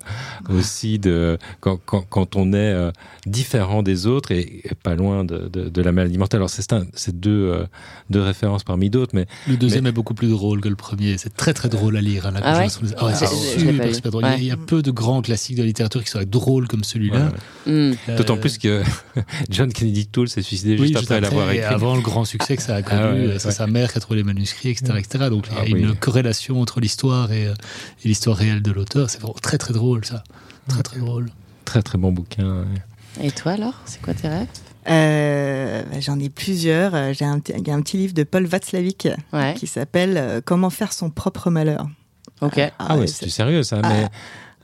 aussi 0.50 1.00
de 1.00 1.38
quand, 1.60 1.80
quand, 1.86 2.02
quand 2.02 2.36
on 2.36 2.54
est 2.54 2.58
euh, 2.58 2.92
différent 3.26 3.84
des 3.84 4.08
autres 4.08 4.32
et, 4.32 4.64
pas 4.84 4.96
loin 4.96 5.24
de, 5.24 5.50
de, 5.50 5.70
de, 5.70 5.82
la 5.82 5.92
maladie 5.92 6.18
mentale. 6.18 6.40
Alors 6.40 6.50
c'est 6.50 6.62
c'est 6.94 7.20
deux 7.20 7.52
euh, 7.52 7.66
deux 8.10 8.22
références 8.22 8.64
parmi 8.64 8.90
d'autres, 8.90 9.14
mais 9.14 9.26
le 9.48 9.58
deuxième 9.58 9.88
est 9.88 9.92
beaucoup 9.92 10.14
plus 10.14 10.30
drôle 10.30 10.62
que 10.62 10.70
le 10.70 10.76
premier. 10.76 11.18
C'est 11.18 11.36
très 11.36 11.54
très 11.54 11.70
drôle 11.70 11.98
à 11.98 12.02
lire. 12.02 12.26
Hein, 12.26 12.32
la 12.32 12.42
ah 12.44 12.68
des... 12.68 12.94
ah 12.98 13.14
c'est 13.14 13.28
super, 13.28 13.96
super 13.96 14.12
drôle. 14.12 14.26
Il, 14.38 14.44
y 14.46 14.52
a, 14.52 14.58
peu 14.58 14.82
de 14.82 14.92
grands 14.92 15.22
classiques 15.22 15.56
de 15.56 15.62
la 15.62 15.68
littérature 15.68 16.04
qui 16.04 16.10
seraient 16.10 16.26
drôles 16.26 16.68
comme 16.68 16.84
celui-là. 16.84 17.32
Euh, 17.68 17.94
D'autant 18.18 18.38
plus 18.38 18.58
que 18.58 18.84
John 19.50 19.72
Kennedy 19.72 20.08
Toole 20.08 20.30
s'est 20.30 20.42
suicidé 20.42 20.78
juste, 20.78 20.98
après, 20.98 21.22
l'avoir 21.22 21.52
écrit. 21.52 21.64
Avant 21.64 21.96
le 21.96 22.02
grand 22.02 22.26
succès 22.26 22.56
que 22.62 22.68
ça 22.68 22.76
a 22.76 22.82
connu, 22.82 23.32
ah 23.36 23.40
c'est 23.40 23.52
sa 23.52 23.68
mère 23.68 23.92
qui 23.92 23.98
a 23.98 24.02
trouvé 24.02 24.18
les 24.18 24.24
manuscrits, 24.24 24.70
etc., 24.70 24.94
etc. 24.98 25.30
Donc 25.30 25.48
il 25.50 25.56
y 25.56 25.58
a 25.58 25.62
ah 25.64 25.66
une 25.68 25.96
corrélation 25.96 26.62
entre 26.62 26.80
l'histoire 26.80 27.32
et 27.32 27.46
et 27.46 28.08
l'histoire 28.08 28.38
réelle 28.38 28.62
de 28.62 28.72
l'auteur. 28.72 29.10
C'est 29.10 29.20
très 29.42 29.58
très 29.58 29.74
drôle 29.74 30.06
ça. 30.06 30.24
Très 30.68 30.84
très 30.84 31.00
drôle. 31.00 31.30
Très 31.66 31.82
très 31.82 31.98
bon 31.98 32.12
bouquin. 32.12 32.66
Et 33.22 33.32
toi 33.32 33.54
alors, 33.54 33.76
c'est 33.86 34.02
quoi 34.02 34.14
tes 34.14 34.28
rêves? 34.28 34.48
Euh, 34.90 35.84
bah, 35.92 36.00
J'en 36.00 36.20
ai 36.20 36.30
plusieurs. 36.30 36.96
Euh, 36.96 37.14
j'ai 37.14 37.26
un, 37.26 37.40
il 37.58 37.68
y 37.68 37.72
a 37.72 37.76
un 37.76 37.82
petit 37.82 37.98
livre 37.98 38.14
de 38.14 38.24
Paul 38.24 38.46
Václavic 38.46 39.08
qui 39.56 39.68
s'appelle 39.68 40.18
euh, 40.18 40.42
Comment 40.44 40.70
faire 40.70 40.94
son 40.94 41.10
propre 41.10 41.50
malheur. 41.50 41.88
Ok. 42.42 42.58
ah, 42.58 42.72
ah 42.80 42.98
ouais, 42.98 43.08
c'est 43.08 43.30
sérieux 43.30 43.64
ça. 43.64 43.82
Mais 43.84 44.08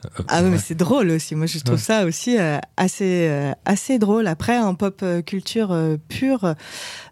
ah, 0.03 0.23
ah 0.27 0.43
oui, 0.43 0.49
mais 0.51 0.57
c'est 0.57 0.75
drôle 0.75 1.09
aussi. 1.09 1.35
Moi, 1.35 1.47
je 1.47 1.59
trouve 1.59 1.79
ça 1.79 2.05
aussi 2.05 2.37
euh, 2.37 2.57
assez 2.77 3.27
euh, 3.29 3.51
assez 3.65 3.99
drôle. 3.99 4.27
Après, 4.27 4.59
en 4.59 4.75
pop 4.75 4.99
euh, 5.03 5.21
culture 5.21 5.75
pure, 6.07 6.55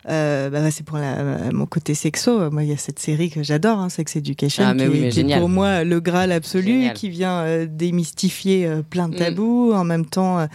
bah, 0.07 0.71
c'est 0.71 0.85
pour 0.85 0.97
la, 0.97 1.51
mon 1.51 1.65
côté 1.65 1.95
sexo. 1.95 2.51
Moi, 2.51 2.63
il 2.63 2.69
y 2.69 2.73
a 2.73 2.77
cette 2.77 2.99
série 2.99 3.29
que 3.29 3.43
j'adore, 3.43 3.79
hein, 3.79 3.89
Sex 3.89 4.15
Education, 4.15 4.63
ah, 4.67 4.73
qui, 4.75 5.19
est 5.19 5.39
pour 5.39 5.49
moi 5.49 5.83
le 5.83 5.99
graal 5.99 6.31
absolu, 6.31 6.89
qui 6.93 7.09
vient 7.09 7.65
démystifier 7.65 8.69
plein 8.89 9.09
de 9.09 9.15
mm. 9.15 9.19
tabous. 9.19 9.73
En 9.73 9.83
même 9.83 10.05
temps, 10.05 10.47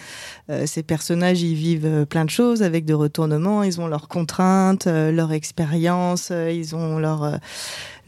ces 0.66 0.82
personnages, 0.82 1.42
ils 1.42 1.54
vivent 1.54 2.06
plein 2.08 2.24
de 2.24 2.30
choses 2.30 2.62
avec 2.62 2.84
de 2.84 2.94
retournements. 2.94 3.62
Ils 3.62 3.80
ont 3.80 3.86
leurs 3.86 4.08
contraintes, 4.08 4.86
leur 4.86 5.32
expérience, 5.32 6.30
ils 6.30 6.74
ont 6.74 6.98
leur 6.98 7.40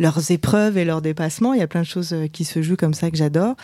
leurs 0.02 0.30
épreuves 0.30 0.76
et 0.76 0.84
leurs 0.84 1.00
dépassements. 1.00 1.54
Il 1.54 1.60
y 1.60 1.62
a 1.62 1.66
plein 1.66 1.82
de 1.82 1.86
choses 1.86 2.12
euh, 2.12 2.26
qui 2.26 2.44
se 2.44 2.60
jouent 2.60 2.76
comme 2.76 2.92
ça 2.94 3.10
que 3.10 3.16
j'adore. 3.16 3.54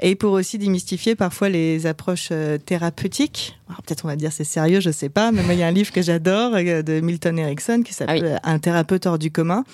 Et 0.00 0.14
pour 0.14 0.32
aussi 0.32 0.56
démystifier 0.56 1.14
parfois 1.14 1.50
les 1.50 1.86
approches 1.86 2.28
euh, 2.32 2.56
thérapeutiques. 2.56 3.58
Peut-être 3.86 4.04
on 4.04 4.08
va 4.08 4.16
dire 4.16 4.32
c'est 4.32 4.44
sérieux, 4.44 4.80
je 4.80 4.90
sais 4.90 5.08
pas, 5.10 5.30
mais 5.30 5.42
moi 5.42 5.54
il 5.54 5.60
y 5.60 5.62
a 5.62 5.66
un 5.66 5.72
livre 5.72 5.92
que 5.92 6.00
j'adore 6.00 6.52
euh, 6.54 6.82
de 6.82 7.00
Milton 7.00 7.19
Erickson 7.26 7.82
qui 7.84 7.94
s'appelle 7.94 8.40
ah 8.42 8.50
Un 8.50 8.58
thérapeute 8.58 9.06
hors 9.06 9.18
du 9.18 9.30
commun. 9.30 9.64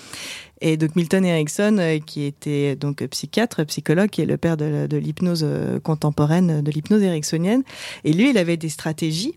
Et 0.59 0.75
donc 0.75 0.95
Milton 0.95 1.23
Erickson, 1.23 1.99
qui 2.05 2.23
était 2.23 2.75
donc 2.75 3.05
psychiatre, 3.07 3.63
psychologue, 3.65 4.09
qui 4.09 4.21
est 4.21 4.25
le 4.25 4.37
père 4.37 4.57
de, 4.57 4.87
de 4.87 4.97
l'hypnose 4.97 5.45
contemporaine, 5.83 6.61
de 6.61 6.71
l'hypnose 6.71 7.03
ericksonienne. 7.03 7.63
Et 8.03 8.11
lui, 8.11 8.31
il 8.31 8.37
avait 8.39 8.57
des 8.57 8.69
stratégies 8.69 9.35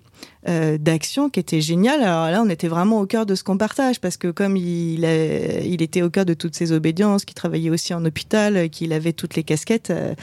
euh, 0.49 0.79
d'action 0.79 1.29
qui 1.29 1.39
était 1.39 1.61
génial. 1.61 2.03
Alors 2.03 2.31
là, 2.31 2.43
on 2.43 2.49
était 2.49 2.69
vraiment 2.69 3.01
au 3.01 3.07
cœur 3.07 3.27
de 3.27 3.35
ce 3.35 3.45
qu'on 3.45 3.59
partage 3.59 4.01
parce 4.01 4.17
que 4.17 4.29
comme 4.29 4.57
il, 4.57 5.05
était 5.05 6.01
au 6.01 6.09
cœur 6.09 6.25
de 6.25 6.33
toutes 6.33 6.55
ces 6.55 6.73
obédiences, 6.73 7.27
qu'il 7.27 7.35
travaillait 7.35 7.69
aussi 7.69 7.93
en 7.93 8.05
hôpital, 8.05 8.71
qu'il 8.71 8.95
avait 8.95 9.13
toutes 9.13 9.37
les 9.37 9.43
casquettes, 9.43 9.91
euh, 9.91 10.15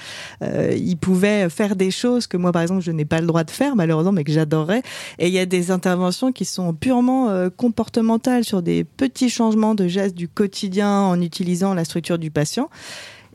euh, 0.41 0.75
il 0.75 0.97
pouvait 0.97 1.49
faire 1.49 1.75
des 1.75 1.91
choses 1.91 2.25
que 2.25 2.35
moi, 2.35 2.51
par 2.51 2.63
exemple, 2.63 2.81
je 2.81 2.91
n'ai 2.91 3.05
pas 3.05 3.21
le 3.21 3.27
droit 3.27 3.43
de 3.43 3.51
faire 3.51 3.75
malheureusement, 3.75 4.11
mais 4.11 4.23
que 4.23 4.31
j'adorerais. 4.31 4.81
Et 5.19 5.27
il 5.27 5.33
y 5.33 5.39
a 5.39 5.45
des 5.45 5.69
interventions 5.69 6.31
qui 6.31 6.45
sont 6.45 6.73
purement 6.73 7.49
comportementales 7.55 8.43
sur 8.43 8.61
des 8.61 8.83
petits 8.83 9.29
changements 9.29 9.75
de 9.75 9.87
gestes 9.87 10.15
du 10.15 10.27
quotidien 10.27 11.01
en 11.01 11.21
utilisant 11.21 11.73
la 11.73 11.85
structure 11.85 12.17
du 12.17 12.31
patient. 12.31 12.69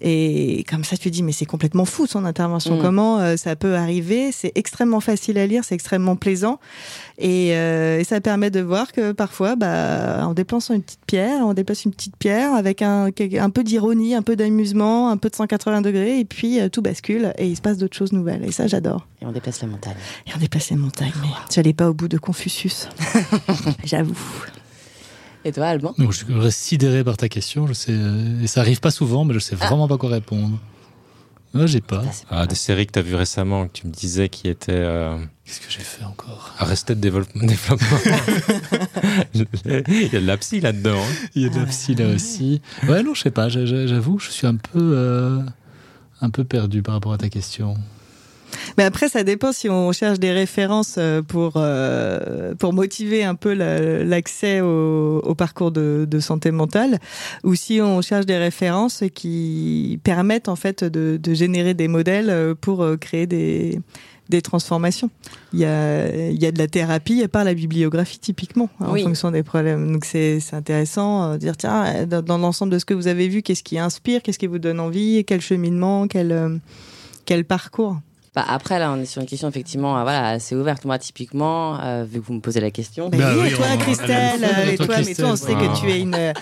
Et 0.04 0.64
comme 0.68 0.82
ça, 0.82 0.96
tu 0.96 1.10
dis, 1.10 1.22
mais 1.22 1.30
c'est 1.30 1.46
complètement 1.46 1.84
fou 1.84 2.06
son 2.06 2.24
intervention. 2.24 2.76
Mm. 2.76 2.82
Comment 2.82 3.20
euh, 3.20 3.36
ça 3.36 3.54
peut 3.54 3.76
arriver? 3.76 4.32
C'est 4.32 4.50
extrêmement 4.56 5.00
facile 5.00 5.38
à 5.38 5.46
lire, 5.46 5.62
c'est 5.64 5.76
extrêmement 5.76 6.16
plaisant. 6.16 6.58
Et, 7.18 7.54
euh, 7.54 8.00
et 8.00 8.04
ça 8.04 8.20
permet 8.20 8.50
de 8.50 8.60
voir 8.60 8.90
que 8.90 9.12
parfois, 9.12 9.54
bah, 9.54 10.26
en 10.26 10.34
déplaçant 10.34 10.74
une 10.74 10.82
petite 10.82 11.06
pierre, 11.06 11.46
on 11.46 11.54
déplace 11.54 11.84
une 11.84 11.92
petite 11.92 12.16
pierre 12.16 12.52
avec 12.52 12.82
un, 12.82 13.10
un 13.38 13.50
peu 13.50 13.62
d'ironie, 13.62 14.16
un 14.16 14.22
peu 14.22 14.34
d'amusement, 14.34 15.08
un 15.08 15.16
peu 15.16 15.30
de 15.30 15.36
180 15.36 15.82
degrés, 15.82 16.18
et 16.18 16.24
puis 16.24 16.60
euh, 16.60 16.68
tout 16.68 16.82
bascule 16.82 17.32
et 17.38 17.46
il 17.46 17.56
se 17.56 17.62
passe 17.62 17.78
d'autres 17.78 17.96
choses 17.96 18.12
nouvelles. 18.12 18.44
Et 18.44 18.50
ça, 18.50 18.66
j'adore. 18.66 19.06
Et 19.20 19.26
on 19.26 19.32
déplace 19.32 19.62
la 19.62 19.68
montagne. 19.68 19.94
Et 20.26 20.30
on 20.34 20.38
déplace 20.38 20.70
les 20.70 20.76
montagnes. 20.76 21.12
Mais 21.22 21.28
j'allais 21.48 21.74
pas 21.74 21.88
au 21.88 21.94
bout 21.94 22.08
de 22.08 22.18
Confucius. 22.18 22.88
J'avoue. 23.84 24.18
Et 25.44 25.52
toi, 25.52 25.66
Alban 25.66 25.94
Donc, 25.98 26.12
je 26.12 26.24
reste 26.32 26.58
sidéré 26.60 27.02
par 27.04 27.16
ta 27.16 27.28
question. 27.28 27.66
Je 27.66 27.72
sais, 27.72 27.92
euh, 27.92 28.42
et 28.42 28.46
ça 28.46 28.60
arrive 28.60 28.80
pas 28.80 28.90
souvent, 28.92 29.24
mais 29.24 29.34
je 29.34 29.38
sais 29.40 29.56
vraiment 29.56 29.88
pas 29.88 29.98
quoi 29.98 30.10
répondre. 30.10 30.58
Non, 31.54 31.66
j'ai 31.66 31.80
pas. 31.82 32.02
Ah, 32.30 32.40
Ah, 32.42 32.46
des 32.46 32.54
séries 32.54 32.86
que 32.86 32.92
tu 32.92 32.98
as 32.98 33.02
vues 33.02 33.14
récemment, 33.14 33.66
que 33.66 33.72
tu 33.80 33.86
me 33.86 33.92
disais 33.92 34.28
qui 34.30 34.48
étaient 34.48 34.72
euh, 34.72 35.18
Qu'est-ce 35.44 35.60
que 35.60 35.66
j'ai 35.70 35.80
fait 35.80 36.02
encore? 36.04 36.54
Arrested 36.58 36.98
Development. 36.98 37.44
développement. 37.46 37.98
Il 39.34 40.12
y 40.12 40.16
a 40.16 40.20
de 40.20 40.26
la 40.26 40.36
psy 40.38 40.60
là-dedans. 40.60 40.96
hein. 40.98 41.26
Il 41.34 41.42
y 41.42 41.46
a 41.46 41.48
de 41.50 41.58
la 41.58 41.66
psy 41.66 41.94
là 41.94 42.08
aussi. 42.08 42.62
Ouais, 42.88 43.02
non, 43.02 43.12
je 43.14 43.22
sais 43.22 43.30
pas. 43.30 43.48
j'a- 43.48 43.66
j'a- 43.66 43.86
J'avoue, 43.86 44.18
je 44.18 44.30
suis 44.30 44.46
un 44.46 44.56
peu, 44.56 44.78
euh, 44.94 45.40
un 46.20 46.30
peu 46.30 46.44
perdu 46.44 46.82
par 46.82 46.94
rapport 46.94 47.12
à 47.12 47.18
ta 47.18 47.28
question. 47.28 47.74
Mais 48.78 48.84
après, 48.84 49.08
ça 49.08 49.22
dépend 49.24 49.52
si 49.52 49.68
on 49.68 49.92
cherche 49.92 50.18
des 50.18 50.32
références 50.32 50.96
euh, 50.98 51.22
pour, 51.22 51.54
euh, 51.56 52.54
pour 52.54 52.72
motiver 52.72 53.24
un 53.24 53.34
peu 53.34 53.52
la- 53.54 54.02
l'accès 54.04 54.60
au, 54.60 55.20
au 55.24 55.34
parcours 55.34 55.70
de, 55.72 56.06
de 56.08 56.20
santé 56.20 56.50
mentale, 56.50 56.98
ou 57.44 57.54
si 57.54 57.80
on 57.80 58.00
cherche 58.02 58.26
des 58.26 58.36
références 58.38 59.04
qui 59.14 60.00
permettent 60.04 60.48
en 60.48 60.56
fait 60.56 60.84
de, 60.84 61.18
de 61.22 61.34
générer 61.34 61.74
des 61.74 61.88
modèles 61.88 62.30
euh, 62.30 62.54
pour 62.54 62.86
créer 63.00 63.26
des, 63.26 63.80
des 64.28 64.42
transformations. 64.42 65.10
Il 65.52 65.58
y 65.60 65.64
a, 65.64 66.30
il 66.30 66.40
y 66.42 66.46
a 66.46 66.52
de 66.52 66.58
la 66.58 66.66
thérapie 66.68 67.26
par 67.28 67.44
la 67.44 67.54
bibliographie 67.54 68.18
typiquement 68.18 68.68
hein, 68.80 68.86
Oui. 68.90 69.02
en 69.02 69.06
fonction 69.06 69.30
des 69.30 69.42
problèmes. 69.42 69.92
Donc 69.92 70.04
c'est 70.04 70.38
intéressant 70.52 71.32
de 71.32 71.38
dire 71.38 71.56
tiens 71.56 72.06
dans, 72.06 72.22
dans 72.22 72.38
l'ensemble 72.38 72.72
de 72.72 72.78
ce 72.78 72.84
que 72.84 72.94
vous 72.94 73.08
avez 73.08 73.28
vu, 73.28 73.42
qu'est-ce 73.42 73.62
qui 73.62 73.78
inspire, 73.78 74.22
qu'est-ce 74.22 74.38
qui 74.38 74.46
vous 74.46 74.58
donne 74.58 74.80
envie, 74.80 75.24
quel 75.26 75.40
cheminement, 75.40 76.06
quel 76.08 76.60
quel 77.24 77.44
parcours. 77.44 77.98
Bah, 78.34 78.44
après, 78.48 78.78
là, 78.78 78.90
on 78.92 78.96
est 79.00 79.04
sur 79.04 79.20
une 79.20 79.28
question 79.28 79.48
effectivement 79.48 79.98
euh, 79.98 80.02
voilà, 80.04 80.28
assez 80.28 80.54
ouverte. 80.56 80.86
Moi, 80.86 80.98
typiquement, 80.98 81.78
euh, 81.82 82.04
vu 82.08 82.20
que 82.20 82.26
vous 82.26 82.32
me 82.32 82.40
posez 82.40 82.60
la 82.60 82.70
question. 82.70 83.10
Bah 83.10 83.18
Bah 83.18 83.32
oui, 83.36 83.48
et 83.48 83.52
toi, 83.52 83.66
on- 83.74 83.78
Christelle, 83.78 84.42
euh, 84.44 84.70
et 84.72 84.76
toi, 84.76 84.96
mais 85.04 85.14
toi, 85.14 85.28
on 85.32 85.36
sait 85.36 85.52
que 85.54 85.78
tu 85.78 85.90
es 85.90 86.00
une, 86.00 86.32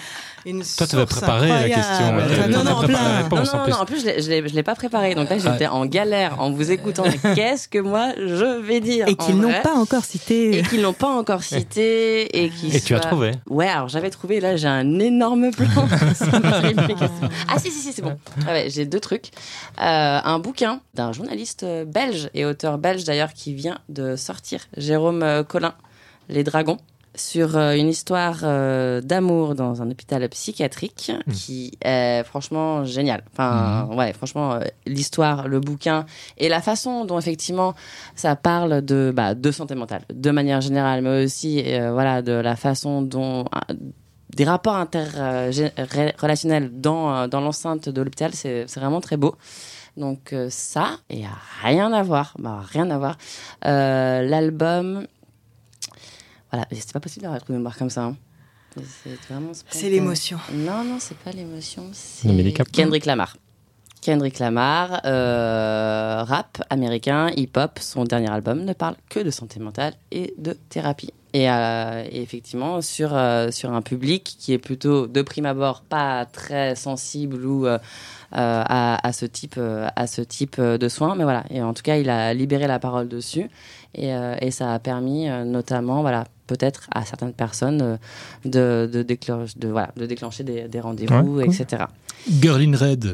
une 0.46 0.62
Toi, 0.62 0.86
tu 0.86 0.96
source 0.96 1.06
préparé 1.06 1.48
la 1.48 1.68
question, 1.68 2.16
ouais, 2.16 2.48
non, 2.48 2.64
non, 2.64 2.80
la 2.80 2.86
plein. 2.88 3.22
réponse. 3.22 3.52
non, 3.52 3.54
en 3.54 3.58
non, 3.58 3.64
plus. 3.64 3.72
non, 3.72 3.78
en 3.80 3.84
plus, 3.84 4.00
je 4.00 4.06
l'ai- 4.30 4.48
je 4.48 4.54
l'ai 4.54 4.62
pas 4.62 4.74
préparé. 4.74 5.14
Donc 5.14 5.28
là, 5.30 5.38
j'étais 5.38 5.66
en 5.66 5.86
galère 5.86 6.40
en 6.40 6.50
vous 6.50 6.70
écoutant. 6.70 7.04
Qu'est-ce 7.34 7.68
que 7.68 7.78
moi, 7.78 8.12
je 8.16 8.60
vais 8.60 8.80
dire 8.80 9.06
Et 9.08 9.14
qu'ils 9.16 9.36
n'ont 9.36 9.52
pas 9.62 9.74
encore 9.74 10.04
cité. 10.04 10.58
Et 10.58 10.62
qu'ils 10.62 10.80
n'ont 10.82 10.92
pas 10.92 11.08
encore 11.10 11.42
cité. 11.42 12.44
Et, 12.44 12.50
qui 12.50 12.74
Et 12.74 12.80
tu 12.80 12.94
as 12.94 13.00
trouvé 13.00 13.32
Ouais, 13.48 13.68
alors 13.68 13.88
j'avais 13.88 14.10
trouvé, 14.10 14.40
là, 14.40 14.56
j'ai 14.56 14.68
un 14.68 14.98
énorme 14.98 15.50
plan. 15.50 15.66
ah, 17.48 17.58
si, 17.58 17.70
si, 17.70 17.80
si, 17.80 17.92
c'est 17.92 18.02
bon. 18.02 18.18
Ah 18.46 18.52
ouais, 18.52 18.68
j'ai 18.70 18.86
deux 18.86 19.00
trucs. 19.00 19.26
Euh, 19.80 20.18
un 20.24 20.38
bouquin 20.38 20.80
d'un 20.94 21.12
journaliste 21.12 21.62
euh, 21.62 21.84
belge 21.84 22.30
et 22.34 22.44
auteur 22.44 22.78
belge 22.78 23.04
d'ailleurs 23.04 23.32
qui 23.32 23.54
vient 23.54 23.78
de 23.88 24.16
sortir, 24.16 24.60
Jérôme 24.76 25.22
euh, 25.22 25.42
Collin, 25.42 25.74
Les 26.28 26.44
Dragons 26.44 26.78
sur 27.14 27.56
euh, 27.56 27.74
une 27.74 27.88
histoire 27.88 28.38
euh, 28.44 29.00
d'amour 29.00 29.54
dans 29.54 29.82
un 29.82 29.90
hôpital 29.90 30.28
psychiatrique 30.28 31.10
qui 31.32 31.72
est 31.82 32.22
franchement 32.24 32.84
génial. 32.84 33.24
Enfin, 33.32 33.88
ouais, 33.92 34.12
franchement, 34.12 34.52
euh, 34.54 34.60
l'histoire, 34.86 35.48
le 35.48 35.58
bouquin 35.60 36.06
et 36.38 36.48
la 36.48 36.60
façon 36.60 37.04
dont 37.04 37.18
effectivement 37.18 37.74
ça 38.14 38.36
parle 38.36 38.82
de, 38.82 39.12
bah, 39.14 39.34
de 39.34 39.50
santé 39.50 39.74
mentale, 39.74 40.02
de 40.12 40.30
manière 40.30 40.60
générale, 40.60 41.02
mais 41.02 41.24
aussi 41.24 41.62
euh, 41.66 41.92
voilà 41.92 42.22
de 42.22 42.32
la 42.32 42.54
façon 42.54 43.02
dont 43.02 43.44
des 44.36 44.44
rapports 44.44 44.76
interrelationnels 44.76 46.70
dans, 46.72 47.26
dans 47.26 47.40
l'enceinte 47.40 47.88
de 47.88 48.02
l'hôpital, 48.02 48.32
c'est 48.34 48.66
vraiment 48.76 49.00
très 49.00 49.16
beau. 49.16 49.34
Donc 49.96 50.32
ça, 50.50 50.98
et 51.10 51.24
rien 51.62 51.92
à 51.92 52.04
voir, 52.04 52.34
bah, 52.38 52.60
rien 52.70 52.88
à 52.90 52.98
voir. 52.98 53.18
L'album, 53.64 55.04
voilà, 56.52 56.66
c'est 56.72 56.92
pas 56.92 57.00
possible 57.00 57.22
d'avoir 57.22 57.40
trouvé 57.40 57.58
une 57.58 57.64
barre 57.64 57.76
comme 57.78 57.90
ça. 57.90 58.04
hein. 58.04 58.16
C'est 58.76 59.18
vraiment 59.28 59.52
C'est 59.52 59.60
spontané. 59.70 59.90
l'émotion. 59.90 60.38
Non, 60.52 60.84
non, 60.84 60.98
c'est 61.00 61.16
pas 61.18 61.32
l'émotion. 61.32 61.86
C'est. 61.92 62.28
Kendrick 62.72 63.04
Lamar. 63.06 63.36
Kendrick 64.00 64.38
Lamar, 64.38 65.02
euh, 65.04 66.22
rap 66.22 66.62
américain, 66.70 67.30
hip-hop, 67.36 67.78
son 67.80 68.04
dernier 68.04 68.30
album 68.30 68.64
ne 68.64 68.72
parle 68.72 68.94
que 69.10 69.20
de 69.20 69.30
santé 69.30 69.60
mentale 69.60 69.92
et 70.10 70.32
de 70.38 70.52
thérapie. 70.70 71.12
Et, 71.34 71.50
euh, 71.50 72.04
et 72.10 72.22
effectivement, 72.22 72.80
sur, 72.80 73.10
euh, 73.14 73.50
sur 73.50 73.72
un 73.72 73.82
public 73.82 74.36
qui 74.38 74.52
est 74.54 74.58
plutôt, 74.58 75.06
de 75.06 75.20
prime 75.22 75.44
abord, 75.46 75.82
pas 75.82 76.24
très 76.24 76.74
sensible 76.76 77.44
ou 77.44 77.66
à, 77.66 77.80
à 78.32 79.12
ce 79.12 79.26
type, 79.26 79.58
à 79.96 80.06
ce 80.06 80.22
type 80.22 80.60
de 80.60 80.88
soins. 80.88 81.14
Mais 81.14 81.24
voilà, 81.24 81.44
et 81.50 81.60
en 81.62 81.74
tout 81.74 81.82
cas, 81.82 81.96
il 81.98 82.08
a 82.08 82.32
libéré 82.32 82.66
la 82.66 82.78
parole 82.78 83.06
dessus. 83.08 83.50
Et, 83.94 84.14
euh, 84.14 84.36
et 84.40 84.50
ça 84.52 84.72
a 84.72 84.78
permis 84.78 85.28
euh, 85.28 85.44
notamment, 85.44 86.00
voilà, 86.00 86.24
peut-être 86.50 86.80
à 86.92 87.04
certaines 87.04 87.32
personnes 87.32 87.80
euh, 87.82 87.96
de, 88.44 88.90
de, 88.92 89.02
déclencher, 89.02 89.54
de, 89.56 89.68
voilà, 89.68 89.90
de 89.96 90.06
déclencher 90.06 90.42
des, 90.44 90.66
des 90.68 90.80
rendez-vous, 90.80 91.36
Ouais, 91.36 91.44
cool. 91.46 91.54
etc. 91.54 91.84
Girl 92.42 92.60
in 92.60 92.76
Red. 92.76 93.04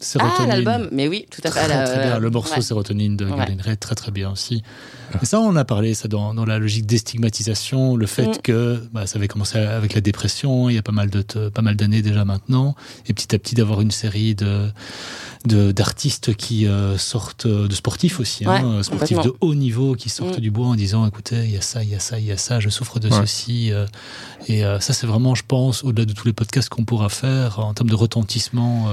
Ah, 0.00 0.04
Sérotonine. 0.04 0.48
l'album 0.48 0.88
Mais 0.92 1.08
oui, 1.08 1.26
tout 1.30 1.42
à 1.44 1.50
fait. 1.50 1.58
Très, 1.60 1.68
la- 1.68 1.84
très 1.84 1.98
bien. 1.98 2.16
euh, 2.16 2.18
Le 2.20 2.30
morceau 2.30 2.54
ouais. 2.54 2.60
Sérotonine 2.62 3.16
de 3.18 3.26
Ouais. 3.26 3.32
In 3.32 3.56
Red, 3.62 3.78
très 3.78 3.94
très 3.94 4.10
bien 4.10 4.30
aussi. 4.30 4.62
Et 5.20 5.26
ça, 5.26 5.40
on 5.40 5.48
en 5.48 5.56
a 5.56 5.64
parlé, 5.64 5.92
ça, 5.94 6.08
dans, 6.08 6.32
dans 6.34 6.44
la 6.46 6.58
logique 6.58 6.86
destigmatisation, 6.86 7.96
le 7.96 8.06
fait 8.06 8.26
Mm. 8.38 8.42
que 8.42 8.82
bah, 8.92 9.06
ça 9.06 9.18
avait 9.18 9.28
commencé 9.28 9.58
avec 9.58 9.92
la 9.94 10.00
dépression, 10.00 10.68
il 10.70 10.76
y 10.76 10.78
a 10.78 10.82
pas 10.82 10.92
mal 10.92 11.10
de 11.10 11.20
te- 11.22 11.48
pas 11.50 11.62
mal 11.62 11.76
d'années 11.76 12.00
déjà 12.00 12.24
maintenant, 12.24 12.74
et 13.06 13.12
petit 13.12 13.34
à 13.34 13.38
petit 13.38 13.54
d'avoir 13.54 13.80
une 13.82 13.90
série 13.90 14.34
de 14.34 14.68
de- 15.46 15.72
d'artistes 15.72 16.34
qui 16.36 16.66
euh, 16.66 16.98
sortent, 16.98 17.46
euh, 17.46 17.66
de 17.66 17.74
sportifs 17.74 18.20
aussi, 18.20 18.44
hein, 18.44 18.76
Ouais, 18.76 18.82
sportifs 18.82 19.22
de 19.22 19.32
haut 19.40 19.54
niveau, 19.54 19.94
qui 19.94 20.10
sortent 20.10 20.36
Mm. 20.36 20.42
du 20.42 20.50
bois 20.50 20.66
en 20.66 20.74
disant, 20.74 21.06
écoutez, 21.06 21.36
il 21.44 21.50
y 21.50 21.56
a 21.56 21.62
ça, 21.62 21.82
il 21.82 21.88
y 21.88 21.94
a 21.94 21.98
ça, 21.98 22.18
il 22.18 22.26
y 22.26 22.32
a 22.32 22.36
ça, 22.36 22.60
je 22.60 22.68
souffre 22.68 23.00
de 23.00 23.08
Ouais. 23.08 23.16
ceci. 23.22 23.72
euh, 23.72 23.86
et 24.48 24.64
euh, 24.66 24.80
ça, 24.80 24.92
c'est 24.92 25.06
vraiment, 25.06 25.34
je 25.34 25.42
pense, 25.48 25.82
au-delà 25.82 26.04
de 26.04 26.12
tous 26.12 26.26
les 26.26 26.34
podcasts 26.34 26.68
qu'on 26.68 26.84
pourra 26.84 27.08
faire, 27.08 27.58
en 27.58 27.72
termes 27.74 27.88
de 27.90 27.94
retentissement. 27.94 28.88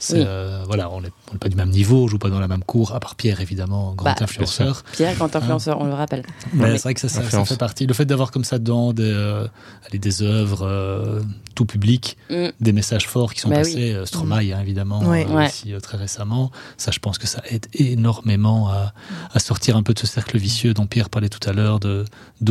Euh, 0.00 0.14
Oui. 0.14 0.24
euh, 0.26 0.64
voilà, 0.66 0.90
on 0.90 1.00
n'est 1.00 1.12
on 1.30 1.34
n'est 1.34 1.38
pas 1.38 1.48
du 1.48 1.56
même 1.56 1.70
niveau, 1.70 2.04
on 2.04 2.08
joue 2.08 2.18
pas 2.18 2.28
dans 2.28 2.40
la 2.40 2.48
même 2.48 2.64
cour, 2.64 2.92
à 2.94 3.00
part 3.00 3.14
Pierre 3.14 3.40
évidemment, 3.40 3.94
grand 3.94 4.10
Bah, 4.10 4.16
influenceur. 4.20 4.82
Pierre, 4.92 5.16
quand 5.16 5.34
influenceur, 5.36 5.80
on 5.80 5.84
le 5.86 5.94
rappelle. 5.94 6.24
Mais 6.52 6.64
Mais- 6.70 6.72
c'est 6.76 6.82
vrai 6.82 6.94
que 6.94 7.00
ça, 7.00 7.08
ça, 7.08 7.22
fait 7.44 7.56
partie. 7.56 7.86
Le 7.86 7.94
fait 7.94 8.04
d'avoir 8.04 8.30
comme 8.32 8.44
ça 8.44 8.58
dedans 8.58 8.92
des, 8.92 9.04
euh, 9.04 9.46
allez, 9.88 9.98
des 9.98 10.22
œuvres 10.22 10.66
euh, 10.66 11.20
tout 11.54 11.64
public, 11.66 12.16
Mm. 12.30 12.48
des 12.60 12.72
messages 12.72 13.06
forts 13.06 13.32
qui 13.32 13.40
sont 13.40 13.48
Bah 13.48 13.56
oui. 13.58 13.62
passés, 13.62 13.92
euh, 13.92 14.06
Stromae 14.06 14.52
hein, 14.52 14.58
évidemment, 14.60 15.02
euh, 15.02 15.06
Ouais. 15.06 15.46
aussi 15.46 15.72
euh, 15.72 15.78
très 15.80 15.96
récemment. 15.98 16.50
Ça, 16.76 16.90
je 16.90 16.98
pense 16.98 17.16
que 17.18 17.26
ça 17.26 17.42
aide 17.48 17.66
énormément 17.74 18.68
à, 18.68 18.92
à 19.32 19.38
sortir 19.38 19.76
un 19.76 19.82
peu 19.82 19.94
de 19.94 19.98
ce 20.00 20.06
cercle 20.06 20.36
vicieux 20.38 20.74
dont 20.74 20.86
Pierre 20.86 21.10
parlait 21.10 21.28
tout 21.28 21.48
à 21.48 21.52
l'heure, 21.52 21.78
de 21.80 22.04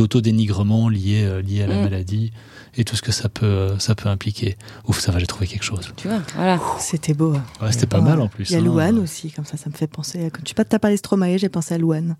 d'autodénigrement 0.04 0.88
lié 0.88 1.22
euh, 1.24 1.42
lié 1.42 1.62
à 1.62 1.66
la 1.66 1.76
Mm. 1.76 1.82
maladie 1.82 2.32
et 2.76 2.84
tout 2.84 2.96
ce 2.96 3.02
que 3.02 3.12
ça 3.12 3.28
peut 3.28 3.74
ça 3.78 3.94
peut 3.94 4.08
impliquer. 4.08 4.56
Ouf, 4.86 5.00
ça 5.00 5.12
va, 5.12 5.18
j'ai 5.18 5.26
trouvé 5.26 5.46
quelque 5.46 5.64
chose. 5.64 5.90
Tu 5.96 6.08
vois, 6.08 6.18
voilà. 6.36 6.58
C'était 6.78 7.14
beau. 7.14 7.34
hein. 7.34 7.42
Ouais, 7.60 7.72
c'était 7.72 7.86
pas 7.86 7.98
Ouais. 7.98 8.04
mal 8.08 8.20
en 8.20 8.28
plus. 8.28 8.48
Il 8.50 8.52
y 8.52 8.56
a 8.56 8.58
hein. 8.58 8.62
Louane 8.70 8.98
aussi, 8.98 9.30
comme 9.32 9.44
ça, 9.44 9.56
ça 9.56 9.68
me 9.70 9.74
fait 9.74 9.86
penser. 9.86 10.24
à- 10.26 10.30
Quand 10.30 10.42
tu 10.42 10.54
pas 10.54 10.64
parlé 10.64 10.96
Stromae, 10.96 11.36
j'ai 11.38 11.48
pensé 11.48 11.74
à 11.74 11.78
Louane. 11.78 12.16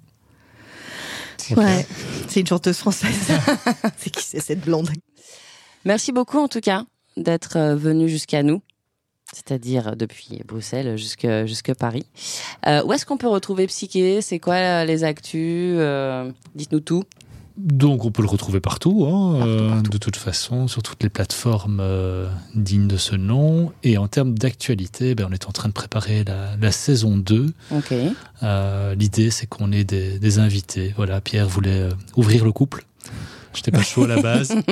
Ouais, 1.57 1.87
c'est 2.29 2.41
une 2.41 2.47
chanteuse 2.47 2.77
française. 2.77 3.29
c'est 3.99 4.11
qui 4.11 4.23
c'est 4.25 4.41
cette 4.41 4.61
blonde? 4.61 4.91
Merci 5.85 6.13
beaucoup, 6.13 6.39
en 6.39 6.49
tout 6.49 6.61
cas, 6.61 6.85
d'être 7.17 7.57
euh, 7.57 7.75
venu 7.77 8.09
jusqu'à 8.09 8.43
nous. 8.43 8.61
C'est-à-dire 9.33 9.97
depuis 9.97 10.43
Bruxelles 10.45 10.97
jusque, 10.99 11.27
jusque 11.47 11.73
Paris. 11.75 12.05
Euh, 12.67 12.83
où 12.85 12.93
est-ce 12.93 13.07
qu'on 13.07 13.17
peut 13.17 13.29
retrouver 13.29 13.67
Psyché? 13.69 14.21
C'est 14.23 14.39
quoi 14.41 14.55
euh, 14.57 14.85
les 14.85 15.05
actus? 15.05 15.77
Euh, 15.79 16.31
Dites-nous 16.55 16.81
tout. 16.81 17.05
Donc 17.63 18.05
on 18.05 18.11
peut 18.11 18.23
le 18.23 18.29
retrouver 18.29 18.61
partout, 18.61 19.07
hein, 19.07 19.35
Partout, 19.39 19.49
euh, 19.51 19.69
partout. 19.71 19.91
de 19.91 19.99
toute 19.99 20.17
façon, 20.17 20.67
sur 20.69 20.83
toutes 20.83 21.03
les 21.03 21.09
plateformes 21.11 21.79
euh, 21.81 22.27
dignes 22.55 22.89
de 22.89 22.97
ce 22.97 23.15
nom. 23.17 23.73
Et 23.83 23.99
en 23.99 24.09
termes 24.09 24.35
d'actualité, 24.39 25.15
ben, 25.15 25.27
on 25.29 25.33
est 25.33 25.47
en 25.47 25.53
train 25.53 25.69
de 25.69 25.75
préparer 25.75 26.25
la, 26.25 26.57
la 26.61 26.73
saison 26.73 27.17
2. 27.19 27.53
Ok. 27.73 27.95
Euh, 28.43 28.95
L'idée, 28.95 29.31
c'est 29.31 29.47
qu'on 29.47 29.73
ait 29.73 29.85
des, 29.85 30.19
des 30.19 30.39
invités. 30.39 30.95
Voilà, 30.97 31.21
Pierre 31.21 31.49
voulait 31.49 31.89
ouvrir 32.17 32.45
le 32.45 32.53
couple. 32.53 32.85
J'étais 33.53 33.71
pas 33.73 33.83
chaud 33.83 34.05
à 34.05 34.09
la 34.09 34.21
base. 34.23 34.55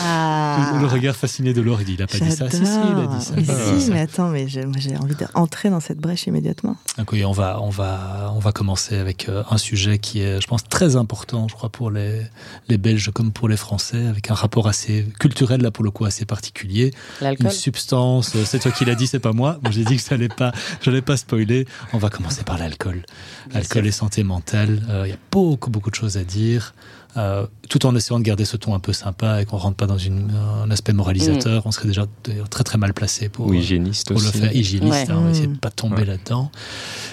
Ah. 0.00 0.78
Le 0.80 0.86
regard 0.86 1.16
fasciné 1.16 1.52
de 1.54 1.60
Laure, 1.60 1.80
il 1.80 1.84
dit 1.86 1.94
il 1.94 2.02
a 2.02 2.06
pas 2.06 2.18
dit 2.18 2.30
ça. 2.30 2.50
Si, 2.50 2.56
si, 2.56 2.62
il 2.62 2.68
a 2.68 3.06
dit 3.06 3.24
ça. 3.24 3.32
Mais 3.36 3.44
Ah, 3.48 3.80
si, 3.80 3.90
mais 3.90 4.00
attends, 4.00 4.28
mais 4.28 4.48
j'ai 4.48 4.64
moi, 4.64 4.76
j'ai 4.78 4.96
envie 4.96 5.14
d'entrer 5.14 5.70
dans 5.70 5.80
cette 5.80 5.98
brèche 5.98 6.26
immédiatement. 6.26 6.76
Donc 6.98 7.12
oui, 7.12 7.24
on 7.24 7.32
va, 7.32 7.60
on 7.62 7.70
va, 7.70 8.32
on 8.34 8.38
va 8.38 8.52
commencer 8.52 8.96
avec 8.96 9.28
euh, 9.28 9.42
un 9.50 9.58
sujet 9.58 9.98
qui 9.98 10.20
est, 10.20 10.40
je 10.40 10.46
pense, 10.46 10.64
très 10.64 10.96
important, 10.96 11.46
je 11.48 11.54
crois, 11.54 11.68
pour 11.68 11.90
les, 11.90 12.22
les 12.68 12.78
Belges 12.78 13.10
comme 13.12 13.32
pour 13.32 13.48
les 13.48 13.56
Français, 13.56 14.06
avec 14.06 14.30
un 14.30 14.34
rapport 14.34 14.68
assez 14.68 15.06
culturel, 15.18 15.62
là, 15.62 15.70
pour 15.70 15.84
le 15.84 15.90
coup, 15.90 16.04
assez 16.04 16.24
particulier. 16.24 16.92
Une 17.20 17.26
L'alcool 17.26 17.50
substance, 17.52 18.32
euh, 18.36 18.44
c'est 18.44 18.58
toi 18.60 18.70
qui 18.70 18.84
l'as 18.84 18.94
dit, 18.94 19.06
c'est 19.06 19.18
pas 19.20 19.32
moi. 19.32 19.58
Moi, 19.62 19.70
j'ai 19.72 19.84
dit 19.84 19.96
que 19.96 20.02
ça 20.02 20.14
allait 20.14 20.28
pas, 20.28 20.52
j'allais 20.82 21.02
pas 21.02 21.16
spoiler. 21.16 21.66
On 21.92 21.98
va 21.98 22.10
commencer 22.10 22.42
par 22.44 22.58
l'alcool. 22.58 23.02
Bien 23.50 23.60
Alcool 23.60 23.82
sûr. 23.82 23.88
et 23.88 23.92
santé 23.92 24.22
mentale. 24.24 24.82
Euh, 24.90 25.02
Il 25.06 25.10
y 25.10 25.14
a 25.14 25.18
beaucoup, 25.30 25.70
beaucoup 25.70 25.90
de 25.90 25.94
choses 25.94 26.16
à 26.16 26.24
dire. 26.24 26.74
Euh, 27.18 27.46
tout 27.68 27.84
en 27.84 27.94
essayant 27.94 28.18
de 28.18 28.24
garder 28.24 28.46
ce 28.46 28.56
ton 28.56 28.74
un 28.74 28.78
peu 28.78 28.94
sympa 28.94 29.42
et 29.42 29.44
qu'on 29.44 29.58
rentre 29.58 29.76
pas 29.76 29.86
dans 29.86 29.98
une, 29.98 30.30
un 30.64 30.70
aspect 30.70 30.94
moralisateur, 30.94 31.66
on 31.66 31.70
serait 31.70 31.88
déjà 31.88 32.06
très 32.48 32.64
très 32.64 32.78
mal 32.78 32.94
placé 32.94 33.28
pour, 33.28 33.48
Ou 33.48 33.52
hygiéniste 33.54 34.08
pour 34.08 34.20
le 34.20 34.26
faire 34.30 34.54
hygiéniste. 34.56 34.90
Ouais. 35.08 35.10
hein, 35.10 35.16
on 35.18 35.24
va 35.24 35.30
essayer 35.30 35.46
de 35.46 35.52
Mm. 35.52 35.58
pas 35.58 35.70
tomber 35.70 35.96
Ouais. 35.96 36.04
là-dedans. 36.06 36.50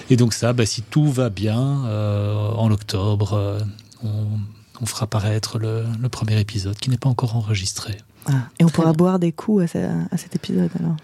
Et 0.08 0.16
donc 0.16 0.32
ça, 0.32 0.54
bah, 0.54 0.64
si 0.64 0.80
tout 0.80 1.10
va 1.10 1.28
bien, 1.28 1.84
euh, 1.84 2.48
en 2.52 2.70
octobre, 2.70 3.34
euh, 3.34 3.60
on, 4.02 4.24
on 4.80 4.86
fera 4.86 5.06
paraître 5.06 5.58
le, 5.58 5.84
le 6.00 6.08
premier 6.08 6.40
épisode 6.40 6.76
qui 6.78 6.88
n'est 6.88 6.96
pas 6.96 7.10
encore 7.10 7.36
enregistré. 7.36 7.98
Ah. 8.26 8.32
Et 8.58 8.64
on 8.64 8.68
Très 8.68 8.76
pourra 8.76 8.86
bien. 8.92 8.96
boire 8.96 9.18
des 9.18 9.32
coups 9.32 9.64
à, 9.64 9.66
ce- 9.66 10.14
à 10.14 10.16
cet 10.16 10.34
épisode 10.34 10.70
alors. 10.78 10.96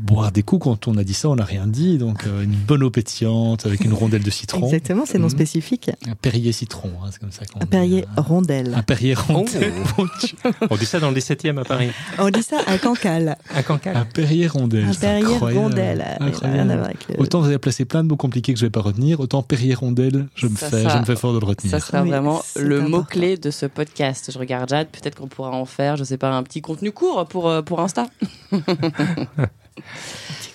Boire 0.00 0.32
des 0.32 0.42
coups, 0.42 0.64
quand 0.64 0.86
on 0.88 0.96
a 0.98 1.04
dit 1.04 1.14
ça, 1.14 1.28
on 1.30 1.36
n'a 1.36 1.44
rien 1.44 1.66
dit. 1.66 1.96
Donc 1.98 2.26
euh, 2.26 2.42
une 2.42 2.52
bonne 2.54 2.82
eau 2.82 2.90
pétillante 2.90 3.64
avec 3.66 3.84
une 3.84 3.92
rondelle 3.94 4.22
de 4.22 4.30
citron. 4.30 4.64
Exactement, 4.66 5.04
c'est 5.06 5.18
non 5.18 5.24
Mhm. 5.26 5.30
spécifique. 5.30 5.90
Un 6.08 6.14
Perrier 6.14 6.52
citron, 6.52 6.90
hein, 7.02 7.08
c'est 7.10 7.18
comme 7.20 7.32
ça 7.32 7.46
qu'on 7.46 7.58
Un 7.60 7.64
dit. 7.64 7.70
Perrier 7.70 8.04
rondelle. 8.16 8.74
Un 8.74 8.82
Perrier 8.82 9.14
rondelle. 9.14 9.72
On 10.70 10.76
dit 10.76 10.86
ça 10.86 11.00
dans 11.00 11.08
le 11.10 11.14
17e 11.16 11.58
à 11.58 11.64
Paris. 11.64 11.90
On 12.18 12.28
dit 12.30 12.42
ça 12.42 12.58
à 12.66 12.76
Cancale. 12.78 13.36
À 13.54 13.62
Cancale. 13.62 13.96
Un 13.96 14.04
Perrier 14.04 14.46
rondelle. 14.46 14.84
Un 14.88 14.94
Perrier 14.94 15.24
incroyable. 15.34 15.60
rondelle. 15.64 16.04
Il 16.20 16.24
n'a 16.24 16.30
Incroyable. 16.30 16.60
rien 16.60 16.70
à 16.70 16.74
voir 16.76 16.86
avec 16.86 17.08
le- 17.08 17.20
Autant 17.20 17.40
vous 17.40 17.46
avez 17.46 17.58
placé 17.58 17.84
plein 17.84 18.02
de 18.04 18.08
mots 18.08 18.16
compliqués 18.16 18.52
que 18.52 18.58
je 18.60 18.66
vais 18.66 18.70
pas 18.70 18.80
retenir, 18.82 19.20
autant 19.20 19.42
Perrier 19.42 19.74
rondelle, 19.74 20.26
je 20.34 20.46
me 20.48 20.56
Ça, 20.56 20.68
fais, 20.70 20.88
je 20.88 20.98
me 20.98 21.04
fais 21.04 21.16
fort 21.16 21.32
de 21.32 21.38
le 21.40 21.46
retenir. 21.46 21.70
Ça 21.70 21.80
sera 21.80 22.02
Oui, 22.02 22.08
vraiment 22.10 22.42
le 22.56 22.80
mot-clé 22.82 23.36
de 23.38 23.50
ce 23.50 23.66
podcast. 23.66 24.30
Je 24.32 24.38
regarde 24.38 24.68
Jade, 24.68 24.88
peut-être 24.88 25.16
qu'on 25.18 25.28
pourra 25.28 25.50
en 25.52 25.64
faire, 25.64 25.96
je 25.96 26.04
sais 26.04 26.18
pas, 26.18 26.30
un 26.30 26.42
petit 26.42 26.60
contenu 26.60 26.92
court 26.92 27.24
pour, 27.26 27.48
euh, 27.48 27.62
pour 27.62 27.80
Insta. 27.80 28.06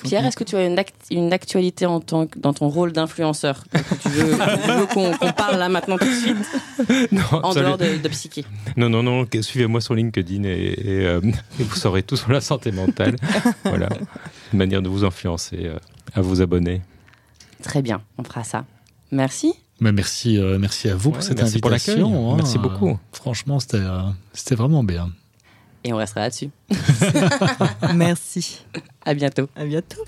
Pierre, 0.04 0.26
est-ce 0.26 0.38
que 0.38 0.46
tu 0.46 0.56
as 0.56 0.66
une, 0.66 0.80
act- 0.80 0.96
une 1.12 1.34
actualité 1.34 1.86
en 1.86 2.00
tant 2.00 2.26
que, 2.26 2.40
dans 2.40 2.54
ton 2.54 2.70
rôle 2.70 2.94
d'influenceur? 2.94 3.64
Tu 4.02 4.10
veux, 4.10 4.86
qu'on 4.94 5.14
parle 5.34 5.58
là 5.58 5.68
maintenant 5.68 5.98
tout 5.98 6.06
de 6.06 6.14
suite, 6.14 7.12
Non, 7.12 7.22
en 7.44 7.54
dehors 7.54 7.78
de, 7.78 7.98
de 7.98 8.08
psyché 8.08 8.46
non, 8.78 8.90
non, 8.90 9.04
non, 9.04 9.26
suivez-moi 9.42 9.82
sur 9.82 9.96
LinkedIn 9.96 10.44
et, 10.46 10.50
et, 10.78 11.06
euh, 11.06 11.20
et 11.60 11.64
vous 11.64 11.76
saurez 11.76 12.04
tout 12.04 12.16
sur 12.16 12.32
la 12.32 12.40
santé 12.42 12.72
mentale. 12.72 13.16
voilà, 13.66 13.90
une 14.54 14.60
manière 14.60 14.82
de 14.82 14.88
vous 14.90 15.04
influencer 15.04 15.66
euh, 15.66 15.78
à 16.14 16.22
vous 16.22 16.42
abonner. 16.42 16.82
Très 17.62 17.82
bien, 17.82 18.02
on 18.18 18.24
fera 18.24 18.44
ça. 18.46 18.64
Merci. 19.12 19.54
Mais 19.82 19.92
merci, 19.92 20.38
euh, 20.38 20.58
merci 20.60 20.90
à 20.90 20.96
vous 20.96 21.10
Ouais, 21.10 21.16
pour 21.16 21.24
cette 21.24 21.38
merci 21.40 21.60
pour 21.60 21.72
invitation. 21.72 22.10
l'accueil. 22.10 22.32
hein. 22.32 22.36
Merci 22.38 22.58
beaucoup. 22.58 22.98
franchement, 23.12 23.60
c'était 23.60 23.78
euh, 23.78 24.02
c'était 24.34 24.56
vraiment 24.56 24.84
bien. 24.84 25.10
Et 25.84 25.94
on 25.94 25.98
restera 25.98 26.22
là-dessus. 26.22 26.50
Merci. 27.96 28.66
À 29.06 29.14
bientôt. 29.14 29.48
À 29.56 29.66
bientôt. 29.66 30.04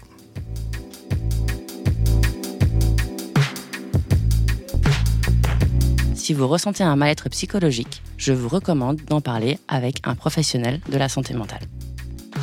Si 6.15 6.33
vous 6.33 6.47
ressentez 6.47 6.83
un 6.83 6.95
mal-être 6.95 7.29
psychologique, 7.29 8.03
je 8.17 8.31
vous 8.31 8.47
recommande 8.47 9.01
d'en 9.07 9.21
parler 9.21 9.57
avec 9.67 9.99
un 10.03 10.15
professionnel 10.15 10.79
de 10.89 10.97
la 10.97 11.09
santé 11.09 11.33
mentale. 11.33 11.63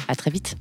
À 0.08 0.14
très 0.14 0.30
vite. 0.30 0.56